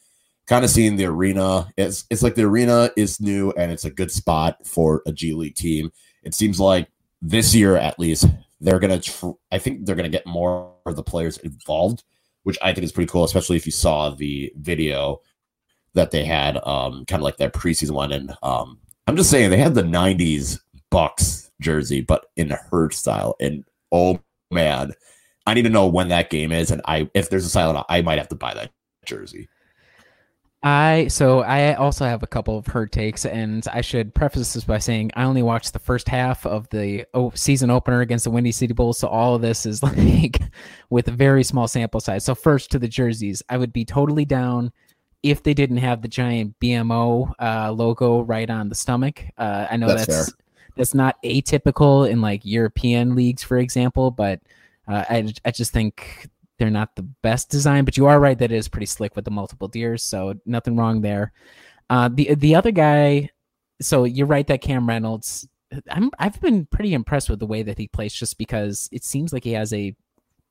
kind 0.47 0.64
of 0.64 0.70
seeing 0.70 0.97
the 0.97 1.05
arena. 1.05 1.68
It's 1.76 2.07
it's 2.09 2.22
like 2.22 2.35
the 2.35 2.45
arena 2.45 2.91
is 2.97 3.20
new 3.20 3.53
and 3.59 3.70
it's 3.70 3.85
a 3.85 3.91
good 3.91 4.11
spot 4.11 4.66
for 4.66 5.03
a 5.07 5.12
G 5.12 5.35
League 5.35 5.55
team. 5.55 5.93
It 6.22 6.35
seems 6.35 6.59
like 6.59 6.89
this 7.20 7.55
year 7.55 7.76
at 7.76 7.99
least 7.99 8.26
they're 8.59 8.78
gonna. 8.78 9.01
Tr- 9.01 9.33
I 9.53 9.59
think 9.59 9.85
they're 9.85 9.97
gonna 9.97 10.09
get 10.09 10.26
more 10.26 10.72
of 10.87 10.97
the 10.97 11.03
players 11.03 11.37
involved, 11.39 12.05
which 12.45 12.59
I 12.62 12.72
think 12.72 12.84
is 12.84 12.93
pretty 12.93 13.11
cool. 13.11 13.24
Especially 13.24 13.57
if 13.57 13.66
you 13.66 13.72
saw 13.72 14.11
the 14.11 14.53
video 14.57 15.20
that 15.95 16.11
they 16.11 16.24
had, 16.24 16.57
um, 16.66 17.05
kind 17.07 17.20
of 17.20 17.24
like 17.24 17.36
their 17.36 17.51
preseason 17.51 17.93
one, 17.93 18.12
and 18.12 18.34
um, 18.43 18.78
I'm 19.07 19.16
just 19.16 19.30
saying 19.30 19.51
they 19.51 19.57
had 19.57 19.74
the 19.74 19.82
'90s 19.82 20.61
Bucks 20.91 21.51
jersey, 21.61 22.01
but 22.01 22.26
in 22.36 22.53
a 22.53 22.61
herd 22.70 22.95
style. 22.95 23.36
And 23.41 23.64
oh 23.93 24.20
man, 24.51 24.93
I 25.47 25.55
need 25.55 25.62
to 25.62 25.70
know 25.70 25.86
when 25.86 26.09
that 26.09 26.30
game 26.30 26.53
is, 26.53 26.70
and 26.70 26.80
I 26.86 27.11
if 27.14 27.30
there's 27.30 27.47
a 27.47 27.51
silent, 27.51 27.84
I 27.88 28.03
might 28.03 28.18
have 28.18 28.28
to 28.28 28.36
buy 28.36 28.55
that 28.55 28.70
jersey. 29.05 29.49
I 30.63 31.09
so 31.09 31.41
I 31.41 31.75
also 31.75 32.05
have 32.05 32.23
a 32.23 32.27
couple 32.27 32.59
of 32.59 32.67
herd 32.67 32.93
takes, 32.93 33.25
and 33.25 33.67
I 33.73 33.81
should 33.81 34.15
preface 34.15 34.53
this 34.53 34.65
by 34.65 34.79
saying 34.79 35.11
I 35.17 35.25
only 35.25 35.43
watched 35.43 35.73
the 35.73 35.79
first 35.79 36.07
half 36.07 36.45
of 36.45 36.69
the 36.69 37.07
oh, 37.15 37.33
season 37.35 37.71
opener 37.71 38.03
against 38.03 38.25
the 38.25 38.31
Windy 38.31 38.53
City 38.53 38.75
Bulls, 38.75 38.99
so 38.99 39.09
all 39.09 39.35
of 39.35 39.41
this 39.41 39.65
is 39.65 39.83
like 39.83 40.43
with 40.91 41.09
a 41.09 41.13
very 41.13 41.45
small 41.45 41.67
sample 41.67 42.01
size. 42.01 42.25
So 42.25 42.35
first 42.35 42.71
to 42.73 42.79
the 42.79 42.89
jerseys, 42.89 43.43
I 43.49 43.57
would 43.57 43.73
be 43.73 43.87
totally 43.87 44.27
down 44.27 44.71
if 45.23 45.43
they 45.43 45.55
didn't 45.55 45.79
have 45.79 46.03
the 46.03 46.09
giant 46.09 46.59
BMO 46.61 47.33
uh, 47.39 47.73
logo 47.73 48.21
right 48.21 48.49
on 48.49 48.69
the 48.69 48.75
stomach. 48.75 49.25
Uh, 49.39 49.67
I 49.71 49.79
know 49.79 49.89
That's 49.89 50.07
that's 50.07 50.33
that's, 50.77 50.95
not 50.95 51.17
atypical 51.23 52.09
in 52.09 52.21
like 52.21 52.43
European 52.45 53.15
leagues, 53.15 53.43
for 53.43 53.57
example, 53.57 54.11
but 54.11 54.41
uh, 54.87 55.05
I 55.09 55.33
I 55.43 55.53
just 55.53 55.73
think 55.73 56.29
they're 56.61 56.71
not 56.71 56.95
the 56.95 57.03
best 57.03 57.51
design, 57.51 57.85
but 57.85 57.97
you 57.97 58.07
are 58.07 58.21
right 58.21 58.39
that 58.39 58.53
it 58.53 58.57
is 58.57 58.69
pretty 58.69 58.87
slick 58.87 59.17
with 59.17 59.25
the 59.25 59.33
multiple 59.33 59.67
deers, 59.67 60.05
so 60.05 60.35
nothing 60.47 60.77
wrong 60.77 61.01
there. 61.01 61.33
Uh, 61.89 62.09
the 62.13 62.35
the 62.35 62.55
other 62.55 62.71
guy, 62.71 63.29
so 63.81 64.05
you're 64.05 64.29
right 64.29 64.47
that 64.47 64.61
Cam 64.61 64.89
Reynolds. 64.89 65.49
I'm 65.91 66.11
I've 66.19 66.41
been 66.41 66.67
pretty 66.67 66.95
impressed 66.95 67.31
with 67.31 67.41
the 67.41 67.47
way 67.47 67.65
that 67.65 67.79
he 67.79 67.89
plays, 67.89 68.15
just 68.15 68.39
because 68.39 68.89
it 68.93 69.03
seems 69.03 69.33
like 69.33 69.43
he 69.43 69.53
has 69.53 69.73
a 69.73 69.97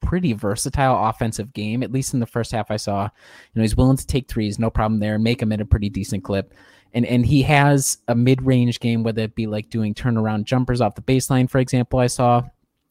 pretty 0.02 0.34
versatile 0.34 1.10
offensive 1.10 1.54
game. 1.54 1.84
At 1.84 1.92
least 1.92 2.14
in 2.14 2.20
the 2.20 2.26
first 2.26 2.52
half, 2.52 2.72
I 2.72 2.78
saw, 2.78 3.04
you 3.04 3.10
know, 3.56 3.62
he's 3.62 3.76
willing 3.76 3.98
to 3.98 4.08
take 4.08 4.28
threes, 4.28 4.58
no 4.58 4.70
problem 4.70 5.00
there, 5.00 5.20
make 5.20 5.40
them 5.40 5.52
at 5.52 5.62
a 5.62 5.66
pretty 5.66 5.90
decent 5.90 6.24
clip. 6.24 6.54
And, 6.94 7.06
and 7.06 7.26
he 7.26 7.44
has 7.44 8.00
a 8.08 8.16
mid-range 8.16 8.80
game, 8.80 9.04
whether 9.04 9.22
it 9.22 9.36
be 9.36 9.46
like 9.46 9.70
doing 9.70 9.94
turnaround 9.94 10.46
jumpers 10.46 10.82
off 10.82 10.96
the 10.96 11.02
baseline, 11.02 11.50
for 11.50 11.60
example. 11.60 12.00
I 12.00 12.08
saw 12.08 12.44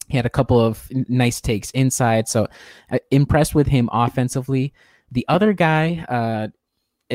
he 0.09 0.17
had 0.17 0.25
a 0.25 0.29
couple 0.29 0.59
of 0.59 0.87
nice 1.07 1.39
takes 1.39 1.71
inside. 1.71 2.27
So 2.27 2.47
uh, 2.91 2.99
impressed 3.11 3.55
with 3.55 3.67
him 3.67 3.89
offensively. 3.93 4.73
The 5.11 5.25
other 5.27 5.53
guy, 5.53 6.05
uh, 6.09 6.47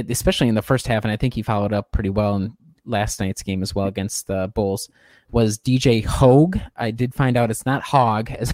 especially 0.08 0.48
in 0.48 0.54
the 0.54 0.62
first 0.62 0.86
half, 0.86 1.04
and 1.04 1.12
I 1.12 1.16
think 1.16 1.34
he 1.34 1.42
followed 1.42 1.72
up 1.72 1.92
pretty 1.92 2.10
well 2.10 2.36
in 2.36 2.56
last 2.86 3.20
night's 3.20 3.42
game 3.42 3.62
as 3.62 3.74
well 3.74 3.86
against 3.86 4.26
the 4.26 4.50
Bulls, 4.54 4.88
was 5.30 5.58
DJ 5.58 6.04
Hogue. 6.04 6.58
I 6.76 6.90
did 6.90 7.14
find 7.14 7.36
out 7.36 7.50
it's 7.50 7.66
not 7.66 7.82
Hog 7.82 8.30
as 8.30 8.52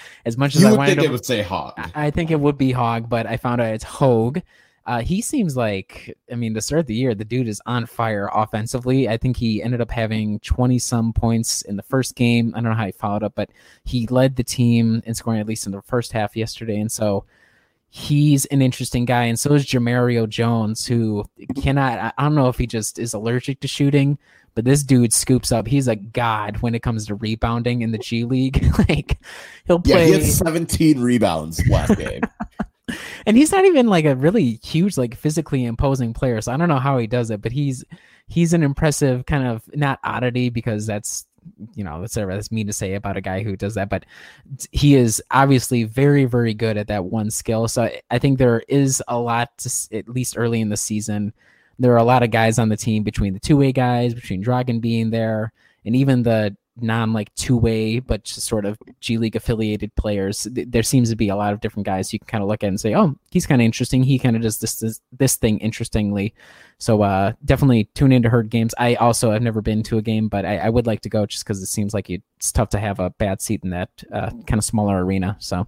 as 0.24 0.36
much 0.36 0.54
as 0.54 0.62
You 0.62 0.68
I 0.68 0.70
would 0.70 0.78
wanted 0.78 0.90
think 0.90 1.00
to. 1.00 1.06
it 1.06 1.12
would 1.12 1.24
say 1.24 1.42
hot. 1.42 1.90
I 1.94 2.10
think 2.10 2.30
it 2.30 2.40
would 2.40 2.56
be 2.58 2.72
Hog, 2.72 3.08
but 3.08 3.26
I 3.26 3.36
found 3.36 3.60
out 3.60 3.74
it's 3.74 3.84
Hogue. 3.84 4.38
Uh, 4.86 5.00
he 5.00 5.22
seems 5.22 5.56
like, 5.56 6.14
I 6.30 6.34
mean, 6.34 6.52
to 6.54 6.60
start 6.60 6.86
the 6.86 6.94
year, 6.94 7.14
the 7.14 7.24
dude 7.24 7.48
is 7.48 7.62
on 7.64 7.86
fire 7.86 8.28
offensively. 8.34 9.08
I 9.08 9.16
think 9.16 9.36
he 9.38 9.62
ended 9.62 9.80
up 9.80 9.90
having 9.90 10.40
20 10.40 10.78
some 10.78 11.12
points 11.14 11.62
in 11.62 11.76
the 11.76 11.82
first 11.82 12.14
game. 12.16 12.52
I 12.54 12.60
don't 12.60 12.70
know 12.70 12.76
how 12.76 12.84
he 12.86 12.92
followed 12.92 13.22
up, 13.22 13.34
but 13.34 13.48
he 13.84 14.06
led 14.08 14.36
the 14.36 14.44
team 14.44 15.02
in 15.06 15.14
scoring 15.14 15.40
at 15.40 15.46
least 15.46 15.64
in 15.66 15.72
the 15.72 15.80
first 15.80 16.12
half 16.12 16.36
yesterday. 16.36 16.78
And 16.78 16.92
so 16.92 17.24
he's 17.88 18.44
an 18.46 18.60
interesting 18.60 19.06
guy. 19.06 19.24
And 19.24 19.38
so 19.38 19.54
is 19.54 19.64
Jamario 19.64 20.28
Jones, 20.28 20.84
who 20.84 21.24
cannot, 21.62 21.98
I- 21.98 22.12
I 22.18 22.22
don't 22.24 22.34
know 22.34 22.48
if 22.48 22.58
he 22.58 22.66
just 22.66 22.98
is 22.98 23.14
allergic 23.14 23.60
to 23.60 23.68
shooting, 23.68 24.18
but 24.54 24.64
this 24.64 24.82
dude 24.82 25.12
scoops 25.12 25.50
up. 25.50 25.66
He's 25.66 25.88
a 25.88 25.96
god 25.96 26.58
when 26.58 26.74
it 26.74 26.82
comes 26.82 27.06
to 27.06 27.14
rebounding 27.14 27.82
in 27.82 27.90
the 27.92 27.98
G 27.98 28.24
League. 28.24 28.64
like, 28.88 29.18
he'll 29.66 29.80
play. 29.80 30.10
Yeah, 30.10 30.18
he 30.18 30.24
had 30.24 30.32
17 30.32 31.00
rebounds 31.00 31.66
last 31.68 31.96
game. 31.96 32.20
And 33.26 33.36
he's 33.36 33.52
not 33.52 33.64
even 33.64 33.86
like 33.86 34.04
a 34.04 34.14
really 34.14 34.60
huge 34.62 34.98
like 34.98 35.14
physically 35.14 35.64
imposing 35.64 36.12
player 36.12 36.40
so 36.40 36.52
i 36.52 36.56
don't 36.56 36.68
know 36.68 36.78
how 36.78 36.98
he 36.98 37.06
does 37.06 37.30
it 37.30 37.40
but 37.40 37.52
he's 37.52 37.82
he's 38.26 38.52
an 38.52 38.62
impressive 38.62 39.24
kind 39.26 39.46
of 39.46 39.62
not 39.74 39.98
oddity 40.04 40.50
because 40.50 40.86
that's 40.86 41.26
you 41.74 41.84
know 41.84 42.00
that's 42.00 42.14
that's 42.14 42.52
mean 42.52 42.66
to 42.66 42.72
say 42.72 42.94
about 42.94 43.16
a 43.16 43.20
guy 43.20 43.42
who 43.42 43.56
does 43.56 43.74
that 43.74 43.88
but 43.88 44.04
he 44.72 44.94
is 44.94 45.22
obviously 45.30 45.84
very 45.84 46.24
very 46.24 46.54
good 46.54 46.76
at 46.76 46.88
that 46.88 47.04
one 47.04 47.30
skill 47.30 47.68
so 47.68 47.90
I- 48.10 48.18
think 48.18 48.38
there 48.38 48.62
is 48.68 49.02
a 49.08 49.18
lot 49.18 49.56
to 49.58 49.96
at 49.96 50.08
least 50.08 50.36
early 50.36 50.60
in 50.60 50.68
the 50.68 50.76
season 50.76 51.32
there 51.78 51.92
are 51.92 51.98
a 51.98 52.04
lot 52.04 52.22
of 52.22 52.30
guys 52.30 52.58
on 52.58 52.68
the 52.68 52.76
team 52.76 53.02
between 53.02 53.34
the 53.34 53.40
two-way 53.40 53.72
guys 53.72 54.14
between 54.14 54.44
Dragan 54.44 54.80
being 54.80 55.10
there 55.10 55.52
and 55.84 55.96
even 55.96 56.22
the 56.22 56.56
non 56.80 57.12
like 57.12 57.34
two 57.34 57.56
way, 57.56 58.00
but 58.00 58.24
just 58.24 58.46
sort 58.46 58.64
of 58.64 58.78
G 59.00 59.18
League 59.18 59.36
affiliated 59.36 59.94
players. 59.94 60.46
Th- 60.54 60.66
There 60.68 60.82
seems 60.82 61.10
to 61.10 61.16
be 61.16 61.28
a 61.28 61.36
lot 61.36 61.52
of 61.52 61.60
different 61.60 61.86
guys 61.86 62.12
you 62.12 62.18
can 62.18 62.26
kind 62.26 62.42
of 62.42 62.48
look 62.48 62.64
at 62.64 62.68
and 62.68 62.80
say, 62.80 62.94
oh, 62.94 63.14
he's 63.30 63.46
kind 63.46 63.60
of 63.60 63.64
interesting. 63.66 64.02
He 64.02 64.18
kind 64.18 64.36
of 64.36 64.42
does 64.42 64.58
this, 64.58 64.76
this 64.80 65.00
this 65.16 65.36
thing 65.36 65.58
interestingly. 65.58 66.34
So 66.78 67.02
uh, 67.02 67.32
definitely 67.44 67.88
tune 67.94 68.12
into 68.12 68.28
herd 68.28 68.50
games. 68.50 68.74
I 68.78 68.96
also 68.96 69.30
have 69.30 69.42
never 69.42 69.60
been 69.62 69.82
to 69.84 69.98
a 69.98 70.02
game, 70.02 70.28
but 70.28 70.44
I, 70.44 70.58
I 70.58 70.68
would 70.68 70.86
like 70.86 71.00
to 71.02 71.08
go 71.08 71.24
just 71.26 71.44
because 71.44 71.62
it 71.62 71.66
seems 71.66 71.94
like 71.94 72.10
it's 72.10 72.52
tough 72.52 72.70
to 72.70 72.78
have 72.80 72.98
a 72.98 73.10
bad 73.10 73.40
seat 73.40 73.60
in 73.62 73.70
that 73.70 73.90
uh, 74.12 74.30
kind 74.46 74.58
of 74.58 74.64
smaller 74.64 75.04
arena. 75.04 75.36
So 75.38 75.66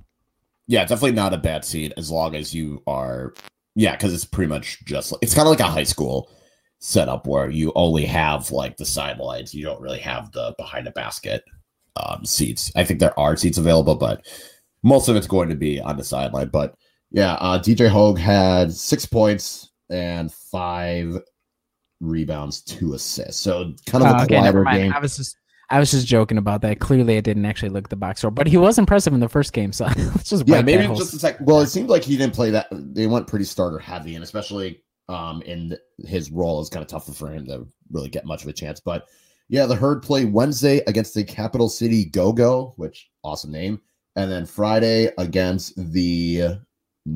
Yeah, 0.66 0.84
definitely 0.84 1.12
not 1.12 1.32
a 1.32 1.38
bad 1.38 1.64
seat 1.64 1.92
as 1.96 2.10
long 2.10 2.34
as 2.34 2.52
you 2.54 2.82
are. 2.86 3.32
Yeah, 3.76 3.92
because 3.92 4.12
it's 4.14 4.24
pretty 4.24 4.48
much 4.48 4.84
just 4.84 5.14
it's 5.22 5.34
kind 5.34 5.46
of 5.46 5.50
like 5.50 5.60
a 5.60 5.64
high 5.70 5.84
school 5.84 6.30
setup 6.78 7.26
where 7.26 7.50
you 7.50 7.72
only 7.74 8.04
have 8.04 8.50
like 8.50 8.76
the 8.76 8.84
sidelines. 8.84 9.54
You 9.54 9.64
don't 9.64 9.80
really 9.80 9.98
have 10.00 10.30
the 10.32 10.54
behind 10.58 10.86
the 10.86 10.90
basket 10.92 11.42
um, 11.96 12.24
seats. 12.24 12.70
I 12.76 12.84
think 12.84 13.00
there 13.00 13.18
are 13.18 13.36
seats 13.36 13.58
available, 13.58 13.94
but 13.94 14.26
most 14.82 15.08
of 15.08 15.16
it's 15.16 15.26
going 15.26 15.48
to 15.48 15.56
be 15.56 15.80
on 15.80 15.96
the 15.96 16.04
sideline. 16.04 16.48
But 16.48 16.74
yeah, 17.10 17.34
uh, 17.34 17.58
DJ 17.58 17.88
Hogue 17.88 18.18
had 18.18 18.72
six 18.72 19.06
points 19.06 19.70
and 19.90 20.32
five 20.32 21.18
rebounds, 22.00 22.62
two 22.62 22.94
assists. 22.94 23.40
So 23.40 23.72
kind 23.86 24.04
of 24.04 24.10
Uh, 24.10 24.18
a 24.20 24.22
okay, 24.24 24.40
never 24.40 24.62
quieter 24.62 24.64
mind. 24.64 24.78
game. 24.78 24.92
I 24.92 24.98
was 24.98 25.16
just 25.16 25.36
I 25.68 25.80
was 25.80 25.90
just 25.90 26.06
joking 26.06 26.38
about 26.38 26.60
that. 26.62 26.78
Clearly, 26.78 27.16
I 27.16 27.20
didn't 27.20 27.44
actually 27.44 27.70
look 27.70 27.84
at 27.84 27.90
the 27.90 27.96
box 27.96 28.20
score, 28.20 28.30
but 28.30 28.46
he 28.46 28.56
was 28.56 28.78
impressive 28.78 29.12
in 29.12 29.18
the 29.20 29.28
first 29.28 29.52
game. 29.52 29.72
So 29.72 29.84
let's 29.96 30.30
just 30.30 30.46
Yeah, 30.46 30.62
maybe 30.62 30.86
just 30.94 31.14
a 31.14 31.18
sec. 31.18 31.38
Well, 31.40 31.60
it 31.60 31.66
seemed 31.68 31.88
like 31.88 32.04
he 32.04 32.16
didn't 32.16 32.34
play 32.34 32.50
that. 32.50 32.68
They 32.70 33.06
went 33.08 33.26
pretty 33.26 33.46
starter 33.46 33.78
heavy, 33.78 34.14
and 34.14 34.22
especially 34.22 34.84
um 35.08 35.42
and 35.46 35.78
his 36.04 36.30
role 36.30 36.60
is 36.60 36.68
kind 36.68 36.82
of 36.82 36.88
tougher 36.88 37.12
for 37.12 37.28
him 37.28 37.46
to 37.46 37.66
really 37.90 38.08
get 38.08 38.26
much 38.26 38.42
of 38.42 38.48
a 38.48 38.52
chance. 38.52 38.80
But 38.80 39.06
yeah, 39.48 39.66
the 39.66 39.76
herd 39.76 40.02
play 40.02 40.24
Wednesday 40.24 40.78
against 40.86 41.14
the 41.14 41.24
Capital 41.24 41.68
City 41.68 42.04
Go 42.04 42.32
Go, 42.32 42.74
which 42.76 43.10
awesome 43.22 43.52
name, 43.52 43.80
and 44.16 44.30
then 44.30 44.44
Friday 44.46 45.12
against 45.18 45.74
the 45.92 46.58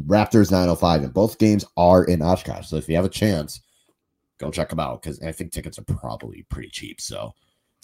Raptors 0.07 0.53
905. 0.53 1.03
And 1.05 1.15
both 1.15 1.39
games 1.39 1.65
are 1.77 2.05
in 2.05 2.23
Oshkosh, 2.23 2.69
so 2.69 2.77
if 2.77 2.89
you 2.89 2.95
have 2.95 3.05
a 3.05 3.09
chance, 3.09 3.61
go 4.39 4.51
check 4.51 4.71
them 4.71 4.81
out 4.81 5.03
because 5.03 5.21
I 5.21 5.33
think 5.33 5.53
tickets 5.53 5.79
are 5.79 5.85
probably 5.85 6.45
pretty 6.49 6.71
cheap. 6.71 7.01
So 7.01 7.35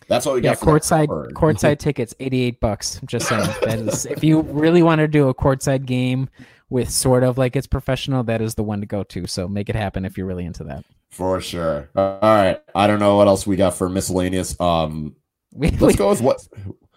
that's 0.08 0.26
what 0.26 0.36
we 0.36 0.42
Yeah, 0.42 0.54
got. 0.54 0.62
courtside 0.62 1.08
courtside 1.32 1.78
tickets, 1.78 2.14
eighty 2.20 2.42
eight 2.42 2.60
bucks. 2.60 2.98
I'm 3.00 3.06
just 3.08 3.28
saying 3.28 3.46
that 3.62 3.78
is 3.78 4.06
if 4.06 4.22
you 4.22 4.40
really 4.42 4.82
want 4.82 5.00
to 5.00 5.08
do 5.08 5.28
a 5.28 5.34
courtside 5.34 5.84
game 5.86 6.28
with 6.70 6.90
sort 6.90 7.22
of 7.22 7.38
like 7.38 7.56
it's 7.56 7.66
professional, 7.66 8.22
that 8.24 8.40
is 8.40 8.54
the 8.56 8.62
one 8.64 8.80
to 8.80 8.86
go 8.86 9.02
to. 9.04 9.26
So 9.26 9.46
make 9.48 9.68
it 9.68 9.76
happen 9.76 10.04
if 10.04 10.16
you're 10.18 10.26
really 10.26 10.44
into 10.44 10.64
that. 10.64 10.84
for 11.10 11.40
sure. 11.40 11.88
All 11.96 12.18
right, 12.22 12.60
I 12.74 12.86
don't 12.86 12.98
know 13.00 13.16
what 13.16 13.28
else 13.28 13.46
we 13.46 13.56
got 13.56 13.74
for 13.74 13.88
miscellaneous. 13.88 14.58
Um, 14.60 15.16
We, 15.52 15.70
let's 15.70 15.80
we- 15.80 15.94
go 15.94 16.10
with 16.10 16.20
what 16.20 16.46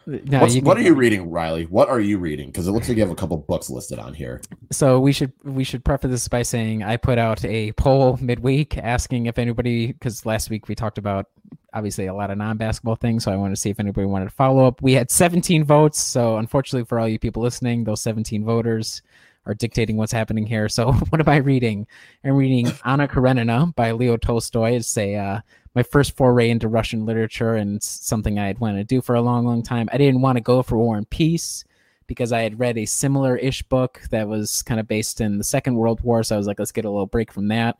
No, 0.05 0.43
you 0.45 0.61
what 0.61 0.75
are 0.75 0.81
you 0.81 0.93
reading, 0.95 1.29
Riley? 1.29 1.63
What 1.65 1.87
are 1.87 1.99
you 2.01 2.17
reading? 2.17 2.47
Because 2.47 2.67
it 2.67 2.71
looks 2.71 2.89
like 2.89 2.97
you 2.97 3.03
have 3.03 3.11
a 3.11 3.15
couple 3.15 3.37
books 3.37 3.69
listed 3.69 3.99
on 3.99 4.13
here. 4.13 4.41
So 4.71 4.99
we 4.99 5.13
should 5.13 5.31
we 5.43 5.63
should 5.63 5.85
preface 5.85 6.09
this 6.11 6.27
by 6.27 6.41
saying 6.41 6.83
I 6.83 6.97
put 6.97 7.17
out 7.19 7.45
a 7.45 7.71
poll 7.73 8.17
midweek 8.19 8.77
asking 8.77 9.27
if 9.27 9.37
anybody 9.39 9.93
because 9.93 10.25
last 10.25 10.49
week 10.49 10.67
we 10.67 10.75
talked 10.75 10.97
about 10.97 11.27
obviously 11.73 12.07
a 12.07 12.13
lot 12.13 12.31
of 12.31 12.37
non-basketball 12.37 12.95
things, 12.95 13.23
so 13.23 13.31
I 13.31 13.35
wanted 13.35 13.55
to 13.55 13.61
see 13.61 13.69
if 13.69 13.79
anybody 13.79 14.05
wanted 14.05 14.25
to 14.25 14.31
follow 14.31 14.65
up. 14.65 14.81
We 14.81 14.93
had 14.93 15.11
17 15.11 15.63
votes, 15.63 15.99
so 15.99 16.37
unfortunately 16.37 16.85
for 16.85 16.99
all 16.99 17.07
you 17.07 17.19
people 17.19 17.43
listening, 17.43 17.83
those 17.83 18.01
17 18.01 18.43
voters 18.43 19.01
are 19.45 19.53
dictating 19.53 19.97
what's 19.97 20.11
happening 20.11 20.45
here. 20.45 20.69
So 20.69 20.91
what 21.09 21.21
am 21.21 21.29
I 21.29 21.37
reading? 21.37 21.87
I'm 22.23 22.35
reading 22.35 22.71
Anna 22.85 23.07
Karenina 23.07 23.73
by 23.75 23.91
Leo 23.91 24.17
Tolstoy. 24.17 24.71
It's 24.71 24.97
a 24.97 25.15
uh, 25.15 25.41
my 25.75 25.83
first 25.83 26.15
foray 26.15 26.49
into 26.49 26.67
Russian 26.67 27.05
literature 27.05 27.55
and 27.55 27.81
something 27.81 28.39
I 28.39 28.47
had 28.47 28.59
wanted 28.59 28.77
to 28.79 28.95
do 28.95 29.01
for 29.01 29.15
a 29.15 29.21
long, 29.21 29.45
long 29.45 29.63
time. 29.63 29.89
I 29.91 29.97
didn't 29.97 30.21
want 30.21 30.37
to 30.37 30.41
go 30.41 30.63
for 30.63 30.77
War 30.77 30.97
and 30.97 31.09
Peace 31.09 31.63
because 32.07 32.31
I 32.31 32.41
had 32.41 32.59
read 32.59 32.77
a 32.77 32.85
similar 32.85 33.37
ish 33.37 33.61
book 33.63 34.01
that 34.09 34.27
was 34.27 34.63
kind 34.63 34.79
of 34.79 34.87
based 34.87 35.21
in 35.21 35.37
the 35.37 35.43
Second 35.43 35.75
World 35.75 36.01
War. 36.01 36.23
So 36.23 36.35
I 36.35 36.37
was 36.37 36.47
like, 36.47 36.57
let's 36.57 36.71
get 36.71 36.85
a 36.85 36.89
little 36.89 37.05
break 37.05 37.31
from 37.31 37.49
that. 37.49 37.77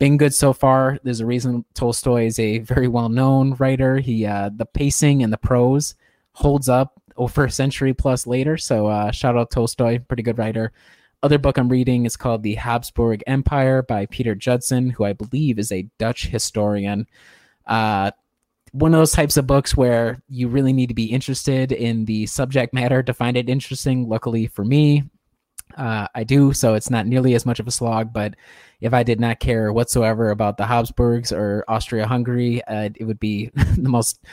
Been 0.00 0.16
good 0.16 0.32
so 0.32 0.54
far. 0.54 0.98
There's 1.04 1.20
a 1.20 1.26
reason 1.26 1.62
Tolstoy 1.74 2.24
is 2.24 2.38
a 2.38 2.60
very 2.60 2.88
well 2.88 3.10
known 3.10 3.54
writer. 3.56 3.98
He 3.98 4.24
uh, 4.24 4.48
the 4.56 4.64
pacing 4.64 5.22
and 5.22 5.30
the 5.30 5.36
prose 5.36 5.94
holds 6.32 6.70
up 6.70 7.00
over 7.18 7.44
a 7.44 7.50
century 7.50 7.92
plus 7.92 8.26
later. 8.26 8.56
So 8.56 8.86
uh, 8.86 9.10
shout 9.10 9.36
out 9.36 9.50
Tolstoy, 9.50 9.98
pretty 9.98 10.22
good 10.22 10.38
writer. 10.38 10.72
Other 11.22 11.36
book 11.36 11.58
I'm 11.58 11.68
reading 11.68 12.06
is 12.06 12.16
called 12.16 12.42
The 12.42 12.54
Habsburg 12.54 13.22
Empire 13.26 13.82
by 13.82 14.06
Peter 14.06 14.34
Judson, 14.34 14.88
who 14.88 15.04
I 15.04 15.12
believe 15.12 15.58
is 15.58 15.70
a 15.70 15.86
Dutch 15.98 16.28
historian. 16.28 17.06
Uh, 17.66 18.10
one 18.72 18.94
of 18.94 19.00
those 19.00 19.12
types 19.12 19.36
of 19.36 19.46
books 19.46 19.76
where 19.76 20.22
you 20.30 20.48
really 20.48 20.72
need 20.72 20.88
to 20.88 20.94
be 20.94 21.12
interested 21.12 21.72
in 21.72 22.06
the 22.06 22.24
subject 22.24 22.72
matter 22.72 23.02
to 23.02 23.12
find 23.12 23.36
it 23.36 23.50
interesting. 23.50 24.08
Luckily 24.08 24.46
for 24.46 24.64
me, 24.64 25.04
uh, 25.76 26.08
I 26.14 26.24
do, 26.24 26.52
so 26.52 26.74
it's 26.74 26.90
not 26.90 27.06
nearly 27.06 27.34
as 27.34 27.46
much 27.46 27.60
of 27.60 27.68
a 27.68 27.70
slog. 27.70 28.12
But 28.12 28.34
if 28.80 28.94
I 28.94 29.02
did 29.02 29.20
not 29.20 29.40
care 29.40 29.72
whatsoever 29.72 30.30
about 30.30 30.56
the 30.56 30.66
Habsburgs 30.66 31.32
or 31.32 31.64
Austria 31.68 32.06
Hungary, 32.06 32.62
uh, 32.64 32.90
it 32.94 33.04
would 33.04 33.20
be 33.20 33.50
the 33.76 33.88
most 33.88 34.24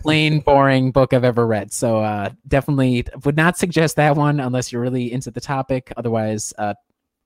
plain, 0.00 0.40
boring 0.40 0.90
book 0.90 1.12
I've 1.12 1.24
ever 1.24 1.46
read. 1.46 1.72
So 1.72 1.98
uh, 1.98 2.30
definitely 2.48 3.06
would 3.24 3.36
not 3.36 3.58
suggest 3.58 3.96
that 3.96 4.16
one 4.16 4.40
unless 4.40 4.72
you're 4.72 4.82
really 4.82 5.12
into 5.12 5.30
the 5.30 5.40
topic. 5.40 5.92
Otherwise, 5.96 6.54
uh, 6.58 6.74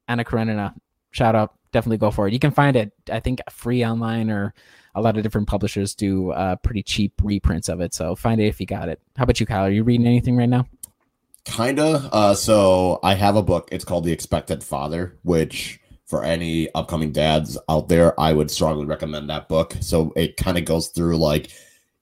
Anna 0.08 0.24
Karenina, 0.24 0.74
shout 1.10 1.34
out, 1.34 1.54
definitely 1.72 1.98
go 1.98 2.10
for 2.10 2.28
it. 2.28 2.32
You 2.32 2.38
can 2.38 2.50
find 2.50 2.76
it, 2.76 2.92
I 3.10 3.20
think, 3.20 3.40
free 3.50 3.84
online 3.84 4.30
or 4.30 4.54
a 4.96 5.00
lot 5.00 5.16
of 5.16 5.22
different 5.22 5.46
publishers 5.46 5.94
do 5.94 6.30
uh, 6.30 6.56
pretty 6.56 6.82
cheap 6.82 7.12
reprints 7.22 7.68
of 7.68 7.80
it. 7.80 7.92
So 7.92 8.16
find 8.16 8.40
it 8.40 8.46
if 8.46 8.60
you 8.60 8.66
got 8.66 8.88
it. 8.88 9.00
How 9.16 9.24
about 9.24 9.38
you, 9.38 9.46
Kyle? 9.46 9.64
Are 9.64 9.70
you 9.70 9.84
reading 9.84 10.06
anything 10.06 10.36
right 10.36 10.48
now? 10.48 10.66
Kinda. 11.46 12.08
Uh, 12.12 12.34
so 12.34 12.98
I 13.04 13.14
have 13.14 13.36
a 13.36 13.42
book. 13.42 13.68
It's 13.70 13.84
called 13.84 14.04
The 14.04 14.12
Expected 14.12 14.64
Father, 14.64 15.16
which 15.22 15.78
for 16.04 16.24
any 16.24 16.72
upcoming 16.74 17.12
dads 17.12 17.56
out 17.68 17.88
there, 17.88 18.18
I 18.20 18.32
would 18.32 18.50
strongly 18.50 18.84
recommend 18.84 19.30
that 19.30 19.48
book. 19.48 19.74
So 19.80 20.12
it 20.16 20.36
kind 20.36 20.58
of 20.58 20.64
goes 20.64 20.88
through 20.88 21.16
like 21.18 21.50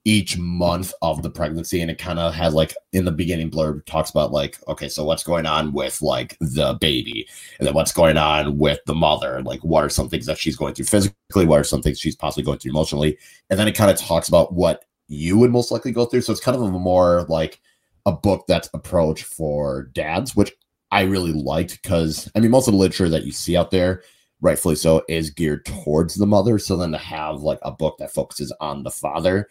each 0.07 0.39
month 0.39 0.93
of 1.03 1.23
the 1.23 1.31
pregnancy, 1.31 1.83
and 1.83 1.91
it 1.91 1.99
kind 1.99 2.19
of 2.19 2.35
has 2.35 2.55
like 2.55 2.75
in 2.95 3.05
the 3.05 3.13
beginning 3.13 3.51
blurb 3.51 3.85
talks 3.85 4.11
about 4.11 4.33
like 4.33 4.59
okay, 4.69 4.89
so 4.89 5.05
what's 5.05 5.23
going 5.23 5.47
on 5.47 5.73
with 5.73 6.01
like 6.01 6.37
the 6.41 6.75
baby, 6.81 7.27
and 7.59 7.67
then 7.69 7.75
what's 7.75 7.93
going 7.93 8.17
on 8.17 8.59
with 8.59 8.81
the 8.87 8.95
mother, 8.95 9.43
like 9.43 9.61
what 9.61 9.85
are 9.85 9.91
some 9.91 10.09
things 10.09 10.27
that 10.27 10.39
she's 10.39 10.57
going 10.57 10.75
through 10.75 10.87
physically, 10.87 11.47
what 11.47 11.61
are 11.61 11.65
some 11.65 11.83
things 11.83 12.01
she's 12.01 12.17
possibly 12.17 12.45
going 12.45 12.59
through 12.59 12.73
emotionally, 12.73 13.19
and 13.51 13.59
then 13.59 13.69
it 13.69 13.77
kind 13.77 13.91
of 13.91 13.99
talks 13.99 14.29
about 14.29 14.55
what 14.55 14.85
you 15.09 15.39
would 15.39 15.51
most 15.51 15.71
likely 15.71 15.93
go 15.93 16.07
through. 16.07 16.23
So 16.23 16.33
it's 16.33 16.41
kind 16.41 16.57
of 16.57 16.63
a 16.63 16.71
more 16.71 17.25
like 17.29 17.61
a 18.07 18.13
book 18.13 18.45
that's 18.47 18.69
approach 18.75 19.25
for 19.25 19.85
dads, 19.93 20.37
which 20.37 20.53
I 20.91 21.03
really 21.03 21.33
liked 21.33 21.83
because 21.83 22.31
I 22.35 22.41
mean 22.41 22.51
most 22.51 22.69
of 22.69 22.73
the 22.73 22.79
literature 22.79 23.09
that 23.09 23.25
you 23.25 23.33
see 23.33 23.57
out 23.57 23.71
there, 23.71 24.03
rightfully 24.41 24.77
so, 24.77 25.03
is 25.09 25.31
geared 25.31 25.65
towards 25.65 26.15
the 26.15 26.27
mother. 26.27 26.59
So 26.59 26.77
then 26.77 26.93
to 26.93 26.99
have 26.99 27.43
like 27.43 27.59
a 27.63 27.73
book 27.73 27.97
that 27.99 28.13
focuses 28.13 28.53
on 28.61 28.83
the 28.83 28.91
father, 28.91 29.49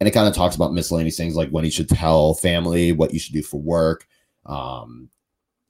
and 0.00 0.08
it 0.08 0.12
kind 0.12 0.28
of 0.28 0.34
talks 0.34 0.56
about 0.56 0.72
miscellaneous 0.72 1.16
things 1.16 1.36
like 1.36 1.50
when 1.50 1.64
you 1.64 1.70
should 1.70 1.88
tell 1.88 2.34
family, 2.34 2.92
what 2.92 3.12
you 3.12 3.18
should 3.18 3.34
do 3.34 3.42
for 3.42 3.60
work, 3.60 4.06
um, 4.46 5.08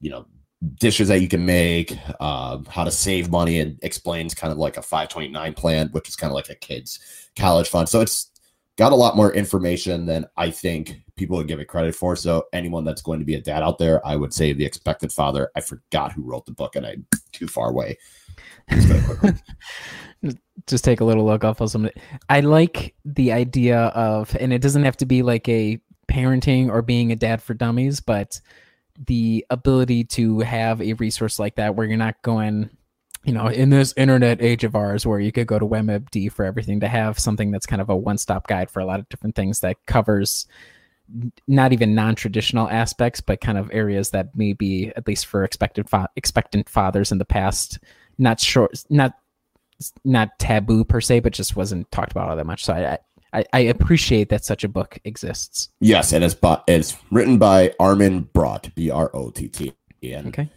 you 0.01 0.11
know, 0.11 0.27
dishes 0.75 1.09
that 1.09 1.21
you 1.21 1.29
can 1.29 1.45
make, 1.45 1.97
uh, 2.21 2.59
how 2.69 2.85
to 2.85 2.91
save 2.91 3.31
money, 3.31 3.61
and 3.61 3.79
explains 3.83 4.35
kind 4.35 4.53
of 4.53 4.59
like 4.59 4.77
a 4.77 4.83
529 4.83 5.55
plan, 5.55 5.89
which 5.89 6.09
is 6.09 6.17
kind 6.17 6.31
of 6.31 6.35
like 6.35 6.51
a 6.51 6.55
kid's 6.55 6.99
college 7.37 7.69
fund. 7.69 7.89
So 7.89 8.01
it's 8.01 8.31
got 8.77 8.93
a 8.93 8.97
lot 8.97 9.17
more 9.17 9.33
information 9.33 10.07
than 10.07 10.27
I 10.37 10.51
think 10.51 11.01
people 11.17 11.37
would 11.39 11.49
give 11.49 11.61
it 11.61 11.65
credit 11.67 11.95
for. 11.95 12.15
So 12.15 12.45
anyone 12.53 12.85
that's 12.85 13.03
going 13.03 13.19
to 13.21 13.25
be 13.25 13.35
a 13.35 13.41
dad 13.41 13.63
out 13.63 13.79
there, 13.79 14.07
I 14.07 14.17
would 14.17 14.35
say 14.35 14.53
the 14.53 14.65
expected 14.65 15.13
father. 15.13 15.51
I 15.57 15.61
forgot 15.61 16.13
who 16.13 16.23
wrote 16.23 16.45
the 16.47 16.53
book 16.53 16.77
and 16.77 16.87
I'm 16.87 17.07
too 17.33 17.49
far 17.49 17.71
away. 17.71 17.97
Just 20.67 20.85
take 20.85 21.01
a 21.01 21.05
little 21.05 21.25
look 21.25 21.45
off 21.45 21.61
of 21.61 21.71
some. 21.71 21.89
I 22.29 22.41
like 22.41 22.95
the 23.05 23.33
idea 23.33 23.79
of, 23.79 24.37
and 24.39 24.53
it 24.53 24.61
doesn't 24.61 24.85
have 24.85 24.97
to 24.99 25.07
be 25.07 25.23
like 25.23 25.49
a 25.49 25.81
parenting 26.09 26.69
or 26.69 26.83
being 26.83 27.13
a 27.13 27.17
dad 27.17 27.43
for 27.43 27.55
dummies, 27.55 28.01
but 28.01 28.41
the 29.07 29.45
ability 29.51 30.05
to 30.05 30.41
have 30.41 30.81
a 30.81 30.95
resource 30.95 31.39
like 31.39 31.57
that 31.57 31.75
where 31.75 31.87
you're 31.87 31.97
not 31.97 32.21
going, 32.23 32.71
you 33.27 33.33
know, 33.33 33.49
in 33.49 33.71
this 33.71 33.93
internet 33.97 34.41
age 34.41 34.65
of 34.65 34.75
ours 34.77 35.05
where 35.07 35.19
you 35.21 35.33
could 35.33 35.47
go 35.47 35.59
to 35.59 35.67
WebMD 35.67 36.31
for 36.33 36.45
everything 36.45 36.81
to 36.81 36.89
have 36.89 37.19
something 37.19 37.51
that's 37.51 37.67
kind 37.67 37.83
of 37.83 37.91
a 37.91 37.97
one-stop 37.97 38.47
guide 38.47 38.71
for 38.71 38.81
a 38.81 38.87
lot 38.87 39.01
of 39.01 39.09
different 39.09 39.35
things 39.35 39.61
that 39.61 39.77
covers 39.87 40.47
not 41.47 41.73
even 41.73 41.95
non-traditional 41.95 42.69
aspects, 42.69 43.21
but 43.21 43.41
kind 43.41 43.59
of 43.59 43.71
areas 43.73 44.11
that 44.11 44.29
maybe 44.35 44.93
at 44.97 45.07
least 45.07 45.27
for 45.27 45.45
expected 45.45 45.89
fa- 45.89 46.09
expectant 46.17 46.69
fathers 46.69 47.13
in 47.13 47.19
the 47.19 47.25
past, 47.25 47.79
not 48.19 48.41
sure, 48.41 48.71
not 48.91 49.15
not 50.05 50.31
taboo 50.39 50.85
per 50.85 51.01
se, 51.03 51.21
but 51.21 51.33
just 51.35 51.55
wasn't 51.55 51.91
talked 51.93 52.11
about 52.11 52.31
all 52.31 52.37
that 52.37 52.47
much. 52.47 52.65
So 52.65 52.73
I 52.73 52.99
I, 53.33 53.45
I 53.53 53.59
appreciate 53.61 54.31
that 54.31 54.45
such 54.45 54.65
a 54.65 54.69
book 54.69 54.99
exists. 55.05 55.69
yes, 55.81 56.13
and 56.13 56.25
it's, 56.25 56.33
bu- 56.35 56.57
it's 56.67 56.97
written 57.11 57.39
by 57.39 57.75
Armin 57.79 58.29
Brott, 58.33 58.75
B 58.75 58.91
R 58.91 59.11
O 59.15 59.31
T 59.31 59.49
T. 59.49 59.75
And 60.03 60.29
Okay. 60.29 60.49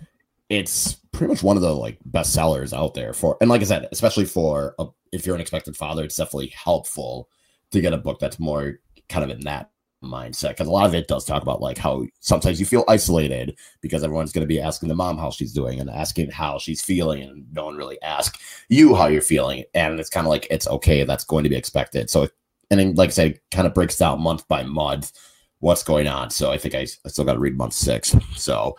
It's 0.50 0.96
pretty 1.12 1.32
much 1.32 1.44
one 1.44 1.56
of 1.56 1.62
the 1.62 1.74
like 1.74 1.98
best 2.06 2.34
sellers 2.34 2.74
out 2.74 2.94
there 2.94 3.14
for 3.14 3.38
and 3.42 3.50
like 3.50 3.62
i 3.62 3.66
said 3.66 3.88
especially 3.92 4.26
for 4.26 4.76
a, 4.80 4.86
if 5.12 5.26
you're 5.26 5.36
an 5.36 5.42
expected 5.42 5.76
father 5.76 6.04
it's 6.04 6.16
definitely 6.16 6.54
helpful 6.56 7.30
to 7.72 7.82
get 7.82 7.94
a 7.94 7.98
book 7.98 8.20
that's 8.20 8.40
more 8.40 8.80
kind 9.10 9.24
of 9.24 9.30
in 9.30 9.44
that 9.44 9.72
mindset 10.04 10.50
because 10.50 10.68
a 10.68 10.72
lot 10.72 10.86
of 10.86 10.96
it 10.96 11.08
does 11.08 11.26
talk 11.26 11.42
about 11.42 11.62
like 11.62 11.78
how 11.78 12.06
sometimes 12.22 12.60
you 12.60 12.66
feel 12.66 12.86
isolated 12.88 13.58
because 13.82 14.04
everyone's 14.04 14.32
going 14.32 14.44
to 14.44 14.48
be 14.48 14.62
asking 14.62 14.88
the 14.88 14.96
mom 14.96 15.18
how 15.18 15.30
she's 15.30 15.54
doing 15.54 15.80
and 15.80 15.90
asking 15.90 16.30
how 16.30 16.58
she's 16.58 16.82
feeling 16.82 17.22
and 17.24 17.46
no 17.54 17.66
one 17.66 17.76
really 17.76 18.02
ask 18.02 18.40
you 18.70 18.96
how 18.96 19.08
you're 19.08 19.22
feeling 19.22 19.64
and 19.74 20.00
it's 20.00 20.10
kind 20.10 20.26
of 20.26 20.30
like 20.30 20.48
it's 20.50 20.68
okay 20.68 21.04
that's 21.04 21.26
going 21.26 21.44
to 21.44 21.50
be 21.50 21.56
expected. 21.56 22.10
So 22.10 22.30
and 22.72 22.80
then 22.80 22.96
like 22.96 23.10
i 23.10 23.12
said 23.12 23.40
kind 23.52 23.68
of 23.68 23.74
breaks 23.74 23.98
down 23.98 24.22
month 24.22 24.48
by 24.48 24.64
month 24.64 25.12
what's 25.60 25.84
going 25.84 26.08
on. 26.08 26.30
So 26.30 26.52
i 26.52 26.58
think 26.58 26.76
i, 26.76 26.88
I 27.06 27.10
still 27.10 27.26
got 27.26 27.34
to 27.34 27.40
read 27.40 27.58
month 27.58 27.74
six 27.74 28.16
so 28.36 28.78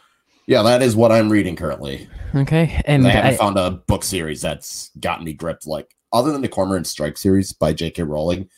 yeah, 0.50 0.62
that 0.62 0.82
is 0.82 0.96
what 0.96 1.12
I'm 1.12 1.30
reading 1.30 1.54
currently. 1.54 2.08
Okay. 2.34 2.82
And 2.84 3.04
And 3.04 3.06
I 3.06 3.10
haven't 3.10 3.34
I, 3.34 3.36
found 3.36 3.56
a 3.56 3.70
book 3.70 4.02
series 4.04 4.40
that's 4.42 4.90
gotten 4.98 5.24
me 5.24 5.32
gripped 5.32 5.66
like 5.66 5.94
other 6.12 6.32
than 6.32 6.42
the 6.42 6.48
Cormoran 6.48 6.84
Strike 6.84 7.16
series 7.16 7.52
by 7.52 7.72
J.K. 7.72 8.02
Rowling, 8.02 8.48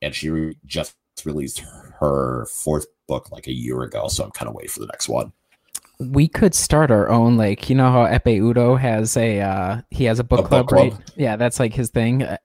and 0.00 0.14
she 0.14 0.30
re- 0.30 0.56
just 0.64 0.94
released 1.24 1.62
her 2.00 2.46
fourth 2.46 2.86
book 3.06 3.30
like 3.30 3.46
a 3.48 3.52
year 3.52 3.82
ago, 3.82 4.08
so 4.08 4.24
I'm 4.24 4.30
kind 4.30 4.48
of 4.48 4.54
waiting 4.54 4.70
for 4.70 4.80
the 4.80 4.86
next 4.86 5.08
one. 5.08 5.32
we 5.98 6.26
could 6.28 6.54
start 6.54 6.90
our 6.90 7.08
own 7.08 7.36
like 7.36 7.68
you 7.70 7.76
know 7.76 7.90
how 7.90 8.02
Epe 8.04 8.26
Udo 8.38 8.76
has 8.76 9.16
a 9.16 9.40
uh 9.40 9.80
he 9.90 10.04
has 10.04 10.18
a 10.18 10.24
book, 10.24 10.40
A 10.40 10.42
book 10.42 10.48
club, 10.48 10.68
club? 10.68 10.92
right? 10.92 11.10
Yeah, 11.16 11.36
that's 11.36 11.58
like 11.60 11.72
his 11.74 11.90
thing. 11.90 12.22
Uh, 12.22 12.36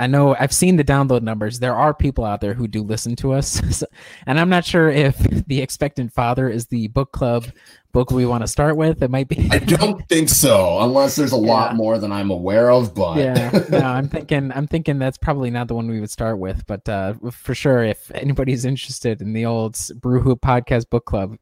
I 0.00 0.06
know 0.06 0.36
I've 0.38 0.52
seen 0.54 0.76
the 0.76 0.84
download 0.84 1.22
numbers. 1.22 1.58
There 1.58 1.74
are 1.74 1.92
people 1.92 2.24
out 2.24 2.40
there 2.40 2.54
who 2.54 2.68
do 2.68 2.82
listen 2.84 3.16
to 3.16 3.32
us. 3.32 3.60
So- 3.74 3.86
and 4.26 4.38
I'm 4.38 4.48
not 4.48 4.64
sure 4.64 4.88
if 4.90 5.18
The 5.48 5.60
Expectant 5.60 6.12
Father 6.12 6.48
is 6.48 6.66
the 6.68 6.86
book 6.88 7.10
club 7.12 7.46
book 7.92 8.10
we 8.10 8.26
want 8.26 8.42
to 8.42 8.48
start 8.48 8.76
with. 8.76 9.02
It 9.02 9.10
might 9.10 9.28
be 9.28 9.48
I 9.50 9.58
don't 9.58 10.06
think 10.08 10.28
so, 10.28 10.80
unless 10.80 11.16
there's 11.16 11.32
a 11.32 11.36
lot 11.36 11.74
more 11.74 11.98
than 11.98 12.12
I'm 12.12 12.30
aware 12.30 12.70
of. 12.70 12.94
But 12.94 13.18
yeah 13.18 13.64
no 13.70 13.78
i'm 13.78 14.08
thinking 14.08 14.52
i'm 14.54 14.66
thinking 14.66 14.98
that's 14.98 15.18
probably 15.18 15.50
not 15.50 15.68
the 15.68 15.74
one 15.74 15.88
we 15.88 16.00
would 16.00 16.10
start 16.10 16.38
with 16.38 16.66
but 16.66 16.88
uh 16.88 17.14
for 17.30 17.54
sure 17.54 17.82
if 17.84 18.10
anybody's 18.14 18.64
interested 18.64 19.20
in 19.20 19.32
the 19.32 19.44
old 19.44 19.78
brew 19.96 20.20
hoop 20.20 20.40
podcast 20.40 20.88
book 20.90 21.04
club 21.04 21.36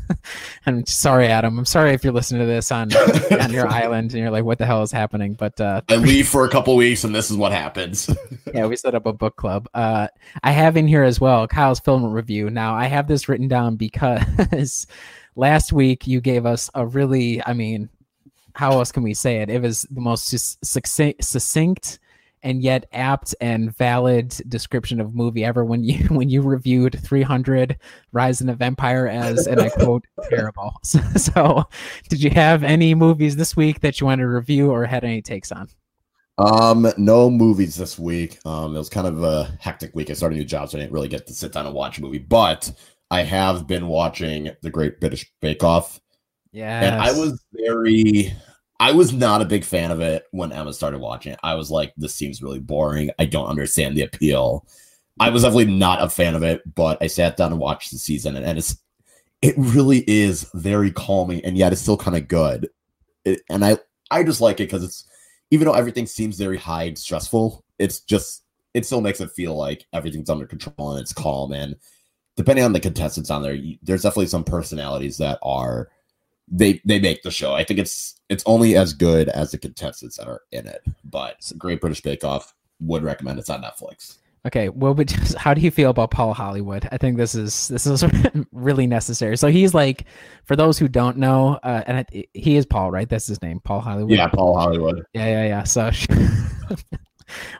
i'm 0.66 0.84
sorry 0.86 1.26
adam 1.26 1.58
i'm 1.58 1.64
sorry 1.64 1.92
if 1.92 2.04
you're 2.04 2.12
listening 2.12 2.40
to 2.40 2.46
this 2.46 2.70
on 2.70 2.92
on 3.40 3.52
your 3.52 3.66
island 3.68 4.12
and 4.12 4.20
you're 4.20 4.30
like 4.30 4.44
what 4.44 4.58
the 4.58 4.66
hell 4.66 4.82
is 4.82 4.92
happening 4.92 5.34
but 5.34 5.60
uh 5.60 5.80
I 5.88 5.96
leave 5.96 6.28
for 6.28 6.44
a 6.44 6.48
couple 6.48 6.76
weeks, 6.76 7.04
and 7.04 7.14
this 7.14 7.30
is 7.30 7.36
what 7.36 7.52
happens. 7.52 8.08
yeah 8.52 8.66
we 8.66 8.76
set 8.76 8.94
up 8.94 9.06
a 9.06 9.12
book 9.12 9.36
club 9.36 9.68
uh 9.74 10.08
i 10.42 10.50
have 10.52 10.76
in 10.76 10.86
here 10.86 11.02
as 11.02 11.20
well 11.20 11.46
kyle's 11.48 11.80
film 11.80 12.04
review 12.04 12.50
now 12.50 12.74
i 12.74 12.86
have 12.86 13.08
this 13.08 13.28
written 13.28 13.48
down 13.48 13.76
because 13.76 14.86
last 15.36 15.72
week 15.72 16.06
you 16.06 16.20
gave 16.20 16.46
us 16.46 16.70
a 16.74 16.86
really 16.86 17.42
i 17.46 17.52
mean 17.52 17.88
how 18.54 18.72
else 18.72 18.92
can 18.92 19.02
we 19.02 19.14
say 19.14 19.38
it 19.38 19.50
it 19.50 19.60
was 19.60 19.82
the 19.90 20.00
most 20.00 20.28
succinct, 20.64 21.98
and 22.44 22.62
yet 22.62 22.86
apt 22.92 23.34
and 23.40 23.76
valid 23.76 24.28
description 24.48 25.00
of 25.00 25.14
movie 25.14 25.44
ever 25.44 25.64
when 25.64 25.82
you 25.82 25.98
when 26.08 26.28
you 26.28 26.42
reviewed 26.42 27.00
300 27.02 27.76
Rise 28.12 28.40
of 28.42 28.62
Empire 28.62 29.08
as 29.08 29.46
and 29.46 29.60
I 29.60 29.70
quote 29.70 30.04
terrible. 30.28 30.74
So, 30.84 31.00
so, 31.16 31.64
did 32.08 32.22
you 32.22 32.30
have 32.30 32.62
any 32.62 32.94
movies 32.94 33.34
this 33.34 33.56
week 33.56 33.80
that 33.80 34.00
you 34.00 34.06
wanted 34.06 34.22
to 34.22 34.28
review 34.28 34.70
or 34.70 34.84
had 34.84 35.02
any 35.02 35.22
takes 35.22 35.50
on? 35.50 35.68
Um, 36.36 36.92
no 36.96 37.30
movies 37.30 37.76
this 37.76 37.98
week. 37.98 38.38
Um, 38.44 38.74
it 38.74 38.78
was 38.78 38.88
kind 38.88 39.06
of 39.06 39.22
a 39.22 39.56
hectic 39.60 39.94
week. 39.94 40.10
I 40.10 40.14
started 40.14 40.36
new 40.36 40.44
jobs, 40.44 40.72
so 40.72 40.78
I 40.78 40.80
didn't 40.80 40.92
really 40.92 41.08
get 41.08 41.26
to 41.28 41.32
sit 41.32 41.52
down 41.52 41.66
and 41.66 41.74
watch 41.74 41.98
a 41.98 42.02
movie. 42.02 42.18
But 42.18 42.72
I 43.10 43.22
have 43.22 43.66
been 43.66 43.88
watching 43.88 44.50
The 44.62 44.70
Great 44.70 45.00
British 45.00 45.30
Bake 45.40 45.62
Off. 45.62 46.00
Yeah, 46.52 46.82
and 46.82 46.94
I 47.02 47.12
was 47.12 47.44
very, 47.52 48.32
I 48.80 48.92
was 48.92 49.12
not 49.12 49.42
a 49.42 49.46
big 49.46 49.64
fan 49.64 49.90
of 49.90 50.00
it 50.00 50.24
when 50.30 50.52
Emma 50.52 50.72
started 50.72 51.00
watching 51.00 51.32
it. 51.32 51.40
I 51.42 51.54
was 51.54 51.70
like, 51.70 51.92
this 51.96 52.14
seems 52.14 52.42
really 52.42 52.60
boring. 52.60 53.10
I 53.18 53.24
don't 53.24 53.48
understand 53.48 53.96
the 53.96 54.02
appeal. 54.02 54.66
I 55.20 55.30
was 55.30 55.42
definitely 55.42 55.74
not 55.74 56.02
a 56.02 56.08
fan 56.08 56.34
of 56.34 56.42
it, 56.42 56.62
but 56.74 56.98
I 57.00 57.06
sat 57.06 57.36
down 57.36 57.52
and 57.52 57.60
watched 57.60 57.90
the 57.90 57.98
season, 57.98 58.36
and, 58.36 58.44
and 58.44 58.58
it's, 58.58 58.76
it 59.42 59.54
really 59.56 60.04
is 60.08 60.48
very 60.54 60.90
calming, 60.90 61.44
and 61.44 61.56
yet 61.56 61.72
it's 61.72 61.82
still 61.82 61.96
kind 61.96 62.16
of 62.16 62.28
good. 62.28 62.68
It, 63.24 63.40
and 63.48 63.64
I, 63.64 63.78
I 64.10 64.22
just 64.22 64.40
like 64.40 64.60
it 64.60 64.64
because 64.64 64.84
it's 64.84 65.06
even 65.50 65.66
though 65.66 65.74
everything 65.74 66.06
seems 66.06 66.36
very 66.36 66.56
high 66.56 66.84
and 66.84 66.98
stressful, 66.98 67.64
it's 67.78 68.00
just 68.00 68.42
it 68.74 68.84
still 68.84 69.00
makes 69.00 69.20
it 69.20 69.30
feel 69.30 69.56
like 69.56 69.86
everything's 69.92 70.28
under 70.28 70.46
control 70.46 70.92
and 70.92 71.00
it's 71.00 71.12
calm. 71.12 71.52
And 71.52 71.76
depending 72.36 72.64
on 72.64 72.72
the 72.72 72.80
contestants 72.80 73.30
on 73.30 73.42
there, 73.42 73.58
there's 73.82 74.02
definitely 74.02 74.26
some 74.26 74.44
personalities 74.44 75.18
that 75.18 75.38
are 75.42 75.90
they 76.48 76.80
they 76.84 77.00
make 77.00 77.22
the 77.22 77.30
show. 77.30 77.54
I 77.54 77.64
think 77.64 77.80
it's 77.80 78.20
it's 78.28 78.44
only 78.46 78.76
as 78.76 78.92
good 78.92 79.28
as 79.28 79.50
the 79.50 79.58
contestants 79.58 80.16
that 80.16 80.28
are 80.28 80.42
in 80.52 80.66
it. 80.66 80.82
But 81.04 81.52
Great 81.58 81.80
British 81.80 82.02
Bake 82.02 82.24
Off 82.24 82.54
would 82.80 83.02
recommend 83.02 83.38
it's 83.38 83.50
on 83.50 83.62
Netflix. 83.62 84.18
Okay, 84.46 84.68
well, 84.68 84.92
but 84.92 85.06
just, 85.06 85.34
how 85.38 85.54
do 85.54 85.60
you 85.60 85.70
feel 85.70 85.90
about 85.90 86.10
Paul 86.10 86.34
Hollywood? 86.34 86.88
I 86.92 86.98
think 86.98 87.16
this 87.16 87.34
is 87.34 87.68
this 87.68 87.86
is 87.86 88.04
really 88.52 88.86
necessary. 88.86 89.36
So 89.36 89.48
he's 89.48 89.74
like, 89.74 90.04
for 90.44 90.56
those 90.56 90.78
who 90.78 90.88
don't 90.88 91.16
know, 91.16 91.58
uh, 91.62 91.82
and 91.86 91.98
I, 91.98 92.24
he 92.34 92.56
is 92.56 92.66
Paul, 92.66 92.90
right? 92.90 93.08
That's 93.08 93.26
his 93.26 93.40
name, 93.42 93.60
Paul 93.60 93.80
Hollywood. 93.80 94.12
Yeah, 94.12 94.28
Paul 94.28 94.58
Hollywood. 94.58 95.04
Yeah, 95.14 95.26
yeah, 95.26 95.46
yeah. 95.46 95.64
So 95.64 95.90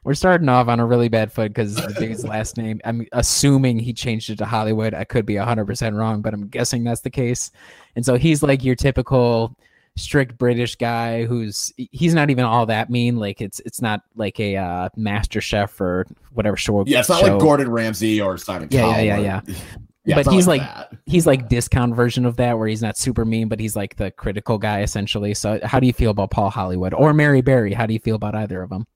we're 0.04 0.14
starting 0.14 0.48
off 0.48 0.68
on 0.68 0.80
a 0.80 0.86
really 0.86 1.08
bad 1.08 1.32
foot 1.32 1.48
because 1.48 1.76
the 1.76 1.94
dude's 1.98 2.24
last 2.24 2.56
name. 2.56 2.80
I'm 2.84 3.06
assuming 3.12 3.78
he 3.78 3.92
changed 3.92 4.30
it 4.30 4.36
to 4.38 4.44
Hollywood. 4.44 4.94
I 4.94 5.04
could 5.04 5.26
be 5.26 5.36
hundred 5.36 5.66
percent 5.66 5.96
wrong, 5.96 6.22
but 6.22 6.34
I'm 6.34 6.48
guessing 6.48 6.84
that's 6.84 7.02
the 7.02 7.10
case. 7.10 7.50
And 7.96 8.04
so 8.04 8.16
he's 8.16 8.42
like 8.42 8.64
your 8.64 8.74
typical 8.74 9.56
strict 9.96 10.36
British 10.38 10.74
guy 10.74 11.24
who's 11.24 11.72
he's 11.76 12.14
not 12.14 12.30
even 12.30 12.44
all 12.44 12.66
that 12.66 12.90
mean. 12.90 13.16
Like 13.16 13.40
it's 13.40 13.60
it's 13.60 13.80
not 13.80 14.02
like 14.16 14.38
a 14.40 14.56
uh, 14.56 14.88
Master 14.96 15.40
Chef 15.40 15.80
or 15.80 16.06
whatever 16.32 16.56
show. 16.56 16.84
Yeah, 16.86 17.00
it's 17.00 17.08
not 17.08 17.20
show. 17.20 17.32
like 17.32 17.40
Gordon 17.40 17.70
Ramsay 17.70 18.20
or 18.20 18.36
Simon. 18.38 18.68
Yeah, 18.70 18.80
Cowell 18.82 19.04
yeah, 19.04 19.18
yeah, 19.18 19.42
yeah. 19.46 19.54
Yeah, 20.06 20.16
but 20.22 20.30
he's 20.30 20.46
like, 20.46 20.60
that. 20.60 20.92
he's 21.06 21.26
like 21.26 21.48
discount 21.48 21.96
version 21.96 22.26
of 22.26 22.36
that 22.36 22.58
where 22.58 22.68
he's 22.68 22.82
not 22.82 22.98
super 22.98 23.24
mean, 23.24 23.48
but 23.48 23.58
he's 23.58 23.74
like 23.74 23.96
the 23.96 24.10
critical 24.10 24.58
guy 24.58 24.82
essentially. 24.82 25.32
So 25.32 25.58
how 25.62 25.80
do 25.80 25.86
you 25.86 25.94
feel 25.94 26.10
about 26.10 26.30
Paul 26.30 26.50
Hollywood 26.50 26.92
or 26.92 27.14
Mary 27.14 27.40
Berry? 27.40 27.72
How 27.72 27.86
do 27.86 27.94
you 27.94 27.98
feel 27.98 28.16
about 28.16 28.34
either 28.34 28.62
of 28.62 28.68
them? 28.68 28.86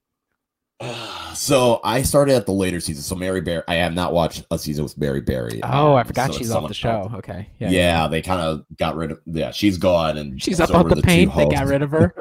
So 1.35 1.81
I 1.85 2.03
started 2.03 2.35
at 2.35 2.47
the 2.47 2.53
later 2.53 2.81
season. 2.81 3.03
So 3.03 3.15
Mary 3.15 3.41
Berry, 3.41 3.63
I 3.69 3.75
have 3.77 3.95
not 3.95 4.13
watched 4.13 4.45
a 4.51 4.59
season 4.59 4.85
with 4.85 4.97
Mary 4.99 5.21
Berry. 5.21 5.61
Oh, 5.63 5.95
I 5.95 6.03
forgot 6.05 6.33
so 6.33 6.39
she's 6.39 6.51
off 6.51 6.69
the 6.69 6.75
show. 6.75 7.11
Okay. 7.15 7.49
Yeah, 7.59 7.71
Yeah. 7.71 8.09
they 8.09 8.23
kind 8.23 8.41
of 8.41 8.65
got 8.77 8.97
rid 8.97 9.11
of. 9.13 9.21
Yeah, 9.27 9.51
she's 9.51 9.79
gone, 9.79 10.19
and 10.19 10.41
She's 10.41 10.61
up 10.61 10.71
out 10.71 10.85
were 10.85 10.95
the 10.95 11.03
paint. 11.03 11.35
They 11.35 11.47
got 11.49 11.67
rid 11.67 11.83
of 11.83 11.91
her. 11.91 12.15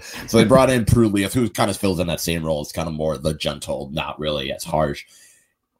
so 0.26 0.38
they 0.38 0.44
brought 0.44 0.70
in 0.70 0.84
Prue 0.84 1.08
Leith, 1.08 1.32
who 1.34 1.48
kind 1.50 1.70
of 1.70 1.76
fills 1.76 2.00
in 2.00 2.06
that 2.06 2.20
same 2.20 2.44
role. 2.44 2.62
It's 2.62 2.72
kind 2.72 2.88
of 2.88 2.94
more 2.94 3.18
the 3.18 3.34
gentle, 3.34 3.90
not 3.92 4.18
really 4.18 4.52
as 4.52 4.64
harsh. 4.64 5.04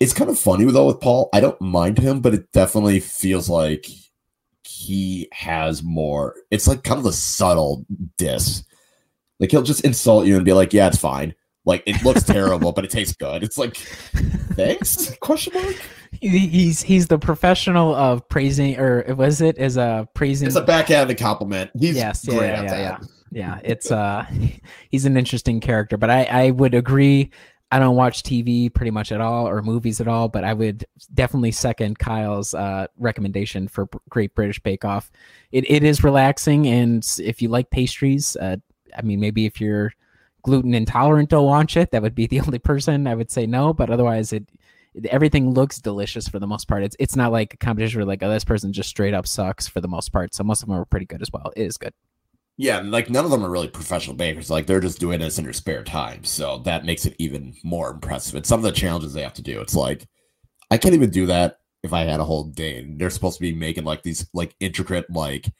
It's 0.00 0.12
kind 0.12 0.30
of 0.30 0.38
funny 0.38 0.64
though 0.64 0.86
with 0.86 1.00
Paul. 1.00 1.28
I 1.32 1.40
don't 1.40 1.60
mind 1.60 1.98
him, 1.98 2.20
but 2.20 2.34
it 2.34 2.50
definitely 2.52 3.00
feels 3.00 3.48
like 3.48 3.86
he 4.64 5.28
has 5.32 5.82
more. 5.82 6.34
It's 6.50 6.66
like 6.66 6.82
kind 6.82 6.98
of 6.98 7.06
a 7.06 7.12
subtle 7.12 7.86
diss. 8.18 8.64
Like 9.38 9.50
he'll 9.50 9.62
just 9.62 9.84
insult 9.84 10.26
you 10.26 10.36
and 10.36 10.44
be 10.44 10.52
like, 10.52 10.72
"Yeah, 10.72 10.88
it's 10.88 10.98
fine." 10.98 11.34
Like 11.64 11.82
it 11.86 12.02
looks 12.02 12.24
terrible, 12.24 12.72
but 12.72 12.84
it 12.84 12.90
tastes 12.90 13.14
good. 13.14 13.42
It's 13.42 13.56
like, 13.56 13.76
thanks? 13.76 15.14
Question 15.20 15.54
mark. 15.54 15.76
He's 16.20 16.82
he's 16.82 17.06
the 17.06 17.18
professional 17.18 17.94
of 17.94 18.28
praising 18.28 18.78
or 18.78 19.14
was 19.14 19.40
it 19.40 19.58
as 19.58 19.76
a 19.76 20.08
praising 20.14 20.46
It's 20.46 20.56
a 20.56 20.62
backhanded 20.62 21.18
compliment. 21.18 21.70
He's 21.78 21.96
yes 21.96 22.24
yeah 22.26 22.34
great 22.34 22.46
yeah 22.48 22.52
at 22.54 22.64
yeah, 22.64 22.70
that. 22.70 23.00
yeah 23.02 23.06
yeah 23.32 23.58
it's 23.64 23.90
uh 23.90 24.24
he's 24.90 25.04
an 25.04 25.16
interesting 25.16 25.58
character 25.58 25.96
but 25.96 26.10
i 26.10 26.24
i 26.24 26.50
would 26.50 26.74
agree 26.74 27.30
i 27.72 27.78
don't 27.78 27.96
watch 27.96 28.22
tv 28.22 28.72
pretty 28.72 28.90
much 28.90 29.10
at 29.10 29.20
all 29.20 29.48
or 29.48 29.62
movies 29.62 30.00
at 30.00 30.06
all 30.06 30.28
but 30.28 30.44
i 30.44 30.52
would 30.52 30.84
definitely 31.14 31.50
second 31.50 31.98
kyle's 31.98 32.54
uh 32.54 32.86
recommendation 32.98 33.66
for 33.66 33.88
great 34.10 34.34
british 34.34 34.60
bake 34.60 34.84
off 34.84 35.10
it, 35.50 35.68
it 35.70 35.82
is 35.82 36.04
relaxing 36.04 36.66
and 36.66 37.16
if 37.18 37.40
you 37.40 37.48
like 37.48 37.70
pastries 37.70 38.36
uh 38.36 38.56
i 38.96 39.02
mean 39.02 39.18
maybe 39.18 39.46
if 39.46 39.60
you're 39.60 39.92
gluten 40.42 40.74
intolerant 40.74 41.30
don't 41.30 41.44
watch 41.44 41.76
it 41.76 41.90
that 41.90 42.02
would 42.02 42.14
be 42.14 42.26
the 42.26 42.40
only 42.46 42.58
person 42.58 43.06
i 43.06 43.14
would 43.14 43.30
say 43.30 43.46
no 43.46 43.72
but 43.72 43.90
otherwise 43.90 44.32
it 44.32 44.46
everything 45.10 45.52
looks 45.52 45.80
delicious 45.80 46.28
for 46.28 46.38
the 46.38 46.46
most 46.46 46.68
part. 46.68 46.82
It's 46.82 46.96
it's 46.98 47.16
not 47.16 47.32
like 47.32 47.54
a 47.54 47.56
competition 47.56 47.98
where 47.98 48.06
like 48.06 48.22
oh 48.22 48.30
this 48.30 48.44
person 48.44 48.72
just 48.72 48.88
straight 48.88 49.14
up 49.14 49.26
sucks 49.26 49.66
for 49.68 49.80
the 49.80 49.88
most 49.88 50.12
part. 50.12 50.34
So 50.34 50.44
most 50.44 50.62
of 50.62 50.68
them 50.68 50.78
are 50.78 50.84
pretty 50.84 51.06
good 51.06 51.22
as 51.22 51.30
well. 51.32 51.52
It 51.56 51.62
is 51.62 51.76
good. 51.76 51.94
Yeah, 52.58 52.80
like 52.80 53.08
none 53.08 53.24
of 53.24 53.30
them 53.30 53.44
are 53.44 53.50
really 53.50 53.68
professional 53.68 54.16
bakers. 54.16 54.50
Like 54.50 54.66
they're 54.66 54.80
just 54.80 55.00
doing 55.00 55.20
this 55.20 55.38
in 55.38 55.44
their 55.44 55.54
spare 55.54 55.82
time, 55.82 56.24
so 56.24 56.58
that 56.58 56.84
makes 56.84 57.06
it 57.06 57.16
even 57.18 57.54
more 57.64 57.90
impressive. 57.90 58.34
And 58.34 58.46
some 58.46 58.60
of 58.60 58.64
the 58.64 58.72
challenges 58.72 59.14
they 59.14 59.22
have 59.22 59.34
to 59.34 59.42
do, 59.42 59.60
it's 59.60 59.74
like 59.74 60.06
I 60.70 60.78
can't 60.78 60.94
even 60.94 61.10
do 61.10 61.26
that 61.26 61.58
if 61.82 61.92
I 61.92 62.02
had 62.02 62.20
a 62.20 62.24
whole 62.24 62.44
day. 62.44 62.78
And 62.78 63.00
they're 63.00 63.10
supposed 63.10 63.38
to 63.38 63.42
be 63.42 63.54
making 63.54 63.84
like 63.84 64.02
these 64.02 64.28
like 64.34 64.54
intricate, 64.60 65.10
like 65.10 65.50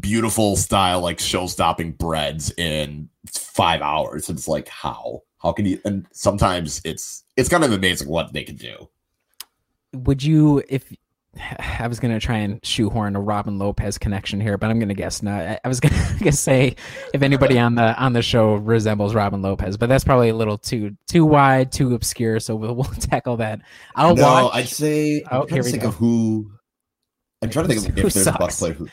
beautiful 0.00 0.56
style, 0.56 1.00
like 1.00 1.20
show-stopping 1.20 1.92
breads 1.92 2.52
in 2.56 3.08
five 3.26 3.82
hours. 3.82 4.28
It's 4.28 4.48
like 4.48 4.68
how 4.68 5.22
how 5.38 5.52
can 5.52 5.66
you? 5.66 5.80
And 5.84 6.06
sometimes 6.12 6.80
it's 6.84 7.24
it's 7.36 7.48
kind 7.48 7.64
of 7.64 7.72
amazing 7.72 8.08
what 8.08 8.32
they 8.32 8.44
can 8.44 8.56
do. 8.56 8.88
Would 9.92 10.22
you 10.22 10.62
if 10.68 10.92
I 11.58 11.86
was 11.88 11.98
gonna 12.00 12.20
try 12.20 12.38
and 12.38 12.64
shoehorn 12.64 13.16
a 13.16 13.20
Robin 13.20 13.58
Lopez 13.58 13.98
connection 13.98 14.40
here, 14.40 14.56
but 14.58 14.70
I'm 14.70 14.78
gonna 14.78 14.94
guess 14.94 15.22
not. 15.22 15.40
I, 15.40 15.60
I 15.64 15.68
was 15.68 15.80
gonna, 15.80 15.96
gonna 16.18 16.32
say 16.32 16.76
if 17.12 17.22
anybody 17.22 17.58
on 17.58 17.74
the 17.74 17.94
on 18.00 18.12
the 18.12 18.22
show 18.22 18.54
resembles 18.54 19.14
Robin 19.14 19.42
Lopez, 19.42 19.76
but 19.76 19.88
that's 19.88 20.04
probably 20.04 20.28
a 20.28 20.34
little 20.34 20.58
too 20.58 20.96
too 21.08 21.24
wide, 21.24 21.72
too 21.72 21.94
obscure. 21.94 22.40
So 22.40 22.54
we'll 22.54 22.74
we'll 22.74 22.84
tackle 23.00 23.36
that. 23.38 23.60
I'll 23.94 24.14
no, 24.14 24.22
watch. 24.22 24.54
I'd 24.54 24.68
say 24.68 25.22
Oh, 25.30 25.42
I'm 25.42 25.48
trying 25.48 25.48
here 25.48 25.62
to 25.62 25.66
we 25.66 25.70
think 25.70 25.82
go. 25.82 25.88
of 25.88 25.94
who. 25.96 26.50
I'm 27.42 27.50
trying 27.50 27.66
to 27.66 27.74
think 27.74 27.88
of 27.88 27.88
if 27.98 28.02
there's 28.02 28.16
a 28.16 28.24
sucks? 28.24 28.38
Bucks 28.38 28.58
player 28.58 28.74
who. 28.74 28.88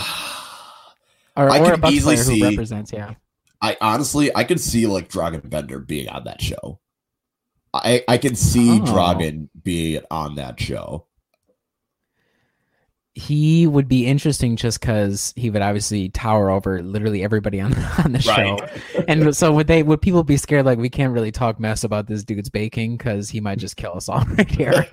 or, 1.36 1.50
I 1.50 1.58
or 1.60 1.76
could 1.76 1.92
easily 1.92 2.16
see- 2.16 2.42
represents. 2.42 2.92
Yeah. 2.92 3.14
I 3.62 3.76
honestly, 3.80 4.34
I 4.34 4.44
could 4.44 4.60
see 4.60 4.86
like 4.86 5.08
Dragan 5.10 5.48
Bender 5.48 5.78
being 5.80 6.08
on 6.08 6.24
that 6.24 6.40
show. 6.40 6.80
I 7.74 8.02
I 8.08 8.16
can 8.18 8.34
see 8.34 8.80
Oh. 8.80 8.84
Dragan 8.84 9.48
being 9.62 10.02
on 10.10 10.36
that 10.36 10.58
show. 10.58 11.06
he 13.14 13.66
would 13.66 13.86
be 13.88 14.06
interesting 14.06 14.56
just 14.56 14.80
because 14.80 15.34
he 15.36 15.50
would 15.50 15.60
obviously 15.60 16.08
tower 16.08 16.48
over 16.48 16.80
literally 16.82 17.22
everybody 17.22 17.60
on 17.60 17.74
on 18.04 18.12
the 18.12 18.20
show. 18.22 18.56
And 19.08 19.36
so 19.36 19.52
would 19.52 19.66
they 19.66 19.82
would 19.82 20.00
people 20.00 20.22
be 20.24 20.36
scared 20.36 20.64
like 20.64 20.78
we 20.78 20.88
can't 20.88 21.12
really 21.12 21.32
talk 21.32 21.58
mess 21.60 21.84
about 21.84 22.06
this 22.06 22.22
dude's 22.24 22.48
baking 22.48 22.96
because 22.96 23.28
he 23.28 23.40
might 23.40 23.58
just 23.58 23.76
kill 23.76 23.94
us 23.96 24.08
all 24.08 24.24
right 24.38 24.50
here. 24.50 24.86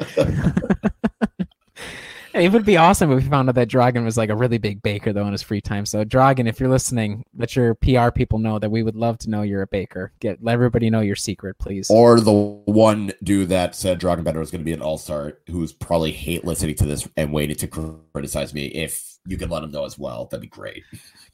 It 2.40 2.52
would 2.52 2.66
be 2.66 2.78
awesome 2.78 3.12
if 3.12 3.24
we 3.24 3.30
found 3.30 3.50
out 3.50 3.56
that 3.56 3.70
Dragan 3.70 4.04
was 4.04 4.18
like 4.18 4.30
a 4.30 4.36
really 4.36 4.58
big 4.58 4.82
baker 4.82 5.12
though 5.12 5.26
in 5.26 5.32
his 5.32 5.42
free 5.42 5.62
time. 5.62 5.86
So 5.86 6.06
Dragan, 6.06 6.48
if 6.48 6.60
you're 6.60 6.70
listening, 6.70 7.24
let 7.36 7.56
your 7.56 7.76
PR 7.76 8.12
people 8.12 8.40
know 8.40 8.60
that 8.60 8.70
we 8.70 8.84
would 8.84 8.96
love 8.96 9.18
to 9.20 9.30
know 9.30 9.42
you're 9.42 9.64
a 9.64 9.68
baker. 9.68 10.12
Get 10.20 10.44
let 10.44 10.54
everybody 10.54 10.90
know 10.90 11.02
your 11.02 11.16
secret, 11.16 11.58
please. 11.58 11.90
Or 11.90 12.20
the 12.20 12.32
one 12.32 13.12
dude 13.24 13.50
that 13.50 13.76
said 13.76 14.00
Dragan 14.00 14.24
Bender 14.24 14.40
was 14.40 14.52
going 14.52 14.62
to 14.62 14.66
be 14.66 14.74
an 14.74 14.82
all 14.82 14.98
star, 14.98 15.40
who's 15.48 15.74
probably 15.74 16.12
hate 16.12 16.46
listening 16.46 16.76
to 16.76 16.86
this 16.86 17.08
and 17.18 17.34
waiting 17.34 17.56
to 17.58 17.68
criticize 17.68 18.54
me. 18.54 18.68
If 18.68 19.18
you 19.26 19.38
can 19.38 19.50
let 19.50 19.64
him 19.64 19.72
know 19.72 19.86
as 19.86 19.98
well, 19.98 20.26
that'd 20.26 20.42
be 20.42 20.48
great. 20.48 20.84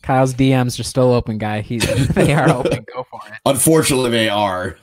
Kyle's 0.02 0.34
DMs 0.34 0.80
are 0.80 0.84
still 0.84 1.14
open, 1.14 1.38
guy. 1.38 1.62
He's 1.62 2.08
they 2.10 2.34
are 2.34 2.50
open. 2.50 2.86
Go 2.94 3.06
for 3.10 3.22
it. 3.28 3.34
Unfortunately, 3.46 4.10
they 4.10 4.30
are. 4.30 4.78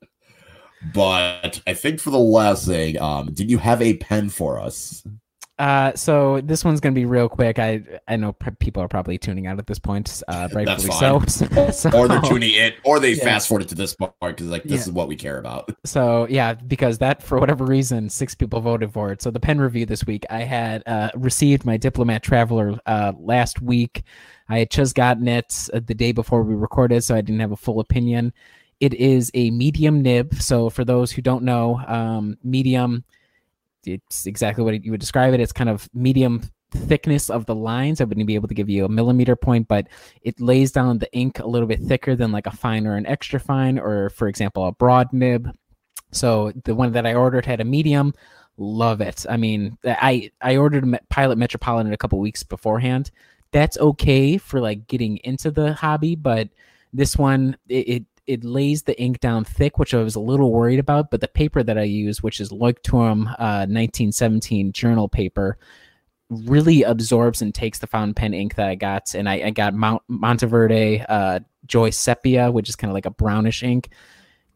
but 0.94 1.60
I 1.66 1.74
think 1.74 2.00
for 2.00 2.10
the 2.10 2.18
last 2.18 2.66
thing, 2.66 3.00
um, 3.00 3.32
did 3.32 3.50
you 3.50 3.58
have 3.58 3.82
a 3.82 3.96
pen 3.98 4.28
for 4.28 4.60
us? 4.60 5.04
Uh, 5.60 5.94
so 5.94 6.40
this 6.40 6.64
one's 6.64 6.80
gonna 6.80 6.94
be 6.94 7.04
real 7.04 7.28
quick. 7.28 7.58
I 7.58 7.82
I 8.08 8.16
know 8.16 8.32
p- 8.32 8.50
people 8.58 8.82
are 8.82 8.88
probably 8.88 9.18
tuning 9.18 9.46
out 9.46 9.58
at 9.58 9.66
this 9.66 9.78
point, 9.78 10.22
uh, 10.26 10.48
rightfully 10.54 10.90
so. 10.92 11.20
so. 11.70 11.90
Or 11.90 12.08
they're 12.08 12.20
tuning 12.22 12.54
in, 12.54 12.72
or 12.82 12.98
they 12.98 13.12
Yeah. 13.12 13.24
fast 13.24 13.46
forwarded 13.48 13.68
to 13.68 13.74
this 13.74 13.94
part 13.94 14.14
because 14.20 14.46
like 14.46 14.62
this 14.62 14.72
Yeah. 14.72 14.78
is 14.78 14.90
what 14.90 15.06
we 15.06 15.16
care 15.16 15.38
about. 15.38 15.70
So 15.84 16.26
yeah, 16.30 16.54
because 16.54 16.98
that 16.98 17.22
for 17.22 17.38
whatever 17.38 17.64
reason, 17.66 18.08
six 18.08 18.34
people 18.34 18.60
voted 18.62 18.92
for 18.92 19.12
it. 19.12 19.20
So 19.20 19.30
the 19.30 19.38
pen 19.40 19.60
review 19.60 19.84
this 19.84 20.06
week, 20.06 20.24
I 20.30 20.44
had 20.44 20.82
uh, 20.86 21.10
received 21.14 21.66
my 21.66 21.76
Diplomat 21.76 22.22
Traveler 22.22 22.78
uh, 22.86 23.12
last 23.18 23.60
week. 23.60 24.02
I 24.48 24.60
had 24.60 24.70
just 24.70 24.94
gotten 24.94 25.28
it 25.28 25.68
uh, 25.74 25.80
the 25.84 25.94
day 25.94 26.12
before 26.12 26.42
we 26.42 26.54
recorded, 26.54 27.04
so 27.04 27.14
I 27.14 27.20
didn't 27.20 27.40
have 27.40 27.52
a 27.52 27.56
full 27.56 27.80
opinion. 27.80 28.32
it 28.80 28.94
is 28.94 29.30
a 29.34 29.50
medium 29.50 30.00
nib. 30.00 30.34
So 30.36 30.70
for 30.70 30.86
those 30.86 31.12
who 31.12 31.20
don't 31.20 31.44
know, 31.44 31.82
um, 31.86 32.38
medium, 32.42 33.04
it's 33.84 34.26
exactly 34.26 34.64
what 34.64 34.84
you 34.84 34.90
would 34.90 35.00
describe 35.00 35.34
it. 35.34 35.40
It's 35.40 35.52
kind 35.52 35.70
of 35.70 35.88
medium 35.94 36.42
thickness 36.72 37.30
of 37.30 37.46
the 37.46 37.54
lines. 37.54 38.00
I 38.00 38.04
wouldn't 38.04 38.26
be 38.26 38.34
able 38.34 38.48
to 38.48 38.54
give 38.54 38.68
you 38.68 38.84
a 38.84 38.88
millimeter 38.88 39.36
point, 39.36 39.68
but 39.68 39.88
it 40.22 40.40
lays 40.40 40.72
down 40.72 40.98
the 40.98 41.12
ink 41.12 41.38
a 41.38 41.46
little 41.46 41.66
bit 41.66 41.80
thicker 41.80 42.14
than 42.14 42.32
like 42.32 42.46
a 42.46 42.56
fine 42.56 42.86
or 42.86 42.96
an 42.96 43.06
extra 43.06 43.40
fine, 43.40 43.78
or 43.78 44.10
for 44.10 44.28
example, 44.28 44.66
a 44.66 44.72
broad 44.72 45.12
nib. 45.12 45.50
So 46.12 46.52
the 46.64 46.74
one 46.74 46.92
that 46.92 47.06
I 47.06 47.14
ordered 47.14 47.46
had 47.46 47.60
a 47.60 47.64
medium. 47.64 48.14
Love 48.56 49.00
it. 49.00 49.24
I 49.28 49.36
mean, 49.36 49.78
I 49.84 50.30
I 50.42 50.56
ordered 50.56 50.98
Pilot 51.08 51.38
Metropolitan 51.38 51.92
a 51.92 51.96
couple 51.96 52.18
weeks 52.18 52.42
beforehand. 52.42 53.10
That's 53.52 53.78
okay 53.78 54.36
for 54.36 54.60
like 54.60 54.86
getting 54.86 55.16
into 55.18 55.50
the 55.50 55.72
hobby, 55.72 56.14
but 56.14 56.48
this 56.92 57.16
one 57.16 57.56
it, 57.68 57.88
it 57.88 58.04
it 58.30 58.44
lays 58.44 58.84
the 58.84 58.98
ink 59.00 59.18
down 59.18 59.44
thick, 59.44 59.78
which 59.78 59.92
I 59.92 60.02
was 60.02 60.14
a 60.14 60.20
little 60.20 60.52
worried 60.52 60.78
about. 60.78 61.10
But 61.10 61.20
the 61.20 61.28
paper 61.28 61.64
that 61.64 61.76
I 61.76 61.82
use, 61.82 62.22
which 62.22 62.40
is 62.40 62.50
Leuchtturm 62.50 63.26
uh, 63.38 63.66
1917 63.66 64.72
journal 64.72 65.08
paper, 65.08 65.58
really 66.28 66.84
absorbs 66.84 67.42
and 67.42 67.52
takes 67.52 67.80
the 67.80 67.88
fountain 67.88 68.14
pen 68.14 68.32
ink 68.32 68.54
that 68.54 68.68
I 68.68 68.76
got. 68.76 69.14
And 69.16 69.28
I, 69.28 69.42
I 69.46 69.50
got 69.50 69.74
Mount 69.74 70.02
Monteverde 70.06 71.04
uh, 71.08 71.40
Joy 71.66 71.90
Sepia, 71.90 72.52
which 72.52 72.68
is 72.68 72.76
kind 72.76 72.90
of 72.90 72.94
like 72.94 73.06
a 73.06 73.10
brownish 73.10 73.64
ink. 73.64 73.90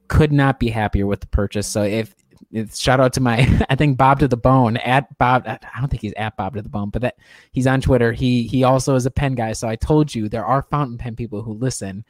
Could 0.06 0.32
not 0.32 0.60
be 0.60 0.68
happier 0.68 1.08
with 1.08 1.20
the 1.20 1.26
purchase. 1.26 1.66
So 1.66 1.82
if, 1.82 2.14
if 2.52 2.76
shout 2.76 3.00
out 3.00 3.12
to 3.14 3.20
my 3.20 3.38
I 3.68 3.74
think 3.74 3.98
Bob 3.98 4.20
to 4.20 4.28
the 4.28 4.36
Bone 4.36 4.76
at 4.76 5.18
Bob. 5.18 5.42
I 5.46 5.58
don't 5.80 5.88
think 5.88 6.02
he's 6.02 6.14
at 6.16 6.36
Bob 6.36 6.54
to 6.54 6.62
the 6.62 6.68
Bone, 6.68 6.90
but 6.90 7.02
that 7.02 7.16
he's 7.50 7.66
on 7.66 7.80
Twitter. 7.80 8.12
He 8.12 8.44
he 8.44 8.62
also 8.62 8.94
is 8.94 9.04
a 9.04 9.10
pen 9.10 9.34
guy. 9.34 9.52
So 9.52 9.66
I 9.66 9.74
told 9.74 10.14
you 10.14 10.28
there 10.28 10.46
are 10.46 10.62
fountain 10.62 10.96
pen 10.96 11.16
people 11.16 11.42
who 11.42 11.54
listen. 11.54 12.04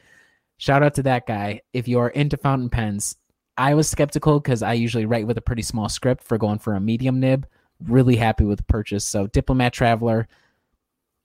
Shout 0.57 0.83
out 0.83 0.95
to 0.95 1.03
that 1.03 1.27
guy. 1.27 1.61
If 1.73 1.87
you 1.87 1.99
are 1.99 2.09
into 2.09 2.37
fountain 2.37 2.69
pens, 2.69 3.15
I 3.57 3.73
was 3.73 3.89
skeptical 3.89 4.39
because 4.39 4.61
I 4.61 4.73
usually 4.73 5.05
write 5.05 5.27
with 5.27 5.37
a 5.37 5.41
pretty 5.41 5.61
small 5.61 5.89
script 5.89 6.23
for 6.23 6.37
going 6.37 6.59
for 6.59 6.73
a 6.73 6.79
medium 6.79 7.19
nib 7.19 7.47
really 7.83 8.15
happy 8.15 8.45
with 8.45 8.57
the 8.57 8.65
purchase. 8.65 9.05
So 9.05 9.27
Diplomat 9.27 9.73
Traveler. 9.73 10.27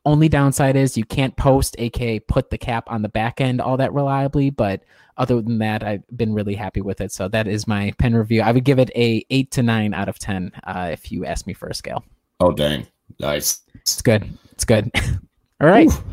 Only 0.07 0.31
downside 0.31 0.77
is 0.77 0.97
you 0.97 1.05
can't 1.05 1.37
post, 1.37 1.77
aka 1.79 2.21
put 2.21 2.49
the 2.49 2.57
cap 2.57 2.85
on 2.87 3.03
the 3.03 3.11
back 3.11 3.39
end 3.39 3.61
all 3.61 3.77
that 3.77 3.93
reliably. 3.93 4.49
But 4.49 4.83
other 5.19 5.43
than 5.43 5.59
that, 5.59 5.83
I've 5.83 6.03
been 6.17 6.33
really 6.33 6.55
happy 6.55 6.81
with 6.81 7.03
it. 7.03 7.13
So 7.13 7.29
that 7.29 7.47
is 7.47 7.67
my 7.67 7.93
pen 7.99 8.15
review. 8.15 8.41
I 8.41 8.53
would 8.53 8.65
give 8.65 8.79
it 8.79 8.91
a 8.97 9.23
eight 9.29 9.51
to 9.53 9.63
nine 9.63 9.93
out 9.93 10.09
of 10.09 10.19
ten 10.19 10.53
uh, 10.65 10.89
if 10.91 11.13
you 11.13 11.27
ask 11.27 11.47
me 11.47 11.53
for 11.53 11.69
a 11.69 11.75
scale. 11.75 12.03
Oh 12.41 12.53
dang, 12.53 12.87
nice. 13.19 13.61
It's 13.75 14.01
good. 14.01 14.27
It's 14.53 14.65
good. 14.65 14.91
all 15.61 15.69
right. 15.69 15.93
Ooh. 15.93 16.05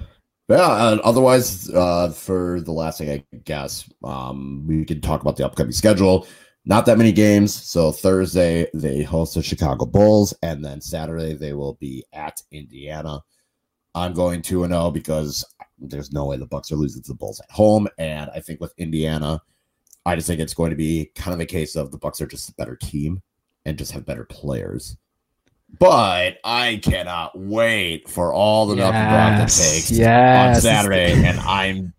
Yeah. 0.48 0.66
Otherwise, 1.04 1.70
uh, 1.72 2.12
for 2.12 2.62
the 2.62 2.72
last 2.72 3.00
thing, 3.00 3.10
I 3.10 3.38
guess 3.44 3.90
um, 4.04 4.66
we 4.66 4.86
can 4.86 5.02
talk 5.02 5.22
about 5.22 5.36
the 5.36 5.46
upcoming 5.46 5.74
schedule 5.74 6.28
not 6.68 6.86
that 6.86 6.98
many 6.98 7.14
games. 7.14 7.54
So 7.54 7.94
Thursday 7.94 8.68
they 8.74 9.02
host 9.02 9.36
the 9.36 9.42
Chicago 9.42 9.86
Bulls, 9.86 10.34
and 10.44 10.64
then 10.64 10.82
Saturday 10.82 11.34
they 11.34 11.54
will 11.54 11.76
be 11.76 12.04
at 12.12 12.42
Indiana. 12.52 13.22
I'm 13.96 14.14
going 14.14 14.42
two 14.42 14.66
and 14.66 14.74
zero 14.74 14.92
because 14.92 15.46
there's 15.80 16.12
no 16.12 16.26
way 16.26 16.36
the 16.36 16.46
Bucks 16.46 16.70
are 16.72 16.76
losing 16.76 17.02
to 17.04 17.08
the 17.14 17.18
Bulls 17.18 17.40
at 17.40 17.50
home, 17.50 17.88
and 17.98 18.30
I 18.36 18.42
think 18.42 18.60
with 18.60 18.74
Indiana, 18.78 19.42
I 20.06 20.16
just 20.16 20.28
think 20.28 20.42
it's 20.42 20.54
going 20.54 20.72
to 20.72 20.76
be 20.76 21.10
kind 21.16 21.34
of 21.34 21.40
a 21.40 21.46
case 21.46 21.78
of 21.78 21.92
the 21.92 21.98
Bucks 21.98 22.20
are 22.20 22.28
just 22.28 22.50
a 22.50 22.56
better 22.56 22.76
team 22.76 23.22
and 23.66 23.78
just 23.78 23.94
have 23.94 24.06
better 24.06 24.26
players. 24.26 24.98
But 25.80 26.40
I 26.44 26.80
cannot 26.82 27.38
wait 27.38 28.10
for 28.10 28.34
all 28.34 28.68
the 28.68 28.78
yes, 28.78 29.58
that 29.58 29.74
takes 29.74 29.92
yes. 29.92 30.58
on 30.58 30.62
Saturday, 30.62 31.14
and 31.14 31.40
I'm 31.42 31.94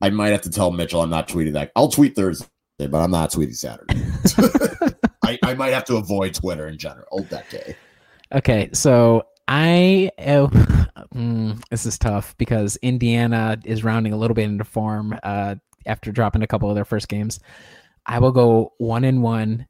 I 0.00 0.10
might 0.10 0.28
have 0.28 0.42
to 0.42 0.50
tell 0.50 0.70
Mitchell 0.70 1.00
I'm 1.00 1.10
not 1.10 1.26
tweeting 1.26 1.54
that. 1.54 1.72
I'll 1.74 1.88
tweet 1.88 2.14
Thursday 2.14 2.46
but 2.86 2.98
I'm 2.98 3.10
not 3.10 3.32
tweeting 3.32 3.56
Saturday. 3.56 4.00
I, 5.24 5.38
I 5.42 5.54
might 5.54 5.72
have 5.72 5.84
to 5.86 5.96
avoid 5.96 6.34
Twitter 6.34 6.68
in 6.68 6.78
general 6.78 7.26
that 7.30 7.50
day. 7.50 7.76
Okay, 8.32 8.70
so 8.72 9.24
I 9.48 10.10
uh, 10.18 10.46
mm, 11.14 11.60
this 11.70 11.86
is 11.86 11.98
tough 11.98 12.36
because 12.38 12.76
Indiana 12.76 13.58
is 13.64 13.82
rounding 13.82 14.12
a 14.12 14.16
little 14.16 14.34
bit 14.34 14.44
into 14.44 14.64
form 14.64 15.18
uh, 15.22 15.56
after 15.86 16.12
dropping 16.12 16.42
a 16.42 16.46
couple 16.46 16.68
of 16.68 16.76
their 16.76 16.84
first 16.84 17.08
games. 17.08 17.40
I 18.06 18.20
will 18.20 18.32
go 18.32 18.74
one 18.78 19.04
and 19.04 19.22
one, 19.22 19.66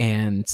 and 0.00 0.46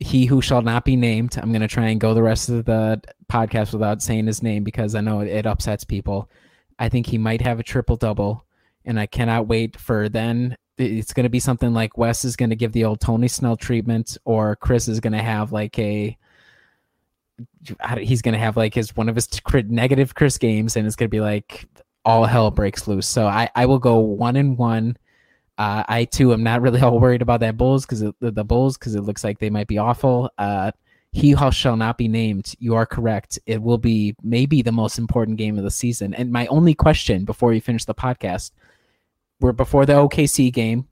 he 0.00 0.26
who 0.26 0.40
shall 0.40 0.62
not 0.62 0.84
be 0.84 0.96
named. 0.96 1.36
I'm 1.40 1.50
going 1.50 1.62
to 1.62 1.68
try 1.68 1.88
and 1.88 2.00
go 2.00 2.14
the 2.14 2.22
rest 2.22 2.48
of 2.48 2.64
the 2.64 3.00
podcast 3.30 3.72
without 3.72 4.02
saying 4.02 4.26
his 4.26 4.42
name 4.42 4.64
because 4.64 4.94
I 4.94 5.00
know 5.00 5.20
it 5.20 5.46
upsets 5.46 5.84
people. 5.84 6.30
I 6.78 6.88
think 6.88 7.06
he 7.06 7.18
might 7.18 7.42
have 7.42 7.58
a 7.58 7.64
triple 7.64 7.96
double, 7.96 8.44
and 8.84 9.00
I 9.00 9.06
cannot 9.06 9.48
wait 9.48 9.76
for 9.78 10.08
then 10.08 10.56
it's 10.78 11.12
going 11.12 11.24
to 11.24 11.30
be 11.30 11.40
something 11.40 11.74
like 11.74 11.98
Wes 11.98 12.24
is 12.24 12.36
going 12.36 12.50
to 12.50 12.56
give 12.56 12.72
the 12.72 12.84
old 12.84 13.00
Tony 13.00 13.28
Snell 13.28 13.56
treatment, 13.56 14.16
or 14.24 14.56
Khris 14.56 14.88
is 14.88 15.00
going 15.00 15.12
to 15.12 15.22
have 15.22 15.52
like 15.52 15.78
a 15.78 16.16
he's 17.98 18.22
going 18.22 18.32
to 18.32 18.38
have 18.38 18.56
like 18.56 18.74
his 18.74 18.96
one 18.96 19.08
of 19.08 19.14
his 19.14 19.28
negative 19.66 20.14
Khris 20.14 20.38
games, 20.38 20.76
and 20.76 20.86
it's 20.86 20.96
going 20.96 21.08
to 21.08 21.14
be 21.14 21.20
like 21.20 21.66
all 22.04 22.24
hell 22.24 22.50
breaks 22.50 22.86
loose. 22.86 23.06
So 23.06 23.26
I 23.26 23.50
I 23.54 23.66
will 23.66 23.78
go 23.78 23.98
one 23.98 24.36
and 24.36 24.56
one. 24.56 24.96
Uh, 25.58 25.82
I 25.88 26.04
too 26.04 26.32
am 26.32 26.42
not 26.42 26.62
really 26.62 26.80
all 26.82 26.98
worried 26.98 27.22
about 27.22 27.40
that 27.40 27.56
Bulls 27.56 27.84
because 27.84 28.00
the, 28.00 28.14
the 28.20 28.44
Bulls 28.44 28.78
because 28.78 28.94
it 28.94 29.02
looks 29.02 29.24
like 29.24 29.38
they 29.38 29.50
might 29.50 29.66
be 29.66 29.78
awful. 29.78 30.30
Uh, 30.38 30.70
he 31.12 31.34
shall 31.52 31.76
not 31.76 31.98
be 31.98 32.06
named. 32.06 32.54
You 32.58 32.74
are 32.74 32.86
correct. 32.86 33.38
It 33.46 33.62
will 33.62 33.78
be 33.78 34.14
maybe 34.22 34.62
the 34.62 34.72
most 34.72 34.98
important 34.98 35.38
game 35.38 35.56
of 35.56 35.64
the 35.64 35.70
season. 35.70 36.14
And 36.14 36.30
my 36.30 36.46
only 36.46 36.74
question 36.74 37.24
before 37.24 37.48
we 37.48 37.60
finish 37.60 37.84
the 37.86 37.94
podcast 37.94 38.52
we're 39.40 39.52
before 39.52 39.86
the 39.86 39.94
OKC 39.94 40.52
game. 40.52 40.88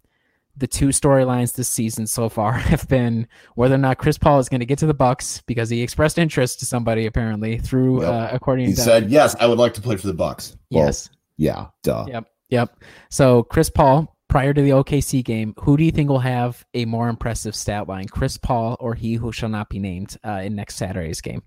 The 0.59 0.67
two 0.67 0.89
storylines 0.89 1.55
this 1.55 1.69
season 1.69 2.07
so 2.07 2.31
far 2.31 2.53
have 2.55 2.89
been 2.89 3.29
whether 3.57 3.75
or 3.75 3.79
not 3.79 3.99
Chris 3.99 4.17
Paul 4.17 4.39
is 4.39 4.49
going 4.49 4.61
to 4.61 4.67
get 4.67 4.79
to 4.79 4.87
the 4.87 4.95
Bucks 4.95 5.43
because 5.47 5.69
he 5.69 5.83
expressed 5.83 6.19
interest 6.19 6.61
to 6.61 6.67
somebody 6.67 7.05
apparently 7.05 7.59
through 7.59 7.99
well, 7.99 8.13
uh, 8.13 8.31
according 8.33 8.69
he 8.69 8.75
to 8.75 8.81
said 8.81 9.11
yes, 9.11 9.37
I 9.39 9.47
would 9.47 9.59
like 9.59 9.75
to 9.75 9.83
play 9.83 9.97
for 9.97 10.07
the 10.07 10.15
Bucks. 10.15 10.57
Well, 10.71 10.87
yes. 10.87 11.11
Yeah. 11.37 11.67
Duh. 11.83 12.07
Yep. 12.09 12.31
Yep. 12.49 12.83
So 13.11 13.43
Chris 13.43 13.69
Paul 13.69 14.16
prior 14.37 14.53
to 14.53 14.61
the 14.61 14.69
OKC 14.69 15.25
game, 15.25 15.55
who 15.61 15.79
do 15.79 15.85
you 15.85 15.91
think 15.91 16.11
will 16.11 16.19
have 16.19 16.63
a 16.75 16.85
more 16.85 17.09
impressive 17.09 17.57
stat 17.57 17.89
line, 17.89 18.07
Chris 18.07 18.37
Paul 18.37 18.77
or 18.81 18.95
he 18.95 19.15
who 19.15 19.33
shall 19.33 19.49
not 19.49 19.71
be 19.71 19.79
named 19.79 20.19
uh, 20.23 20.43
in 20.45 20.55
next 20.55 20.77
Saturday's 20.77 21.23
game? 21.23 21.43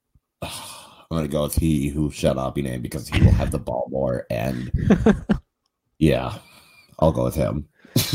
I'm 0.42 0.50
gonna 1.10 1.28
go 1.28 1.42
with 1.42 1.56
he 1.56 1.88
who 1.88 2.10
shall 2.10 2.34
not 2.34 2.54
be 2.54 2.62
named 2.62 2.82
because 2.82 3.06
he 3.06 3.22
will 3.22 3.32
have 3.32 3.50
the 3.50 3.58
ball 3.58 3.88
more 3.90 4.24
and 4.30 4.72
Yeah, 5.98 6.38
I'll 7.00 7.12
go 7.12 7.24
with 7.24 7.34
him. 7.34 7.68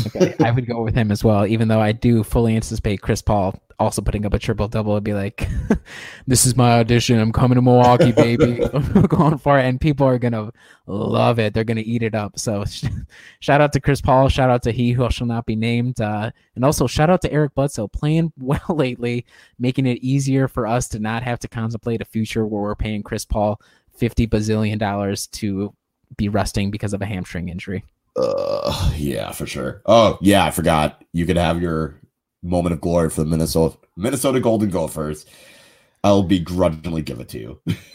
Okay, 0.06 0.34
I 0.40 0.50
would 0.50 0.66
go 0.66 0.82
with 0.82 0.94
him 0.94 1.10
as 1.10 1.24
well, 1.24 1.46
even 1.46 1.68
though 1.68 1.80
I 1.80 1.92
do 1.92 2.22
fully 2.22 2.54
anticipate 2.54 3.00
Chris 3.00 3.22
Paul 3.22 3.60
also 3.82 4.00
putting 4.00 4.24
up 4.24 4.32
a 4.32 4.38
triple 4.38 4.68
double 4.68 4.96
and 4.96 5.04
be 5.04 5.12
like, 5.12 5.48
"This 6.26 6.46
is 6.46 6.56
my 6.56 6.78
audition. 6.78 7.18
I'm 7.18 7.32
coming 7.32 7.56
to 7.56 7.62
Milwaukee, 7.62 8.12
baby. 8.12 8.64
I'm 8.72 9.02
going 9.02 9.38
for 9.38 9.58
it." 9.58 9.64
And 9.64 9.80
people 9.80 10.06
are 10.06 10.18
gonna 10.18 10.52
love 10.86 11.38
it. 11.38 11.52
They're 11.52 11.64
gonna 11.64 11.82
eat 11.84 12.02
it 12.02 12.14
up. 12.14 12.38
So, 12.38 12.64
shout 13.40 13.60
out 13.60 13.72
to 13.72 13.80
Chris 13.80 14.00
Paul. 14.00 14.28
Shout 14.28 14.50
out 14.50 14.62
to 14.62 14.72
he 14.72 14.92
who 14.92 15.10
shall 15.10 15.26
not 15.26 15.46
be 15.46 15.56
named, 15.56 16.00
uh, 16.00 16.30
and 16.54 16.64
also 16.64 16.86
shout 16.86 17.10
out 17.10 17.22
to 17.22 17.32
Eric 17.32 17.54
Bledsoe 17.54 17.88
playing 17.88 18.32
well 18.38 18.60
lately, 18.68 19.26
making 19.58 19.86
it 19.86 19.98
easier 19.98 20.48
for 20.48 20.66
us 20.66 20.88
to 20.88 20.98
not 20.98 21.22
have 21.22 21.40
to 21.40 21.48
contemplate 21.48 22.00
a 22.00 22.06
future 22.06 22.46
where 22.46 22.62
we're 22.62 22.74
paying 22.74 23.02
Chris 23.02 23.24
Paul 23.24 23.60
fifty 23.92 24.26
bazillion 24.26 24.78
dollars 24.78 25.26
to 25.28 25.74
be 26.16 26.28
resting 26.28 26.70
because 26.70 26.92
of 26.92 27.02
a 27.02 27.06
hamstring 27.06 27.48
injury. 27.48 27.84
Uh, 28.16 28.92
yeah, 28.96 29.32
for 29.32 29.46
sure. 29.46 29.82
Oh, 29.86 30.18
yeah, 30.20 30.44
I 30.44 30.50
forgot. 30.50 31.04
You 31.12 31.26
could 31.26 31.36
have 31.36 31.62
your 31.62 32.00
moment 32.42 32.74
of 32.74 32.80
glory 32.80 33.08
for 33.10 33.22
the 33.22 33.30
Minnesota 33.30 33.76
Minnesota 33.96 34.40
Golden 34.40 34.70
Gophers. 34.70 35.26
I'll 36.04 36.22
begrudgingly 36.22 37.02
give 37.02 37.20
it 37.20 37.28
to 37.30 37.38
you. 37.38 37.60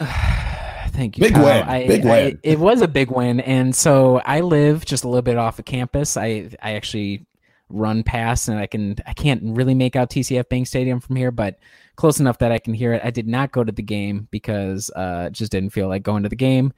Thank 0.90 1.18
you. 1.18 1.22
Big 1.22 1.34
Kyle. 1.34 1.44
win. 1.44 1.62
I, 1.64 1.86
big 1.86 2.04
win. 2.04 2.12
I, 2.12 2.38
it 2.42 2.58
was 2.58 2.80
a 2.80 2.88
big 2.88 3.10
win, 3.10 3.40
and 3.40 3.74
so 3.74 4.18
I 4.24 4.40
live 4.40 4.84
just 4.84 5.04
a 5.04 5.08
little 5.08 5.22
bit 5.22 5.36
off 5.36 5.58
of 5.58 5.64
campus. 5.64 6.16
I 6.16 6.48
I 6.62 6.72
actually 6.72 7.26
run 7.68 8.02
past, 8.02 8.48
and 8.48 8.58
I 8.58 8.66
can 8.66 8.96
I 9.06 9.12
can't 9.12 9.42
really 9.44 9.74
make 9.74 9.96
out 9.96 10.10
TCF 10.10 10.48
Bank 10.48 10.66
Stadium 10.66 11.00
from 11.00 11.16
here, 11.16 11.30
but 11.30 11.58
close 11.96 12.20
enough 12.20 12.38
that 12.38 12.52
I 12.52 12.58
can 12.58 12.74
hear 12.74 12.92
it. 12.92 13.02
I 13.04 13.10
did 13.10 13.28
not 13.28 13.52
go 13.52 13.64
to 13.64 13.72
the 13.72 13.82
game 13.82 14.28
because 14.30 14.90
uh, 14.96 15.30
just 15.30 15.52
didn't 15.52 15.70
feel 15.70 15.88
like 15.88 16.02
going 16.02 16.22
to 16.22 16.28
the 16.28 16.36
game. 16.36 16.72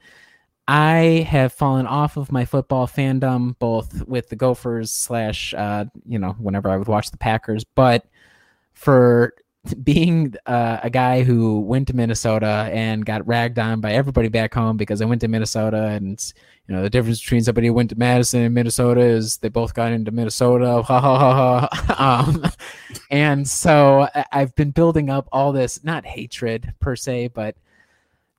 I 0.67 1.25
have 1.29 1.53
fallen 1.53 1.87
off 1.87 2.17
of 2.17 2.31
my 2.31 2.45
football 2.45 2.87
fandom, 2.87 3.57
both 3.59 4.07
with 4.07 4.29
the 4.29 4.35
Gophers 4.35 4.91
slash, 4.91 5.53
uh, 5.53 5.85
you 6.05 6.19
know, 6.19 6.31
whenever 6.33 6.69
I 6.69 6.77
would 6.77 6.87
watch 6.87 7.11
the 7.11 7.17
Packers, 7.17 7.63
but 7.63 8.05
for 8.73 9.33
being 9.83 10.33
uh, 10.45 10.79
a 10.81 10.89
guy 10.89 11.23
who 11.23 11.59
went 11.59 11.87
to 11.87 11.95
Minnesota 11.95 12.69
and 12.71 13.05
got 13.05 13.27
ragged 13.27 13.59
on 13.59 13.81
by 13.81 13.93
everybody 13.93 14.27
back 14.27 14.53
home 14.53 14.77
because 14.77 15.01
I 15.01 15.05
went 15.05 15.21
to 15.21 15.27
Minnesota, 15.27 15.87
and 15.87 16.33
you 16.67 16.75
know 16.75 16.81
the 16.81 16.89
difference 16.89 17.21
between 17.21 17.43
somebody 17.43 17.67
who 17.67 17.73
went 17.73 17.89
to 17.91 17.97
Madison 17.97 18.41
and 18.41 18.55
Minnesota 18.55 19.01
is 19.01 19.37
they 19.37 19.49
both 19.49 19.73
got 19.73 19.91
into 19.91 20.11
Minnesota, 20.11 20.81
ha 20.87 20.99
ha 20.99 21.17
ha 21.19 21.69
ha. 21.71 22.25
Um, 22.27 22.43
and 23.11 23.47
so 23.47 24.07
I've 24.31 24.55
been 24.55 24.71
building 24.71 25.09
up 25.09 25.27
all 25.31 25.51
this 25.51 25.83
not 25.83 26.05
hatred 26.05 26.73
per 26.79 26.95
se, 26.95 27.29
but 27.29 27.55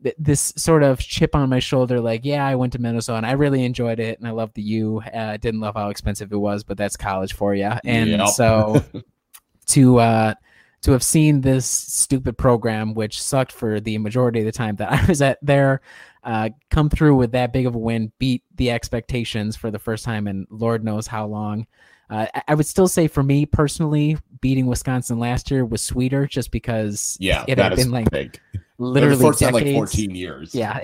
th- 0.03 0.15
this 0.19 0.53
sort 0.57 0.83
of 0.83 0.99
chip 0.99 1.35
on 1.35 1.49
my 1.49 1.59
shoulder, 1.59 2.01
like, 2.01 2.25
yeah, 2.25 2.47
I 2.47 2.55
went 2.55 2.73
to 2.75 2.79
Minnesota 2.81 3.17
and 3.19 3.27
I 3.27 3.33
really 3.33 3.65
enjoyed 3.65 4.01
it 4.01 4.19
and 4.19 4.27
I 4.29 4.31
loved 4.33 4.55
the 4.55 4.63
U. 4.63 5.01
Uh, 5.13 5.37
didn't 5.37 5.61
love 5.61 5.75
how 5.77 5.89
expensive 5.89 6.33
it 6.33 6.37
was, 6.37 6.65
but 6.65 6.77
that's 6.77 6.97
college 6.97 7.35
for 7.35 7.55
you. 7.55 7.71
And 7.85 8.11
Yep. 8.11 8.29
so 8.29 8.85
to 9.69 9.99
uh, 9.99 10.35
to 10.83 10.93
have 10.93 11.03
seen 11.03 11.41
this 11.41 11.65
stupid 11.67 12.37
program, 12.37 12.95
which 12.95 13.23
sucked 13.23 13.53
for 13.53 13.79
the 13.81 13.99
majority 13.99 14.41
of 14.41 14.47
the 14.47 14.53
time 14.53 14.77
that 14.77 14.91
I 15.03 15.05
was 15.07 15.23
at 15.23 15.39
there, 15.43 15.81
uh, 16.25 16.51
come 16.71 16.89
through 16.91 17.17
with 17.17 17.33
that 17.33 17.53
big 17.53 17.67
of 17.67 17.75
a 17.75 17.79
win, 17.79 18.13
beat 18.19 18.43
the 18.57 18.71
expectations 18.71 19.57
for 19.57 19.71
the 19.71 19.79
first 19.79 20.05
time 20.05 20.27
in 20.27 20.47
Lord 20.51 20.85
knows 20.85 21.07
how 21.07 21.27
long. 21.27 21.67
Uh, 22.11 22.27
I- 22.47 22.55
would 22.55 22.67
still 22.67 22.89
say 22.89 23.07
for 23.09 23.23
me 23.23 23.47
personally, 23.47 24.19
beating 24.43 24.67
Wisconsin 24.67 25.19
last 25.19 25.51
year 25.51 25.65
was 25.65 25.81
sweeter 25.81 26.27
just 26.27 26.51
because 26.51 27.17
Yeah, 27.21 27.45
it 27.49 27.57
had 27.59 27.75
been 27.77 27.91
like 27.91 28.11
big. 28.11 28.39
Literally 28.83 29.17
the 29.17 29.23
first 29.23 29.41
time 29.41 29.53
like 29.53 29.73
14 29.73 30.15
years. 30.15 30.55
Yeah. 30.55 30.79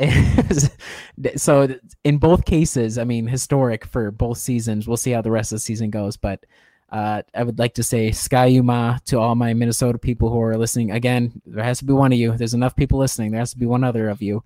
so 1.37 1.69
in 2.05 2.19
both 2.19 2.45
cases, 2.45 2.97
I 2.97 3.05
mean, 3.05 3.27
historic 3.27 3.85
for 3.85 4.11
both 4.11 4.39
seasons. 4.39 4.87
We'll 4.87 4.97
see 4.97 5.11
how 5.11 5.23
the 5.23 5.31
rest 5.31 5.53
of 5.53 5.57
the 5.57 5.61
season 5.61 5.91
goes, 5.91 6.17
but 6.17 6.45
uh, 6.91 7.23
I 7.35 7.43
would 7.43 7.59
like 7.59 7.75
to 7.75 7.83
say 7.83 8.13
Ski-U-Mah 8.13 8.99
to 9.07 9.19
all 9.19 9.35
my 9.35 9.53
Minnesota 9.53 9.99
people 9.99 10.31
who 10.31 10.41
are 10.41 10.57
listening. 10.57 10.93
Again, 10.93 11.43
there 11.45 11.65
has 11.65 11.79
to 11.81 11.85
be 11.85 11.93
one 11.93 12.13
of 12.13 12.19
you. 12.19 12.37
There's 12.37 12.55
enough 12.55 12.77
people 12.77 12.99
listening. 12.99 13.31
There 13.31 13.41
has 13.41 13.51
to 13.51 13.59
be 13.59 13.67
one 13.67 13.85
other 13.85 14.09
of 14.09 14.23
you. 14.23 14.43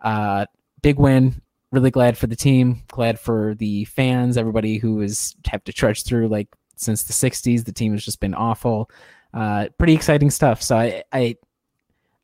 Uh, 0.00 0.46
big 0.82 0.98
win. 0.98 1.40
Really 1.72 1.90
glad 1.90 2.16
for 2.16 2.26
the 2.26 2.36
team. 2.36 2.82
Glad 2.88 3.20
for 3.20 3.54
the 3.54 3.84
fans. 3.84 4.36
Everybody 4.36 4.78
who 4.78 5.00
has 5.00 5.36
have 5.46 5.64
to 5.64 5.72
trudge 5.72 6.04
through 6.04 6.28
like 6.28 6.48
since 6.76 7.02
the 7.02 7.12
'60s. 7.12 7.64
The 7.64 7.72
team 7.72 7.92
has 7.92 8.04
just 8.04 8.20
been 8.20 8.34
awful. 8.34 8.90
Uh, 9.32 9.68
pretty 9.78 9.94
exciting 9.94 10.30
stuff. 10.30 10.62
So 10.62 10.76
I, 10.76 11.02
I 11.12 11.36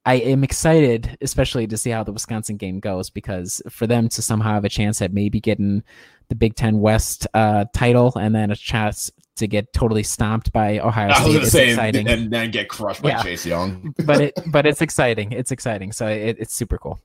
I 0.06 0.14
am 0.14 0.42
excited, 0.44 1.18
especially 1.20 1.66
to 1.66 1.76
see 1.76 1.90
how 1.90 2.02
the 2.04 2.12
Wisconsin 2.12 2.56
game 2.56 2.80
goes, 2.80 3.10
because 3.10 3.60
for 3.68 3.86
them 3.86 4.08
to 4.10 4.22
somehow 4.22 4.54
have 4.54 4.64
a 4.64 4.68
chance 4.70 5.02
at 5.02 5.12
maybe 5.12 5.40
getting 5.40 5.82
the 6.28 6.34
Big 6.34 6.54
Ten 6.54 6.80
West 6.80 7.26
uh, 7.34 7.66
title 7.74 8.12
and 8.16 8.34
then 8.34 8.50
a 8.50 8.56
chance 8.56 9.10
to 9.36 9.46
get 9.46 9.72
totally 9.72 10.02
stomped 10.02 10.52
by 10.52 10.78
Ohio 10.78 11.08
I 11.08 11.08
was 11.08 11.16
State 11.18 11.32
gonna 11.32 11.44
is 11.44 11.52
say, 11.52 11.68
exciting. 11.70 12.08
and 12.08 12.30
then 12.30 12.50
get 12.50 12.68
crushed 12.68 13.02
by 13.02 13.10
Yeah. 13.10 13.22
Chase 13.22 13.44
Young. 13.46 13.94
but 14.04 14.20
it 14.20 14.34
but 14.46 14.66
it's 14.66 14.80
exciting. 14.82 15.32
It's 15.32 15.50
exciting. 15.50 15.92
So 15.92 16.06
it, 16.06 16.36
it's 16.38 16.54
super 16.54 16.78
cool. 16.78 16.98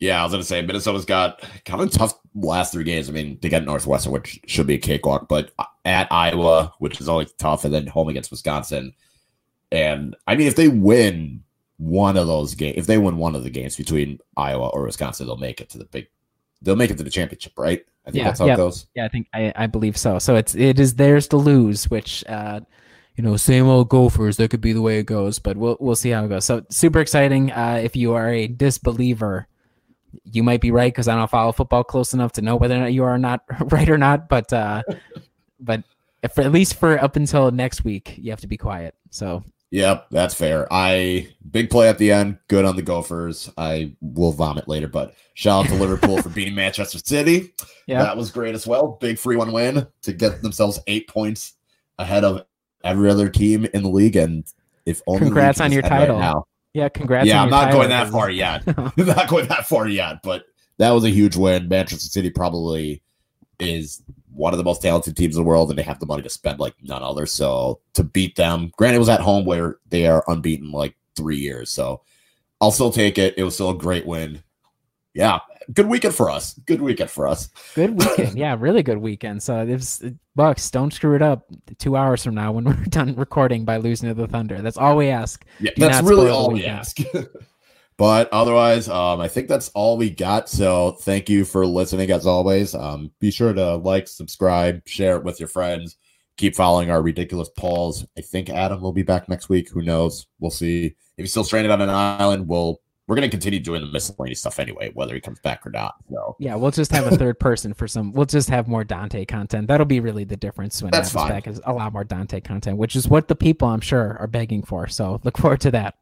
Yeah, 0.00 0.20
I 0.20 0.24
was 0.24 0.32
gonna 0.32 0.44
say 0.44 0.60
Minnesota's 0.62 1.04
got 1.04 1.42
kind 1.64 1.80
of 1.82 1.90
tough 1.90 2.14
last 2.34 2.72
three 2.72 2.84
games. 2.84 3.08
I 3.08 3.12
mean, 3.12 3.38
they 3.42 3.48
got 3.48 3.64
Northwestern, 3.64 4.12
which 4.12 4.40
should 4.46 4.66
be 4.66 4.74
a 4.74 4.78
cakewalk, 4.78 5.28
but 5.28 5.52
at 5.84 6.10
Iowa, 6.12 6.72
which 6.78 7.00
is 7.00 7.08
always 7.08 7.32
tough, 7.32 7.64
and 7.64 7.72
then 7.72 7.86
home 7.86 8.08
against 8.08 8.30
Wisconsin. 8.30 8.92
And 9.72 10.14
I 10.26 10.36
mean, 10.36 10.46
if 10.48 10.56
they 10.56 10.68
win 10.68 11.42
one 11.78 12.16
of 12.16 12.26
those 12.26 12.54
games, 12.54 12.76
if 12.78 12.86
they 12.86 12.98
win 12.98 13.16
one 13.16 13.34
of 13.34 13.44
the 13.44 13.50
games 13.50 13.76
between 13.76 14.18
Iowa 14.36 14.68
or 14.68 14.84
Wisconsin, 14.84 15.26
they'll 15.26 15.36
make 15.36 15.60
it 15.60 15.70
to 15.70 15.78
the 15.78 15.84
big. 15.84 16.08
They'll 16.62 16.76
make 16.76 16.90
it 16.90 16.96
to 16.96 17.04
the 17.04 17.10
championship, 17.10 17.52
right? 17.58 17.84
I 18.06 18.10
think 18.10 18.22
Yeah, 18.22 18.24
that's 18.24 18.40
how 18.40 18.46
yeah. 18.46 18.54
it 18.54 18.56
goes. 18.56 18.86
Yeah, 18.94 19.04
I 19.04 19.08
think 19.08 19.28
I, 19.34 19.52
I 19.54 19.66
believe 19.66 19.96
so. 19.96 20.18
So 20.18 20.36
it's 20.36 20.54
it 20.54 20.80
is 20.80 20.94
theirs 20.94 21.28
to 21.28 21.36
lose, 21.36 21.90
which 21.90 22.24
uh 22.26 22.60
you 23.16 23.22
know, 23.22 23.36
same 23.36 23.66
old 23.66 23.88
Gophers. 23.88 24.36
That 24.36 24.50
could 24.50 24.60
be 24.60 24.72
the 24.72 24.82
way 24.82 24.98
it 24.98 25.06
goes, 25.06 25.38
but 25.38 25.56
we'll 25.56 25.76
we'll 25.78 25.96
see 25.96 26.10
how 26.10 26.24
it 26.24 26.28
goes. 26.28 26.44
So 26.44 26.64
super 26.70 27.00
exciting. 27.00 27.52
Uh, 27.52 27.80
if 27.82 27.94
you 27.94 28.14
are 28.14 28.28
a 28.28 28.48
disbeliever, 28.48 29.46
you 30.24 30.42
might 30.42 30.60
be 30.60 30.70
right 30.70 30.92
because 30.92 31.08
I 31.08 31.14
don't 31.14 31.30
follow 31.30 31.52
football 31.52 31.84
close 31.84 32.12
enough 32.12 32.32
to 32.32 32.42
know 32.42 32.56
whether 32.56 32.74
or 32.74 32.80
not 32.80 32.92
you 32.92 33.04
are 33.04 33.18
not 33.18 33.42
right 33.72 33.88
or 33.88 33.98
not. 33.98 34.28
But 34.28 34.52
uh, 34.52 34.82
but 35.60 35.84
if, 36.22 36.38
at 36.38 36.50
least 36.52 36.74
for 36.74 37.02
up 37.02 37.16
until 37.16 37.50
next 37.50 37.84
week, 37.84 38.14
you 38.18 38.30
have 38.30 38.40
to 38.40 38.48
be 38.48 38.56
quiet. 38.56 38.94
So 39.10 39.44
Yep, 39.74 40.06
that's 40.12 40.34
fair. 40.34 40.68
I 40.70 41.26
big 41.50 41.68
play 41.68 41.88
at 41.88 41.98
the 41.98 42.12
end, 42.12 42.38
good 42.46 42.64
on 42.64 42.76
the 42.76 42.82
Gophers. 42.82 43.50
I 43.58 43.92
will 44.00 44.30
vomit 44.30 44.68
later, 44.68 44.86
but 44.86 45.16
shout 45.34 45.64
out 45.64 45.68
to 45.70 45.74
Liverpool 45.74 46.22
for 46.22 46.28
beating 46.34 46.54
Manchester 46.54 46.98
City. 46.98 47.52
yeah, 47.88 48.00
That 48.00 48.16
was 48.16 48.30
great 48.30 48.54
as 48.54 48.68
well. 48.68 48.96
Big 49.00 49.18
free 49.18 49.34
one 49.34 49.50
win 49.50 49.84
to 50.02 50.12
get 50.12 50.42
themselves 50.42 50.78
eight 50.86 51.08
points 51.08 51.54
ahead 51.98 52.22
of 52.22 52.42
every 52.84 53.10
other 53.10 53.28
team 53.28 53.66
in 53.74 53.82
the 53.82 53.88
league. 53.88 54.14
And 54.14 54.44
if 54.86 55.02
only 55.08 55.22
Congrats 55.22 55.60
on 55.60 55.72
your 55.72 55.82
head 55.82 55.90
right 55.90 55.98
title. 56.02 56.20
now. 56.20 56.46
yeah. 56.72 56.88
Congrats. 56.88 57.26
yeah, 57.26 57.42
I'm 57.42 57.50
not 57.50 57.64
title, 57.64 57.80
going 57.80 57.88
that 57.88 58.10
far 58.10 58.30
yet. 58.30 58.64
not 58.96 59.26
going 59.28 59.48
that 59.48 59.66
far 59.66 59.88
yet, 59.88 60.18
but 60.22 60.44
that 60.78 60.92
was 60.92 61.02
a 61.02 61.10
huge 61.10 61.34
win. 61.36 61.66
Manchester 61.66 62.08
City 62.08 62.30
probably 62.30 63.02
is 63.68 64.02
one 64.32 64.52
of 64.52 64.58
the 64.58 64.64
most 64.64 64.82
talented 64.82 65.16
teams 65.16 65.36
in 65.36 65.42
the 65.42 65.48
world, 65.48 65.70
and 65.70 65.78
they 65.78 65.82
have 65.82 66.00
the 66.00 66.06
money 66.06 66.22
to 66.22 66.30
spend 66.30 66.58
like 66.58 66.74
none 66.82 67.02
other. 67.02 67.26
So 67.26 67.80
to 67.94 68.04
beat 68.04 68.36
them, 68.36 68.72
granted, 68.76 68.96
it 68.96 69.00
was 69.00 69.08
at 69.08 69.20
home 69.20 69.44
where 69.44 69.78
they 69.88 70.06
are 70.06 70.24
unbeaten 70.28 70.72
like 70.72 70.96
three 71.16 71.36
years. 71.38 71.70
So 71.70 72.02
I'll 72.60 72.72
still 72.72 72.90
take 72.90 73.18
it. 73.18 73.34
It 73.36 73.44
was 73.44 73.54
still 73.54 73.70
a 73.70 73.76
great 73.76 74.06
win. 74.06 74.42
Yeah, 75.14 75.38
good 75.72 75.86
weekend 75.86 76.14
for 76.14 76.28
us. 76.30 76.54
Good 76.66 76.80
weekend 76.80 77.10
for 77.10 77.26
us. 77.26 77.48
Good 77.74 77.96
weekend. 77.96 78.36
yeah, 78.36 78.56
really 78.58 78.82
good 78.82 78.98
weekend. 78.98 79.42
So 79.42 79.60
it 79.60 80.00
uh, 80.04 80.10
Bucks. 80.34 80.70
Don't 80.70 80.92
screw 80.92 81.14
it 81.14 81.22
up 81.22 81.46
two 81.78 81.96
hours 81.96 82.24
from 82.24 82.34
now 82.34 82.52
when 82.52 82.64
we're 82.64 82.84
done 82.86 83.14
recording 83.14 83.64
by 83.64 83.76
losing 83.76 84.08
to 84.08 84.14
the 84.14 84.26
Thunder. 84.26 84.60
That's 84.60 84.76
all 84.76 84.96
we 84.96 85.08
ask. 85.08 85.44
Yeah, 85.60 85.70
Do 85.76 85.82
that's 85.82 86.06
really 86.06 86.28
all 86.28 86.50
we 86.50 86.66
ask. 86.66 86.98
but 87.96 88.28
otherwise, 88.32 88.88
um, 88.88 89.20
I 89.20 89.28
think 89.28 89.48
that's 89.48 89.68
all 89.70 89.96
we 89.96 90.10
got. 90.10 90.48
So 90.48 90.92
thank 91.02 91.28
you 91.28 91.44
for 91.44 91.66
listening 91.66 92.10
as 92.10 92.26
always. 92.26 92.74
Um, 92.74 93.12
be 93.20 93.30
sure 93.30 93.52
to 93.52 93.76
like, 93.76 94.08
subscribe, 94.08 94.82
share 94.86 95.16
it 95.16 95.24
with 95.24 95.38
your 95.38 95.48
friends. 95.48 95.96
Keep 96.36 96.56
following 96.56 96.90
our 96.90 97.00
ridiculous 97.00 97.48
polls. 97.56 98.04
I 98.18 98.20
think 98.20 98.50
Adam 98.50 98.80
will 98.80 98.92
be 98.92 99.04
back 99.04 99.28
next 99.28 99.48
week. 99.48 99.70
Who 99.70 99.82
knows? 99.82 100.26
We'll 100.40 100.50
see. 100.50 100.86
If 100.86 101.22
he's 101.22 101.30
still 101.30 101.44
stranded 101.44 101.70
on 101.70 101.80
an 101.80 101.90
island, 101.90 102.48
we'll 102.48 102.80
we're 103.06 103.16
gonna 103.16 103.28
continue 103.28 103.60
doing 103.60 103.82
the 103.82 103.92
miscellaneous 103.92 104.40
stuff 104.40 104.58
anyway, 104.58 104.90
whether 104.94 105.14
he 105.14 105.20
comes 105.20 105.38
back 105.40 105.66
or 105.66 105.70
not. 105.70 105.94
So 106.10 106.36
Yeah, 106.38 106.54
we'll 106.54 106.70
just 106.70 106.90
have 106.90 107.06
a 107.06 107.16
third 107.16 107.38
person 107.38 107.74
for 107.74 107.86
some. 107.86 108.12
We'll 108.12 108.24
just 108.24 108.48
have 108.48 108.66
more 108.66 108.82
Donte 108.82 109.28
content. 109.28 109.68
That'll 109.68 109.86
be 109.86 110.00
really 110.00 110.24
the 110.24 110.36
difference 110.36 110.82
when 110.82 110.90
That's 110.90 111.10
Adam's 111.10 111.22
fine. 111.22 111.28
back. 111.30 111.46
Is 111.46 111.60
a 111.64 111.72
lot 111.72 111.92
more 111.92 112.04
Donte 112.04 112.42
content, 112.42 112.78
which 112.78 112.96
is 112.96 113.06
what 113.06 113.28
the 113.28 113.36
people 113.36 113.68
I'm 113.68 113.82
sure 113.82 114.16
are 114.18 114.26
begging 114.26 114.62
for. 114.62 114.88
So 114.88 115.20
look 115.22 115.36
forward 115.38 115.60
to 115.60 115.70
that. 115.72 115.96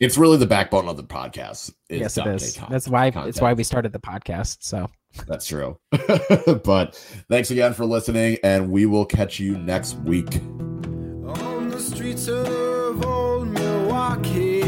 It's 0.00 0.16
really 0.16 0.36
the 0.36 0.46
backbone 0.46 0.88
of 0.88 0.96
the 0.96 1.04
podcast. 1.04 1.72
is 1.88 2.00
yes, 2.00 2.18
it 2.18 2.26
is. 2.26 2.56
Con- 2.56 2.68
That's 2.70 2.88
why. 2.88 3.08
It's 3.08 3.40
why 3.40 3.52
we 3.52 3.64
started 3.64 3.92
the 3.92 3.98
podcast. 3.98 4.58
So 4.60 4.90
That's 5.26 5.46
true. 5.46 5.78
but 6.64 6.94
thanks 7.28 7.50
again 7.50 7.72
for 7.74 7.84
listening, 7.84 8.38
and 8.44 8.70
we 8.70 8.86
will 8.86 9.06
catch 9.06 9.40
you 9.40 9.58
next 9.58 9.94
week. 9.98 10.36
On 10.36 11.68
the 11.68 11.80
streets 11.80 12.28
of 12.28 13.04
old 13.04 13.48
Milwaukee 13.48 14.62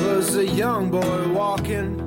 was 0.00 0.36
a 0.36 0.44
young 0.46 0.90
boy 0.90 1.32
walking 1.32 2.05